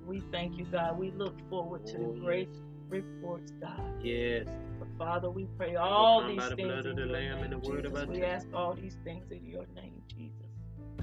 We 0.05 0.21
thank 0.31 0.57
you, 0.57 0.65
God. 0.65 0.97
We 0.97 1.11
look 1.11 1.35
forward 1.49 1.85
to 1.87 1.97
Oh, 1.97 2.13
the 2.13 2.19
great 2.19 2.49
reports, 2.89 3.51
God. 3.61 3.79
Yes. 4.03 4.47
But 4.79 4.87
Father, 4.97 5.29
we 5.29 5.45
pray 5.57 5.75
all 5.75 6.27
these 6.27 6.37
by 6.37 6.49
the 6.49 6.55
things 6.55 6.85
in 6.85 6.91
of 6.91 6.97
the 6.97 7.05
name, 7.05 7.49
the 7.49 7.57
word 7.59 7.85
of 7.85 7.93
Jesus. 7.93 8.07
We 8.07 8.23
ask 8.23 8.47
all 8.53 8.73
these 8.73 8.97
things 9.03 9.31
in 9.31 9.45
your 9.45 9.65
name, 9.75 10.01
Jesus. 10.07 10.42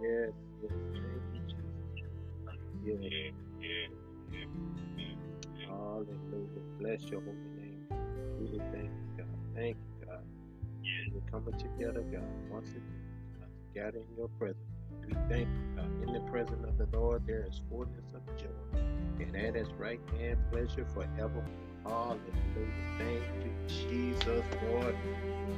Yes. 0.03 0.33
Yes. 0.63 0.73
Thank 0.93 1.15
you, 1.35 1.41
Jesus. 1.47 1.65
Yes. 1.97 2.11
Yeah, 2.85 3.09
yeah, 3.61 3.89
yeah. 4.99 5.67
Hallelujah. 5.67 6.63
Bless 6.79 7.03
your 7.11 7.21
holy 7.23 7.56
coming 11.37 11.59
together, 11.61 12.01
God, 12.01 12.23
once 12.51 12.71
again, 12.71 12.83
uh, 13.35 13.41
God, 13.41 13.49
together 13.69 13.99
in 13.99 14.17
your 14.17 14.29
presence. 14.39 14.65
We 15.07 15.13
thank 15.29 15.49
you, 15.49 15.77
God. 15.77 15.91
In 16.07 16.13
the 16.15 16.31
presence 16.31 16.65
of 16.65 16.79
the 16.79 16.97
Lord, 16.97 17.27
there 17.27 17.45
is 17.47 17.61
fullness 17.69 18.13
of 18.15 18.23
joy, 18.37 18.81
and 19.21 19.37
at 19.37 19.55
his 19.55 19.69
right 19.79 20.01
hand, 20.19 20.39
pleasure 20.51 20.87
forever. 20.95 21.45
Hallelujah. 21.85 22.21
Thank 22.99 23.23
you, 23.45 23.53
Jesus, 23.69 24.45
Lord. 24.65 24.97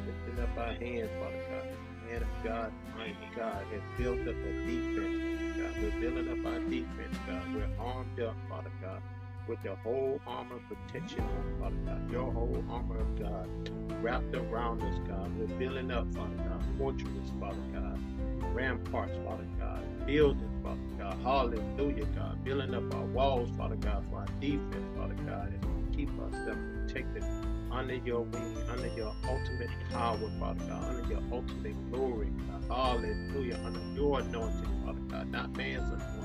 Lifting 0.07 0.43
up 0.43 0.59
our 0.59 0.75
hands, 0.75 1.11
Father 1.21 1.45
God. 1.49 1.67
Man 2.11 2.23
of 2.23 2.45
God, 2.45 2.73
mighty 2.97 3.37
God, 3.37 3.65
has 3.71 3.83
built 3.97 4.21
up 4.21 4.35
a 4.35 4.53
defense, 4.67 5.57
God. 5.59 5.83
We're 5.83 6.01
building 6.01 6.29
up 6.29 6.53
our 6.53 6.61
defense, 6.61 7.17
God. 7.27 7.55
We're 7.55 7.85
armed 7.85 8.21
up, 8.21 8.35
Father 8.49 8.73
God, 8.83 9.01
with 9.49 9.59
your 9.65 9.77
whole 9.77 10.20
armor 10.27 10.57
of 10.57 10.62
protection 10.69 11.20
on, 11.20 11.61
Father 11.61 11.77
God. 11.87 12.12
Your 12.12 12.31
whole 12.31 12.65
armor 12.70 13.01
of 13.01 13.19
God 13.19 13.49
wrapped 14.03 14.35
around 14.35 14.83
us, 14.83 14.99
God. 15.09 15.31
We're 15.39 15.59
building 15.59 15.91
up, 15.91 16.12
Father 16.15 16.37
God, 16.37 16.62
fortresses, 16.77 17.33
Father 17.41 17.57
God, 17.73 17.99
ramparts, 18.55 19.16
Father 19.25 19.47
God, 19.59 20.07
buildings, 20.07 20.62
Father 20.62 20.81
God. 20.99 21.19
Hallelujah, 21.23 22.05
God. 22.15 22.45
Building 22.45 22.75
up 22.75 22.95
our 22.95 23.07
walls, 23.07 23.51
Father 23.57 23.77
God, 23.77 24.05
for 24.11 24.19
our 24.19 24.27
defense, 24.41 24.89
Father 24.97 25.16
God, 25.27 25.53
we 25.91 25.97
keep 25.97 26.11
ourselves 26.20 26.61
protected 26.87 27.25
under 27.70 27.95
your 27.97 28.23
wing, 28.23 28.57
under 28.70 28.89
your 28.97 29.12
ultimate 29.25 29.70
power, 29.91 30.19
Father 30.39 30.65
God, 30.69 30.97
under 30.97 31.09
your 31.09 31.23
ultimate 31.33 31.91
glory, 31.91 32.29
God. 32.51 32.65
Hallelujah, 32.69 33.59
under 33.65 33.81
your 33.95 34.20
anointing, 34.20 34.83
Father 34.85 35.01
God, 35.09 35.31
not 35.31 35.57
man's 35.57 35.89
anointing, 35.89 36.18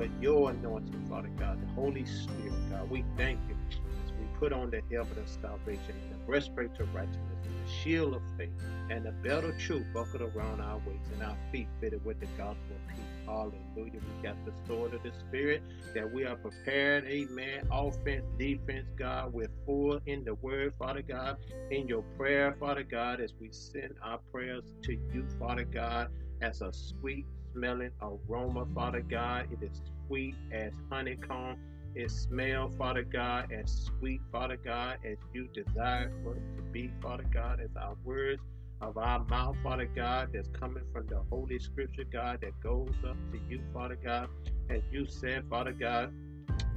but 0.00 0.08
your 0.18 0.48
anointing, 0.48 1.06
Father 1.10 1.28
God, 1.38 1.60
the 1.60 1.66
Holy 1.74 2.06
Spirit, 2.06 2.54
God. 2.70 2.88
We 2.88 3.04
thank 3.18 3.38
you 3.46 3.54
as 3.70 4.12
we 4.12 4.24
put 4.38 4.50
on 4.50 4.70
the 4.70 4.80
helmet 4.90 5.18
of 5.18 5.28
salvation 5.28 5.90
and 5.90 6.12
the 6.12 6.24
breastplate 6.24 6.70
of 6.80 6.94
righteousness 6.94 7.44
and 7.44 7.66
the 7.66 7.70
shield 7.70 8.14
of 8.14 8.22
faith 8.38 8.48
and 8.88 9.04
the 9.04 9.12
belt 9.12 9.44
of 9.44 9.58
truth 9.58 9.84
buckled 9.92 10.22
around 10.22 10.62
our 10.62 10.78
waist 10.78 11.04
and 11.12 11.22
our 11.22 11.36
feet 11.52 11.68
fitted 11.82 12.02
with 12.02 12.18
the 12.18 12.28
gospel 12.38 12.76
of 12.76 12.96
peace. 12.96 13.04
Hallelujah. 13.26 14.00
We 14.00 14.22
got 14.22 14.42
the 14.46 14.52
sword 14.66 14.94
of 14.94 15.02
the 15.02 15.12
Spirit 15.28 15.62
that 15.94 16.10
we 16.10 16.24
are 16.24 16.36
prepared. 16.36 17.04
Amen. 17.04 17.68
Offense, 17.70 18.24
defense, 18.38 18.86
God. 18.96 19.34
We're 19.34 19.50
full 19.66 20.00
in 20.06 20.24
the 20.24 20.34
word, 20.36 20.72
Father 20.78 21.02
God. 21.02 21.36
In 21.70 21.86
your 21.86 22.04
prayer, 22.16 22.56
Father 22.58 22.84
God, 22.84 23.20
as 23.20 23.34
we 23.38 23.50
send 23.52 23.96
our 24.02 24.18
prayers 24.32 24.64
to 24.84 24.92
you, 25.12 25.26
Father 25.38 25.64
God, 25.64 26.08
as 26.40 26.62
a 26.62 26.72
sweet 26.72 27.26
smelling 27.52 27.90
aroma, 28.00 28.66
Father 28.74 29.00
God. 29.00 29.48
It 29.52 29.64
is 29.64 29.82
sweet 30.06 30.34
as 30.52 30.72
honeycomb. 30.90 31.56
It 31.94 32.10
smells, 32.10 32.74
Father 32.76 33.02
God, 33.02 33.52
as 33.52 33.90
sweet, 33.98 34.20
Father 34.30 34.56
God, 34.56 34.98
as 35.04 35.16
you 35.34 35.48
desire 35.48 36.12
for 36.22 36.36
it 36.36 36.56
to 36.56 36.62
be, 36.70 36.92
Father 37.02 37.24
God, 37.32 37.60
as 37.60 37.70
our 37.76 37.96
words 38.04 38.40
of 38.80 38.96
our 38.96 39.24
mouth, 39.24 39.56
Father 39.62 39.90
God, 39.94 40.30
that's 40.32 40.48
coming 40.48 40.84
from 40.92 41.06
the 41.08 41.20
Holy 41.30 41.58
Scripture, 41.58 42.04
God, 42.04 42.40
that 42.42 42.58
goes 42.60 42.94
up 43.06 43.16
to 43.32 43.38
you, 43.48 43.60
Father 43.74 43.96
God. 43.96 44.28
As 44.68 44.82
you 44.92 45.06
said, 45.06 45.44
Father 45.50 45.72
God, 45.72 46.12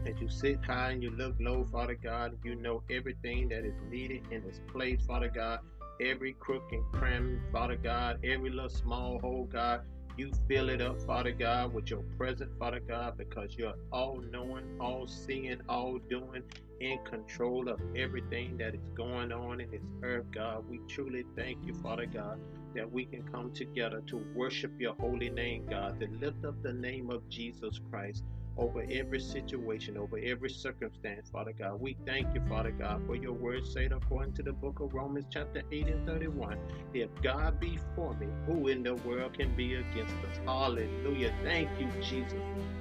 as 0.05 0.19
you 0.19 0.27
sit 0.29 0.63
high 0.65 0.91
and 0.91 1.03
you 1.03 1.11
look 1.11 1.35
low, 1.39 1.65
Father 1.71 1.97
God, 2.01 2.37
you 2.43 2.55
know 2.55 2.83
everything 2.89 3.49
that 3.49 3.63
is 3.65 3.75
needed 3.89 4.23
in 4.31 4.43
its 4.43 4.59
place, 4.71 5.05
Father 5.05 5.31
God. 5.33 5.59
Every 6.01 6.33
crook 6.33 6.63
and 6.71 6.83
cram, 6.91 7.41
Father 7.51 7.77
God, 7.77 8.19
every 8.23 8.49
little 8.49 8.69
small 8.69 9.19
hole, 9.19 9.47
God, 9.49 9.81
you 10.18 10.31
fill 10.48 10.69
it 10.69 10.81
up, 10.81 11.02
Father 11.02 11.31
God, 11.31 11.73
with 11.73 11.90
your 11.90 12.03
presence, 12.18 12.52
Father 12.60 12.80
God, 12.80 13.18
because 13.18 13.56
you're 13.57 13.73
all 13.91 14.22
knowing, 14.31 14.77
all 14.80 15.07
seeing, 15.07 15.60
all 15.68 15.98
doing, 16.10 16.44
in 16.80 16.99
control 17.06 17.69
of 17.69 17.80
everything 17.95 18.57
that 18.57 18.76
is 18.76 18.81
going 18.95 19.31
on 19.31 19.61
in 19.61 19.72
this 19.72 19.81
earth, 20.03 20.26
God. 20.31 20.65
We 20.69 20.80
truly 20.88 21.23
thank 21.35 21.65
you, 21.65 21.73
Father 21.76 22.06
God, 22.06 22.40
that 22.76 22.91
we 22.91 23.06
can 23.06 23.23
come 23.23 23.52
together 23.53 24.02
to 24.07 24.18
worship 24.35 24.72
your 24.80 24.95
holy 24.99 25.30
name, 25.30 25.65
God, 25.69 25.99
to 26.02 26.07
lift 26.19 26.44
up 26.45 26.61
the 26.61 26.73
name 26.73 27.10
of 27.10 27.27
Jesus 27.30 27.80
Christ 27.90 28.23
over 28.57 28.85
every 28.89 29.19
situation, 29.19 29.97
over 29.97 30.19
every 30.23 30.49
circumstance, 30.49 31.30
Father 31.30 31.53
God. 31.53 31.80
We 31.80 31.97
thank 32.05 32.34
you, 32.35 32.41
Father 32.47 32.71
God, 32.71 33.05
for 33.05 33.15
your 33.15 33.34
word 33.34 33.65
said 33.65 33.91
according 33.91 34.34
to 34.35 34.43
the 34.43 34.53
book 34.53 34.80
of 34.80 34.93
Romans, 34.93 35.25
chapter 35.30 35.63
8 35.71 35.88
and 35.88 36.07
31. 36.07 36.57
If 36.93 37.09
God 37.21 37.59
be 37.59 37.80
for 37.95 38.13
me, 38.15 38.27
who 38.45 38.67
in 38.67 38.84
the 38.84 38.95
world 38.95 39.38
can 39.38 39.55
be 39.55 39.75
against 39.75 40.13
us? 40.15 40.39
Hallelujah. 40.45 41.34
Thank 41.43 41.69
you, 41.80 41.89
Jesus, 42.01 42.34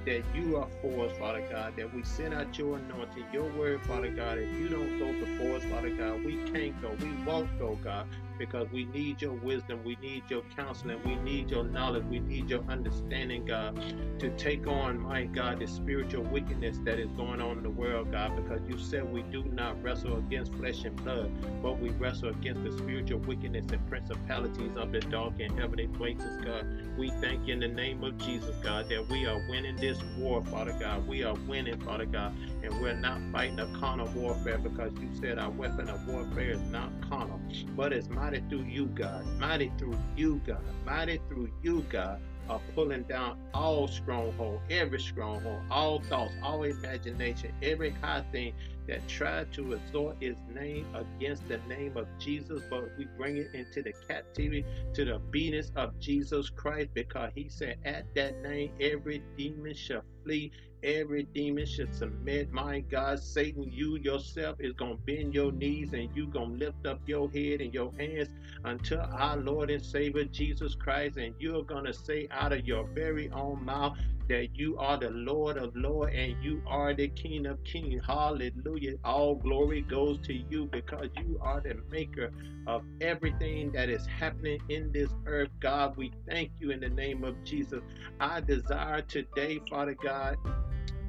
that 0.05 0.23
you 0.35 0.57
are 0.57 0.69
for 0.81 1.07
us, 1.07 1.17
Father 1.17 1.45
God, 1.49 1.73
that 1.77 1.93
we 1.93 2.03
send 2.03 2.33
out 2.33 2.57
your 2.57 2.77
anointing, 2.77 3.25
your 3.31 3.51
word, 3.53 3.81
Father 3.85 4.09
God. 4.09 4.37
If 4.37 4.51
you 4.59 4.69
don't 4.69 4.99
go 4.99 5.11
before 5.13 5.55
us, 5.55 5.63
Father 5.65 5.89
God, 5.89 6.23
we 6.23 6.35
can't 6.51 6.79
go. 6.81 6.95
We 7.01 7.11
won't 7.25 7.57
go, 7.57 7.77
God 7.83 8.07
because 8.37 8.67
we 8.71 8.85
need 8.85 9.21
your 9.21 9.33
wisdom, 9.33 9.81
we 9.83 9.95
need 10.01 10.23
your 10.29 10.41
counseling, 10.55 10.99
we 11.05 11.15
need 11.15 11.49
your 11.49 11.63
knowledge, 11.63 12.03
we 12.05 12.19
need 12.19 12.49
your 12.49 12.63
understanding, 12.69 13.45
God, 13.45 13.79
to 14.19 14.29
take 14.37 14.67
on, 14.67 14.99
my 14.99 15.25
God, 15.25 15.59
the 15.59 15.67
spiritual 15.67 16.23
wickedness 16.23 16.79
that 16.85 16.99
is 16.99 17.09
going 17.11 17.41
on 17.41 17.57
in 17.57 17.63
the 17.63 17.69
world, 17.69 18.11
God, 18.11 18.35
because 18.35 18.61
you 18.67 18.77
said 18.77 19.11
we 19.11 19.23
do 19.23 19.43
not 19.45 19.81
wrestle 19.83 20.17
against 20.17 20.53
flesh 20.55 20.83
and 20.83 20.95
blood, 21.03 21.31
but 21.61 21.79
we 21.79 21.89
wrestle 21.91 22.29
against 22.29 22.63
the 22.63 22.71
spiritual 22.77 23.19
wickedness 23.19 23.65
and 23.71 23.87
principalities 23.87 24.71
of 24.77 24.91
the 24.91 24.99
dark 24.99 25.33
and 25.39 25.57
heavenly 25.59 25.87
places, 25.87 26.41
God. 26.43 26.65
We 26.97 27.11
thank 27.21 27.47
you 27.47 27.53
in 27.53 27.59
the 27.59 27.67
name 27.67 28.03
of 28.03 28.17
Jesus, 28.17 28.55
God, 28.63 28.89
that 28.89 29.07
we 29.09 29.25
are 29.25 29.41
winning 29.49 29.75
this 29.77 29.99
war, 30.17 30.43
Father 30.45 30.75
God. 30.79 31.07
We 31.07 31.23
are 31.23 31.35
winning, 31.47 31.79
Father 31.81 32.05
God, 32.05 32.33
and 32.63 32.81
we're 32.81 32.93
not 32.93 33.19
fighting 33.31 33.59
a 33.59 33.67
carnal 33.79 34.07
warfare 34.15 34.57
because 34.57 34.91
you 34.99 35.09
said 35.19 35.39
our 35.39 35.49
weapon 35.49 35.89
of 35.89 36.07
warfare 36.07 36.51
is 36.51 36.61
not 36.71 36.89
carnal, 37.09 37.39
but 37.75 37.93
it's 37.93 38.07
mighty 38.23 38.41
through 38.49 38.63
you, 38.63 38.85
God. 38.87 39.25
Mighty 39.37 39.71
through 39.77 39.97
you, 40.15 40.41
God. 40.47 40.63
Mighty 40.85 41.19
through 41.27 41.49
you, 41.61 41.85
God. 41.89 42.21
Of 42.49 42.61
pulling 42.75 43.03
down 43.03 43.37
all 43.53 43.87
stronghold, 43.87 44.59
every 44.69 44.99
stronghold, 44.99 45.61
all 45.71 46.01
thoughts, 46.01 46.33
all 46.43 46.63
imagination, 46.63 47.53
every 47.61 47.91
high 47.91 48.23
thing 48.33 48.53
that 48.85 49.07
tried 49.07 49.53
to 49.53 49.73
exhort 49.73 50.17
his 50.19 50.35
name 50.53 50.85
against 50.93 51.47
the 51.47 51.57
name 51.69 51.95
of 51.95 52.05
Jesus, 52.19 52.61
but 52.69 52.91
we 52.97 53.07
bring 53.17 53.37
it 53.37 53.49
into 53.53 53.81
the 53.81 53.93
captivity 54.09 54.65
to 54.93 55.05
the 55.05 55.15
obedience 55.15 55.71
of 55.77 55.97
Jesus 55.99 56.49
Christ 56.49 56.89
because 56.93 57.31
he 57.33 57.47
said, 57.47 57.77
At 57.85 58.13
that 58.15 58.41
name, 58.41 58.71
every 58.81 59.23
demon 59.37 59.73
shall 59.73 60.03
flee, 60.25 60.51
every 60.83 61.23
demon 61.23 61.65
should 61.65 61.93
submit. 61.93 62.51
My 62.51 62.79
God, 62.79 63.19
Satan, 63.19 63.63
you 63.63 63.97
yourself 63.97 64.57
is 64.59 64.73
going 64.73 64.97
to 64.97 65.03
bend 65.03 65.33
your 65.33 65.51
knees 65.51 65.93
and 65.93 66.09
you 66.15 66.27
going 66.27 66.59
to 66.59 66.65
lift 66.65 66.85
up 66.85 66.99
your 67.05 67.29
head 67.31 67.61
and 67.61 67.73
your 67.73 67.91
hands 67.97 68.29
unto 68.65 68.97
our 68.97 69.37
Lord 69.37 69.69
and 69.69 69.83
Savior 69.83 70.25
Jesus 70.25 70.75
Christ, 70.75 71.17
and 71.17 71.33
you're 71.39 71.63
going 71.63 71.85
to 71.85 71.93
say 71.93 72.27
out 72.31 72.53
of 72.53 72.65
your 72.65 72.85
very 72.87 73.29
own 73.31 73.63
mouth, 73.63 73.97
that 74.29 74.55
you 74.55 74.77
are 74.77 74.97
the 74.97 75.09
Lord 75.09 75.57
of 75.57 75.75
Lord 75.75 76.13
and 76.13 76.41
you 76.41 76.61
are 76.65 76.93
the 76.93 77.09
King 77.09 77.45
of 77.45 77.61
Kings. 77.63 78.01
Hallelujah. 78.05 78.95
All 79.03 79.35
glory 79.35 79.81
goes 79.81 80.19
to 80.19 80.33
you 80.33 80.69
because 80.71 81.09
you 81.17 81.37
are 81.41 81.59
the 81.59 81.75
maker 81.91 82.31
of 82.65 82.83
everything 83.01 83.71
that 83.73 83.89
is 83.89 84.05
happening 84.05 84.59
in 84.69 84.91
this 84.91 85.09
earth. 85.25 85.49
God, 85.59 85.97
we 85.97 86.11
thank 86.27 86.51
you 86.59 86.71
in 86.71 86.79
the 86.79 86.89
name 86.89 87.23
of 87.23 87.43
Jesus. 87.43 87.81
I 88.19 88.39
desire 88.39 89.01
today, 89.01 89.59
Father 89.69 89.95
God, 90.01 90.37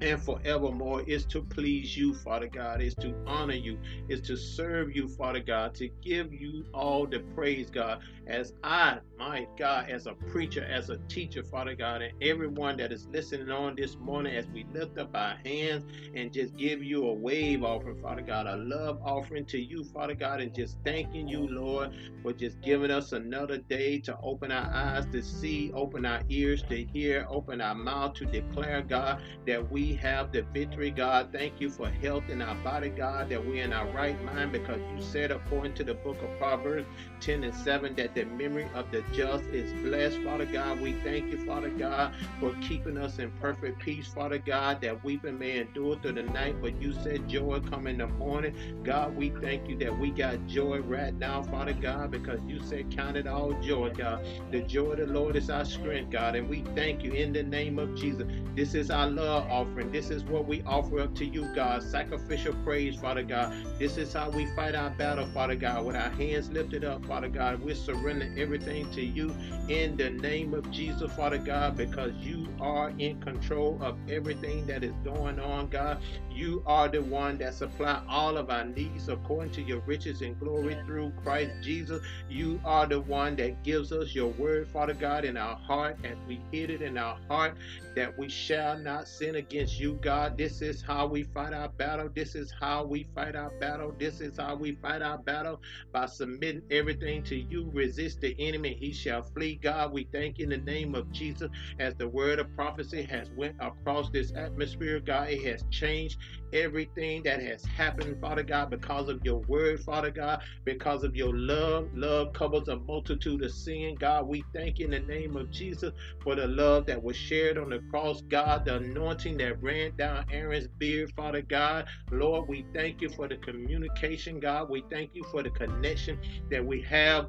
and 0.00 0.20
forevermore 0.20 1.02
is 1.02 1.24
to 1.26 1.42
please 1.42 1.96
you, 1.96 2.14
Father 2.14 2.48
God, 2.48 2.80
is 2.80 2.94
to 2.96 3.14
honor 3.26 3.54
you, 3.54 3.78
is 4.08 4.20
to 4.22 4.36
serve 4.36 4.94
you, 4.94 5.08
Father 5.08 5.40
God, 5.40 5.74
to 5.76 5.88
give 6.02 6.32
you 6.32 6.64
all 6.74 7.06
the 7.06 7.20
praise, 7.34 7.70
God, 7.70 8.00
as 8.26 8.52
I, 8.62 8.98
my 9.18 9.46
God, 9.56 9.90
as 9.90 10.06
a 10.06 10.14
preacher, 10.14 10.64
as 10.64 10.90
a 10.90 10.98
teacher, 11.08 11.42
Father 11.42 11.74
God, 11.74 12.02
and 12.02 12.12
everyone 12.22 12.76
that 12.78 12.92
is 12.92 13.06
listening 13.08 13.50
on 13.50 13.76
this 13.76 13.96
morning 13.96 14.34
as 14.34 14.46
we 14.48 14.66
lift 14.72 14.98
up 14.98 15.10
our 15.14 15.36
hands 15.44 15.84
and 16.14 16.32
just 16.32 16.56
give 16.56 16.82
you 16.82 17.06
a 17.06 17.12
wave 17.12 17.62
offering, 17.62 18.00
Father 18.00 18.22
God, 18.22 18.46
a 18.46 18.56
love 18.56 19.00
offering 19.04 19.44
to 19.46 19.58
you, 19.58 19.84
Father 19.84 20.14
God, 20.14 20.40
and 20.40 20.54
just 20.54 20.78
thanking 20.84 21.28
you, 21.28 21.46
Lord, 21.48 21.92
for 22.22 22.32
just 22.32 22.60
giving 22.60 22.90
us 22.90 23.12
another 23.12 23.58
day 23.58 23.98
to 24.00 24.18
open 24.22 24.50
our 24.50 24.70
eyes 24.72 25.06
to 25.12 25.22
see, 25.22 25.70
open 25.72 26.04
our 26.04 26.22
ears 26.28 26.62
to 26.64 26.84
hear, 26.84 27.26
open 27.28 27.60
our 27.60 27.74
mouth 27.74 28.14
to 28.14 28.26
declare, 28.26 28.82
God, 28.82 29.22
that 29.46 29.70
we 29.70 29.94
have 29.94 30.32
the 30.32 30.42
victory, 30.42 30.90
God. 30.90 31.30
Thank 31.32 31.60
you 31.60 31.70
for 31.70 31.88
health 31.88 32.28
in 32.28 32.42
our 32.42 32.56
body, 32.56 32.88
God, 32.90 33.28
that 33.28 33.44
we're 33.44 33.62
in 33.64 33.72
our 33.72 33.88
right 33.92 34.22
mind 34.24 34.52
because 34.52 34.80
you 34.94 35.02
said, 35.02 35.30
according 35.30 35.74
to 35.74 35.84
the 35.84 35.94
book 35.94 36.20
of 36.22 36.38
Proverbs 36.38 36.86
10 37.20 37.44
and 37.44 37.54
7, 37.54 37.94
that 37.96 38.14
the 38.14 38.24
memory 38.24 38.68
of 38.74 38.90
the 38.90 39.03
just 39.12 39.44
is 39.46 39.72
blessed, 39.72 40.18
Father 40.22 40.46
God. 40.46 40.80
We 40.80 40.92
thank 41.04 41.30
you, 41.30 41.44
Father 41.44 41.70
God, 41.70 42.14
for 42.40 42.54
keeping 42.60 42.96
us 42.96 43.18
in 43.18 43.30
perfect 43.32 43.80
peace, 43.80 44.08
Father 44.08 44.38
God, 44.38 44.80
that 44.82 45.04
weeping 45.04 45.38
may 45.38 45.58
endure 45.58 45.96
through 45.98 46.12
the 46.14 46.22
night, 46.22 46.60
but 46.60 46.80
you 46.80 46.92
said 46.92 47.28
joy 47.28 47.60
come 47.60 47.86
in 47.86 47.98
the 47.98 48.06
morning. 48.06 48.54
God, 48.84 49.16
we 49.16 49.30
thank 49.30 49.68
you 49.68 49.76
that 49.78 49.98
we 49.98 50.10
got 50.10 50.46
joy 50.46 50.80
right 50.80 51.14
now, 51.14 51.42
Father 51.42 51.72
God, 51.74 52.10
because 52.10 52.40
you 52.46 52.60
said 52.62 52.90
count 52.90 53.16
it 53.16 53.26
all 53.26 53.52
joy, 53.62 53.90
God. 53.90 54.26
The 54.50 54.62
joy 54.62 54.92
of 54.92 54.98
the 54.98 55.06
Lord 55.06 55.36
is 55.36 55.50
our 55.50 55.64
strength, 55.64 56.10
God, 56.10 56.36
and 56.36 56.48
we 56.48 56.62
thank 56.74 57.02
you 57.02 57.12
in 57.12 57.32
the 57.32 57.42
name 57.42 57.78
of 57.78 57.94
Jesus. 57.94 58.26
This 58.54 58.74
is 58.74 58.90
our 58.90 59.08
love 59.08 59.46
offering. 59.50 59.90
This 59.92 60.10
is 60.10 60.24
what 60.24 60.46
we 60.46 60.62
offer 60.64 61.00
up 61.00 61.14
to 61.16 61.24
you, 61.24 61.52
God. 61.54 61.82
Sacrificial 61.82 62.54
praise, 62.64 62.96
Father 62.96 63.22
God. 63.22 63.54
This 63.78 63.96
is 63.96 64.12
how 64.12 64.30
we 64.30 64.46
fight 64.54 64.74
our 64.74 64.90
battle, 64.90 65.26
Father 65.26 65.56
God, 65.56 65.84
with 65.84 65.96
our 65.96 66.10
hands 66.10 66.50
lifted 66.50 66.84
up, 66.84 67.04
Father 67.06 67.28
God. 67.28 67.62
We're 67.62 67.74
surrendering 67.74 68.38
everything 68.38 68.90
to 68.94 69.04
you 69.04 69.34
in 69.68 69.96
the 69.96 70.10
name 70.10 70.54
of 70.54 70.70
Jesus, 70.70 71.10
Father 71.12 71.38
God, 71.38 71.76
because 71.76 72.12
you 72.20 72.48
are 72.60 72.90
in 72.98 73.20
control 73.20 73.78
of 73.82 73.96
everything 74.08 74.66
that 74.66 74.84
is 74.84 74.94
going 75.04 75.38
on, 75.38 75.68
God. 75.68 75.98
You 76.34 76.62
are 76.66 76.88
the 76.88 77.02
one 77.02 77.38
that 77.38 77.54
supply 77.54 78.02
all 78.08 78.36
of 78.36 78.50
our 78.50 78.64
needs 78.64 79.08
according 79.08 79.52
to 79.52 79.62
your 79.62 79.80
riches 79.80 80.20
and 80.20 80.38
glory 80.40 80.76
through 80.84 81.12
Christ 81.22 81.52
Jesus. 81.62 82.02
You 82.28 82.60
are 82.64 82.86
the 82.86 83.00
one 83.00 83.36
that 83.36 83.62
gives 83.62 83.92
us 83.92 84.14
your 84.14 84.32
word, 84.32 84.68
Father 84.68 84.94
God, 84.94 85.24
in 85.24 85.36
our 85.36 85.56
heart 85.56 85.96
as 86.04 86.16
we 86.26 86.40
hid 86.50 86.70
it 86.70 86.82
in 86.82 86.98
our 86.98 87.18
heart 87.28 87.56
that 87.94 88.18
we 88.18 88.28
shall 88.28 88.76
not 88.78 89.06
sin 89.08 89.36
against 89.36 89.78
you, 89.78 89.94
God. 90.02 90.36
This 90.36 90.60
is 90.62 90.82
how 90.82 91.06
we 91.06 91.22
fight 91.22 91.52
our 91.52 91.68
battle. 91.68 92.10
This 92.14 92.34
is 92.34 92.52
how 92.60 92.84
we 92.84 93.06
fight 93.14 93.36
our 93.36 93.50
battle. 93.60 93.94
This 93.98 94.20
is 94.20 94.36
how 94.36 94.56
we 94.56 94.72
fight 94.82 95.02
our 95.02 95.18
battle 95.18 95.60
by 95.92 96.06
submitting 96.06 96.62
everything 96.70 97.22
to 97.24 97.36
you. 97.36 97.70
Resist 97.72 98.20
the 98.20 98.34
enemy, 98.38 98.76
he 98.80 98.92
shall 98.92 99.22
flee. 99.22 99.56
God, 99.62 99.92
we 99.92 100.08
thank 100.12 100.38
you 100.38 100.44
in 100.44 100.50
the 100.50 100.58
name 100.58 100.94
of 100.94 101.10
Jesus 101.12 101.50
as 101.78 101.94
the 101.94 102.08
word 102.08 102.38
of 102.40 102.54
prophecy 102.56 103.02
has 103.04 103.30
went 103.36 103.56
across 103.60 104.10
this 104.10 104.32
atmosphere, 104.34 105.00
God. 105.00 105.30
It 105.30 105.44
has 105.44 105.64
changed 105.70 106.18
everything 106.52 107.22
that 107.24 107.42
has 107.42 107.64
happened, 107.64 108.20
Father 108.20 108.42
God, 108.42 108.70
because 108.70 109.08
of 109.08 109.24
your 109.24 109.38
word, 109.40 109.80
Father 109.80 110.10
God, 110.10 110.42
because 110.64 111.02
of 111.02 111.16
your 111.16 111.36
love. 111.36 111.88
Love 111.94 112.32
covers 112.32 112.68
a 112.68 112.76
multitude 112.76 113.42
of 113.42 113.50
sin. 113.50 113.96
God, 113.98 114.26
we 114.26 114.44
thank 114.54 114.78
you 114.78 114.86
in 114.86 114.92
the 114.92 115.00
name 115.00 115.36
of 115.36 115.50
Jesus 115.50 115.92
for 116.22 116.34
the 116.34 116.46
love 116.46 116.86
that 116.86 117.02
was 117.02 117.16
shared 117.16 117.58
on 117.58 117.70
the 117.70 117.80
cross, 117.90 118.22
God, 118.22 118.64
the 118.64 118.76
anointing 118.76 119.36
that 119.38 119.62
ran 119.62 119.96
down 119.96 120.24
Aaron's 120.30 120.68
beard, 120.78 121.12
Father 121.16 121.42
God. 121.42 121.86
Lord, 122.10 122.48
we 122.48 122.64
thank 122.72 123.00
you 123.00 123.08
for 123.08 123.28
the 123.28 123.36
communication, 123.36 124.38
God. 124.40 124.70
We 124.70 124.84
thank 124.90 125.10
you 125.14 125.24
for 125.24 125.42
the 125.42 125.50
connection 125.50 126.18
that 126.50 126.64
we 126.64 126.82
have 126.82 127.28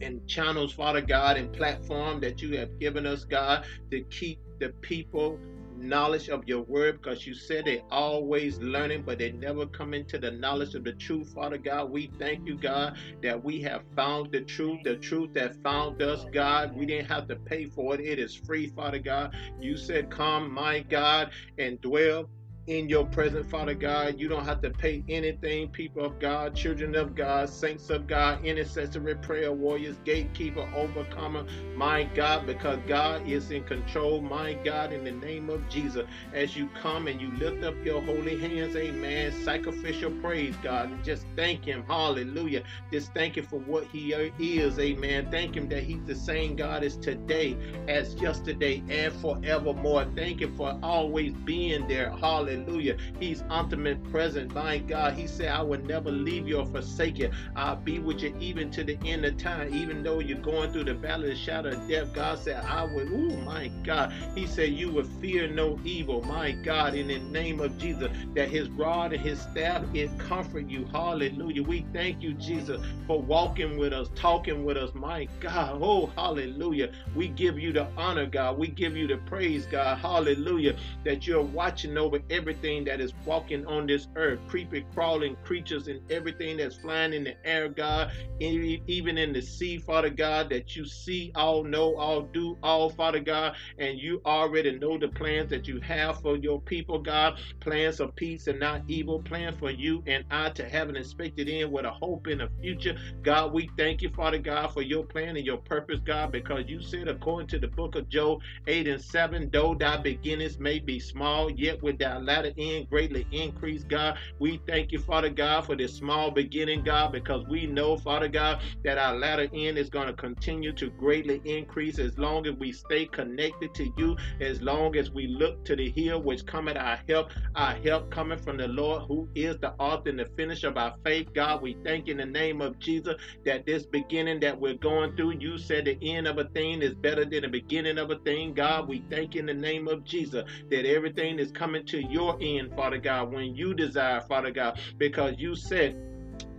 and 0.00 0.26
channels, 0.26 0.72
Father 0.72 1.00
God, 1.00 1.36
and 1.36 1.52
platform 1.52 2.20
that 2.20 2.42
you 2.42 2.56
have 2.58 2.78
given 2.78 3.06
us, 3.06 3.24
God, 3.24 3.64
to 3.90 4.02
keep 4.04 4.38
the 4.58 4.70
people 4.80 5.38
knowledge 5.82 6.28
of 6.28 6.46
your 6.48 6.62
word 6.62 7.00
because 7.02 7.26
you 7.26 7.34
said 7.34 7.64
they 7.64 7.82
always 7.90 8.58
learning, 8.60 9.02
but 9.04 9.18
they 9.18 9.32
never 9.32 9.66
come 9.66 9.94
into 9.94 10.18
the 10.18 10.30
knowledge 10.30 10.74
of 10.74 10.84
the 10.84 10.92
truth, 10.94 11.32
Father 11.34 11.58
God. 11.58 11.90
We 11.90 12.12
thank 12.18 12.46
you, 12.46 12.56
God, 12.56 12.96
that 13.22 13.42
we 13.42 13.60
have 13.62 13.82
found 13.96 14.32
the 14.32 14.42
truth, 14.42 14.80
the 14.84 14.96
truth 14.96 15.34
that 15.34 15.56
found 15.62 16.00
us, 16.02 16.24
God. 16.32 16.76
We 16.76 16.86
didn't 16.86 17.08
have 17.08 17.28
to 17.28 17.36
pay 17.36 17.66
for 17.66 17.94
it. 17.94 18.00
It 18.00 18.18
is 18.18 18.34
free, 18.34 18.68
Father 18.68 18.98
God. 18.98 19.34
You 19.60 19.76
said, 19.76 20.10
Come, 20.10 20.52
my 20.52 20.80
God, 20.80 21.32
and 21.58 21.80
dwell 21.80 22.30
in 22.66 22.88
your 22.88 23.06
presence, 23.06 23.46
Father 23.50 23.74
God. 23.74 24.18
You 24.18 24.28
don't 24.28 24.44
have 24.44 24.60
to 24.62 24.70
pay 24.70 25.02
anything, 25.08 25.68
people 25.68 26.04
of 26.04 26.18
God, 26.20 26.54
children 26.54 26.94
of 26.94 27.14
God, 27.14 27.48
saints 27.48 27.90
of 27.90 28.06
God, 28.06 28.44
intercessory 28.44 29.16
prayer 29.16 29.52
warriors, 29.52 29.96
gatekeeper, 30.04 30.68
overcomer, 30.74 31.44
my 31.76 32.04
God, 32.04 32.46
because 32.46 32.78
God 32.86 33.28
is 33.28 33.50
in 33.50 33.64
control, 33.64 34.20
my 34.20 34.54
God, 34.54 34.92
in 34.92 35.04
the 35.04 35.12
name 35.12 35.50
of 35.50 35.68
Jesus. 35.68 36.06
As 36.32 36.56
you 36.56 36.68
come 36.80 37.08
and 37.08 37.20
you 37.20 37.32
lift 37.32 37.64
up 37.64 37.74
your 37.84 38.00
holy 38.02 38.38
hands, 38.38 38.76
amen, 38.76 39.32
sacrificial 39.44 40.12
praise, 40.20 40.54
God, 40.62 40.90
and 40.90 41.04
just 41.04 41.26
thank 41.36 41.64
Him, 41.64 41.84
hallelujah. 41.88 42.62
Just 42.92 43.12
thank 43.12 43.36
Him 43.36 43.46
for 43.46 43.58
what 43.60 43.86
He 43.86 44.14
uh, 44.14 44.30
is, 44.38 44.78
amen. 44.78 45.28
Thank 45.30 45.56
Him 45.56 45.68
that 45.70 45.82
He's 45.82 46.04
the 46.04 46.14
same 46.14 46.54
God 46.54 46.84
as 46.84 46.96
today, 46.96 47.56
as 47.88 48.14
yesterday, 48.14 48.82
and 48.88 49.12
forevermore. 49.14 50.06
Thank 50.14 50.42
Him 50.42 50.56
for 50.56 50.78
always 50.82 51.32
being 51.44 51.88
there, 51.88 52.10
hallelujah. 52.10 52.51
Hallelujah. 52.52 52.96
He's 53.18 53.42
ultimate 53.50 54.02
present. 54.10 54.52
My 54.54 54.78
God, 54.78 55.14
He 55.14 55.26
said, 55.26 55.48
I 55.48 55.62
will 55.62 55.80
never 55.80 56.10
leave 56.10 56.46
you 56.46 56.58
or 56.58 56.66
forsake 56.66 57.18
you. 57.18 57.30
I'll 57.56 57.76
be 57.76 57.98
with 57.98 58.22
you 58.22 58.34
even 58.38 58.70
to 58.72 58.84
the 58.84 58.98
end 59.06 59.24
of 59.24 59.38
time. 59.38 59.72
Even 59.74 60.02
though 60.02 60.18
you're 60.18 60.38
going 60.38 60.72
through 60.72 60.84
the 60.84 60.94
valley 60.94 61.30
of 61.30 61.36
the 61.36 61.42
shadow 61.42 61.70
of 61.70 61.88
death, 61.88 62.12
God 62.12 62.38
said, 62.38 62.62
I 62.64 62.84
will. 62.84 63.08
Oh, 63.10 63.36
my 63.38 63.68
God. 63.84 64.12
He 64.34 64.46
said, 64.46 64.70
You 64.70 64.90
will 64.90 65.08
fear 65.20 65.48
no 65.48 65.78
evil. 65.84 66.22
My 66.22 66.52
God, 66.52 66.94
in 66.94 67.08
the 67.08 67.18
name 67.18 67.60
of 67.60 67.78
Jesus, 67.78 68.10
that 68.34 68.48
His 68.48 68.68
rod 68.70 69.12
and 69.12 69.22
His 69.22 69.40
staff 69.40 69.82
is 69.94 70.10
comfort 70.18 70.68
you. 70.68 70.84
Hallelujah. 70.92 71.62
We 71.62 71.86
thank 71.92 72.22
you, 72.22 72.34
Jesus, 72.34 72.82
for 73.06 73.20
walking 73.20 73.78
with 73.78 73.92
us, 73.92 74.08
talking 74.14 74.64
with 74.64 74.76
us. 74.76 74.90
My 74.94 75.26
God. 75.40 75.78
Oh, 75.80 76.06
hallelujah. 76.16 76.92
We 77.14 77.28
give 77.28 77.58
you 77.58 77.72
the 77.72 77.88
honor, 77.96 78.26
God. 78.26 78.58
We 78.58 78.68
give 78.68 78.96
you 78.96 79.06
the 79.06 79.16
praise, 79.18 79.66
God. 79.66 79.98
Hallelujah. 79.98 80.76
That 81.04 81.26
you're 81.26 81.42
watching 81.42 81.96
over 81.96 82.18
every 82.30 82.41
everything 82.42 82.82
that 82.82 83.00
is 83.00 83.14
walking 83.24 83.64
on 83.66 83.86
this 83.86 84.08
earth, 84.16 84.40
creeping, 84.48 84.84
crawling 84.92 85.36
creatures, 85.44 85.86
and 85.86 86.00
everything 86.10 86.56
that's 86.56 86.74
flying 86.74 87.12
in 87.12 87.22
the 87.22 87.36
air, 87.46 87.68
God, 87.68 88.10
even 88.40 89.16
in 89.16 89.32
the 89.32 89.40
sea, 89.40 89.78
Father 89.78 90.10
God, 90.10 90.50
that 90.50 90.74
you 90.74 90.84
see, 90.84 91.30
all 91.36 91.62
know, 91.62 91.94
all 91.96 92.22
do, 92.22 92.58
all, 92.60 92.90
Father 92.90 93.20
God, 93.20 93.54
and 93.78 93.96
you 93.96 94.20
already 94.26 94.76
know 94.76 94.98
the 94.98 95.06
plans 95.06 95.50
that 95.50 95.68
you 95.68 95.78
have 95.82 96.20
for 96.20 96.36
your 96.36 96.60
people, 96.62 96.98
God, 96.98 97.38
plans 97.60 98.00
of 98.00 98.16
peace 98.16 98.48
and 98.48 98.58
not 98.58 98.82
evil, 98.88 99.20
plan 99.20 99.56
for 99.56 99.70
you 99.70 100.02
and 100.08 100.24
I 100.32 100.50
to 100.50 100.68
have 100.68 100.88
an 100.88 100.96
expected 100.96 101.48
end 101.48 101.70
with 101.70 101.84
a 101.84 101.92
hope 101.92 102.26
in 102.26 102.38
the 102.38 102.48
future. 102.60 102.96
God, 103.22 103.52
we 103.52 103.70
thank 103.78 104.02
you, 104.02 104.10
Father 104.10 104.38
God, 104.38 104.72
for 104.72 104.82
your 104.82 105.04
plan 105.04 105.36
and 105.36 105.46
your 105.46 105.58
purpose, 105.58 106.00
God, 106.04 106.32
because 106.32 106.64
you 106.66 106.82
said, 106.82 107.06
according 107.06 107.46
to 107.48 107.60
the 107.60 107.68
book 107.68 107.94
of 107.94 108.08
Job 108.08 108.40
8 108.66 108.88
and 108.88 109.00
7, 109.00 109.48
though 109.52 109.76
thy 109.76 109.96
beginnings 109.98 110.58
may 110.58 110.80
be 110.80 110.98
small, 110.98 111.48
yet 111.48 111.80
with 111.80 111.98
thy 111.98 112.18
latter 112.32 112.52
end 112.56 112.88
greatly 112.88 113.26
increase, 113.30 113.84
God. 113.84 114.16
We 114.38 114.60
thank 114.66 114.90
you, 114.92 114.98
Father 114.98 115.28
God, 115.28 115.66
for 115.66 115.76
this 115.76 115.94
small 115.94 116.30
beginning, 116.30 116.82
God, 116.82 117.12
because 117.12 117.44
we 117.46 117.66
know, 117.66 117.98
Father 117.98 118.28
God, 118.28 118.62
that 118.84 118.96
our 118.96 119.14
latter 119.16 119.48
end 119.52 119.76
is 119.76 119.90
going 119.90 120.06
to 120.06 120.14
continue 120.14 120.72
to 120.74 120.88
greatly 120.90 121.42
increase 121.44 121.98
as 121.98 122.16
long 122.16 122.46
as 122.46 122.54
we 122.54 122.72
stay 122.72 123.04
connected 123.06 123.74
to 123.74 123.92
you, 123.98 124.16
as 124.40 124.62
long 124.62 124.96
as 124.96 125.10
we 125.10 125.26
look 125.26 125.62
to 125.66 125.76
the 125.76 125.90
hill 125.90 126.22
which 126.22 126.46
cometh 126.46 126.76
our 126.78 126.98
help, 127.06 127.30
our 127.54 127.74
help 127.84 128.10
coming 128.10 128.38
from 128.38 128.56
the 128.56 128.68
Lord 128.68 129.02
who 129.08 129.28
is 129.34 129.58
the 129.60 129.72
author 129.78 130.08
and 130.08 130.18
the 130.18 130.28
finish 130.36 130.64
of 130.64 130.78
our 130.78 130.94
faith. 131.04 131.28
God, 131.34 131.60
we 131.60 131.76
thank 131.84 132.06
you 132.06 132.12
in 132.12 132.18
the 132.18 132.26
name 132.26 132.62
of 132.62 132.78
Jesus 132.78 133.14
that 133.44 133.66
this 133.66 133.84
beginning 133.84 134.40
that 134.40 134.58
we're 134.58 134.74
going 134.74 135.14
through, 135.16 135.34
you 135.38 135.58
said 135.58 135.84
the 135.84 135.98
end 136.02 136.26
of 136.26 136.38
a 136.38 136.44
thing 136.54 136.80
is 136.80 136.94
better 136.94 137.24
than 137.26 137.42
the 137.42 137.48
beginning 137.48 137.98
of 137.98 138.10
a 138.10 138.18
thing. 138.20 138.54
God, 138.54 138.88
we 138.88 139.04
thank 139.10 139.34
you 139.34 139.40
in 139.40 139.46
the 139.46 139.54
name 139.54 139.86
of 139.86 140.02
Jesus 140.04 140.44
that 140.70 140.86
everything 140.86 141.38
is 141.38 141.52
coming 141.52 141.84
to 141.86 142.00
your 142.00 142.21
your 142.22 142.38
end, 142.40 142.74
Father 142.74 142.98
God, 142.98 143.32
when 143.32 143.54
you 143.54 143.74
desire, 143.74 144.20
Father 144.20 144.50
God, 144.50 144.78
because 144.98 145.34
you 145.38 145.56
said 145.56 145.96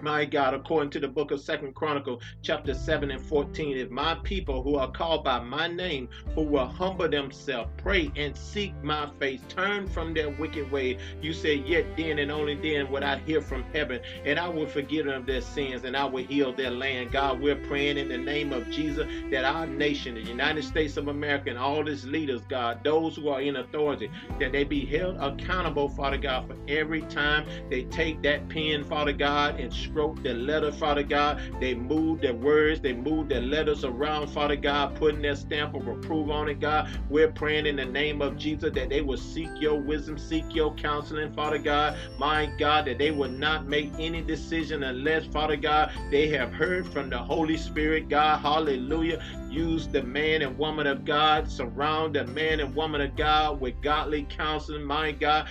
my 0.04 0.26
God, 0.26 0.54
according 0.54 0.90
to 0.92 1.00
the 1.00 1.08
book 1.08 1.32
of 1.32 1.40
Second 1.40 1.74
Chronicle, 1.74 2.22
chapter 2.42 2.74
7 2.74 3.10
and 3.10 3.22
14, 3.22 3.78
if 3.78 3.90
my 3.90 4.16
people 4.24 4.62
who 4.62 4.76
are 4.76 4.92
called 4.92 5.24
by 5.24 5.40
my 5.40 5.68
name, 5.68 6.10
who 6.36 6.42
will 6.42 6.68
humble 6.68 7.08
themselves, 7.08 7.72
pray 7.78 8.12
and 8.18 8.36
seek 8.36 8.74
my 8.84 9.10
face, 9.18 9.40
turn 9.48 9.88
from 9.88 10.14
their 10.14 10.30
wicked 10.32 10.70
way, 10.72 10.98
you 11.22 11.32
say, 11.32 11.56
yet 11.56 11.86
then 11.96 12.20
and 12.20 12.32
only 12.32 12.56
then 12.56 12.92
would 12.92 13.02
I 13.02 13.20
hear 13.20 13.42
from 13.42 13.64
heaven, 13.74 14.02
and 14.26 14.38
I 14.38 14.50
will 14.50 14.68
forgive 14.68 15.06
them 15.06 15.26
their 15.26 15.40
sins, 15.40 15.86
and 15.86 15.96
I 15.96 16.04
will 16.04 16.26
heal 16.26 16.54
their 16.54 16.72
land. 16.72 17.14
God, 17.14 17.40
we're 17.40 17.56
praying 17.56 17.98
in 17.98 18.10
the 18.10 18.18
name 18.18 18.52
of 18.52 18.70
Jesus 18.70 19.08
that 19.32 19.46
our 19.46 19.66
nation, 19.66 20.16
the 20.16 20.22
United 20.22 20.66
States 20.66 20.98
of 20.98 21.08
America, 21.08 21.50
and 21.50 21.58
all 21.58 21.88
its 21.88 22.04
leaders, 22.04 22.42
God, 22.50 22.84
those 22.84 23.16
who 23.16 23.30
are 23.30 23.42
in 23.42 23.56
authority, 23.56 24.12
that 24.40 24.52
they 24.52 24.66
be 24.66 24.86
held 24.86 25.16
accountable, 25.18 25.88
Father 25.88 26.18
God, 26.18 26.48
for 26.48 26.58
every 26.68 27.04
time 27.04 27.48
they 27.70 27.84
take 27.86 28.22
that 28.24 28.50
pen, 28.50 28.84
Father 28.84 29.14
God, 29.14 29.62
and 29.62 29.74
wrote 29.94 30.22
their 30.24 30.34
letter, 30.34 30.72
Father 30.72 31.04
God. 31.04 31.42
They 31.60 31.74
moved 31.74 32.22
their 32.22 32.34
words, 32.34 32.82
they 32.82 32.94
moved 32.94 33.30
their 33.30 33.42
letters 33.42 33.84
around, 33.84 34.28
Father 34.28 34.56
God, 34.56 34.96
putting 34.96 35.22
their 35.22 35.36
stamp 35.36 35.76
of 35.76 35.88
approval 35.88 36.34
on 36.34 36.50
it, 36.50 36.60
God. 36.60 36.90
We're 37.10 37.32
praying 37.32 37.66
in 37.66 37.76
the 37.76 37.86
name 37.86 38.22
of 38.22 38.38
Jesus 38.38 38.74
that 38.74 38.90
they 38.90 39.02
will 39.02 39.18
seek 39.18 39.50
your 39.60 39.76
wisdom, 39.80 40.18
seek 40.18 40.46
your 40.54 40.74
counseling, 40.76 41.32
Father 41.34 41.58
God. 41.58 41.98
My 42.18 42.48
God, 42.58 42.86
that 42.86 42.98
they 42.98 43.12
will 43.12 43.30
not 43.30 43.68
make 43.68 43.92
any 44.00 44.22
decision 44.22 44.84
unless, 44.84 45.26
Father 45.26 45.56
God, 45.56 45.92
they 46.12 46.28
have 46.30 46.54
heard 46.54 46.92
from 46.92 47.10
the 47.10 47.18
Holy 47.18 47.58
Spirit, 47.58 48.10
God. 48.10 48.40
Hallelujah. 48.40 49.24
Use 49.54 49.88
the 49.88 50.02
man 50.02 50.42
and 50.42 50.58
woman 50.58 50.88
of 50.88 51.06
God, 51.06 51.48
surround 51.48 52.16
the 52.16 52.26
man 52.26 52.60
and 52.60 52.74
woman 52.76 53.02
of 53.02 53.16
God 53.16 53.62
with 53.62 53.80
godly 53.84 54.24
counsel, 54.24 54.80
my 54.80 55.12
God, 55.12 55.48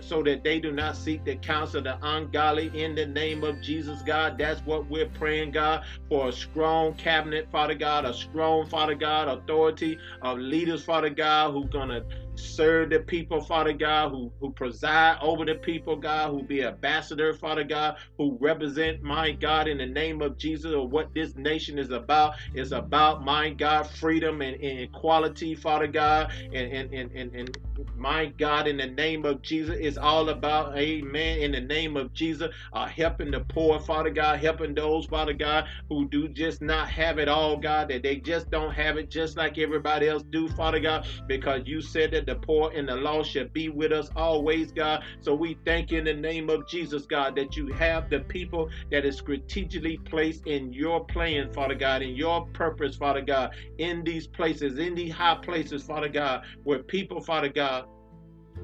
so 0.00 0.24
that 0.24 0.42
they 0.42 0.58
do 0.58 0.72
not 0.72 0.96
seek 0.96 1.24
the 1.24 1.36
counsel 1.36 1.78
of 1.78 1.84
the 1.84 1.96
ungodly 2.02 2.72
in 2.74 2.96
the 2.96 3.06
name 3.06 3.44
of 3.44 3.60
Jesus, 3.62 4.02
God. 4.02 4.38
That's 4.38 4.60
what 4.66 4.90
we're 4.90 5.06
praying, 5.06 5.52
God, 5.52 5.84
for 6.08 6.30
a 6.30 6.32
strong 6.32 6.94
cabinet, 6.94 7.46
Father 7.52 7.74
God, 7.74 8.04
a 8.04 8.12
strong, 8.12 8.66
Father 8.66 8.96
God, 8.96 9.28
authority 9.28 9.98
of 10.20 10.38
leaders, 10.38 10.84
Father 10.84 11.10
God, 11.10 11.52
who's 11.52 11.70
going 11.70 11.90
to 11.90 12.04
serve 12.36 12.90
the 12.90 13.00
people, 13.00 13.40
Father 13.40 13.72
God, 13.72 14.10
who, 14.10 14.32
who 14.40 14.52
preside 14.52 15.18
over 15.20 15.44
the 15.44 15.54
people, 15.56 15.96
God, 15.96 16.30
who 16.30 16.42
be 16.42 16.64
ambassador, 16.64 17.34
Father 17.34 17.64
God, 17.64 17.96
who 18.18 18.36
represent, 18.40 19.02
my 19.02 19.32
God, 19.32 19.68
in 19.68 19.78
the 19.78 19.86
name 19.86 20.22
of 20.22 20.38
Jesus, 20.38 20.72
or 20.72 20.88
what 20.88 21.12
this 21.14 21.34
nation 21.36 21.78
is 21.78 21.90
about. 21.90 22.34
It's 22.54 22.72
about, 22.72 23.24
my 23.24 23.50
God, 23.50 23.84
freedom 23.84 24.42
and, 24.42 24.60
and 24.60 24.80
equality, 24.80 25.54
Father 25.54 25.86
God, 25.86 26.32
and, 26.52 26.72
and, 26.72 26.92
and, 26.92 27.10
and, 27.12 27.34
and 27.34 27.58
my 27.96 28.26
God, 28.26 28.66
in 28.68 28.76
the 28.76 28.86
name 28.86 29.24
of 29.24 29.42
Jesus, 29.42 29.76
it's 29.78 29.96
all 29.96 30.28
about, 30.28 30.76
amen, 30.76 31.40
in 31.40 31.52
the 31.52 31.60
name 31.60 31.96
of 31.96 32.12
Jesus, 32.12 32.50
uh, 32.72 32.86
helping 32.86 33.30
the 33.30 33.40
poor, 33.40 33.80
Father 33.80 34.10
God, 34.10 34.40
helping 34.40 34.74
those, 34.74 35.06
Father 35.06 35.32
God, 35.32 35.66
who 35.88 36.08
do 36.08 36.28
just 36.28 36.62
not 36.62 36.88
have 36.88 37.18
it 37.18 37.28
all, 37.28 37.56
God, 37.56 37.88
that 37.88 38.02
they 38.02 38.16
just 38.16 38.50
don't 38.50 38.72
have 38.72 38.96
it 38.96 39.10
just 39.10 39.36
like 39.36 39.58
everybody 39.58 40.08
else 40.08 40.22
do, 40.30 40.48
Father 40.48 40.80
God, 40.80 41.06
because 41.26 41.62
you 41.66 41.80
said 41.80 42.12
that 42.12 42.23
the 42.26 42.36
poor 42.36 42.70
and 42.74 42.88
the 42.88 42.96
lost 42.96 43.30
shall 43.30 43.48
be 43.52 43.68
with 43.68 43.92
us 43.92 44.10
always, 44.16 44.72
God. 44.72 45.02
So 45.20 45.34
we 45.34 45.58
thank 45.64 45.90
you 45.90 45.98
in 45.98 46.04
the 46.04 46.14
name 46.14 46.50
of 46.50 46.66
Jesus, 46.68 47.06
God, 47.06 47.36
that 47.36 47.56
you 47.56 47.72
have 47.74 48.10
the 48.10 48.20
people 48.20 48.68
that 48.90 49.04
is 49.04 49.18
strategically 49.18 49.98
placed 49.98 50.46
in 50.46 50.72
your 50.72 51.04
plan, 51.04 51.50
Father 51.52 51.74
God, 51.74 52.02
in 52.02 52.14
your 52.14 52.46
purpose, 52.48 52.96
Father 52.96 53.22
God, 53.22 53.54
in 53.78 54.04
these 54.04 54.26
places, 54.26 54.78
in 54.78 54.94
these 54.94 55.12
high 55.12 55.36
places, 55.36 55.82
Father 55.82 56.08
God, 56.08 56.44
where 56.64 56.82
people, 56.82 57.20
Father 57.20 57.48
God, 57.48 57.86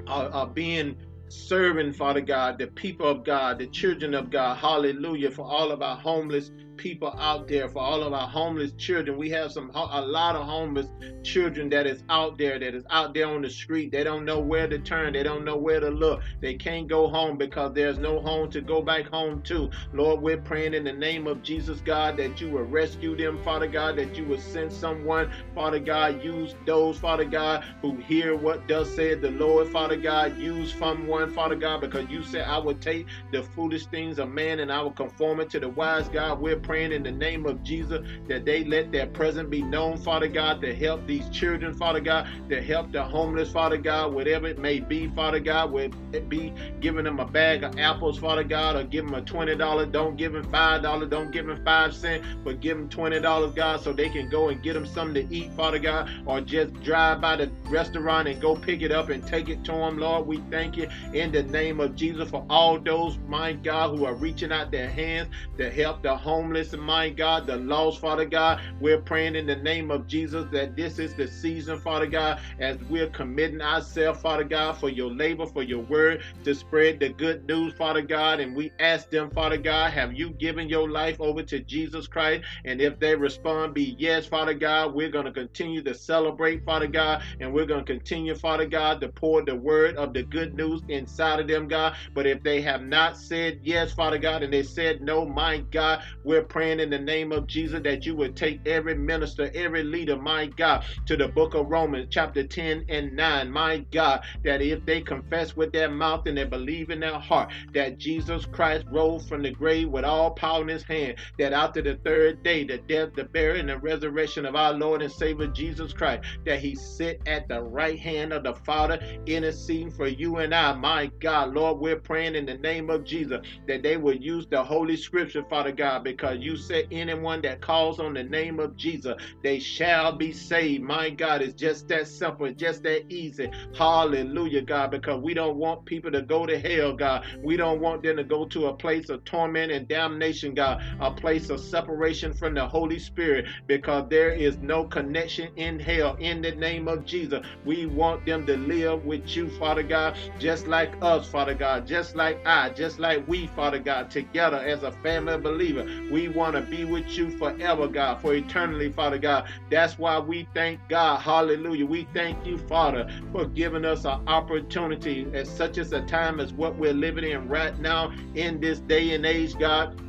are, 0.07 0.29
are 0.29 0.47
being 0.47 0.95
serving, 1.29 1.93
Father 1.93 2.21
God, 2.21 2.57
the 2.59 2.67
people 2.67 3.07
of 3.07 3.23
God, 3.23 3.59
the 3.59 3.67
children 3.67 4.13
of 4.13 4.29
God. 4.29 4.57
Hallelujah. 4.57 5.31
For 5.31 5.45
all 5.45 5.71
of 5.71 5.81
our 5.81 5.95
homeless 5.95 6.51
people 6.81 7.15
out 7.19 7.47
there, 7.47 7.69
for 7.69 7.79
all 7.79 8.01
of 8.01 8.11
our 8.11 8.27
homeless 8.27 8.71
children. 8.73 9.15
We 9.15 9.29
have 9.29 9.51
some 9.51 9.69
a 9.75 10.01
lot 10.01 10.35
of 10.35 10.47
homeless 10.47 10.87
children 11.23 11.69
that 11.69 11.85
is 11.85 12.03
out 12.09 12.39
there, 12.39 12.57
that 12.57 12.73
is 12.73 12.83
out 12.89 13.13
there 13.13 13.27
on 13.27 13.43
the 13.43 13.49
street. 13.49 13.91
They 13.91 14.03
don't 14.03 14.25
know 14.25 14.39
where 14.39 14.67
to 14.67 14.79
turn. 14.79 15.13
They 15.13 15.21
don't 15.21 15.45
know 15.45 15.57
where 15.57 15.79
to 15.79 15.89
look. 15.89 16.21
They 16.41 16.55
can't 16.55 16.87
go 16.87 17.07
home 17.07 17.37
because 17.37 17.73
there's 17.73 17.99
no 17.99 18.19
home 18.19 18.49
to 18.51 18.61
go 18.61 18.81
back 18.81 19.05
home 19.05 19.43
to. 19.43 19.69
Lord, 19.93 20.21
we're 20.21 20.41
praying 20.41 20.73
in 20.73 20.83
the 20.83 20.91
name 20.93 21.27
of 21.27 21.43
Jesus, 21.43 21.81
God, 21.81 22.17
that 22.17 22.41
you 22.41 22.49
will 22.49 22.63
rescue 22.63 23.15
them, 23.15 23.37
Father 23.43 23.67
God, 23.67 23.97
that 23.97 24.17
you 24.17 24.25
will 24.25 24.39
send 24.39 24.73
someone, 24.73 25.29
Father 25.53 25.79
God, 25.79 26.23
use 26.23 26.55
those, 26.65 26.97
Father 26.97 27.25
God, 27.25 27.63
who 27.81 27.95
hear 27.97 28.35
what 28.35 28.67
does 28.67 28.93
say 28.95 29.13
the 29.13 29.29
Lord, 29.31 29.67
Father 29.69 29.97
God, 29.97 30.37
use 30.37 30.73
someone, 30.73 31.31
Father 31.31 31.55
God, 31.55 31.81
because 31.81 32.09
you 32.09 32.23
said 32.23 32.45
I 32.47 32.57
will 32.57 32.75
take 32.75 33.05
the 33.31 33.43
foolish 33.43 33.85
things 33.87 34.17
of 34.17 34.29
man 34.29 34.59
and 34.59 34.71
I 34.71 34.81
will 34.81 34.91
conform 34.91 35.39
it 35.41 35.49
to 35.51 35.59
the 35.59 35.69
wise 35.69 36.09
God. 36.09 36.39
We're 36.39 36.57
praying 36.57 36.70
in 36.75 37.03
the 37.03 37.11
name 37.11 37.45
of 37.45 37.63
Jesus 37.63 38.05
that 38.27 38.45
they 38.45 38.63
let 38.63 38.91
their 38.91 39.07
presence 39.07 39.49
be 39.49 39.61
known, 39.61 39.97
Father 39.97 40.27
God, 40.27 40.61
to 40.61 40.73
help 40.75 41.05
these 41.05 41.27
children, 41.29 41.73
Father 41.73 41.99
God, 41.99 42.27
to 42.49 42.61
help 42.61 42.91
the 42.91 43.03
homeless, 43.03 43.51
Father 43.51 43.77
God, 43.77 44.13
whatever 44.13 44.47
it 44.47 44.59
may 44.59 44.79
be, 44.79 45.07
Father 45.09 45.39
God, 45.39 45.71
whether 45.71 45.95
it 46.13 46.29
be 46.29 46.53
giving 46.79 47.05
them 47.05 47.19
a 47.19 47.25
bag 47.25 47.63
of 47.63 47.77
apples, 47.79 48.17
Father 48.19 48.43
God, 48.43 48.75
or 48.75 48.83
give 48.83 49.05
them 49.05 49.15
a 49.15 49.21
$20, 49.21 49.91
don't 49.91 50.15
give 50.15 50.33
them 50.33 50.45
$5, 50.51 51.09
don't 51.09 51.31
give 51.31 51.47
them 51.47 51.63
5 51.63 51.93
cents, 51.95 52.25
but 52.43 52.59
give 52.59 52.77
them 52.77 52.89
$20, 52.89 53.55
God, 53.55 53.81
so 53.81 53.91
they 53.91 54.09
can 54.09 54.29
go 54.29 54.49
and 54.49 54.61
get 54.61 54.73
them 54.73 54.85
something 54.85 55.27
to 55.27 55.35
eat, 55.35 55.51
Father 55.53 55.79
God, 55.79 56.09
or 56.25 56.41
just 56.41 56.73
drive 56.81 57.21
by 57.21 57.35
the 57.35 57.49
restaurant 57.65 58.27
and 58.27 58.39
go 58.41 58.55
pick 58.55 58.81
it 58.81 58.91
up 58.91 59.09
and 59.09 59.25
take 59.25 59.49
it 59.49 59.63
to 59.65 59.71
them, 59.71 59.97
Lord. 59.97 60.27
We 60.27 60.37
thank 60.51 60.77
you 60.77 60.87
in 61.13 61.31
the 61.31 61.43
name 61.43 61.79
of 61.79 61.95
Jesus 61.95 62.29
for 62.29 62.45
all 62.49 62.79
those, 62.79 63.17
my 63.27 63.53
God, 63.53 63.97
who 63.97 64.05
are 64.05 64.13
reaching 64.13 64.51
out 64.51 64.71
their 64.71 64.89
hands 64.89 65.29
to 65.57 65.69
help 65.71 66.03
the 66.03 66.15
homeless 66.15 66.60
Listen, 66.61 66.79
my 66.79 67.09
God, 67.09 67.47
the 67.47 67.57
lost, 67.57 67.99
Father 67.99 68.23
God. 68.23 68.61
We're 68.79 69.01
praying 69.01 69.35
in 69.35 69.47
the 69.47 69.55
name 69.55 69.89
of 69.89 70.05
Jesus 70.05 70.45
that 70.51 70.75
this 70.75 70.99
is 70.99 71.15
the 71.15 71.27
season, 71.27 71.79
Father 71.79 72.05
God, 72.05 72.39
as 72.59 72.77
we're 72.87 73.09
committing 73.09 73.61
ourselves, 73.61 74.21
Father 74.21 74.43
God, 74.43 74.73
for 74.73 74.87
your 74.87 75.09
labor, 75.09 75.47
for 75.47 75.63
your 75.63 75.79
word 75.79 76.21
to 76.43 76.53
spread 76.53 76.99
the 76.99 77.09
good 77.09 77.47
news, 77.47 77.73
Father 77.73 78.03
God. 78.03 78.41
And 78.41 78.55
we 78.55 78.71
ask 78.79 79.09
them, 79.09 79.31
Father 79.31 79.57
God, 79.57 79.91
have 79.93 80.13
you 80.13 80.29
given 80.33 80.69
your 80.69 80.87
life 80.87 81.19
over 81.19 81.41
to 81.41 81.61
Jesus 81.61 82.05
Christ? 82.05 82.43
And 82.63 82.79
if 82.79 82.99
they 82.99 83.15
respond, 83.15 83.73
be 83.73 83.95
yes, 83.97 84.27
Father 84.27 84.53
God, 84.53 84.93
we're 84.93 85.09
going 85.09 85.25
to 85.25 85.31
continue 85.31 85.81
to 85.81 85.95
celebrate, 85.95 86.63
Father 86.63 86.85
God, 86.85 87.23
and 87.39 87.51
we're 87.51 87.65
going 87.65 87.83
to 87.83 87.91
continue, 87.91 88.35
Father 88.35 88.67
God, 88.67 89.01
to 89.01 89.09
pour 89.09 89.43
the 89.43 89.55
word 89.55 89.95
of 89.95 90.13
the 90.13 90.21
good 90.21 90.53
news 90.53 90.83
inside 90.89 91.39
of 91.39 91.47
them, 91.47 91.67
God. 91.67 91.95
But 92.13 92.27
if 92.27 92.43
they 92.43 92.61
have 92.61 92.83
not 92.83 93.17
said 93.17 93.61
yes, 93.63 93.91
Father 93.93 94.19
God, 94.19 94.43
and 94.43 94.53
they 94.53 94.61
said 94.61 95.01
no, 95.01 95.25
my 95.25 95.63
God, 95.71 96.03
we're 96.23 96.40
praying 96.43 96.79
in 96.79 96.89
the 96.89 96.99
name 96.99 97.31
of 97.31 97.47
Jesus 97.47 97.81
that 97.83 98.05
you 98.05 98.15
would 98.15 98.35
take 98.35 98.61
every 98.65 98.95
minister, 98.95 99.51
every 99.53 99.83
leader, 99.83 100.17
my 100.17 100.47
God, 100.47 100.83
to 101.05 101.17
the 101.17 101.27
book 101.27 101.53
of 101.55 101.67
Romans, 101.69 102.07
chapter 102.11 102.43
10 102.43 102.85
and 102.89 103.15
9. 103.15 103.51
My 103.51 103.79
God, 103.91 104.21
that 104.43 104.61
if 104.61 104.85
they 104.85 105.01
confess 105.01 105.55
with 105.55 105.71
their 105.71 105.89
mouth 105.89 106.27
and 106.27 106.37
they 106.37 106.45
believe 106.45 106.89
in 106.89 106.99
their 106.99 107.19
heart 107.19 107.51
that 107.73 107.97
Jesus 107.97 108.45
Christ 108.45 108.85
rose 108.91 109.27
from 109.27 109.43
the 109.43 109.51
grave 109.51 109.89
with 109.89 110.05
all 110.05 110.31
power 110.31 110.61
in 110.61 110.67
his 110.67 110.83
hand, 110.83 111.15
that 111.39 111.53
after 111.53 111.81
the 111.81 111.95
third 112.05 112.43
day, 112.43 112.63
the 112.63 112.77
death, 112.79 113.09
the 113.15 113.25
burial, 113.25 113.59
and 113.59 113.69
the 113.69 113.77
resurrection 113.79 114.45
of 114.45 114.55
our 114.55 114.73
Lord 114.73 115.01
and 115.01 115.11
Savior 115.11 115.47
Jesus 115.47 115.93
Christ, 115.93 116.23
that 116.45 116.59
he 116.59 116.75
sit 116.75 117.21
at 117.25 117.47
the 117.47 117.61
right 117.61 117.99
hand 117.99 118.33
of 118.33 118.43
the 118.43 118.53
Father, 118.55 118.99
interceding 119.25 119.91
for 119.91 120.07
you 120.07 120.37
and 120.37 120.53
I. 120.53 120.73
My 120.73 121.11
God, 121.19 121.53
Lord, 121.53 121.79
we're 121.79 121.99
praying 121.99 122.35
in 122.35 122.45
the 122.45 122.57
name 122.57 122.89
of 122.89 123.03
Jesus 123.03 123.39
that 123.67 123.83
they 123.83 123.97
will 123.97 124.15
use 124.15 124.47
the 124.49 124.63
Holy 124.63 124.97
Scripture, 124.97 125.43
Father 125.49 125.71
God, 125.71 126.03
because 126.03 126.30
Uh, 126.31 126.33
you 126.33 126.55
said 126.55 126.87
anyone 126.91 127.41
that 127.41 127.59
calls 127.59 127.99
on 127.99 128.13
the 128.13 128.23
name 128.23 128.59
of 128.59 128.77
Jesus, 128.77 129.15
they 129.43 129.59
shall 129.59 130.15
be 130.15 130.31
saved. 130.31 130.81
My 130.81 131.09
God, 131.09 131.41
it's 131.41 131.53
just 131.53 131.89
that 131.89 132.07
simple, 132.07 132.45
it's 132.45 132.59
just 132.59 132.83
that 132.83 133.11
easy. 133.11 133.51
Hallelujah, 133.77 134.61
God, 134.61 134.91
because 134.91 135.21
we 135.21 135.33
don't 135.33 135.57
want 135.57 135.85
people 135.85 136.09
to 136.11 136.21
go 136.21 136.45
to 136.45 136.57
hell, 136.57 136.93
God. 136.93 137.25
We 137.43 137.57
don't 137.57 137.81
want 137.81 138.03
them 138.03 138.15
to 138.17 138.23
go 138.23 138.45
to 138.45 138.67
a 138.67 138.73
place 138.73 139.09
of 139.09 139.25
torment 139.25 139.73
and 139.73 139.87
damnation, 139.89 140.53
God, 140.53 140.81
a 141.01 141.11
place 141.11 141.49
of 141.49 141.59
separation 141.59 142.33
from 142.33 142.53
the 142.53 142.65
Holy 142.65 142.99
Spirit, 142.99 143.45
because 143.67 144.07
there 144.09 144.31
is 144.31 144.57
no 144.59 144.85
connection 144.85 145.49
in 145.57 145.79
hell 145.79 146.15
in 146.19 146.41
the 146.41 146.51
name 146.51 146.87
of 146.87 147.05
Jesus. 147.05 147.45
We 147.65 147.87
want 147.87 148.25
them 148.25 148.45
to 148.45 148.55
live 148.55 149.03
with 149.03 149.35
you, 149.35 149.49
Father 149.49 149.83
God, 149.83 150.17
just 150.39 150.67
like 150.67 150.95
us, 151.01 151.27
Father 151.27 151.55
God, 151.55 151.85
just 151.85 152.15
like 152.15 152.39
I, 152.45 152.69
just 152.69 152.99
like 152.99 153.27
we, 153.27 153.47
Father 153.47 153.79
God, 153.79 154.09
together 154.09 154.57
as 154.57 154.83
a 154.83 154.93
family 155.03 155.37
believer. 155.37 155.85
We 156.11 156.20
want 156.27 156.55
to 156.55 156.61
be 156.61 156.85
with 156.85 157.17
you 157.17 157.29
forever, 157.29 157.87
God, 157.87 158.21
for 158.21 158.33
eternally, 158.33 158.91
Father 158.91 159.17
God. 159.17 159.49
That's 159.69 159.97
why 159.97 160.19
we 160.19 160.47
thank 160.53 160.79
God. 160.89 161.19
Hallelujah. 161.19 161.85
We 161.85 162.07
thank 162.13 162.45
you, 162.45 162.57
Father, 162.57 163.09
for 163.31 163.45
giving 163.45 163.85
us 163.85 164.05
an 164.05 164.27
opportunity 164.27 165.27
at 165.33 165.47
such 165.47 165.77
as 165.77 165.91
a 165.93 166.01
time 166.01 166.39
as 166.39 166.53
what 166.53 166.75
we're 166.75 166.93
living 166.93 167.23
in 167.23 167.47
right 167.47 167.77
now 167.79 168.13
in 168.35 168.59
this 168.59 168.79
day 168.79 169.13
and 169.13 169.25
age, 169.25 169.57
God 169.57 169.99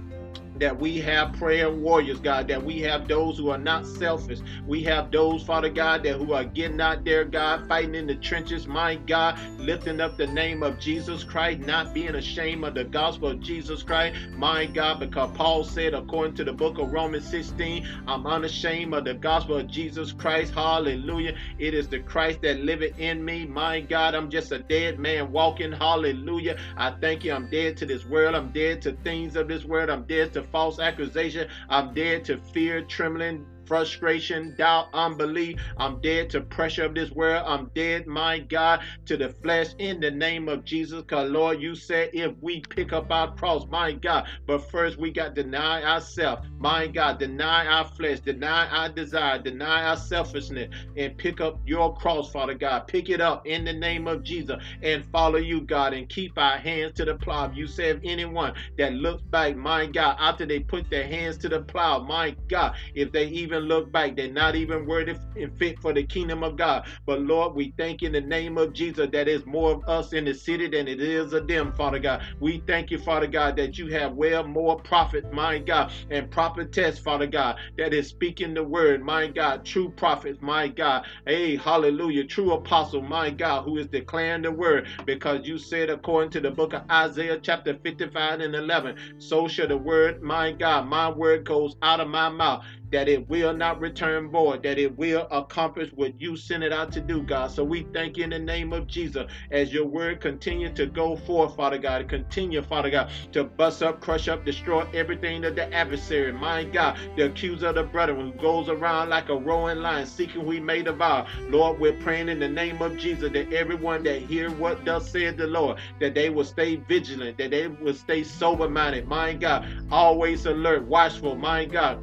that 0.62 0.78
we 0.78 1.00
have 1.00 1.32
prayer 1.32 1.68
warriors, 1.72 2.20
God, 2.20 2.46
that 2.46 2.62
we 2.62 2.78
have 2.82 3.08
those 3.08 3.36
who 3.36 3.50
are 3.50 3.58
not 3.58 3.84
selfish. 3.84 4.38
We 4.64 4.84
have 4.84 5.10
those, 5.10 5.42
Father 5.42 5.68
God, 5.68 6.04
that 6.04 6.18
who 6.18 6.34
are 6.34 6.44
getting 6.44 6.80
out 6.80 7.04
there, 7.04 7.24
God, 7.24 7.66
fighting 7.66 7.96
in 7.96 8.06
the 8.06 8.14
trenches, 8.14 8.68
my 8.68 8.94
God, 8.94 9.36
lifting 9.58 10.00
up 10.00 10.16
the 10.16 10.28
name 10.28 10.62
of 10.62 10.78
Jesus 10.78 11.24
Christ, 11.24 11.62
not 11.62 11.92
being 11.92 12.14
ashamed 12.14 12.62
of 12.62 12.74
the 12.74 12.84
gospel 12.84 13.30
of 13.30 13.40
Jesus 13.40 13.82
Christ, 13.82 14.16
my 14.36 14.66
God, 14.66 15.00
because 15.00 15.36
Paul 15.36 15.64
said, 15.64 15.94
according 15.94 16.34
to 16.36 16.44
the 16.44 16.52
book 16.52 16.78
of 16.78 16.92
Romans 16.92 17.28
16, 17.28 17.84
I'm 18.06 18.24
unashamed 18.24 18.94
of 18.94 19.04
the 19.04 19.14
gospel 19.14 19.56
of 19.56 19.66
Jesus 19.66 20.12
Christ. 20.12 20.54
Hallelujah. 20.54 21.34
It 21.58 21.74
is 21.74 21.88
the 21.88 21.98
Christ 21.98 22.42
that 22.42 22.60
liveth 22.60 23.00
in 23.00 23.24
me. 23.24 23.46
My 23.46 23.80
God, 23.80 24.14
I'm 24.14 24.30
just 24.30 24.52
a 24.52 24.60
dead 24.60 25.00
man 25.00 25.32
walking. 25.32 25.72
Hallelujah. 25.72 26.56
I 26.76 26.92
thank 26.92 27.24
you. 27.24 27.32
I'm 27.32 27.50
dead 27.50 27.76
to 27.78 27.86
this 27.86 28.06
world. 28.06 28.36
I'm 28.36 28.52
dead 28.52 28.80
to 28.82 28.92
things 28.92 29.34
of 29.34 29.48
this 29.48 29.64
world. 29.64 29.90
I'm 29.90 30.04
dead 30.04 30.32
to 30.34 30.51
false 30.52 30.78
accusation. 30.78 31.48
I'm 31.68 31.94
dead 31.94 32.24
to 32.26 32.36
fear, 32.36 32.82
trembling, 32.82 33.46
frustration, 33.72 34.54
doubt, 34.58 34.88
unbelief. 34.92 35.58
I'm 35.78 35.98
dead 36.02 36.28
to 36.30 36.42
pressure 36.42 36.84
of 36.84 36.94
this 36.94 37.10
world. 37.10 37.42
I'm 37.46 37.70
dead, 37.74 38.06
my 38.06 38.38
God, 38.38 38.80
to 39.06 39.16
the 39.16 39.30
flesh 39.30 39.68
in 39.78 39.98
the 39.98 40.10
name 40.10 40.46
of 40.50 40.62
Jesus. 40.62 41.00
Because, 41.00 41.30
Lord, 41.30 41.58
you 41.62 41.74
said 41.74 42.10
if 42.12 42.34
we 42.42 42.60
pick 42.60 42.92
up 42.92 43.10
our 43.10 43.34
cross, 43.34 43.66
my 43.70 43.92
God, 43.92 44.26
but 44.46 44.70
first 44.70 44.98
we 44.98 45.10
got 45.10 45.34
to 45.34 45.42
deny 45.42 45.82
ourselves, 45.84 46.46
my 46.58 46.86
God, 46.86 47.18
deny 47.18 47.66
our 47.66 47.86
flesh, 47.86 48.20
deny 48.20 48.66
our 48.66 48.90
desire, 48.90 49.38
deny 49.38 49.84
our 49.84 49.96
selfishness, 49.96 50.68
and 50.98 51.16
pick 51.16 51.40
up 51.40 51.58
your 51.64 51.96
cross, 51.96 52.30
Father 52.30 52.52
God. 52.52 52.86
Pick 52.88 53.08
it 53.08 53.22
up 53.22 53.46
in 53.46 53.64
the 53.64 53.72
name 53.72 54.06
of 54.06 54.22
Jesus 54.22 54.62
and 54.82 55.02
follow 55.06 55.38
you, 55.38 55.62
God, 55.62 55.94
and 55.94 56.10
keep 56.10 56.36
our 56.36 56.58
hands 56.58 56.92
to 56.96 57.06
the 57.06 57.14
plow. 57.14 57.50
You 57.50 57.66
said 57.66 58.02
anyone 58.04 58.52
that 58.76 58.92
looks 58.92 59.22
back, 59.22 59.56
my 59.56 59.86
God, 59.86 60.18
after 60.20 60.44
they 60.44 60.60
put 60.60 60.90
their 60.90 61.06
hands 61.06 61.38
to 61.38 61.48
the 61.48 61.62
plow, 61.62 62.00
my 62.00 62.36
God, 62.48 62.74
if 62.94 63.12
they 63.12 63.28
even 63.28 63.61
look 63.62 63.92
back. 63.92 64.16
They're 64.16 64.32
not 64.32 64.56
even 64.56 64.86
worthy 64.86 65.14
and 65.36 65.56
fit 65.58 65.80
for 65.80 65.92
the 65.92 66.04
kingdom 66.04 66.44
of 66.44 66.56
God. 66.56 66.86
But 67.06 67.22
Lord, 67.22 67.54
we 67.54 67.74
thank 67.78 68.02
in 68.02 68.12
the 68.12 68.20
name 68.20 68.58
of 68.58 68.72
Jesus 68.74 69.08
that 69.12 69.28
is 69.28 69.46
more 69.46 69.72
of 69.72 69.82
us 69.88 70.12
in 70.12 70.24
the 70.26 70.34
city 70.34 70.68
than 70.68 70.88
it 70.88 71.00
is 71.00 71.32
of 71.32 71.48
them, 71.48 71.72
Father 71.72 71.98
God. 71.98 72.22
We 72.40 72.62
thank 72.66 72.90
you, 72.90 72.98
Father 72.98 73.26
God, 73.26 73.56
that 73.56 73.78
you 73.78 73.88
have 73.88 74.14
well 74.14 74.44
more 74.44 74.78
prophets, 74.80 75.28
my 75.32 75.58
God, 75.58 75.92
and 76.10 76.30
prophetess, 76.30 76.98
Father 76.98 77.26
God, 77.26 77.56
that 77.78 77.94
is 77.94 78.08
speaking 78.08 78.54
the 78.54 78.64
word, 78.64 79.02
my 79.02 79.28
God, 79.28 79.64
true 79.64 79.90
prophets, 79.90 80.38
my 80.42 80.68
God. 80.68 81.06
Hey, 81.26 81.56
hallelujah, 81.56 82.24
true 82.24 82.52
apostle, 82.52 83.02
my 83.02 83.30
God, 83.30 83.62
who 83.64 83.78
is 83.78 83.88
declaring 83.88 84.42
the 84.42 84.52
word, 84.52 84.88
because 85.06 85.46
you 85.46 85.58
said 85.58 85.90
according 85.90 86.30
to 86.32 86.40
the 86.40 86.50
book 86.50 86.74
of 86.74 86.82
Isaiah, 86.90 87.40
chapter 87.42 87.78
55 87.84 88.40
and 88.40 88.54
11, 88.54 88.96
so 89.18 89.48
shall 89.48 89.68
the 89.68 89.76
word, 89.76 90.22
my 90.22 90.52
God, 90.52 90.86
my 90.88 91.10
word 91.10 91.44
goes 91.44 91.76
out 91.82 92.00
of 92.00 92.08
my 92.08 92.28
mouth 92.28 92.64
that 92.92 93.08
it 93.08 93.28
will 93.28 93.52
not 93.52 93.80
return 93.80 94.30
void, 94.30 94.62
that 94.62 94.78
it 94.78 94.96
will 94.96 95.26
accomplish 95.30 95.90
what 95.94 96.20
you 96.20 96.36
sent 96.36 96.62
it 96.62 96.72
out 96.72 96.92
to 96.92 97.00
do, 97.00 97.22
God. 97.22 97.50
So 97.50 97.64
we 97.64 97.86
thank 97.92 98.16
you 98.16 98.24
in 98.24 98.30
the 98.30 98.38
name 98.38 98.72
of 98.72 98.86
Jesus 98.86 99.26
as 99.50 99.72
your 99.72 99.86
word 99.86 100.20
continue 100.20 100.72
to 100.74 100.86
go 100.86 101.16
forth, 101.16 101.56
Father 101.56 101.78
God. 101.78 102.08
Continue, 102.08 102.62
Father 102.62 102.90
God, 102.90 103.10
to 103.32 103.44
bust 103.44 103.82
up, 103.82 104.00
crush 104.00 104.28
up, 104.28 104.44
destroy 104.44 104.86
everything 104.92 105.44
of 105.44 105.56
the 105.56 105.72
adversary. 105.72 106.32
My 106.32 106.64
God, 106.64 106.98
the 107.16 107.26
accuser 107.26 107.68
of 107.68 107.76
the 107.76 107.84
brother 107.84 108.14
who 108.14 108.32
goes 108.32 108.68
around 108.68 109.08
like 109.08 109.28
a 109.30 109.36
roaring 109.36 109.78
lion 109.78 110.06
seeking 110.06 110.50
he 110.50 110.60
may 110.60 110.82
devour. 110.82 111.26
Lord, 111.48 111.80
we're 111.80 111.92
praying 111.94 112.28
in 112.28 112.38
the 112.38 112.48
name 112.48 112.82
of 112.82 112.98
Jesus 112.98 113.32
that 113.32 113.52
everyone 113.52 114.02
that 114.04 114.20
hear 114.22 114.50
what 114.50 114.84
does 114.84 115.10
said 115.10 115.38
the 115.38 115.46
Lord, 115.46 115.78
that 116.00 116.14
they 116.14 116.28
will 116.28 116.44
stay 116.44 116.76
vigilant, 116.76 117.38
that 117.38 117.50
they 117.50 117.68
will 117.68 117.94
stay 117.94 118.22
sober 118.22 118.68
minded. 118.68 119.08
My 119.08 119.32
God, 119.32 119.66
always 119.90 120.44
alert, 120.44 120.84
watchful. 120.84 121.36
My 121.36 121.64
God 121.64 121.98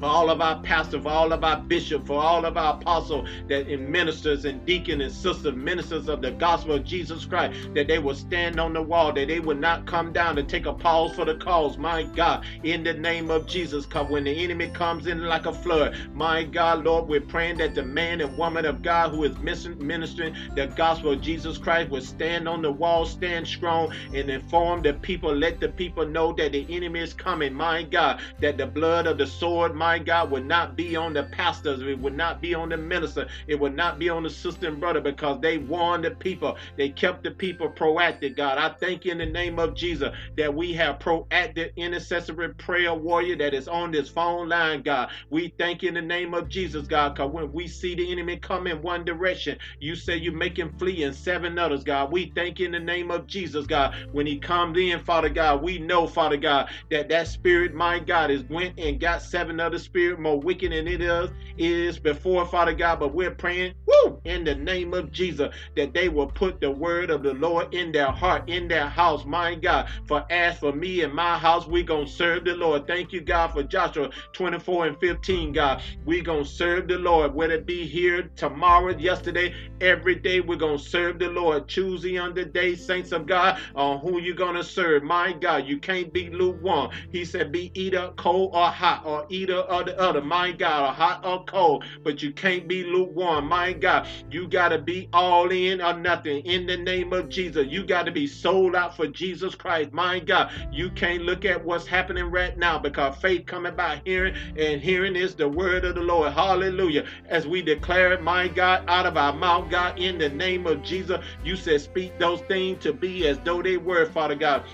for 0.00 0.06
all 0.06 0.30
of 0.30 0.40
our 0.40 0.60
pastors, 0.62 1.02
for 1.02 1.10
all 1.10 1.32
of 1.32 1.44
our 1.44 1.60
bishops, 1.60 2.06
for 2.06 2.20
all 2.20 2.44
of 2.44 2.56
our 2.56 2.74
apostles, 2.74 3.28
that 3.48 3.68
in 3.68 3.90
ministers 3.90 4.44
and 4.44 4.64
deacons 4.64 5.02
and 5.02 5.12
sisters, 5.12 5.54
ministers 5.54 6.08
of 6.08 6.22
the 6.22 6.30
gospel 6.32 6.74
of 6.74 6.84
Jesus 6.84 7.24
Christ, 7.24 7.58
that 7.74 7.88
they 7.88 7.98
will 7.98 8.14
stand 8.14 8.60
on 8.60 8.72
the 8.72 8.82
wall, 8.82 9.12
that 9.12 9.28
they 9.28 9.40
will 9.40 9.56
not 9.56 9.86
come 9.86 10.12
down 10.12 10.36
to 10.36 10.42
take 10.42 10.66
a 10.66 10.72
pause 10.72 11.14
for 11.14 11.24
the 11.24 11.36
cause. 11.36 11.78
My 11.78 12.02
God, 12.02 12.44
in 12.62 12.82
the 12.82 12.94
name 12.94 13.30
of 13.30 13.46
Jesus, 13.46 13.86
come 13.86 14.10
when 14.10 14.24
the 14.24 14.44
enemy 14.44 14.68
comes 14.68 15.06
in 15.06 15.22
like 15.24 15.46
a 15.46 15.52
flood, 15.52 15.96
my 16.14 16.44
God, 16.44 16.84
Lord, 16.84 17.08
we're 17.08 17.20
praying 17.20 17.58
that 17.58 17.74
the 17.74 17.84
man 17.84 18.20
and 18.20 18.36
woman 18.36 18.64
of 18.64 18.82
God 18.82 19.10
who 19.10 19.24
is 19.24 19.36
ministering 19.38 20.34
the 20.54 20.66
gospel 20.66 21.12
of 21.12 21.20
Jesus 21.20 21.58
Christ 21.58 21.90
will 21.90 22.02
stand 22.02 22.48
on 22.48 22.62
the 22.62 22.70
wall, 22.70 23.06
stand 23.06 23.46
strong, 23.46 23.92
and 24.12 24.28
inform 24.30 24.82
the 24.82 24.94
people. 24.94 25.34
Let 25.34 25.60
the 25.60 25.68
people 25.68 26.06
know 26.06 26.32
that 26.34 26.52
the 26.52 26.66
enemy 26.68 27.00
is 27.00 27.14
coming. 27.14 27.54
My 27.54 27.82
God, 27.82 28.20
that 28.40 28.58
the 28.58 28.66
blood 28.66 29.06
of 29.06 29.18
the 29.18 29.26
sword, 29.26 29.74
my 29.74 29.87
God, 29.96 30.30
would 30.30 30.44
not 30.44 30.76
be 30.76 30.96
on 30.96 31.14
the 31.14 31.22
pastors, 31.24 31.80
it 31.80 31.98
would 31.98 32.14
not 32.16 32.42
be 32.42 32.54
on 32.54 32.68
the 32.68 32.76
minister, 32.76 33.26
it 33.46 33.58
would 33.58 33.74
not 33.74 33.98
be 33.98 34.08
on 34.10 34.22
the 34.24 34.30
sister 34.30 34.68
and 34.68 34.80
brother 34.80 35.00
because 35.00 35.40
they 35.40 35.56
warned 35.56 36.04
the 36.04 36.10
people. 36.10 36.56
They 36.76 36.90
kept 36.90 37.22
the 37.22 37.30
people 37.30 37.70
proactive, 37.70 38.36
God. 38.36 38.58
I 38.58 38.74
thank 38.80 39.04
you 39.04 39.12
in 39.12 39.18
the 39.18 39.26
name 39.26 39.58
of 39.58 39.74
Jesus 39.74 40.10
that 40.36 40.54
we 40.54 40.72
have 40.74 40.98
proactive 40.98 41.74
intercessory 41.76 42.54
prayer 42.54 42.94
warrior 42.94 43.36
that 43.36 43.54
is 43.54 43.68
on 43.68 43.90
this 43.92 44.08
phone 44.08 44.48
line, 44.48 44.82
God. 44.82 45.10
We 45.30 45.54
thank 45.58 45.82
you 45.82 45.88
in 45.88 45.94
the 45.94 46.02
name 46.02 46.34
of 46.34 46.48
Jesus, 46.48 46.86
God, 46.86 47.14
because 47.14 47.32
when 47.32 47.52
we 47.52 47.68
see 47.68 47.94
the 47.94 48.10
enemy 48.12 48.38
come 48.38 48.66
in 48.66 48.82
one 48.82 49.04
direction, 49.04 49.58
you 49.80 49.96
say 49.96 50.16
you 50.16 50.32
make 50.32 50.58
him 50.58 50.74
flee 50.78 51.02
in 51.02 51.12
seven 51.14 51.58
others, 51.58 51.84
God. 51.84 52.12
We 52.12 52.32
thank 52.34 52.58
you 52.58 52.66
in 52.66 52.72
the 52.72 52.80
name 52.80 53.10
of 53.10 53.26
Jesus, 53.26 53.66
God. 53.66 53.94
When 54.12 54.26
he 54.26 54.38
comes 54.38 54.78
in, 54.78 55.00
Father 55.00 55.28
God, 55.28 55.62
we 55.62 55.78
know, 55.78 56.06
Father 56.06 56.36
God, 56.36 56.70
that 56.90 57.08
that 57.10 57.28
spirit, 57.28 57.74
my 57.74 57.98
God, 57.98 58.30
is 58.30 58.44
went 58.44 58.74
and 58.78 59.00
got 59.00 59.22
seven 59.22 59.60
other 59.78 59.84
spirit 59.84 60.18
more 60.18 60.40
wicked 60.40 60.72
than 60.72 60.88
it 60.88 61.00
is, 61.00 61.30
is 61.56 61.98
before, 61.98 62.44
Father 62.46 62.74
God. 62.74 62.98
But 62.98 63.14
we're 63.14 63.30
praying, 63.30 63.74
woo, 63.86 64.20
in 64.24 64.44
the 64.44 64.54
name 64.54 64.92
of 64.92 65.12
Jesus, 65.12 65.54
that 65.76 65.94
they 65.94 66.08
will 66.08 66.26
put 66.26 66.60
the 66.60 66.70
word 66.70 67.10
of 67.10 67.22
the 67.22 67.34
Lord 67.34 67.72
in 67.72 67.92
their 67.92 68.10
heart, 68.10 68.48
in 68.48 68.66
their 68.68 68.88
house, 68.88 69.24
my 69.24 69.54
God. 69.54 69.88
For 70.06 70.24
as 70.30 70.58
for 70.58 70.72
me 70.72 71.02
and 71.02 71.14
my 71.14 71.38
house, 71.38 71.66
we 71.66 71.82
going 71.82 72.06
to 72.06 72.12
serve 72.12 72.44
the 72.44 72.54
Lord. 72.54 72.86
Thank 72.86 73.12
you, 73.12 73.20
God, 73.20 73.48
for 73.48 73.62
Joshua 73.62 74.10
24 74.32 74.86
and 74.86 75.00
15, 75.00 75.52
God. 75.52 75.82
we 76.04 76.20
going 76.20 76.44
to 76.44 76.50
serve 76.50 76.88
the 76.88 76.98
Lord, 76.98 77.34
whether 77.34 77.54
it 77.54 77.66
be 77.66 77.86
here 77.86 78.30
tomorrow, 78.36 78.96
yesterday, 78.96 79.54
every 79.80 80.16
day, 80.16 80.40
we're 80.40 80.56
going 80.56 80.78
to 80.78 80.84
serve 80.84 81.18
the 81.18 81.28
Lord. 81.28 81.68
Choose 81.68 82.02
the 82.02 82.18
on 82.18 82.34
the 82.34 82.44
day, 82.44 82.74
saints 82.74 83.12
of 83.12 83.26
God, 83.26 83.60
on 83.76 83.98
who 84.00 84.20
you 84.20 84.34
going 84.34 84.56
to 84.56 84.64
serve. 84.64 85.02
My 85.04 85.32
God, 85.32 85.66
you 85.66 85.78
can't 85.78 86.12
be 86.12 86.30
lukewarm. 86.30 86.90
He 87.12 87.24
said, 87.24 87.52
be 87.52 87.70
either 87.74 88.12
cold 88.16 88.50
or 88.54 88.66
hot, 88.66 89.02
or 89.04 89.26
either 89.28 89.67
or 89.68 89.84
the 89.84 89.98
other. 89.98 90.20
My 90.20 90.52
God, 90.52 90.90
or 90.90 90.92
hot 90.92 91.24
or 91.24 91.44
cold, 91.44 91.84
but 92.02 92.22
you 92.22 92.32
can't 92.32 92.68
be 92.68 92.84
lukewarm. 92.84 93.48
My 93.48 93.72
God, 93.72 94.06
you 94.30 94.48
got 94.48 94.70
to 94.70 94.78
be 94.78 95.08
all 95.12 95.50
in 95.50 95.80
or 95.80 95.94
nothing 95.98 96.44
in 96.44 96.66
the 96.66 96.76
name 96.76 97.12
of 97.12 97.28
Jesus. 97.28 97.66
You 97.68 97.84
got 97.84 98.04
to 98.04 98.12
be 98.12 98.26
sold 98.26 98.74
out 98.74 98.96
for 98.96 99.06
Jesus 99.06 99.54
Christ. 99.54 99.92
My 99.92 100.18
God, 100.18 100.50
you 100.72 100.90
can't 100.90 101.22
look 101.22 101.44
at 101.44 101.64
what's 101.64 101.86
happening 101.86 102.30
right 102.30 102.56
now 102.56 102.78
because 102.78 103.16
faith 103.16 103.46
coming 103.46 103.74
by 103.74 104.00
hearing, 104.04 104.34
and 104.56 104.80
hearing 104.80 105.16
is 105.16 105.34
the 105.34 105.48
word 105.48 105.84
of 105.84 105.94
the 105.94 106.00
Lord. 106.00 106.32
Hallelujah. 106.32 107.06
As 107.26 107.46
we 107.46 107.62
declare 107.62 108.12
it, 108.12 108.22
my 108.22 108.48
God, 108.48 108.84
out 108.88 109.06
of 109.06 109.16
our 109.16 109.32
mouth, 109.32 109.70
God, 109.70 109.98
in 109.98 110.18
the 110.18 110.28
name 110.28 110.66
of 110.66 110.82
Jesus, 110.82 111.20
you 111.44 111.56
said, 111.56 111.80
speak 111.80 112.18
those 112.18 112.40
things 112.42 112.82
to 112.82 112.92
be 112.92 113.26
as 113.26 113.38
though 113.40 113.62
they 113.62 113.76
were, 113.76 114.06
Father 114.06 114.34
God 114.34 114.64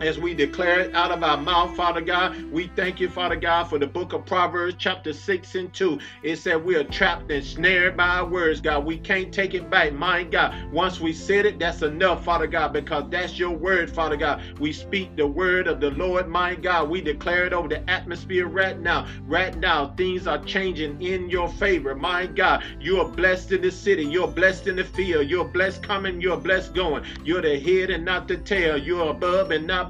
as 0.00 0.18
we 0.18 0.34
declare 0.34 0.80
it 0.80 0.94
out 0.94 1.10
of 1.10 1.22
our 1.22 1.36
mouth, 1.36 1.74
Father 1.76 2.00
God. 2.00 2.50
We 2.50 2.70
thank 2.76 3.00
you, 3.00 3.08
Father 3.08 3.36
God, 3.36 3.64
for 3.64 3.78
the 3.78 3.86
book 3.86 4.12
of 4.12 4.26
Proverbs, 4.26 4.76
chapter 4.78 5.12
6 5.12 5.54
and 5.54 5.72
2. 5.72 5.98
It 6.22 6.36
said 6.36 6.64
we 6.64 6.76
are 6.76 6.84
trapped 6.84 7.30
and 7.30 7.44
snared 7.44 7.96
by 7.96 8.08
our 8.08 8.26
words, 8.26 8.60
God. 8.60 8.84
We 8.84 8.98
can't 8.98 9.32
take 9.32 9.54
it 9.54 9.70
back, 9.70 9.92
my 9.92 10.24
God. 10.24 10.54
Once 10.72 11.00
we 11.00 11.12
said 11.12 11.46
it, 11.46 11.58
that's 11.58 11.82
enough, 11.82 12.24
Father 12.24 12.46
God, 12.46 12.72
because 12.72 13.04
that's 13.10 13.38
your 13.38 13.50
word, 13.50 13.90
Father 13.90 14.16
God. 14.16 14.42
We 14.58 14.72
speak 14.72 15.16
the 15.16 15.26
word 15.26 15.66
of 15.66 15.80
the 15.80 15.90
Lord, 15.92 16.28
my 16.28 16.54
God. 16.54 16.90
We 16.90 17.00
declare 17.00 17.46
it 17.46 17.52
over 17.52 17.68
the 17.68 17.88
atmosphere 17.88 18.46
right 18.46 18.78
now. 18.78 19.06
Right 19.26 19.56
now, 19.56 19.94
things 19.96 20.26
are 20.26 20.42
changing 20.44 21.00
in 21.00 21.30
your 21.30 21.48
favor, 21.48 21.94
my 21.94 22.26
God. 22.26 22.64
You 22.80 23.00
are 23.00 23.08
blessed 23.08 23.52
in 23.52 23.62
the 23.62 23.70
city. 23.70 24.04
You're 24.04 24.28
blessed 24.28 24.66
in 24.66 24.76
the 24.76 24.84
field. 24.84 25.28
You're 25.28 25.44
blessed 25.44 25.82
coming. 25.82 26.20
You're 26.20 26.36
blessed 26.36 26.74
going. 26.74 27.04
You're 27.24 27.42
the 27.42 27.58
head 27.58 27.90
and 27.90 28.04
not 28.04 28.28
the 28.28 28.36
tail. 28.36 28.76
You're 28.76 29.10
above 29.10 29.50
and 29.50 29.66
not 29.66 29.85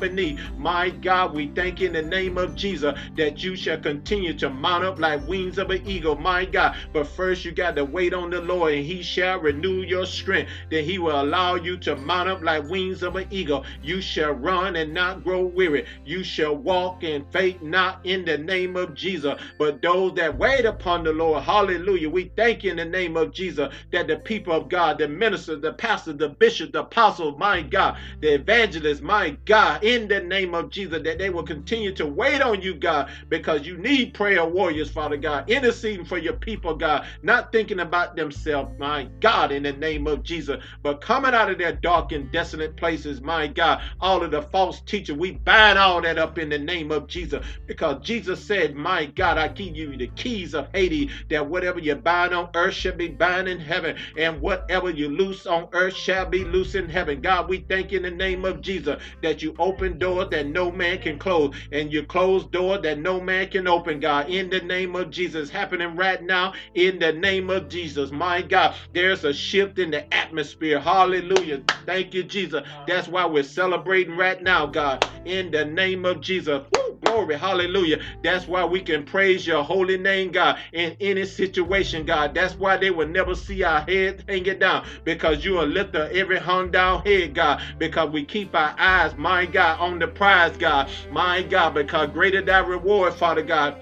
My 0.56 0.90
God, 0.90 1.34
we 1.34 1.48
thank 1.48 1.80
you 1.80 1.86
in 1.88 1.92
the 1.92 2.02
name 2.02 2.38
of 2.38 2.54
Jesus 2.54 2.98
that 3.16 3.42
you 3.42 3.56
shall 3.56 3.78
continue 3.78 4.34
to 4.34 4.50
mount 4.50 4.84
up 4.84 4.98
like 4.98 5.26
wings 5.26 5.58
of 5.58 5.70
an 5.70 5.86
eagle. 5.86 6.16
My 6.16 6.44
God, 6.44 6.76
but 6.92 7.06
first 7.06 7.44
you 7.44 7.52
got 7.52 7.76
to 7.76 7.84
wait 7.84 8.14
on 8.14 8.30
the 8.30 8.40
Lord 8.40 8.74
and 8.74 8.84
he 8.84 9.02
shall 9.02 9.40
renew 9.40 9.82
your 9.82 10.06
strength. 10.06 10.50
That 10.70 10.84
he 10.84 10.98
will 10.98 11.20
allow 11.20 11.54
you 11.56 11.76
to 11.78 11.96
mount 11.96 12.28
up 12.28 12.42
like 12.42 12.68
wings 12.68 13.02
of 13.02 13.16
an 13.16 13.26
eagle. 13.30 13.64
You 13.82 14.00
shall 14.00 14.32
run 14.32 14.76
and 14.76 14.92
not 14.94 15.24
grow 15.24 15.44
weary. 15.44 15.86
You 16.04 16.24
shall 16.24 16.56
walk 16.56 17.02
and 17.04 17.30
faint 17.32 17.62
not 17.62 18.00
in 18.04 18.24
the 18.24 18.38
name 18.38 18.76
of 18.76 18.94
Jesus. 18.94 19.34
But 19.58 19.82
those 19.82 20.14
that 20.14 20.38
wait 20.38 20.64
upon 20.64 21.04
the 21.04 21.12
Lord, 21.12 21.42
hallelujah, 21.42 22.10
we 22.10 22.32
thank 22.36 22.64
you 22.64 22.70
in 22.70 22.76
the 22.76 22.84
name 22.84 23.16
of 23.16 23.32
Jesus 23.32 23.72
that 23.92 24.06
the 24.06 24.16
people 24.16 24.52
of 24.52 24.68
God, 24.68 24.98
the 24.98 25.08
ministers, 25.08 25.60
the 25.60 25.72
pastors, 25.72 26.16
the 26.16 26.28
bishops, 26.28 26.72
the 26.72 26.80
apostles, 26.80 27.38
my 27.38 27.62
God, 27.62 27.96
the 28.20 28.34
evangelists, 28.34 29.00
my 29.00 29.30
God, 29.44 29.82
in 29.86 30.08
the 30.08 30.20
name 30.20 30.54
of 30.54 30.70
Jesus, 30.70 31.02
that 31.04 31.18
they 31.18 31.30
will 31.30 31.44
continue 31.44 31.94
to 31.94 32.06
wait 32.06 32.42
on 32.42 32.60
you, 32.62 32.74
God, 32.74 33.10
because 33.30 33.66
you 33.66 33.78
need 33.78 34.14
prayer 34.14 34.44
warriors, 34.44 34.90
Father 34.90 35.16
God, 35.16 35.48
interceding 35.48 36.04
for 36.04 36.18
your 36.18 36.34
people, 36.34 36.76
God, 36.76 37.06
not 37.22 37.52
thinking 37.52 37.80
about 37.80 38.16
themselves, 38.16 38.72
my 38.78 39.08
God, 39.20 39.52
in 39.52 39.62
the 39.64 39.72
name 39.72 40.08
of 40.08 40.24
Jesus, 40.24 40.62
but 40.82 41.00
coming 41.00 41.34
out 41.34 41.50
of 41.50 41.58
their 41.58 41.74
dark 41.74 42.12
and 42.12 42.30
desolate 42.32 42.76
places, 42.76 43.22
my 43.22 43.46
God, 43.46 43.80
all 44.00 44.24
of 44.24 44.32
the 44.32 44.42
false 44.42 44.82
teachers, 44.82 45.16
we 45.16 45.32
bind 45.32 45.78
all 45.78 46.02
that 46.02 46.18
up 46.18 46.38
in 46.38 46.50
the 46.50 46.58
name 46.58 46.90
of 46.92 47.06
Jesus, 47.08 47.46
because 47.66 48.04
Jesus 48.04 48.44
said, 48.44 48.74
my 48.74 49.06
God, 49.06 49.38
I 49.38 49.48
give 49.48 49.76
you 49.76 49.96
the 49.96 50.08
keys 50.08 50.54
of 50.54 50.68
Hades, 50.74 51.12
that 51.30 51.48
whatever 51.48 51.80
you 51.80 51.94
bind 51.94 52.34
on 52.34 52.50
earth 52.56 52.74
shall 52.74 52.96
be 52.96 53.08
bound 53.08 53.48
in 53.48 53.60
heaven, 53.60 53.96
and 54.16 54.40
whatever 54.40 54.90
you 54.90 55.08
loose 55.10 55.46
on 55.46 55.68
earth 55.74 55.94
shall 55.94 56.26
be 56.26 56.44
loose 56.44 56.74
in 56.74 56.88
heaven. 56.88 57.20
God, 57.20 57.48
we 57.48 57.58
thank 57.68 57.92
you 57.92 57.98
in 57.98 58.02
the 58.04 58.10
name 58.10 58.44
of 58.44 58.60
Jesus 58.60 58.96
that 59.22 59.42
you 59.42 59.54
open 59.58 59.75
open 59.76 59.98
doors 59.98 60.28
that 60.30 60.46
no 60.46 60.70
man 60.70 60.96
can 60.96 61.18
close, 61.18 61.54
and 61.70 61.92
you 61.92 62.02
close 62.02 62.46
door 62.46 62.78
that 62.78 62.98
no 62.98 63.20
man 63.20 63.46
can 63.46 63.68
open, 63.68 64.00
God. 64.00 64.30
In 64.30 64.48
the 64.48 64.60
name 64.60 64.96
of 64.96 65.10
Jesus, 65.10 65.50
happening 65.50 65.94
right 65.96 66.22
now, 66.22 66.54
in 66.74 66.98
the 66.98 67.12
name 67.12 67.50
of 67.50 67.68
Jesus, 67.68 68.10
my 68.10 68.40
God, 68.40 68.74
there's 68.94 69.24
a 69.24 69.34
shift 69.34 69.78
in 69.78 69.90
the 69.90 70.14
atmosphere. 70.14 70.80
Hallelujah. 70.80 71.62
Thank 71.84 72.14
you, 72.14 72.22
Jesus. 72.22 72.66
That's 72.86 73.06
why 73.06 73.26
we're 73.26 73.42
celebrating 73.42 74.16
right 74.16 74.42
now, 74.42 74.64
God. 74.64 75.06
In 75.26 75.50
the 75.50 75.66
name 75.66 76.06
of 76.06 76.22
Jesus. 76.22 76.62
Woo, 76.74 76.85
glory. 77.06 77.36
Hallelujah. 77.36 78.00
That's 78.22 78.46
why 78.46 78.64
we 78.64 78.80
can 78.80 79.04
praise 79.04 79.46
your 79.46 79.62
holy 79.62 79.96
name, 79.96 80.32
God, 80.32 80.58
in 80.72 80.96
any 81.00 81.24
situation, 81.24 82.04
God. 82.04 82.34
That's 82.34 82.54
why 82.54 82.76
they 82.76 82.90
will 82.90 83.08
never 83.08 83.34
see 83.34 83.62
our 83.62 83.80
head 83.82 84.24
hanging 84.28 84.58
down 84.58 84.86
because 85.04 85.44
you 85.44 85.52
will 85.54 85.66
lift 85.66 85.94
up 85.94 86.10
every 86.10 86.38
hung 86.38 86.70
down 86.70 87.02
head, 87.02 87.34
God, 87.34 87.62
because 87.78 88.10
we 88.10 88.24
keep 88.24 88.54
our 88.54 88.74
eyes, 88.78 89.16
my 89.16 89.46
God, 89.46 89.80
on 89.80 89.98
the 89.98 90.08
prize, 90.08 90.56
God. 90.56 90.90
My 91.10 91.42
God, 91.42 91.74
because 91.74 92.10
greater 92.10 92.42
that 92.42 92.66
reward, 92.66 93.14
Father 93.14 93.42
God 93.42 93.80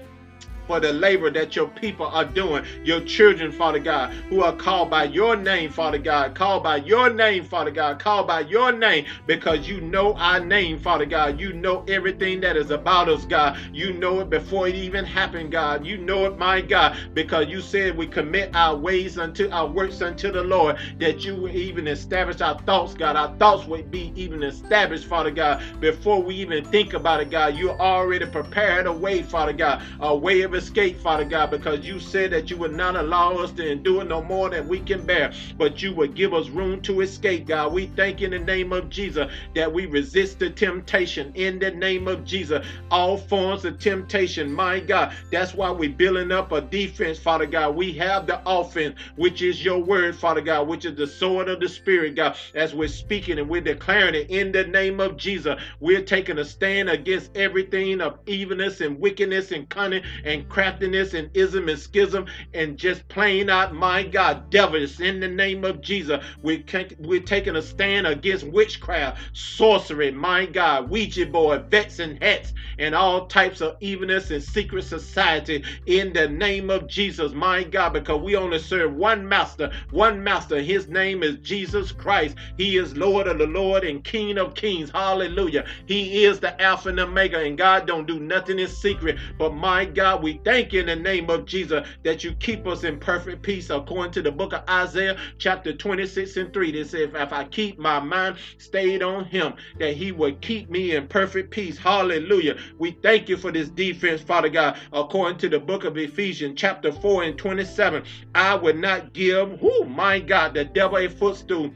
for 0.67 0.79
the 0.79 0.93
labor 0.93 1.29
that 1.31 1.55
your 1.55 1.67
people 1.67 2.07
are 2.07 2.25
doing. 2.25 2.63
Your 2.83 3.01
children, 3.01 3.51
Father 3.51 3.79
God, 3.79 4.13
who 4.29 4.43
are 4.43 4.55
called 4.55 4.89
by 4.89 5.05
your 5.05 5.35
name, 5.35 5.71
Father 5.71 5.97
God, 5.97 6.35
called 6.35 6.63
by 6.63 6.77
your 6.77 7.09
name, 7.09 7.43
Father 7.43 7.71
God, 7.71 7.99
called 7.99 8.27
by 8.27 8.41
your 8.41 8.71
name 8.71 9.05
because 9.27 9.67
you 9.67 9.81
know 9.81 10.13
our 10.15 10.39
name, 10.39 10.79
Father 10.79 11.05
God. 11.05 11.39
You 11.39 11.53
know 11.53 11.83
everything 11.87 12.41
that 12.41 12.57
is 12.57 12.71
about 12.71 13.09
us, 13.09 13.25
God. 13.25 13.57
You 13.73 13.93
know 13.93 14.19
it 14.21 14.29
before 14.29 14.67
it 14.67 14.75
even 14.75 15.05
happened, 15.05 15.51
God. 15.51 15.85
You 15.85 15.97
know 15.97 16.25
it, 16.25 16.37
my 16.37 16.61
God, 16.61 16.97
because 17.13 17.47
you 17.47 17.61
said 17.61 17.97
we 17.97 18.07
commit 18.07 18.55
our 18.55 18.75
ways 18.75 19.17
unto 19.17 19.49
our 19.49 19.67
works 19.67 20.01
unto 20.01 20.31
the 20.31 20.43
Lord, 20.43 20.77
that 20.99 21.23
you 21.23 21.35
will 21.35 21.55
even 21.55 21.87
establish 21.87 22.41
our 22.41 22.59
thoughts, 22.59 22.93
God. 22.93 23.15
Our 23.15 23.35
thoughts 23.37 23.67
would 23.67 23.91
be 23.91 24.11
even 24.15 24.43
established, 24.43 25.05
Father 25.05 25.31
God, 25.31 25.61
before 25.79 26.21
we 26.21 26.35
even 26.35 26.63
think 26.65 26.93
about 26.93 27.21
it, 27.21 27.29
God. 27.29 27.55
You 27.55 27.71
already 27.71 28.25
prepared 28.25 28.87
a 28.87 28.93
way, 28.93 29.21
Father 29.21 29.53
God, 29.53 29.81
a 29.99 30.15
way 30.15 30.41
of 30.41 30.54
escape, 30.55 30.99
Father 30.99 31.25
God, 31.25 31.51
because 31.51 31.85
you 31.85 31.99
said 31.99 32.31
that 32.31 32.49
you 32.49 32.57
would 32.57 32.73
not 32.75 32.95
allow 32.95 33.33
us 33.33 33.51
to 33.53 33.69
endure 33.69 34.03
no 34.03 34.23
more 34.23 34.49
than 34.49 34.67
we 34.67 34.79
can 34.79 35.05
bear, 35.05 35.33
but 35.57 35.81
you 35.81 35.93
would 35.95 36.15
give 36.15 36.33
us 36.33 36.49
room 36.49 36.81
to 36.83 37.01
escape, 37.01 37.47
God. 37.47 37.73
We 37.73 37.87
thank 37.87 38.21
you 38.21 38.25
in 38.27 38.31
the 38.31 38.39
name 38.39 38.73
of 38.73 38.89
Jesus 38.89 39.31
that 39.55 39.71
we 39.71 39.85
resist 39.85 40.39
the 40.39 40.49
temptation 40.49 41.31
in 41.35 41.59
the 41.59 41.71
name 41.71 42.07
of 42.07 42.25
Jesus. 42.25 42.65
All 42.91 43.17
forms 43.17 43.65
of 43.65 43.79
temptation, 43.79 44.51
my 44.51 44.79
God. 44.79 45.13
That's 45.31 45.53
why 45.53 45.71
we're 45.71 45.89
building 45.89 46.31
up 46.31 46.51
a 46.51 46.61
defense, 46.61 47.19
Father 47.19 47.45
God. 47.45 47.75
We 47.75 47.93
have 47.93 48.27
the 48.27 48.41
offense, 48.45 48.99
which 49.15 49.41
is 49.41 49.63
your 49.63 49.79
word, 49.79 50.15
Father 50.15 50.41
God, 50.41 50.67
which 50.67 50.85
is 50.85 50.95
the 50.95 51.07
sword 51.07 51.49
of 51.49 51.59
the 51.59 51.69
Spirit, 51.69 52.15
God. 52.15 52.37
As 52.53 52.73
we're 52.73 52.87
speaking 52.87 53.39
and 53.39 53.49
we're 53.49 53.61
declaring 53.61 54.15
it 54.15 54.29
in 54.29 54.51
the 54.51 54.65
name 54.65 54.99
of 54.99 55.17
Jesus, 55.17 55.59
we're 55.79 56.01
taking 56.01 56.39
a 56.39 56.45
stand 56.45 56.89
against 56.89 57.35
everything 57.35 58.01
of 58.01 58.19
evilness 58.25 58.81
and 58.81 58.99
wickedness 58.99 59.51
and 59.51 59.69
cunning 59.69 60.03
and 60.23 60.44
craftiness 60.49 61.13
and 61.13 61.29
ism 61.33 61.69
and 61.69 61.79
schism 61.79 62.25
and 62.53 62.77
just 62.77 63.07
playing 63.07 63.49
out, 63.49 63.73
my 63.73 64.03
God, 64.03 64.49
devils 64.49 64.99
in 64.99 65.19
the 65.19 65.27
name 65.27 65.63
of 65.63 65.81
Jesus. 65.81 66.23
We 66.41 66.63
we're 66.99 67.21
taking 67.21 67.55
a 67.55 67.61
stand 67.61 68.07
against 68.07 68.45
witchcraft, 68.47 69.21
sorcery, 69.33 70.11
my 70.11 70.45
God, 70.45 70.89
Ouija 70.89 71.25
board, 71.25 71.69
vets 71.69 71.99
and 71.99 72.21
hats, 72.23 72.53
and 72.79 72.95
all 72.95 73.27
types 73.27 73.61
of 73.61 73.77
evilness 73.79 74.31
and 74.31 74.43
secret 74.43 74.83
society 74.83 75.63
in 75.85 76.13
the 76.13 76.27
name 76.27 76.69
of 76.69 76.87
Jesus, 76.87 77.33
my 77.33 77.63
God, 77.63 77.93
because 77.93 78.21
we 78.21 78.35
only 78.35 78.59
serve 78.59 78.95
one 78.95 79.27
master, 79.27 79.71
one 79.91 80.23
master. 80.23 80.61
His 80.61 80.87
name 80.87 81.23
is 81.23 81.37
Jesus 81.37 81.91
Christ. 81.91 82.35
He 82.57 82.77
is 82.77 82.95
Lord 82.97 83.27
of 83.27 83.37
the 83.37 83.47
Lord 83.47 83.83
and 83.83 84.03
King 84.03 84.37
of 84.37 84.55
Kings. 84.55 84.89
Hallelujah. 84.91 85.65
He 85.85 86.25
is 86.25 86.39
the 86.39 86.59
Alpha 86.61 86.89
and 86.89 86.99
Omega, 86.99 87.39
and 87.39 87.57
God 87.57 87.87
don't 87.87 88.07
do 88.07 88.19
nothing 88.19 88.59
in 88.59 88.67
secret. 88.67 89.17
But 89.37 89.53
my 89.53 89.85
God, 89.85 90.23
we 90.23 90.34
thank 90.43 90.73
you 90.73 90.81
in 90.81 90.85
the 90.87 90.95
name 90.95 91.29
of 91.29 91.45
Jesus 91.45 91.87
that 92.03 92.23
you 92.23 92.33
keep 92.35 92.65
us 92.67 92.83
in 92.83 92.99
perfect 92.99 93.41
peace 93.41 93.69
according 93.69 94.11
to 94.13 94.21
the 94.21 94.31
book 94.31 94.53
of 94.53 94.63
Isaiah, 94.69 95.17
chapter 95.37 95.73
26 95.73 96.37
and 96.37 96.53
3. 96.53 96.71
They 96.71 96.83
say, 96.83 97.03
if, 97.03 97.15
if 97.15 97.33
I 97.33 97.45
keep 97.45 97.79
my 97.79 97.99
mind 97.99 98.37
stayed 98.57 99.03
on 99.03 99.25
him, 99.25 99.53
that 99.79 99.95
he 99.95 100.11
would 100.11 100.41
keep 100.41 100.69
me 100.69 100.95
in 100.95 101.07
perfect 101.07 101.51
peace. 101.51 101.77
Hallelujah. 101.77 102.57
We 102.77 102.91
thank 102.91 103.29
you 103.29 103.37
for 103.37 103.51
this 103.51 103.69
defense, 103.69 104.21
Father 104.21 104.49
God, 104.49 104.77
according 104.93 105.37
to 105.39 105.49
the 105.49 105.59
book 105.59 105.83
of 105.83 105.97
Ephesians, 105.97 106.59
chapter 106.59 106.91
4 106.91 107.23
and 107.23 107.37
27. 107.37 108.03
I 108.33 108.55
would 108.55 108.77
not 108.77 109.13
give, 109.13 109.59
oh 109.61 109.85
my 109.85 110.19
God, 110.19 110.53
the 110.53 110.65
devil 110.65 110.97
a 110.97 111.09
footstool 111.09 111.71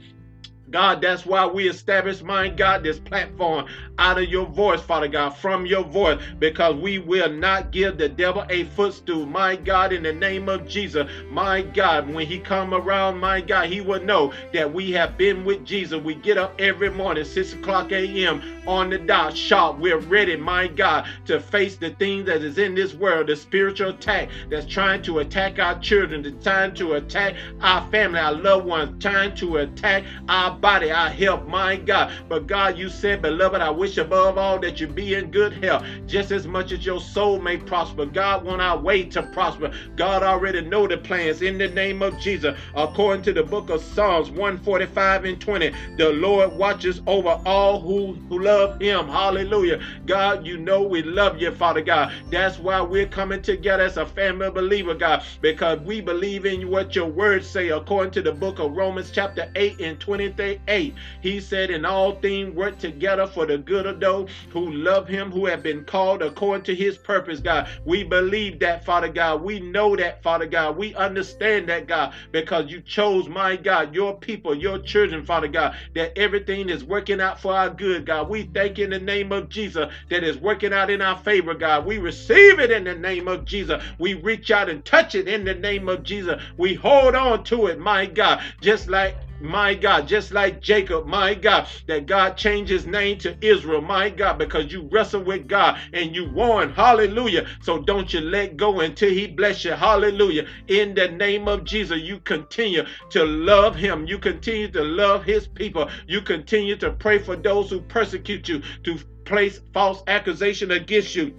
God, 0.70 1.00
that's 1.00 1.26
why 1.26 1.46
we 1.46 1.68
established, 1.68 2.22
my 2.22 2.48
God, 2.48 2.84
this 2.84 2.98
platform 2.98 3.66
out 3.98 4.18
of 4.18 4.28
your 4.28 4.46
voice, 4.46 4.80
Father 4.80 5.08
God, 5.08 5.30
from 5.30 5.66
your 5.66 5.84
voice, 5.84 6.20
because 6.38 6.76
we 6.76 6.98
will 6.98 7.30
not 7.30 7.72
give 7.72 7.98
the 7.98 8.08
devil 8.08 8.44
a 8.48 8.64
footstool, 8.64 9.26
my 9.26 9.56
God, 9.56 9.92
in 9.92 10.02
the 10.02 10.12
name 10.12 10.48
of 10.48 10.68
Jesus. 10.68 11.08
My 11.28 11.62
God, 11.62 12.08
when 12.08 12.26
he 12.26 12.38
come 12.38 12.72
around, 12.72 13.18
my 13.18 13.40
God, 13.40 13.68
he 13.68 13.80
will 13.80 14.02
know 14.02 14.32
that 14.52 14.72
we 14.72 14.92
have 14.92 15.18
been 15.18 15.44
with 15.44 15.64
Jesus. 15.64 16.00
We 16.00 16.14
get 16.14 16.38
up 16.38 16.54
every 16.60 16.90
morning, 16.90 17.24
6 17.24 17.54
o'clock 17.54 17.92
a.m. 17.92 18.59
on 18.70 18.88
the 18.88 18.98
dot, 18.98 19.36
sharp. 19.36 19.80
We're 19.80 19.98
ready, 19.98 20.36
my 20.36 20.68
God, 20.68 21.04
to 21.26 21.40
face 21.40 21.74
the 21.76 21.90
things 21.90 22.26
that 22.26 22.42
is 22.42 22.56
in 22.56 22.76
this 22.76 22.94
world, 22.94 23.26
the 23.26 23.34
spiritual 23.34 23.90
attack 23.90 24.28
that's 24.48 24.64
trying 24.64 25.02
to 25.02 25.18
attack 25.18 25.58
our 25.58 25.76
children, 25.80 26.22
that's 26.22 26.44
trying 26.44 26.74
to 26.76 26.92
attack 26.94 27.34
our 27.60 27.90
family, 27.90 28.20
our 28.20 28.32
loved 28.32 28.66
ones, 28.66 29.02
trying 29.02 29.34
to 29.34 29.56
attack 29.58 30.04
our 30.28 30.52
body, 30.56 30.92
our 30.92 31.10
health, 31.10 31.48
my 31.48 31.76
God. 31.76 32.12
But 32.28 32.46
God, 32.46 32.78
you 32.78 32.88
said, 32.88 33.22
beloved, 33.22 33.60
I 33.60 33.70
wish 33.70 33.98
above 33.98 34.38
all 34.38 34.60
that 34.60 34.80
you 34.80 34.86
be 34.86 35.14
in 35.14 35.32
good 35.32 35.52
health, 35.52 35.84
just 36.06 36.30
as 36.30 36.46
much 36.46 36.70
as 36.70 36.86
your 36.86 37.00
soul 37.00 37.40
may 37.40 37.56
prosper. 37.56 38.06
God 38.06 38.44
want 38.44 38.62
our 38.62 38.78
way 38.78 39.02
to 39.06 39.22
prosper. 39.24 39.72
God 39.96 40.22
already 40.22 40.60
know 40.60 40.86
the 40.86 40.96
plans 40.96 41.42
in 41.42 41.58
the 41.58 41.68
name 41.68 42.02
of 42.02 42.16
Jesus. 42.20 42.56
According 42.76 43.24
to 43.24 43.32
the 43.32 43.42
book 43.42 43.68
of 43.68 43.82
Psalms 43.82 44.30
145 44.30 45.24
and 45.24 45.40
20, 45.40 45.72
the 45.96 46.10
Lord 46.10 46.52
watches 46.52 47.02
over 47.08 47.40
all 47.44 47.80
who, 47.80 48.14
who 48.28 48.38
love 48.38 48.59
him. 48.68 49.08
Hallelujah. 49.08 49.80
God, 50.06 50.46
you 50.46 50.58
know 50.58 50.82
we 50.82 51.02
love 51.02 51.40
you, 51.40 51.50
Father 51.52 51.80
God. 51.80 52.12
That's 52.30 52.58
why 52.58 52.80
we're 52.80 53.06
coming 53.06 53.42
together 53.42 53.82
as 53.84 53.96
a 53.96 54.06
family 54.06 54.50
believer, 54.50 54.94
God, 54.94 55.22
because 55.40 55.80
we 55.80 56.00
believe 56.00 56.46
in 56.46 56.68
what 56.70 56.94
your 56.94 57.06
words 57.06 57.48
say 57.48 57.68
according 57.70 58.12
to 58.12 58.22
the 58.22 58.32
book 58.32 58.58
of 58.58 58.76
Romans 58.76 59.10
chapter 59.10 59.50
8 59.54 59.80
and 59.80 60.00
23 60.00 60.60
8. 60.68 60.94
He 61.22 61.40
said, 61.40 61.70
In 61.70 61.84
all 61.84 62.16
things 62.20 62.54
work 62.54 62.78
together 62.78 63.26
for 63.26 63.46
the 63.46 63.58
good 63.58 63.86
of 63.86 64.00
those 64.00 64.30
who 64.50 64.72
love 64.72 65.08
him, 65.08 65.30
who 65.30 65.46
have 65.46 65.62
been 65.62 65.84
called 65.84 66.22
according 66.22 66.64
to 66.64 66.74
his 66.74 66.98
purpose, 66.98 67.40
God. 67.40 67.68
We 67.84 68.04
believe 68.04 68.58
that, 68.60 68.84
Father 68.84 69.08
God. 69.08 69.42
We 69.42 69.60
know 69.60 69.96
that, 69.96 70.22
Father 70.22 70.46
God. 70.46 70.76
We 70.76 70.94
understand 70.94 71.68
that, 71.68 71.86
God, 71.86 72.14
because 72.32 72.70
you 72.70 72.80
chose, 72.80 73.28
my 73.28 73.56
God, 73.56 73.94
your 73.94 74.16
people, 74.18 74.54
your 74.54 74.78
children, 74.78 75.24
Father 75.24 75.48
God, 75.48 75.76
that 75.94 76.16
everything 76.16 76.68
is 76.68 76.84
working 76.84 77.20
out 77.20 77.40
for 77.40 77.52
our 77.54 77.70
good, 77.70 78.06
God. 78.06 78.28
We 78.28 78.39
thank 78.44 78.78
you 78.78 78.84
in 78.84 78.90
the 78.90 78.98
name 78.98 79.32
of 79.32 79.48
Jesus 79.48 79.92
that 80.08 80.24
is 80.24 80.36
working 80.38 80.72
out 80.72 80.90
in 80.90 81.02
our 81.02 81.18
favor, 81.18 81.54
God. 81.54 81.86
We 81.86 81.98
receive 81.98 82.58
it 82.60 82.70
in 82.70 82.84
the 82.84 82.94
name 82.94 83.28
of 83.28 83.44
Jesus. 83.44 83.82
We 83.98 84.14
reach 84.14 84.50
out 84.50 84.68
and 84.68 84.84
touch 84.84 85.14
it 85.14 85.28
in 85.28 85.44
the 85.44 85.54
name 85.54 85.88
of 85.88 86.02
Jesus. 86.02 86.40
We 86.56 86.74
hold 86.74 87.14
on 87.14 87.44
to 87.44 87.66
it, 87.66 87.78
my 87.78 88.06
God, 88.06 88.42
just 88.60 88.88
like 88.88 89.16
my 89.40 89.74
God, 89.74 90.06
just 90.06 90.32
like 90.32 90.60
Jacob, 90.60 91.06
my 91.06 91.34
God, 91.34 91.68
that 91.86 92.06
God 92.06 92.36
changed 92.36 92.70
his 92.70 92.86
name 92.86 93.18
to 93.18 93.36
Israel, 93.44 93.80
my 93.80 94.10
God, 94.10 94.38
because 94.38 94.72
you 94.72 94.88
wrestle 94.90 95.22
with 95.22 95.48
God 95.48 95.78
and 95.92 96.14
you 96.14 96.30
won. 96.30 96.70
Hallelujah. 96.70 97.46
So 97.62 97.80
don't 97.80 98.12
you 98.12 98.20
let 98.20 98.56
go 98.56 98.80
until 98.80 99.10
he 99.10 99.26
bless 99.26 99.64
you. 99.64 99.72
Hallelujah. 99.72 100.46
In 100.68 100.94
the 100.94 101.08
name 101.08 101.48
of 101.48 101.64
Jesus, 101.64 102.00
you 102.00 102.20
continue 102.20 102.84
to 103.10 103.24
love 103.24 103.74
him. 103.74 104.06
You 104.06 104.18
continue 104.18 104.70
to 104.72 104.82
love 104.82 105.24
his 105.24 105.46
people. 105.46 105.90
You 106.06 106.20
continue 106.20 106.76
to 106.76 106.92
pray 106.92 107.18
for 107.18 107.36
those 107.36 107.70
who 107.70 107.80
persecute 107.80 108.48
you, 108.48 108.62
to 108.84 108.98
place 109.24 109.60
false 109.72 110.02
accusation 110.08 110.72
against 110.72 111.14
you 111.14 111.34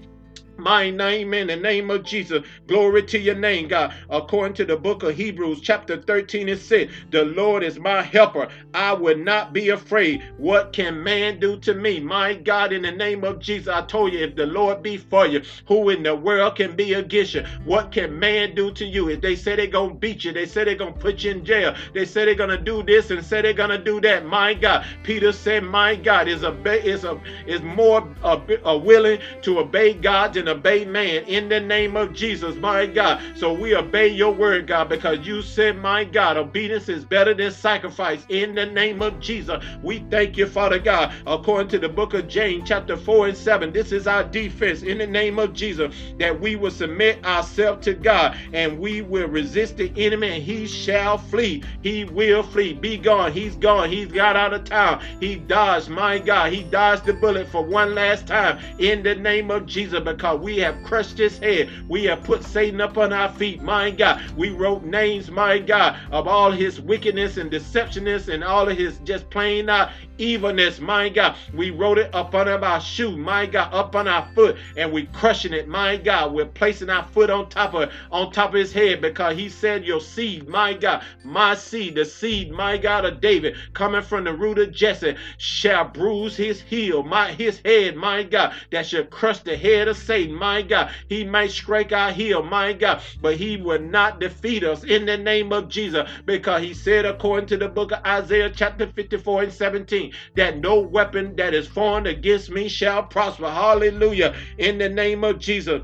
my 0.62 0.90
name 0.92 1.34
in 1.34 1.48
the 1.48 1.56
name 1.56 1.90
of 1.90 2.04
Jesus. 2.04 2.44
Glory 2.68 3.04
to 3.04 3.20
your 3.20 3.36
name, 3.36 3.68
God. 3.68 3.94
According 4.10 4.56
to 4.56 4.66
the 4.66 4.78
book 4.78 5.04
of 5.04 5.16
Hebrews, 5.16 5.62
chapter 5.62 6.02
13 6.02 6.50
it 6.50 6.60
said, 6.60 6.90
the 7.10 7.26
Lord 7.26 7.64
is 7.64 7.80
my 7.80 8.02
helper. 8.02 8.48
I 8.74 8.94
will 8.94 9.18
not 9.18 9.54
be 9.54 9.70
afraid. 9.70 10.24
What 10.38 10.74
can 10.74 11.04
man 11.04 11.40
do 11.40 11.58
to 11.60 11.74
me? 11.74 12.00
My 12.00 12.34
God, 12.36 12.74
in 12.74 12.84
the 12.84 12.92
name 12.92 13.24
of 13.24 13.40
Jesus, 13.40 13.68
I 13.68 13.82
told 13.84 14.14
you, 14.14 14.20
if 14.20 14.36
the 14.36 14.46
Lord 14.46 14.84
be 14.84 14.98
for 14.98 15.28
you, 15.28 15.42
who 15.68 15.90
in 15.90 16.04
the 16.04 16.16
world 16.16 16.56
can 16.56 16.76
be 16.76 16.94
against 16.94 17.34
you? 17.34 17.44
What 17.66 17.92
can 17.92 18.18
man 18.18 18.56
do 18.56 18.72
to 18.72 18.86
you? 18.86 19.10
If 19.10 19.22
they 19.22 19.36
say 19.36 19.56
they're 19.56 19.68
going 19.68 19.92
to 19.92 19.96
beat 19.96 20.24
you, 20.24 20.32
they 20.32 20.46
say 20.46 20.64
they're 20.64 20.76
going 20.76 20.94
to 20.94 21.00
put 21.00 21.24
you 21.24 21.32
in 21.32 21.46
jail, 21.46 21.76
they 21.94 22.06
say 22.06 22.26
they're 22.26 22.36
going 22.36 22.50
to 22.50 22.58
do 22.58 22.84
this 22.84 23.12
and 23.12 23.24
say 23.26 23.42
they're 23.42 23.54
going 23.54 23.70
to 23.70 23.78
do 23.84 24.00
that. 24.02 24.26
My 24.26 24.54
God, 24.54 24.86
Peter 25.04 25.32
said, 25.32 25.64
my 25.64 25.96
God 25.96 26.28
is 26.28 26.44
a 26.44 26.52
is 26.86 27.04
a 27.04 27.20
is 27.48 27.62
more 27.62 28.08
uh, 28.24 28.40
a, 28.50 28.54
a 28.54 28.68
uh, 28.70 28.78
willing 28.78 29.20
to 29.42 29.60
obey 29.60 29.94
God 29.94 30.34
than 30.34 30.48
obey 30.52 30.86
man 30.86 31.24
in 31.26 31.50
the 31.50 31.60
name 31.60 31.96
of 31.98 32.14
Jesus, 32.14 32.56
my 32.58 32.86
God. 32.86 33.22
So 33.36 33.54
we 33.54 33.76
obey 33.76 34.10
your 34.10 34.34
word, 34.34 34.68
God, 34.68 34.90
because 34.90 35.26
you 35.26 35.42
said, 35.42 35.78
my 35.78 36.04
God, 36.04 36.38
obedience 36.38 36.90
is 36.90 37.06
better 37.06 37.34
than 37.34 37.52
sacrifice 37.52 38.26
in 38.30 38.56
the 38.56 38.66
name 38.66 39.02
of 39.02 39.20
Jesus. 39.20 39.64
We 39.82 40.00
thank 40.12 40.38
you, 40.38 40.48
Father 40.48 40.80
God, 40.80 41.14
according 41.26 41.70
to 41.70 41.80
the 41.80 41.90
book 41.90 42.14
of 42.14 42.28
James, 42.28 42.68
chapter 42.68 42.98
4 42.98 43.30
and 43.30 43.38
7. 43.38 43.74
This 43.74 43.92
is 43.92 44.08
our 44.08 44.24
defense 44.24 44.84
in 44.84 45.00
the 45.00 45.08
name 45.08 45.40
of 45.40 45.54
Jesus, 45.54 45.96
that 46.20 46.40
we 46.40 46.56
will 46.56 46.72
submit 46.72 47.26
ourselves 47.26 47.86
to 47.86 47.94
God 47.96 48.38
and 48.54 48.80
we 48.80 49.02
will 49.02 49.28
resist 49.28 49.78
the 49.78 49.92
enemy 49.96 50.30
and 50.30 50.44
he 50.44 50.68
shall 50.68 51.18
flee. 51.18 51.64
He 51.82 52.06
will 52.06 52.44
flee. 52.44 52.74
Be 52.74 52.98
gone. 52.98 53.32
He's 53.32 53.56
gone. 53.56 53.90
He's 53.90 54.12
got 54.12 54.36
out 54.36 54.54
of 54.54 54.66
town. 54.66 55.02
He 55.20 55.36
dodged, 55.38 55.90
my 55.90 56.20
God. 56.20 56.52
He 56.54 56.64
dodged 56.64 57.06
the 57.06 57.14
bullet 57.14 57.48
for 57.48 57.64
one 57.64 57.96
last 57.96 58.28
time 58.28 58.60
in 58.80 59.04
the 59.04 59.16
name 59.16 59.52
of 59.52 59.66
Jesus 59.66 60.02
because 60.02 60.41
we 60.42 60.58
have 60.58 60.82
crushed 60.84 61.18
his 61.18 61.38
head. 61.38 61.70
We 61.88 62.06
have 62.06 62.24
put 62.24 62.44
Satan 62.44 62.82
up 62.82 62.98
on 62.98 63.14
our 63.14 63.30
feet, 63.30 63.62
my 63.62 63.92
God. 63.92 64.22
We 64.36 64.50
wrote 64.50 64.84
names, 64.84 65.30
my 65.30 65.60
God, 65.60 65.98
of 66.12 66.28
all 66.28 66.52
his 66.52 66.82
wickedness 66.82 67.38
and 67.38 67.52
deceptionness 67.52 68.28
and 68.28 68.44
all 68.44 68.68
of 68.68 68.78
his 68.78 68.98
just 69.00 69.30
plain 69.30 69.70
out 69.70 69.92
evilness, 70.22 70.80
my 70.80 71.10
God. 71.10 71.36
We 71.54 71.72
wrote 71.72 71.98
it 71.98 72.14
up 72.14 72.36
on 72.36 72.48
our 72.48 72.80
shoe, 72.82 73.18
my 73.18 73.46
God, 73.46 73.74
up 73.74 73.96
on 73.96 74.08
our 74.08 74.28
foot, 74.34 74.58
and 74.78 74.92
we 74.92 75.08
crushing 75.08 75.54
it, 75.54 75.68
my 75.68 75.98
God. 75.98 76.34
We're 76.34 76.46
placing 76.46 76.90
our 76.90 77.04
foot 77.06 77.30
on 77.30 77.50
top 77.50 77.74
of 77.74 77.92
on 78.12 78.32
top 78.32 78.50
of 78.50 78.56
his 78.56 78.72
head 78.72 79.02
because 79.02 79.38
he 79.38 79.50
said, 79.50 79.86
Your 79.86 80.02
seed, 80.02 80.48
my 80.48 80.74
God, 80.74 81.04
my 81.24 81.56
seed, 81.56 81.96
the 81.96 82.06
seed, 82.06 82.52
my 82.52 82.78
God, 82.78 83.06
of 83.06 83.22
David, 83.22 83.56
coming 83.74 84.02
from 84.02 84.24
the 84.26 84.34
root 84.34 84.60
of 84.60 84.72
Jesse, 84.72 85.16
shall 85.38 85.86
bruise 85.86 86.36
his 86.36 86.62
heel, 86.62 87.04
my 87.04 87.32
his 87.32 87.62
head, 87.66 87.96
my 87.96 88.24
God, 88.24 88.54
that 88.72 88.86
shall 88.86 89.06
crush 89.06 89.40
the 89.40 89.58
head 89.58 89.88
of 89.88 89.98
Satan, 89.98 90.36
my 90.36 90.62
God. 90.62 90.92
He 91.10 91.24
might 91.24 91.52
strike 91.52 91.92
our 91.92 92.12
heel, 92.12 92.44
my 92.44 92.74
God, 92.74 93.02
but 93.22 93.38
he 93.38 93.58
will 93.58 93.80
not 93.82 94.20
defeat 94.20 94.64
us 94.64 94.84
in 94.84 95.06
the 95.06 95.18
name 95.18 95.52
of 95.52 95.70
Jesus, 95.70 96.08
because 96.26 96.62
he 96.62 96.74
said, 96.74 97.06
according 97.06 97.48
to 97.48 97.58
the 97.58 97.68
book 97.68 97.92
of 97.92 98.04
Isaiah, 98.06 98.52
chapter 98.54 98.88
54 98.88 99.44
and 99.44 99.54
17 99.54 100.11
that 100.36 100.60
no 100.60 100.80
weapon 100.80 101.36
that 101.36 101.54
is 101.54 101.68
formed 101.68 102.08
against 102.08 102.50
me 102.50 102.68
shall 102.68 103.04
prosper. 103.04 103.50
Hallelujah. 103.50 104.36
In 104.58 104.78
the 104.78 104.90
name 104.90 105.24
of 105.24 105.40
Jesus 105.40 105.82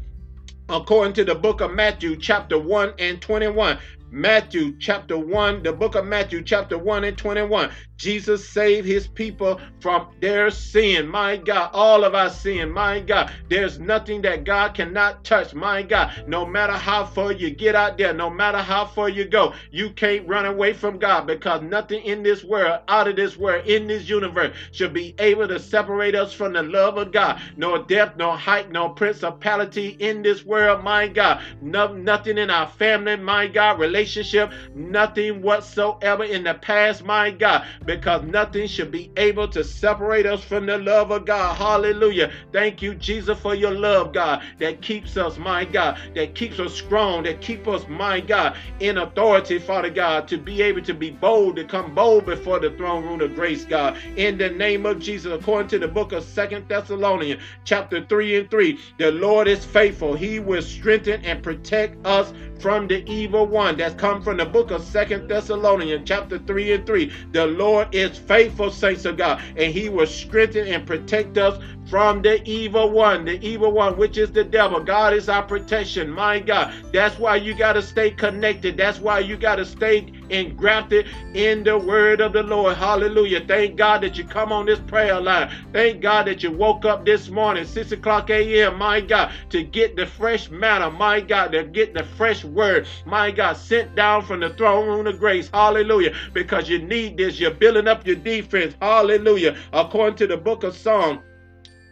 according 0.69 1.13
to 1.13 1.23
the 1.23 1.35
book 1.35 1.61
of 1.61 1.71
Matthew, 1.71 2.17
chapter 2.17 2.59
1 2.59 2.93
and 2.99 3.21
21. 3.21 3.79
Matthew 4.09 4.77
chapter 4.79 5.17
1, 5.17 5.63
the 5.63 5.73
book 5.73 5.95
of 5.95 6.05
Matthew 6.05 6.41
chapter 6.41 6.77
1 6.77 7.03
and 7.03 7.17
21. 7.17 7.71
Jesus 7.97 8.47
saved 8.47 8.87
his 8.87 9.07
people 9.07 9.59
from 9.79 10.07
their 10.21 10.51
sin. 10.51 11.07
My 11.07 11.37
God, 11.37 11.71
all 11.73 12.03
of 12.03 12.15
our 12.15 12.29
sin. 12.29 12.71
My 12.71 12.99
God, 12.99 13.31
there's 13.49 13.79
nothing 13.79 14.21
that 14.21 14.43
God 14.43 14.73
cannot 14.73 15.23
touch. 15.23 15.53
My 15.53 15.81
God, 15.81 16.23
no 16.27 16.45
matter 16.45 16.73
how 16.73 17.05
far 17.05 17.31
you 17.31 17.49
get 17.49 17.75
out 17.75 17.97
there, 17.97 18.13
no 18.13 18.29
matter 18.29 18.59
how 18.59 18.85
far 18.85 19.09
you 19.09 19.25
go, 19.25 19.53
you 19.71 19.89
can't 19.91 20.27
run 20.27 20.45
away 20.45 20.73
from 20.73 20.99
God 20.99 21.27
because 21.27 21.61
nothing 21.61 22.03
in 22.03 22.23
this 22.23 22.43
world, 22.43 22.81
out 22.87 23.07
of 23.07 23.15
this 23.15 23.35
world, 23.37 23.65
in 23.65 23.87
this 23.87 24.07
universe 24.07 24.55
should 24.71 24.93
be 24.93 25.15
able 25.19 25.47
to 25.47 25.59
separate 25.59 26.15
us 26.15 26.33
from 26.33 26.53
the 26.53 26.63
love 26.63 26.97
of 26.97 27.11
God. 27.11 27.41
No 27.55 27.83
depth, 27.83 28.17
no 28.17 28.31
height, 28.31 28.71
no 28.71 28.89
principality 28.89 29.97
in 29.99 30.21
this 30.21 30.45
world, 30.45 30.83
my 30.83 31.07
God. 31.07 31.41
No, 31.61 31.93
nothing 31.93 32.37
in 32.37 32.49
our 32.49 32.67
family, 32.67 33.15
my 33.15 33.47
God, 33.47 33.79
relationship, 33.79 34.51
nothing 34.75 35.41
whatsoever 35.41 36.23
in 36.23 36.43
the 36.43 36.53
past, 36.53 37.03
my 37.03 37.31
God, 37.31 37.65
because 37.87 38.21
nothing 38.23 38.67
should 38.67 38.91
be 38.91 39.09
able 39.17 39.47
to 39.47 39.63
separate 39.63 40.25
us 40.25 40.43
from 40.43 40.65
the 40.65 40.77
love 40.77 41.09
of 41.09 41.25
God. 41.25 41.55
Hallelujah. 41.55 42.31
Thank 42.51 42.81
you, 42.81 42.93
Jesus, 42.93 43.39
for 43.39 43.55
your 43.55 43.71
love, 43.71 44.13
God, 44.13 44.43
that 44.59 44.81
keeps 44.81 45.15
us, 45.15 45.37
my 45.37 45.63
God, 45.63 45.97
that 46.13 46.35
keeps 46.35 46.59
us 46.59 46.73
strong, 46.73 47.23
that 47.23 47.41
keep 47.41 47.67
us, 47.67 47.87
my 47.87 48.19
God, 48.19 48.57
in 48.81 48.97
authority, 48.97 49.57
Father 49.57 49.89
God, 49.89 50.27
to 50.27 50.37
be 50.37 50.61
able 50.61 50.81
to 50.81 50.93
be 50.93 51.09
bold, 51.09 51.55
to 51.55 51.63
come 51.63 51.95
bold 51.95 52.25
before 52.25 52.59
the 52.59 52.71
throne 52.71 53.05
room 53.05 53.21
of 53.21 53.33
grace, 53.33 53.63
God. 53.63 53.97
In 54.17 54.37
the 54.37 54.49
name 54.49 54.85
of 54.85 54.99
Jesus, 54.99 55.31
according 55.31 55.69
to 55.69 55.79
the 55.79 55.87
book 55.87 56.11
of 56.11 56.25
Second 56.25 56.67
Thessalonians, 56.67 57.41
chapter 57.63 58.03
3 58.03 58.39
and 58.39 58.51
3, 58.51 58.79
the 58.99 59.11
Lord 59.13 59.47
is 59.47 59.63
faithful. 59.63 60.13
He 60.13 60.39
will 60.39 60.61
strengthen 60.61 61.23
and 61.23 61.41
protect 61.41 62.05
us 62.05 62.33
from 62.59 62.87
the 62.87 63.09
evil 63.09 63.45
one. 63.45 63.77
That's 63.77 63.95
come 63.95 64.21
from 64.21 64.37
the 64.37 64.45
book 64.45 64.71
of 64.71 64.83
Second 64.83 65.29
Thessalonians, 65.29 66.07
chapter 66.07 66.39
3 66.39 66.73
and 66.73 66.85
3. 66.85 67.11
The 67.31 67.45
Lord 67.45 67.76
is 67.91 68.17
faithful, 68.17 68.71
saints 68.71 69.05
of 69.05 69.17
God, 69.17 69.41
and 69.57 69.73
he 69.73 69.89
will 69.89 70.07
strengthen 70.07 70.67
and 70.67 70.85
protect 70.85 71.37
us 71.37 71.61
from 71.89 72.21
the 72.21 72.43
evil 72.43 72.89
one, 72.89 73.23
the 73.23 73.39
evil 73.45 73.71
one, 73.71 73.97
which 73.97 74.17
is 74.17 74.31
the 74.31 74.43
devil. 74.43 74.79
God 74.79 75.13
is 75.13 75.29
our 75.29 75.43
protection, 75.43 76.09
my 76.09 76.39
God. 76.39 76.73
That's 76.91 77.17
why 77.17 77.37
you 77.37 77.55
got 77.55 77.73
to 77.73 77.81
stay 77.81 78.11
connected. 78.11 78.75
That's 78.75 78.99
why 78.99 79.19
you 79.19 79.37
got 79.37 79.55
to 79.55 79.65
stay 79.65 80.11
engrafted 80.29 81.07
in 81.33 81.63
the 81.63 81.77
word 81.77 82.19
of 82.19 82.33
the 82.33 82.43
Lord. 82.43 82.75
Hallelujah. 82.75 83.45
Thank 83.47 83.77
God 83.77 84.01
that 84.01 84.17
you 84.17 84.25
come 84.25 84.51
on 84.51 84.65
this 84.65 84.79
prayer 84.79 85.19
line. 85.19 85.49
Thank 85.71 86.01
God 86.01 86.27
that 86.27 86.43
you 86.43 86.51
woke 86.51 86.83
up 86.83 87.05
this 87.05 87.29
morning, 87.29 87.65
6 87.65 87.93
o'clock 87.93 88.29
a.m., 88.29 88.77
my 88.77 88.99
God, 88.99 89.31
to 89.49 89.63
get 89.63 89.95
the 89.95 90.05
fresh 90.05 90.49
manna, 90.49 90.91
my 90.91 91.21
God, 91.21 91.53
to 91.53 91.63
get 91.63 91.93
the 91.93 92.03
fresh 92.03 92.43
word, 92.43 92.85
my 93.05 93.31
God, 93.31 93.55
sent 93.55 93.95
down 93.95 94.25
from 94.25 94.41
the 94.41 94.49
throne 94.51 94.87
room 94.87 95.07
of 95.07 95.19
grace. 95.19 95.49
Hallelujah. 95.53 96.13
Because 96.33 96.67
you 96.67 96.79
need 96.79 97.17
this. 97.17 97.39
You're 97.39 97.51
building 97.51 97.87
up 97.87 98.05
your 98.05 98.17
defense. 98.17 98.75
Hallelujah. 98.81 99.57
According 99.71 100.17
to 100.17 100.27
the 100.27 100.37
book 100.37 100.63
of 100.63 100.75
Psalm 100.75 101.21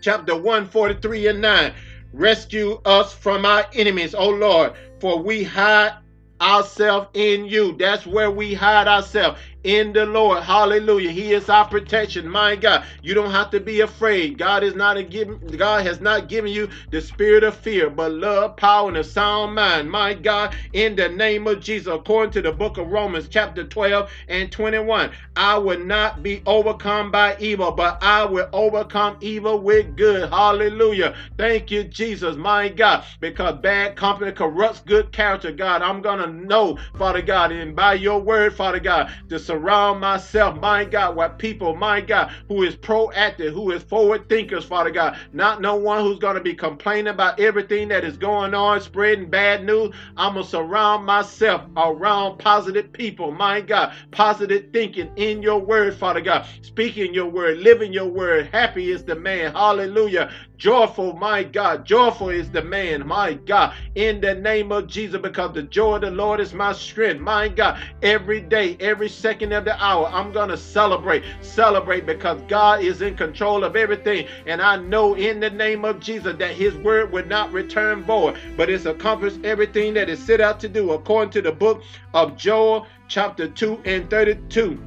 chapter 0.05 0.35
143 0.35 1.29
and 1.29 1.41
9. 1.41 1.73
Rescue 2.13 2.79
us 2.85 3.11
from 3.11 3.43
our 3.43 3.65
enemies, 3.73 4.13
O 4.13 4.29
Lord, 4.29 4.73
for 4.99 5.17
we 5.17 5.43
hide 5.43 5.97
ourselves 6.39 7.07
in 7.15 7.45
you. 7.45 7.75
That's 7.75 8.05
where 8.05 8.29
we 8.29 8.53
hide 8.53 8.87
ourselves 8.87 9.39
in 9.65 9.93
the 9.93 10.05
Lord. 10.05 10.43
Hallelujah. 10.43 11.11
He 11.11 11.33
is 11.33 11.49
our 11.49 11.67
protection. 11.67 12.29
My 12.29 12.55
God, 12.55 12.85
you 13.01 13.15
don't 13.15 13.31
have 13.31 13.49
to 13.51 13.59
be 13.59 13.81
afraid. 13.81 14.37
God 14.37 14.63
is 14.63 14.75
not 14.75 14.97
a 14.97 15.03
given, 15.03 15.39
God 15.57 15.85
has 15.87 15.99
not 15.99 16.29
given 16.29 16.51
you 16.51 16.69
the 16.91 17.01
spirit 17.01 17.43
of 17.43 17.55
fear, 17.57 17.89
but 17.89 18.13
love, 18.13 18.57
power, 18.57 18.89
and 18.89 18.97
a 18.97 19.03
sound 19.03 19.55
mind. 19.55 19.91
My 19.91 20.13
God, 20.13 20.55
in 20.73 20.95
the 20.95 21.09
name 21.09 21.47
of 21.47 21.61
Jesus, 21.61 21.93
according 21.93 22.31
to 22.33 22.43
the 22.43 22.53
book 22.53 22.77
of 22.77 22.89
Romans, 22.89 23.27
chapter 23.27 23.65
12 23.65 24.11
and 24.29 24.51
21, 24.51 25.11
I 25.35 25.57
will 25.57 25.79
not 25.79 26.23
be 26.23 26.43
overcome 26.45 27.11
by 27.11 27.35
evil, 27.39 27.71
but 27.71 27.97
I 28.03 28.25
will 28.25 28.49
overcome 28.53 29.17
evil 29.21 29.59
with 29.59 29.97
good. 29.97 30.29
Hallelujah. 30.29 31.15
Thank 31.37 31.71
you, 31.71 31.85
Jesus, 31.85 32.37
my 32.37 32.69
God, 32.69 33.03
because 33.19 33.59
bad 33.61 33.95
company 33.97 34.31
corrupts 34.31 34.81
good 34.81 35.11
character, 35.11 35.51
God. 35.51 35.81
I'm 35.81 36.01
going 36.01 36.19
to 36.19 36.27
know, 36.31 36.77
Father 36.95 37.23
God, 37.23 37.51
and 37.51 37.75
by 37.75 37.95
your 37.95 38.21
word, 38.21 38.55
Father 38.55 38.79
God, 38.79 39.11
to 39.29 39.39
surround 39.55 40.01
myself, 40.01 40.59
my 40.59 40.83
God, 40.83 41.15
with 41.15 41.37
people, 41.37 41.75
my 41.75 42.01
God, 42.01 42.31
who 42.49 42.63
is 42.63 42.75
proactive, 42.75 43.53
who 43.53 43.71
is 43.71 43.83
forward 43.83 44.27
thinkers, 44.27 44.65
Father 44.65 44.91
God. 44.91 45.17
Not 45.31 45.61
no 45.61 45.75
one 45.77 46.03
who's 46.03 46.19
going 46.19 46.35
to 46.35 46.41
be 46.41 46.53
complaining 46.53 47.07
about 47.07 47.39
everything 47.39 47.87
that 47.87 48.03
is 48.03 48.17
going 48.17 48.53
on, 48.53 48.81
spreading 48.81 49.29
bad 49.29 49.63
news. 49.63 49.95
I'm 50.17 50.33
going 50.33 50.43
to 50.43 50.49
surround 50.49 51.05
myself 51.05 51.61
around 51.77 52.37
positive 52.39 52.91
people, 52.91 53.31
my 53.31 53.61
God, 53.61 53.93
positive 54.11 54.71
thinking 54.73 55.09
in 55.15 55.41
your 55.41 55.59
word, 55.59 55.95
Father 55.95 56.21
God, 56.21 56.45
speaking 56.61 57.13
your 57.13 57.27
word, 57.27 57.59
living 57.59 57.93
your 57.93 58.07
word. 58.07 58.47
Happy 58.51 58.91
is 58.91 59.05
the 59.05 59.15
man, 59.15 59.53
hallelujah, 59.53 60.33
Joyful, 60.57 61.13
my 61.13 61.43
God. 61.43 61.85
Joyful 61.85 62.29
is 62.29 62.49
the 62.49 62.61
man, 62.61 63.05
my 63.05 63.33
God. 63.33 63.73
In 63.95 64.21
the 64.21 64.35
name 64.35 64.71
of 64.71 64.87
Jesus, 64.87 65.21
because 65.21 65.53
the 65.53 65.63
joy 65.63 65.95
of 65.95 66.01
the 66.01 66.11
Lord 66.11 66.39
is 66.39 66.53
my 66.53 66.73
strength, 66.73 67.19
my 67.21 67.47
God. 67.49 67.79
Every 68.01 68.41
day, 68.41 68.77
every 68.79 69.09
second 69.09 69.51
of 69.51 69.65
the 69.65 69.81
hour, 69.83 70.07
I'm 70.07 70.31
going 70.31 70.49
to 70.49 70.57
celebrate. 70.57 71.23
Celebrate 71.41 72.05
because 72.05 72.41
God 72.47 72.81
is 72.83 73.01
in 73.01 73.15
control 73.15 73.63
of 73.63 73.75
everything. 73.75 74.27
And 74.45 74.61
I 74.61 74.77
know 74.77 75.15
in 75.15 75.39
the 75.39 75.49
name 75.49 75.83
of 75.83 75.99
Jesus 75.99 76.35
that 76.37 76.55
his 76.55 76.75
word 76.75 77.11
would 77.11 77.27
not 77.27 77.51
return 77.51 78.03
void, 78.03 78.37
but 78.55 78.69
it's 78.69 78.85
accomplished 78.85 79.43
everything 79.43 79.93
that 79.95 80.09
is 80.09 80.23
set 80.23 80.41
out 80.41 80.59
to 80.61 80.69
do 80.69 80.91
according 80.91 81.31
to 81.31 81.41
the 81.41 81.51
book 81.51 81.83
of 82.13 82.37
Joel, 82.37 82.87
chapter 83.07 83.47
2 83.47 83.81
and 83.85 84.09
32. 84.09 84.79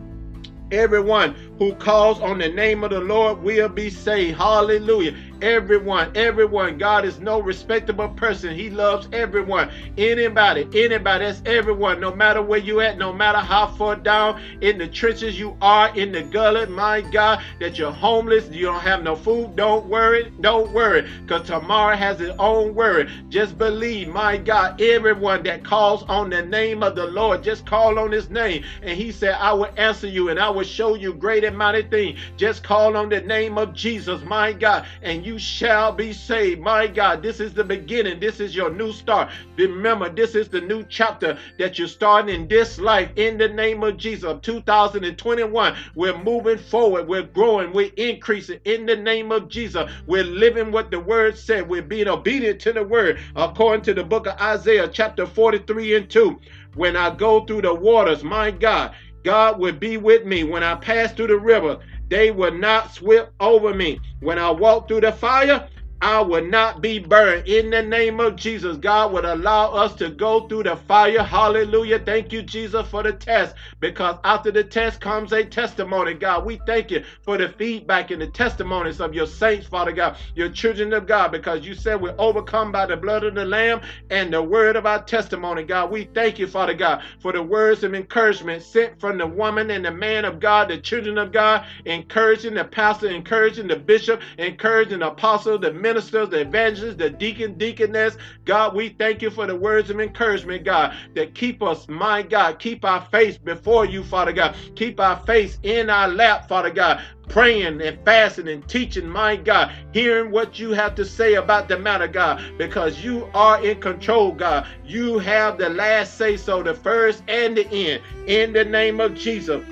Everyone 0.70 1.34
who 1.58 1.74
calls 1.74 2.20
on 2.20 2.38
the 2.38 2.48
name 2.48 2.84
of 2.84 2.90
the 2.90 3.00
Lord 3.00 3.42
will 3.42 3.70
be 3.70 3.88
saved. 3.88 4.36
Hallelujah. 4.36 5.16
Everyone, 5.40 6.10
everyone. 6.16 6.78
God 6.78 7.04
is 7.04 7.20
no 7.20 7.40
respectable 7.40 8.08
person. 8.08 8.56
He 8.56 8.70
loves 8.70 9.08
everyone. 9.12 9.70
Anybody, 9.96 10.68
anybody. 10.74 11.24
That's 11.24 11.42
everyone. 11.46 12.00
No 12.00 12.12
matter 12.12 12.42
where 12.42 12.58
you 12.58 12.80
at, 12.80 12.98
no 12.98 13.12
matter 13.12 13.38
how 13.38 13.68
far 13.68 13.94
down 13.94 14.40
in 14.62 14.78
the 14.78 14.88
trenches 14.88 15.38
you 15.38 15.56
are, 15.62 15.94
in 15.96 16.10
the 16.10 16.22
gullet, 16.22 16.70
my 16.70 17.02
God, 17.02 17.40
that 17.60 17.78
you're 17.78 17.92
homeless, 17.92 18.48
you 18.50 18.66
don't 18.66 18.80
have 18.80 19.04
no 19.04 19.14
food. 19.14 19.54
Don't 19.54 19.86
worry. 19.86 20.32
Don't 20.40 20.72
worry. 20.72 21.08
Because 21.22 21.46
tomorrow 21.46 21.94
has 21.96 22.20
its 22.20 22.34
own 22.40 22.74
worry. 22.74 23.08
Just 23.28 23.56
believe, 23.58 24.08
my 24.08 24.38
God, 24.38 24.80
everyone 24.80 25.44
that 25.44 25.64
calls 25.64 26.02
on 26.04 26.30
the 26.30 26.42
name 26.42 26.82
of 26.82 26.96
the 26.96 27.06
Lord, 27.06 27.44
just 27.44 27.64
call 27.64 27.98
on 28.00 28.10
his 28.10 28.28
name. 28.28 28.64
And 28.82 28.98
he 28.98 29.12
said, 29.12 29.34
I 29.34 29.52
will 29.52 29.70
answer 29.76 30.08
you 30.08 30.30
and 30.30 30.40
I 30.40 30.50
will 30.50 30.64
show 30.64 30.94
you 30.94 31.14
great 31.14 31.44
and 31.44 31.56
mighty 31.56 31.82
things. 31.82 32.18
Just 32.36 32.64
call 32.64 32.96
on 32.96 33.08
the 33.08 33.20
name 33.20 33.56
of 33.56 33.72
Jesus, 33.72 34.20
my 34.22 34.52
God, 34.52 34.84
and 35.02 35.27
shall 35.36 35.90
be 35.90 36.12
saved. 36.12 36.60
My 36.60 36.86
God, 36.86 37.22
this 37.22 37.40
is 37.40 37.52
the 37.52 37.64
beginning. 37.64 38.20
This 38.20 38.38
is 38.38 38.54
your 38.54 38.70
new 38.70 38.92
start. 38.92 39.30
Remember, 39.56 40.08
this 40.08 40.36
is 40.36 40.48
the 40.48 40.60
new 40.60 40.84
chapter 40.84 41.36
that 41.58 41.76
you're 41.76 41.88
starting 41.88 42.32
in 42.32 42.46
this 42.46 42.78
life 42.78 43.10
in 43.16 43.36
the 43.36 43.48
name 43.48 43.82
of 43.82 43.96
Jesus. 43.96 44.32
2021, 44.42 45.76
we're 45.96 46.16
moving 46.22 46.58
forward. 46.58 47.08
We're 47.08 47.24
growing. 47.24 47.72
We're 47.72 47.90
increasing 47.96 48.60
in 48.64 48.86
the 48.86 48.96
name 48.96 49.32
of 49.32 49.48
Jesus. 49.48 49.90
We're 50.06 50.22
living 50.22 50.70
what 50.70 50.92
the 50.92 51.00
word 51.00 51.36
said. 51.36 51.68
We're 51.68 51.82
being 51.82 52.06
obedient 52.06 52.60
to 52.60 52.72
the 52.72 52.84
word 52.84 53.18
according 53.34 53.82
to 53.86 53.94
the 53.94 54.04
book 54.04 54.26
of 54.26 54.40
Isaiah, 54.40 54.88
chapter 54.88 55.26
43 55.26 55.96
and 55.96 56.08
2. 56.08 56.38
When 56.76 56.96
I 56.96 57.12
go 57.12 57.44
through 57.44 57.62
the 57.62 57.74
waters, 57.74 58.22
my 58.22 58.52
God, 58.52 58.94
God 59.24 59.58
will 59.58 59.72
be 59.72 59.96
with 59.96 60.24
me. 60.24 60.44
When 60.44 60.62
I 60.62 60.76
pass 60.76 61.12
through 61.12 61.26
the 61.26 61.38
river, 61.38 61.80
they 62.08 62.30
will 62.30 62.52
not 62.52 62.94
sweep 62.94 63.26
over 63.40 63.74
me. 63.74 64.00
When 64.20 64.38
I 64.38 64.50
walk 64.50 64.88
through 64.88 65.02
the 65.02 65.12
fire, 65.12 65.68
I 66.00 66.20
will 66.22 66.44
not 66.46 66.80
be 66.80 67.00
burned. 67.00 67.48
In 67.48 67.70
the 67.70 67.82
name 67.82 68.20
of 68.20 68.36
Jesus, 68.36 68.76
God 68.76 69.12
would 69.12 69.24
allow 69.24 69.72
us 69.72 69.94
to 69.96 70.10
go 70.10 70.46
through 70.48 70.64
the 70.64 70.76
fire. 70.76 71.22
Hallelujah. 71.24 71.98
Thank 71.98 72.32
you, 72.32 72.42
Jesus, 72.42 72.86
for 72.88 73.02
the 73.02 73.12
test. 73.12 73.56
Because 73.80 74.16
after 74.24 74.52
the 74.52 74.64
test 74.64 75.00
comes 75.00 75.32
a 75.32 75.44
testimony, 75.44 76.14
God. 76.14 76.44
We 76.46 76.60
thank 76.66 76.90
you 76.90 77.04
for 77.24 77.38
the 77.38 77.48
feedback 77.50 78.10
and 78.12 78.22
the 78.22 78.28
testimonies 78.28 79.00
of 79.00 79.14
your 79.14 79.26
saints, 79.26 79.66
Father 79.66 79.92
God, 79.92 80.16
your 80.34 80.50
children 80.50 80.92
of 80.92 81.06
God, 81.06 81.32
because 81.32 81.66
you 81.66 81.74
said 81.74 82.00
we're 82.00 82.14
overcome 82.18 82.72
by 82.72 82.86
the 82.86 82.96
blood 82.96 83.24
of 83.24 83.34
the 83.34 83.44
Lamb 83.44 83.80
and 84.10 84.32
the 84.32 84.42
word 84.42 84.76
of 84.76 84.86
our 84.86 85.02
testimony, 85.04 85.64
God. 85.64 85.90
We 85.90 86.04
thank 86.14 86.38
you, 86.38 86.46
Father 86.46 86.74
God, 86.74 87.02
for 87.20 87.32
the 87.32 87.42
words 87.42 87.84
of 87.84 87.94
encouragement 87.94 88.62
sent 88.62 89.00
from 89.00 89.18
the 89.18 89.26
woman 89.26 89.70
and 89.70 89.84
the 89.84 89.92
man 89.92 90.24
of 90.24 90.40
God, 90.40 90.68
the 90.68 90.78
children 90.78 91.18
of 91.18 91.32
God, 91.32 91.66
encouraging 91.86 92.54
the 92.54 92.64
pastor, 92.64 93.08
encouraging 93.10 93.68
the 93.68 93.76
bishop, 93.76 94.22
encouraging 94.38 95.00
the 95.00 95.08
apostle, 95.08 95.58
the 95.58 95.72
ministers, 95.88 96.28
the 96.28 96.40
evangelists, 96.42 96.96
the 96.96 97.08
deacon, 97.10 97.54
deaconess. 97.56 98.16
God, 98.44 98.74
we 98.74 98.90
thank 98.90 99.22
you 99.22 99.30
for 99.30 99.46
the 99.46 99.56
words 99.56 99.88
of 99.90 100.00
encouragement, 100.00 100.64
God, 100.64 100.94
that 101.14 101.34
keep 101.34 101.62
us, 101.62 101.88
my 101.88 102.22
God, 102.22 102.58
keep 102.58 102.84
our 102.84 103.00
face 103.06 103.38
before 103.38 103.86
you, 103.86 104.04
Father 104.04 104.32
God. 104.32 104.54
Keep 104.76 105.00
our 105.00 105.18
face 105.20 105.58
in 105.62 105.88
our 105.90 106.08
lap, 106.08 106.48
Father 106.48 106.70
God, 106.70 107.02
praying 107.28 107.80
and 107.80 107.98
fasting 108.04 108.48
and 108.48 108.68
teaching, 108.68 109.08
my 109.08 109.36
God, 109.36 109.72
hearing 109.94 110.30
what 110.30 110.58
you 110.58 110.72
have 110.72 110.94
to 110.96 111.04
say 111.06 111.34
about 111.34 111.68
the 111.68 111.78
matter, 111.78 112.08
God, 112.08 112.42
because 112.58 113.02
you 113.02 113.28
are 113.34 113.64
in 113.64 113.80
control, 113.80 114.32
God. 114.32 114.66
You 114.84 115.18
have 115.20 115.58
the 115.58 115.70
last 115.70 116.18
say 116.18 116.36
so, 116.36 116.62
the 116.62 116.74
first 116.74 117.22
and 117.28 117.56
the 117.56 117.66
end. 117.70 118.02
In 118.26 118.52
the 118.52 118.64
name 118.64 119.00
of 119.00 119.14
Jesus. 119.14 119.64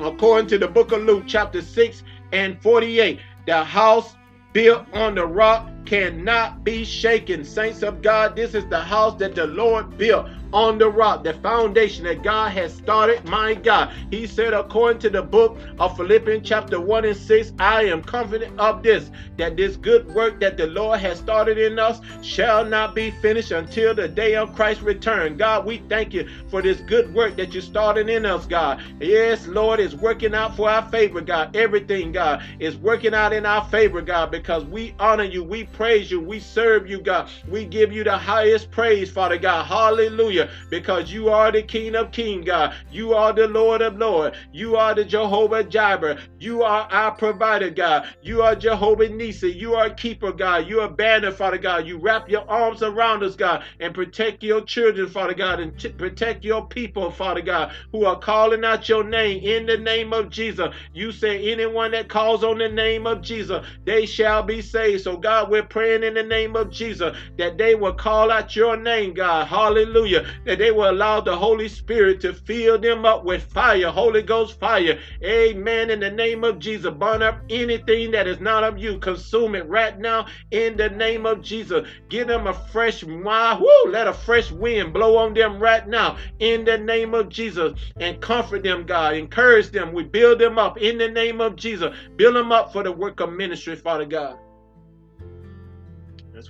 according 0.00 0.48
to 0.48 0.58
the 0.58 0.68
book 0.68 0.92
of 0.92 1.02
Luke, 1.02 1.24
chapter 1.26 1.62
6 1.62 2.02
and 2.32 2.60
48. 2.62 3.20
The 3.46 3.64
house 3.64 4.16
built 4.52 4.86
on 4.92 5.14
the 5.14 5.26
rock 5.26 5.71
cannot 5.86 6.64
be 6.64 6.84
shaken. 6.84 7.44
Saints 7.44 7.82
of 7.82 8.02
God, 8.02 8.36
this 8.36 8.54
is 8.54 8.66
the 8.66 8.80
house 8.80 9.18
that 9.18 9.34
the 9.34 9.46
Lord 9.46 9.96
built 9.98 10.26
on 10.52 10.78
the 10.78 10.88
rock, 10.88 11.24
the 11.24 11.32
foundation 11.34 12.04
that 12.04 12.22
God 12.22 12.50
has 12.52 12.74
started. 12.74 13.24
My 13.24 13.54
God, 13.54 13.92
He 14.10 14.26
said, 14.26 14.52
according 14.52 15.00
to 15.00 15.10
the 15.10 15.22
book 15.22 15.58
of 15.78 15.96
Philippians, 15.96 16.46
chapter 16.46 16.80
1 16.80 17.04
and 17.06 17.16
6, 17.16 17.52
I 17.58 17.84
am 17.84 18.02
confident 18.02 18.58
of 18.60 18.82
this, 18.82 19.10
that 19.38 19.56
this 19.56 19.76
good 19.76 20.06
work 20.14 20.40
that 20.40 20.56
the 20.56 20.66
Lord 20.66 21.00
has 21.00 21.18
started 21.18 21.58
in 21.58 21.78
us 21.78 22.00
shall 22.22 22.64
not 22.64 22.94
be 22.94 23.10
finished 23.10 23.50
until 23.50 23.94
the 23.94 24.08
day 24.08 24.34
of 24.34 24.54
Christ's 24.54 24.82
return. 24.82 25.36
God, 25.36 25.64
we 25.64 25.78
thank 25.88 26.12
you 26.12 26.28
for 26.48 26.60
this 26.60 26.80
good 26.80 27.12
work 27.14 27.36
that 27.36 27.54
you 27.54 27.60
started 27.60 28.08
in 28.08 28.26
us, 28.26 28.44
God. 28.46 28.82
Yes, 29.00 29.46
Lord, 29.46 29.80
it's 29.80 29.94
working 29.94 30.34
out 30.34 30.56
for 30.56 30.68
our 30.68 30.88
favor, 30.90 31.20
God. 31.20 31.56
Everything, 31.56 32.12
God, 32.12 32.42
is 32.58 32.76
working 32.76 33.14
out 33.14 33.32
in 33.32 33.46
our 33.46 33.64
favor, 33.66 34.02
God, 34.02 34.30
because 34.30 34.64
we 34.64 34.94
honor 34.98 35.24
you, 35.24 35.42
we 35.42 35.64
praise 35.72 36.10
you, 36.10 36.20
we 36.20 36.40
serve 36.40 36.88
you, 36.88 37.00
God. 37.00 37.28
We 37.48 37.64
give 37.64 37.92
you 37.92 38.04
the 38.04 38.16
highest 38.16 38.70
praise, 38.70 39.10
Father 39.10 39.38
God. 39.38 39.64
Hallelujah. 39.66 40.50
Because 40.70 41.12
you 41.12 41.28
are 41.28 41.50
the 41.52 41.62
King 41.62 41.94
of 41.94 42.12
King, 42.12 42.42
God. 42.42 42.74
You 42.90 43.14
are 43.14 43.32
the 43.32 43.48
Lord 43.48 43.82
of 43.82 43.98
Lord. 43.98 44.34
You 44.52 44.76
are 44.76 44.94
the 44.94 45.04
Jehovah 45.04 45.64
Jireh. 45.64 46.18
You 46.38 46.62
are 46.62 46.88
our 46.90 47.12
provider, 47.12 47.70
God. 47.70 48.08
You 48.22 48.42
are 48.42 48.54
Jehovah 48.54 49.08
Nissi. 49.08 49.54
You 49.54 49.74
are 49.74 49.90
keeper, 49.90 50.32
God. 50.32 50.66
You 50.66 50.80
are 50.80 50.88
banner, 50.88 51.32
Father 51.32 51.58
God. 51.58 51.86
You 51.86 51.98
wrap 51.98 52.28
your 52.28 52.48
arms 52.50 52.82
around 52.82 53.22
us, 53.22 53.36
God, 53.36 53.64
and 53.80 53.94
protect 53.94 54.42
your 54.42 54.60
children, 54.62 55.08
Father 55.08 55.34
God, 55.34 55.60
and 55.60 55.78
t- 55.78 55.88
protect 55.90 56.44
your 56.44 56.66
people, 56.66 57.10
Father 57.10 57.42
God, 57.42 57.72
who 57.92 58.04
are 58.04 58.18
calling 58.18 58.64
out 58.64 58.88
your 58.88 59.04
name 59.04 59.42
in 59.42 59.66
the 59.66 59.76
name 59.78 60.12
of 60.12 60.30
Jesus. 60.30 60.74
You 60.92 61.12
say 61.12 61.52
anyone 61.52 61.92
that 61.92 62.08
calls 62.08 62.44
on 62.44 62.58
the 62.58 62.68
name 62.68 63.06
of 63.06 63.22
Jesus, 63.22 63.64
they 63.84 64.06
shall 64.06 64.42
be 64.42 64.62
saved. 64.62 65.02
So, 65.02 65.16
God, 65.16 65.50
we're 65.50 65.61
praying 65.68 66.02
in 66.02 66.14
the 66.14 66.22
name 66.22 66.56
of 66.56 66.70
Jesus 66.70 67.16
that 67.38 67.58
they 67.58 67.74
will 67.74 67.94
call 67.94 68.30
out 68.30 68.54
your 68.56 68.76
name, 68.76 69.14
God. 69.14 69.46
Hallelujah 69.46 70.26
that 70.44 70.58
they 70.58 70.70
will 70.70 70.90
allow 70.90 71.20
the 71.20 71.36
Holy 71.36 71.68
Spirit 71.68 72.20
to 72.20 72.32
fill 72.32 72.78
them 72.78 73.04
up 73.04 73.24
with 73.24 73.42
fire, 73.42 73.90
Holy 73.90 74.22
Ghost 74.22 74.58
fire. 74.58 74.98
Amen. 75.24 75.90
In 75.90 76.00
the 76.00 76.10
name 76.10 76.44
of 76.44 76.58
Jesus, 76.58 76.92
burn 76.92 77.22
up 77.22 77.40
anything 77.50 78.10
that 78.12 78.26
is 78.26 78.40
not 78.40 78.64
of 78.64 78.78
you. 78.78 78.98
Consume 78.98 79.54
it 79.54 79.68
right 79.68 79.98
now 79.98 80.26
in 80.50 80.76
the 80.76 80.90
name 80.90 81.26
of 81.26 81.42
Jesus. 81.42 81.86
Give 82.08 82.26
them 82.26 82.46
a 82.46 82.54
fresh 82.54 83.04
woo, 83.04 83.90
let 83.90 84.08
a 84.08 84.12
fresh 84.12 84.50
wind 84.50 84.92
blow 84.92 85.16
on 85.16 85.34
them 85.34 85.60
right 85.60 85.86
now 85.86 86.16
in 86.40 86.64
the 86.64 86.78
name 86.78 87.14
of 87.14 87.28
Jesus 87.28 87.78
and 87.98 88.20
comfort 88.20 88.62
them, 88.62 88.84
God. 88.84 89.14
Encourage 89.14 89.70
them. 89.70 89.92
We 89.92 90.04
build 90.04 90.38
them 90.38 90.58
up 90.58 90.78
in 90.78 90.98
the 90.98 91.08
name 91.08 91.40
of 91.40 91.56
Jesus. 91.56 91.94
Build 92.16 92.36
them 92.36 92.52
up 92.52 92.72
for 92.72 92.82
the 92.82 92.92
work 92.92 93.20
of 93.20 93.32
ministry, 93.32 93.76
Father 93.76 94.04
God. 94.04 94.38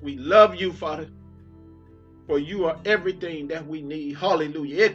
We 0.00 0.16
love 0.16 0.54
you, 0.54 0.72
Father 0.72 1.08
for 2.26 2.38
you 2.38 2.64
are 2.66 2.78
everything 2.84 3.48
that 3.48 3.66
we 3.66 3.82
need. 3.82 4.16
Hallelujah. 4.16 4.84
Eh, 4.84 4.92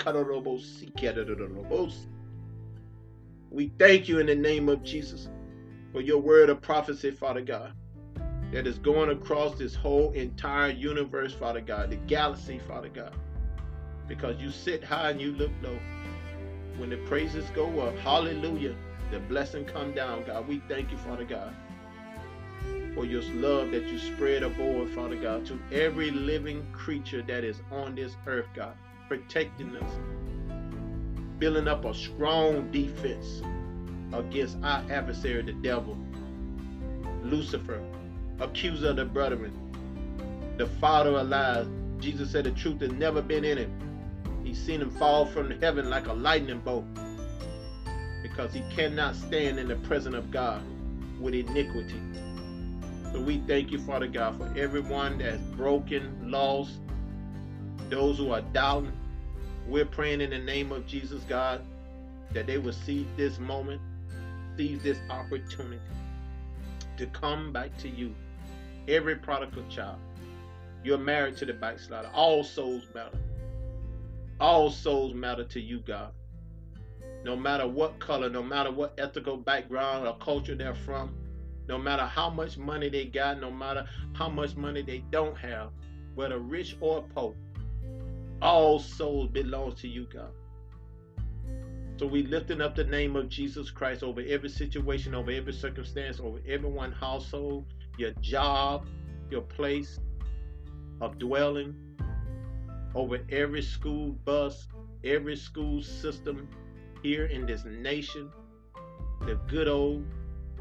we 3.49 3.71
thank 3.79 4.09
you 4.09 4.19
in 4.19 4.25
the 4.27 4.35
name 4.35 4.69
of 4.69 4.83
Jesus 4.83 5.29
for 5.91 6.01
your 6.01 6.19
word 6.19 6.49
of 6.49 6.61
prophecy, 6.61 7.11
Father 7.11 7.41
God, 7.41 7.73
that 8.51 8.65
is 8.67 8.79
going 8.79 9.09
across 9.09 9.57
this 9.57 9.75
whole 9.75 10.11
entire 10.13 10.71
universe, 10.71 11.33
Father 11.33 11.61
God, 11.61 11.91
the 11.91 11.97
galaxy, 11.97 12.59
Father 12.59 12.89
God, 12.89 13.13
because 14.07 14.41
you 14.41 14.51
sit 14.51 14.83
high 14.83 15.11
and 15.11 15.21
you 15.21 15.33
look 15.33 15.51
low. 15.61 15.77
When 16.77 16.89
the 16.89 16.97
praises 17.07 17.45
go 17.55 17.81
up, 17.81 17.97
hallelujah, 17.97 18.75
the 19.11 19.19
blessing 19.19 19.65
come 19.65 19.93
down, 19.93 20.23
God. 20.25 20.47
We 20.47 20.61
thank 20.67 20.91
you, 20.91 20.97
Father 20.97 21.25
God 21.25 21.53
for 22.93 23.05
your 23.05 23.21
love 23.33 23.71
that 23.71 23.83
you 23.83 23.99
spread 23.99 24.41
abroad, 24.41 24.89
Father 24.89 25.15
God, 25.15 25.45
to 25.45 25.59
every 25.71 26.09
living 26.09 26.65
creature 26.73 27.21
that 27.21 27.43
is 27.43 27.61
on 27.71 27.93
this 27.93 28.15
earth, 28.25 28.47
God, 28.55 28.75
protecting 29.07 29.75
us, 29.75 29.91
building 31.37 31.67
up 31.67 31.85
a 31.85 31.93
strong 31.93 32.71
defense 32.71 33.43
against 34.13 34.57
our 34.63 34.83
adversary, 34.89 35.43
the 35.43 35.53
devil, 35.53 35.97
Lucifer, 37.23 37.81
accuser 38.39 38.89
of 38.89 38.95
the 38.95 39.05
brethren, 39.05 39.53
the 40.57 40.65
father 40.65 41.11
of 41.11 41.27
lies. 41.27 41.67
Jesus 41.99 42.31
said 42.31 42.45
the 42.45 42.51
truth 42.51 42.81
has 42.81 42.91
never 42.91 43.21
been 43.21 43.43
in 43.43 43.57
him. 43.57 44.41
He's 44.43 44.57
seen 44.57 44.81
him 44.81 44.91
fall 44.91 45.25
from 45.25 45.51
heaven 45.61 45.89
like 45.89 46.07
a 46.07 46.13
lightning 46.13 46.61
bolt 46.61 46.85
because 48.23 48.53
he 48.53 48.63
cannot 48.75 49.15
stand 49.15 49.59
in 49.59 49.67
the 49.67 49.75
presence 49.77 50.15
of 50.15 50.31
God 50.31 50.63
with 51.19 51.33
iniquity. 51.33 52.01
So 53.13 53.21
we 53.21 53.37
thank 53.47 53.71
you, 53.71 53.79
Father 53.79 54.07
God, 54.07 54.37
for 54.37 54.53
everyone 54.57 55.17
that's 55.19 55.41
broken, 55.55 56.29
lost, 56.29 56.73
those 57.89 58.17
who 58.17 58.31
are 58.31 58.41
doubting. 58.41 58.91
We're 59.67 59.85
praying 59.85 60.21
in 60.21 60.29
the 60.29 60.39
name 60.39 60.71
of 60.71 60.85
Jesus, 60.87 61.23
God, 61.23 61.61
that 62.33 62.47
they 62.47 62.57
will 62.57 62.73
seize 62.73 63.07
this 63.15 63.39
moment, 63.39 63.81
seize 64.57 64.81
this 64.83 64.99
opportunity 65.09 65.81
to 66.97 67.05
come 67.07 67.51
back 67.51 67.77
to 67.77 67.89
you. 67.89 68.13
Every 68.87 69.15
prodigal 69.15 69.63
child, 69.69 69.99
you're 70.83 70.97
married 70.97 71.37
to 71.37 71.45
the 71.45 71.53
backslider. 71.53 72.09
All 72.13 72.43
souls 72.43 72.83
matter. 72.93 73.17
All 74.39 74.69
souls 74.69 75.13
matter 75.13 75.43
to 75.45 75.59
you, 75.59 75.79
God. 75.79 76.11
No 77.23 77.35
matter 77.35 77.67
what 77.67 77.99
color, 77.99 78.29
no 78.29 78.43
matter 78.43 78.71
what 78.71 78.93
ethical 78.97 79.37
background 79.37 80.07
or 80.07 80.15
culture 80.17 80.55
they're 80.55 80.75
from, 80.75 81.13
no 81.67 81.77
matter 81.77 82.05
how 82.05 82.29
much 82.29 82.57
money 82.57 82.89
they 82.89 83.05
got, 83.05 83.39
no 83.39 83.51
matter 83.51 83.85
how 84.13 84.29
much 84.29 84.55
money 84.55 84.81
they 84.81 85.03
don't 85.11 85.37
have, 85.37 85.69
whether 86.15 86.39
rich 86.39 86.77
or 86.79 87.03
poor, 87.13 87.33
all 88.41 88.79
souls 88.79 89.29
belong 89.29 89.75
to 89.75 89.87
you, 89.87 90.07
God. 90.13 90.31
So 91.97 92.05
we 92.05 92.23
lifting 92.23 92.61
up 92.61 92.75
the 92.75 92.83
name 92.83 93.15
of 93.15 93.27
Jesus 93.27 93.71
Christ 93.71 94.03
over 94.03 94.21
every 94.27 94.49
situation, 94.49 95.15
over 95.15 95.31
every 95.31 95.53
circumstance, 95.53 96.19
over 96.19 96.39
every 96.47 96.69
one 96.69 96.91
household, 96.91 97.65
your 97.97 98.11
job, 98.21 98.85
your 99.31 99.41
place 99.41 99.99
of 101.01 101.17
dwelling, 101.17 101.75
over 102.93 103.19
every 103.31 103.63
school 103.63 104.11
bus, 104.25 104.67
every 105.03 105.35
school 105.35 105.81
system 105.81 106.47
here 107.01 107.25
in 107.25 107.45
this 107.47 107.65
nation, 107.65 108.31
the 109.21 109.35
good 109.47 109.67
old 109.67 110.05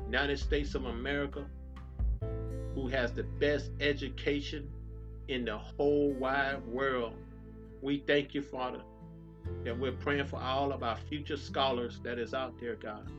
United 0.06 0.38
States 0.38 0.74
of 0.74 0.84
America, 0.84 1.44
who 2.74 2.86
has 2.88 3.12
the 3.12 3.24
best 3.24 3.70
education 3.80 4.70
in 5.28 5.44
the 5.44 5.58
whole 5.58 6.12
wide 6.12 6.64
world. 6.66 7.14
We 7.82 7.98
thank 7.98 8.32
you, 8.32 8.42
Father, 8.42 8.82
that 9.64 9.76
we're 9.76 9.92
praying 9.92 10.26
for 10.26 10.40
all 10.40 10.72
of 10.72 10.82
our 10.84 10.96
future 10.96 11.36
scholars 11.36 12.00
that 12.04 12.18
is 12.18 12.34
out 12.34 12.58
there, 12.60 12.76
God, 12.76 13.10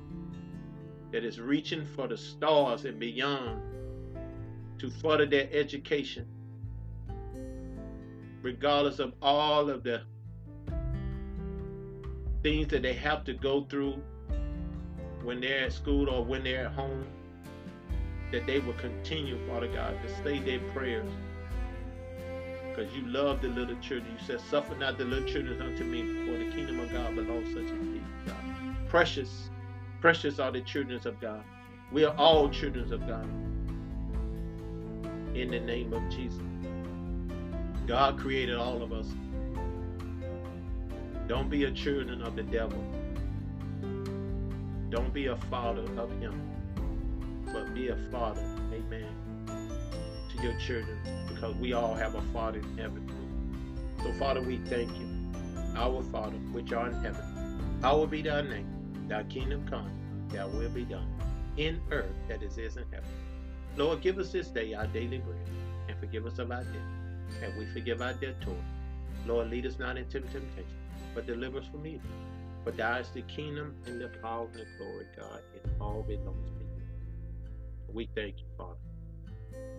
that 1.12 1.26
is 1.26 1.42
reaching 1.42 1.86
for 1.86 2.08
the 2.08 2.18
stars 2.18 2.86
and 2.86 3.00
beyond 3.00 3.62
to 4.80 4.90
further 4.90 5.26
their 5.26 5.50
education, 5.52 6.26
regardless 8.42 9.00
of 9.00 9.14
all 9.22 9.70
of 9.70 9.84
the 9.84 10.04
things 12.44 12.68
that 12.68 12.82
they 12.82 12.94
have 12.94 13.26
to 13.26 13.34
go 13.34 13.64
through 13.66 14.02
when 15.28 15.42
they're 15.42 15.66
at 15.66 15.74
school 15.74 16.10
or 16.10 16.24
when 16.24 16.42
they're 16.42 16.68
at 16.68 16.72
home, 16.72 17.06
that 18.32 18.48
they 18.48 18.60
will 18.60 18.72
continue, 18.76 19.38
Father 19.46 19.68
God, 19.68 19.94
to 20.02 20.24
say 20.24 20.40
their 20.40 20.60
prayers. 20.72 21.10
Because 22.70 22.96
you 22.96 23.06
love 23.08 23.42
the 23.42 23.50
little 23.50 23.76
children. 23.82 24.10
You 24.18 24.26
said, 24.26 24.40
Suffer 24.40 24.74
not 24.76 24.98
the 24.98 25.04
little 25.04 25.28
children 25.28 25.62
unto 25.62 25.84
me, 25.84 26.26
for 26.26 26.38
the 26.38 26.50
kingdom 26.56 26.80
of 26.80 26.90
God 26.94 27.14
belongs 27.14 27.54
such 27.54 27.66
as 27.66 27.72
these, 27.72 28.02
God. 28.26 28.88
Precious, 28.88 29.50
precious 30.00 30.40
are 30.40 30.50
the 30.50 30.62
children 30.62 31.02
of 31.04 31.20
God. 31.20 31.44
We 31.92 32.06
are 32.06 32.16
all 32.16 32.50
children 32.50 32.94
of 32.94 33.06
God. 33.06 33.28
In 35.36 35.50
the 35.52 35.60
name 35.60 35.92
of 35.92 36.10
Jesus. 36.10 36.40
God 37.86 38.18
created 38.18 38.56
all 38.56 38.82
of 38.82 38.94
us. 38.94 39.08
Don't 41.28 41.50
be 41.50 41.66
a 41.66 41.72
children 41.72 42.22
of 42.22 42.38
the 42.38 42.44
devil. 42.44 42.82
Don't 44.90 45.14
be 45.14 45.26
a 45.28 45.36
father 45.36 45.84
of 45.98 46.10
him, 46.20 46.42
but 47.46 47.74
be 47.74 47.90
a 47.90 47.98
father, 48.10 48.42
amen, 48.72 49.08
to 50.30 50.42
your 50.42 50.58
children, 50.60 50.98
because 51.28 51.54
we 51.56 51.74
all 51.74 51.94
have 51.94 52.16
a 52.16 52.22
father 52.34 52.60
in 52.60 52.78
heaven. 52.78 53.06
So, 54.02 54.14
Father, 54.14 54.42
we 54.42 54.58
thank 54.60 54.90
you. 54.98 55.08
Our 55.76 56.02
Father, 56.04 56.38
which 56.54 56.72
art 56.72 56.94
in 56.94 57.04
heaven, 57.04 57.60
hallowed 57.82 58.12
be 58.12 58.22
thy 58.22 58.42
name. 58.42 58.68
Thy 59.08 59.24
kingdom 59.24 59.68
come, 59.68 59.92
thy 60.30 60.46
will 60.46 60.70
be 60.70 60.86
done, 60.86 61.08
in 61.58 61.82
earth 61.92 62.16
that 62.30 62.42
is 62.42 62.58
in 62.58 62.86
heaven. 62.92 63.10
Lord, 63.76 64.02
give 64.02 64.18
us 64.18 64.32
this 64.32 64.48
day 64.48 64.74
our 64.74 64.88
daily 64.88 65.18
bread, 65.18 65.50
and 65.90 66.00
forgive 66.00 66.26
us 66.26 66.40
of 66.40 66.52
our 66.52 66.64
debt, 66.64 67.44
and 67.44 67.58
we 67.60 67.66
forgive 67.74 68.02
our 68.02 68.14
debtors. 68.14 68.64
Lord, 69.26 69.50
lead 69.50 69.66
us 69.66 69.78
not 69.80 69.98
into 69.98 70.22
temptation, 70.22 70.66
but 71.14 71.28
deliver 71.28 71.60
us 71.60 71.66
from 71.70 71.86
evil. 71.86 72.10
For 72.68 72.74
thou 72.74 72.98
is 72.98 73.08
the 73.12 73.22
kingdom 73.22 73.76
and 73.86 74.02
the 74.02 74.10
power 74.22 74.46
and 74.46 74.56
the 74.56 74.66
glory, 74.78 75.06
God. 75.16 75.40
It 75.56 75.66
all 75.80 76.04
belongs 76.06 76.50
to 76.50 76.66
you. 76.66 77.94
We 77.94 78.10
thank 78.14 78.40
you, 78.40 78.46
Father. 78.58 78.76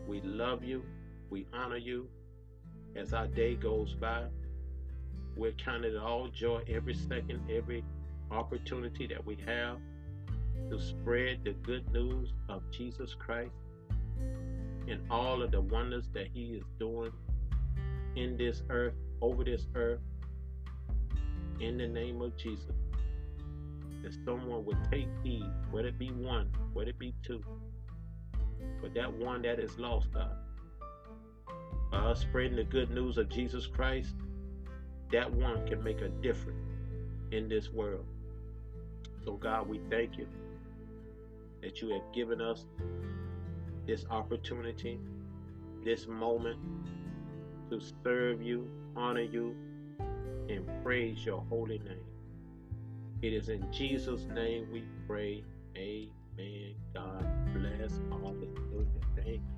We 0.07 0.23
love 0.23 0.65
you. 0.65 0.83
We 1.29 1.47
honor 1.53 1.77
you. 1.77 2.09
As 2.97 3.13
our 3.13 3.27
day 3.27 3.57
goes 3.57 3.93
by, 3.93 4.25
we're 5.37 5.53
counting 5.53 5.99
all 5.99 6.29
joy 6.29 6.63
every 6.67 6.95
second, 6.95 7.43
every 7.51 7.85
opportunity 8.31 9.07
that 9.09 9.23
we 9.27 9.37
have 9.45 9.77
to 10.71 10.81
spread 10.81 11.41
the 11.45 11.53
good 11.53 11.93
news 11.93 12.33
of 12.49 12.63
Jesus 12.71 13.15
Christ 13.15 13.53
and 14.89 15.03
all 15.11 15.43
of 15.43 15.51
the 15.51 15.61
wonders 15.61 16.09
that 16.15 16.29
He 16.33 16.55
is 16.55 16.65
doing 16.79 17.13
in 18.17 18.39
this 18.39 18.63
earth, 18.71 18.95
over 19.21 19.45
this 19.45 19.67
earth, 19.75 20.01
in 21.61 21.79
the 21.79 21.87
name 21.87 22.21
of 22.23 22.37
Jesus. 22.37 22.75
That 24.03 24.15
someone 24.25 24.65
would 24.65 24.79
take 24.91 25.09
heed, 25.23 25.51
whether 25.71 25.89
it 25.89 25.99
be 25.99 26.11
one, 26.11 26.51
whether 26.73 26.91
it 26.91 26.99
be 26.99 27.15
two, 27.23 27.43
but 28.81 28.95
that 28.95 29.13
one 29.13 29.43
that 29.43 29.59
is 29.59 29.79
lost, 29.79 30.13
God. 30.13 30.31
By 31.91 31.99
us 31.99 32.21
spreading 32.21 32.57
the 32.57 32.65
good 32.65 32.91
news 32.91 33.19
of 33.19 33.29
Jesus 33.29 33.67
Christ, 33.67 34.15
that 35.11 35.33
one 35.33 35.67
can 35.67 35.83
make 35.83 36.01
a 36.01 36.09
difference 36.09 36.69
in 37.33 37.49
this 37.49 37.71
world. 37.71 38.05
So, 39.25 39.33
God, 39.33 39.69
we 39.69 39.81
thank 39.91 40.17
you 40.17 40.27
that 41.63 41.81
you 41.81 41.91
have 41.91 42.03
given 42.15 42.41
us 42.41 42.65
this 43.87 44.05
opportunity, 44.11 44.99
this 45.85 46.07
moment 46.07 46.59
to 47.71 47.81
serve 48.05 48.43
you, 48.43 48.71
honor 48.97 49.23
you, 49.23 49.57
and 50.49 50.67
praise 50.83 51.25
your 51.25 51.45
holy 51.49 51.79
name. 51.79 52.05
It 53.23 53.33
is 53.33 53.49
in 53.49 53.71
Jesus' 53.73 54.25
name 54.35 54.69
we 54.73 54.85
pray. 55.07 55.45
Amen. 55.77 56.75
God 56.95 57.27
bless. 57.53 58.01
Hallelujah. 58.11 58.87
Thank 59.17 59.43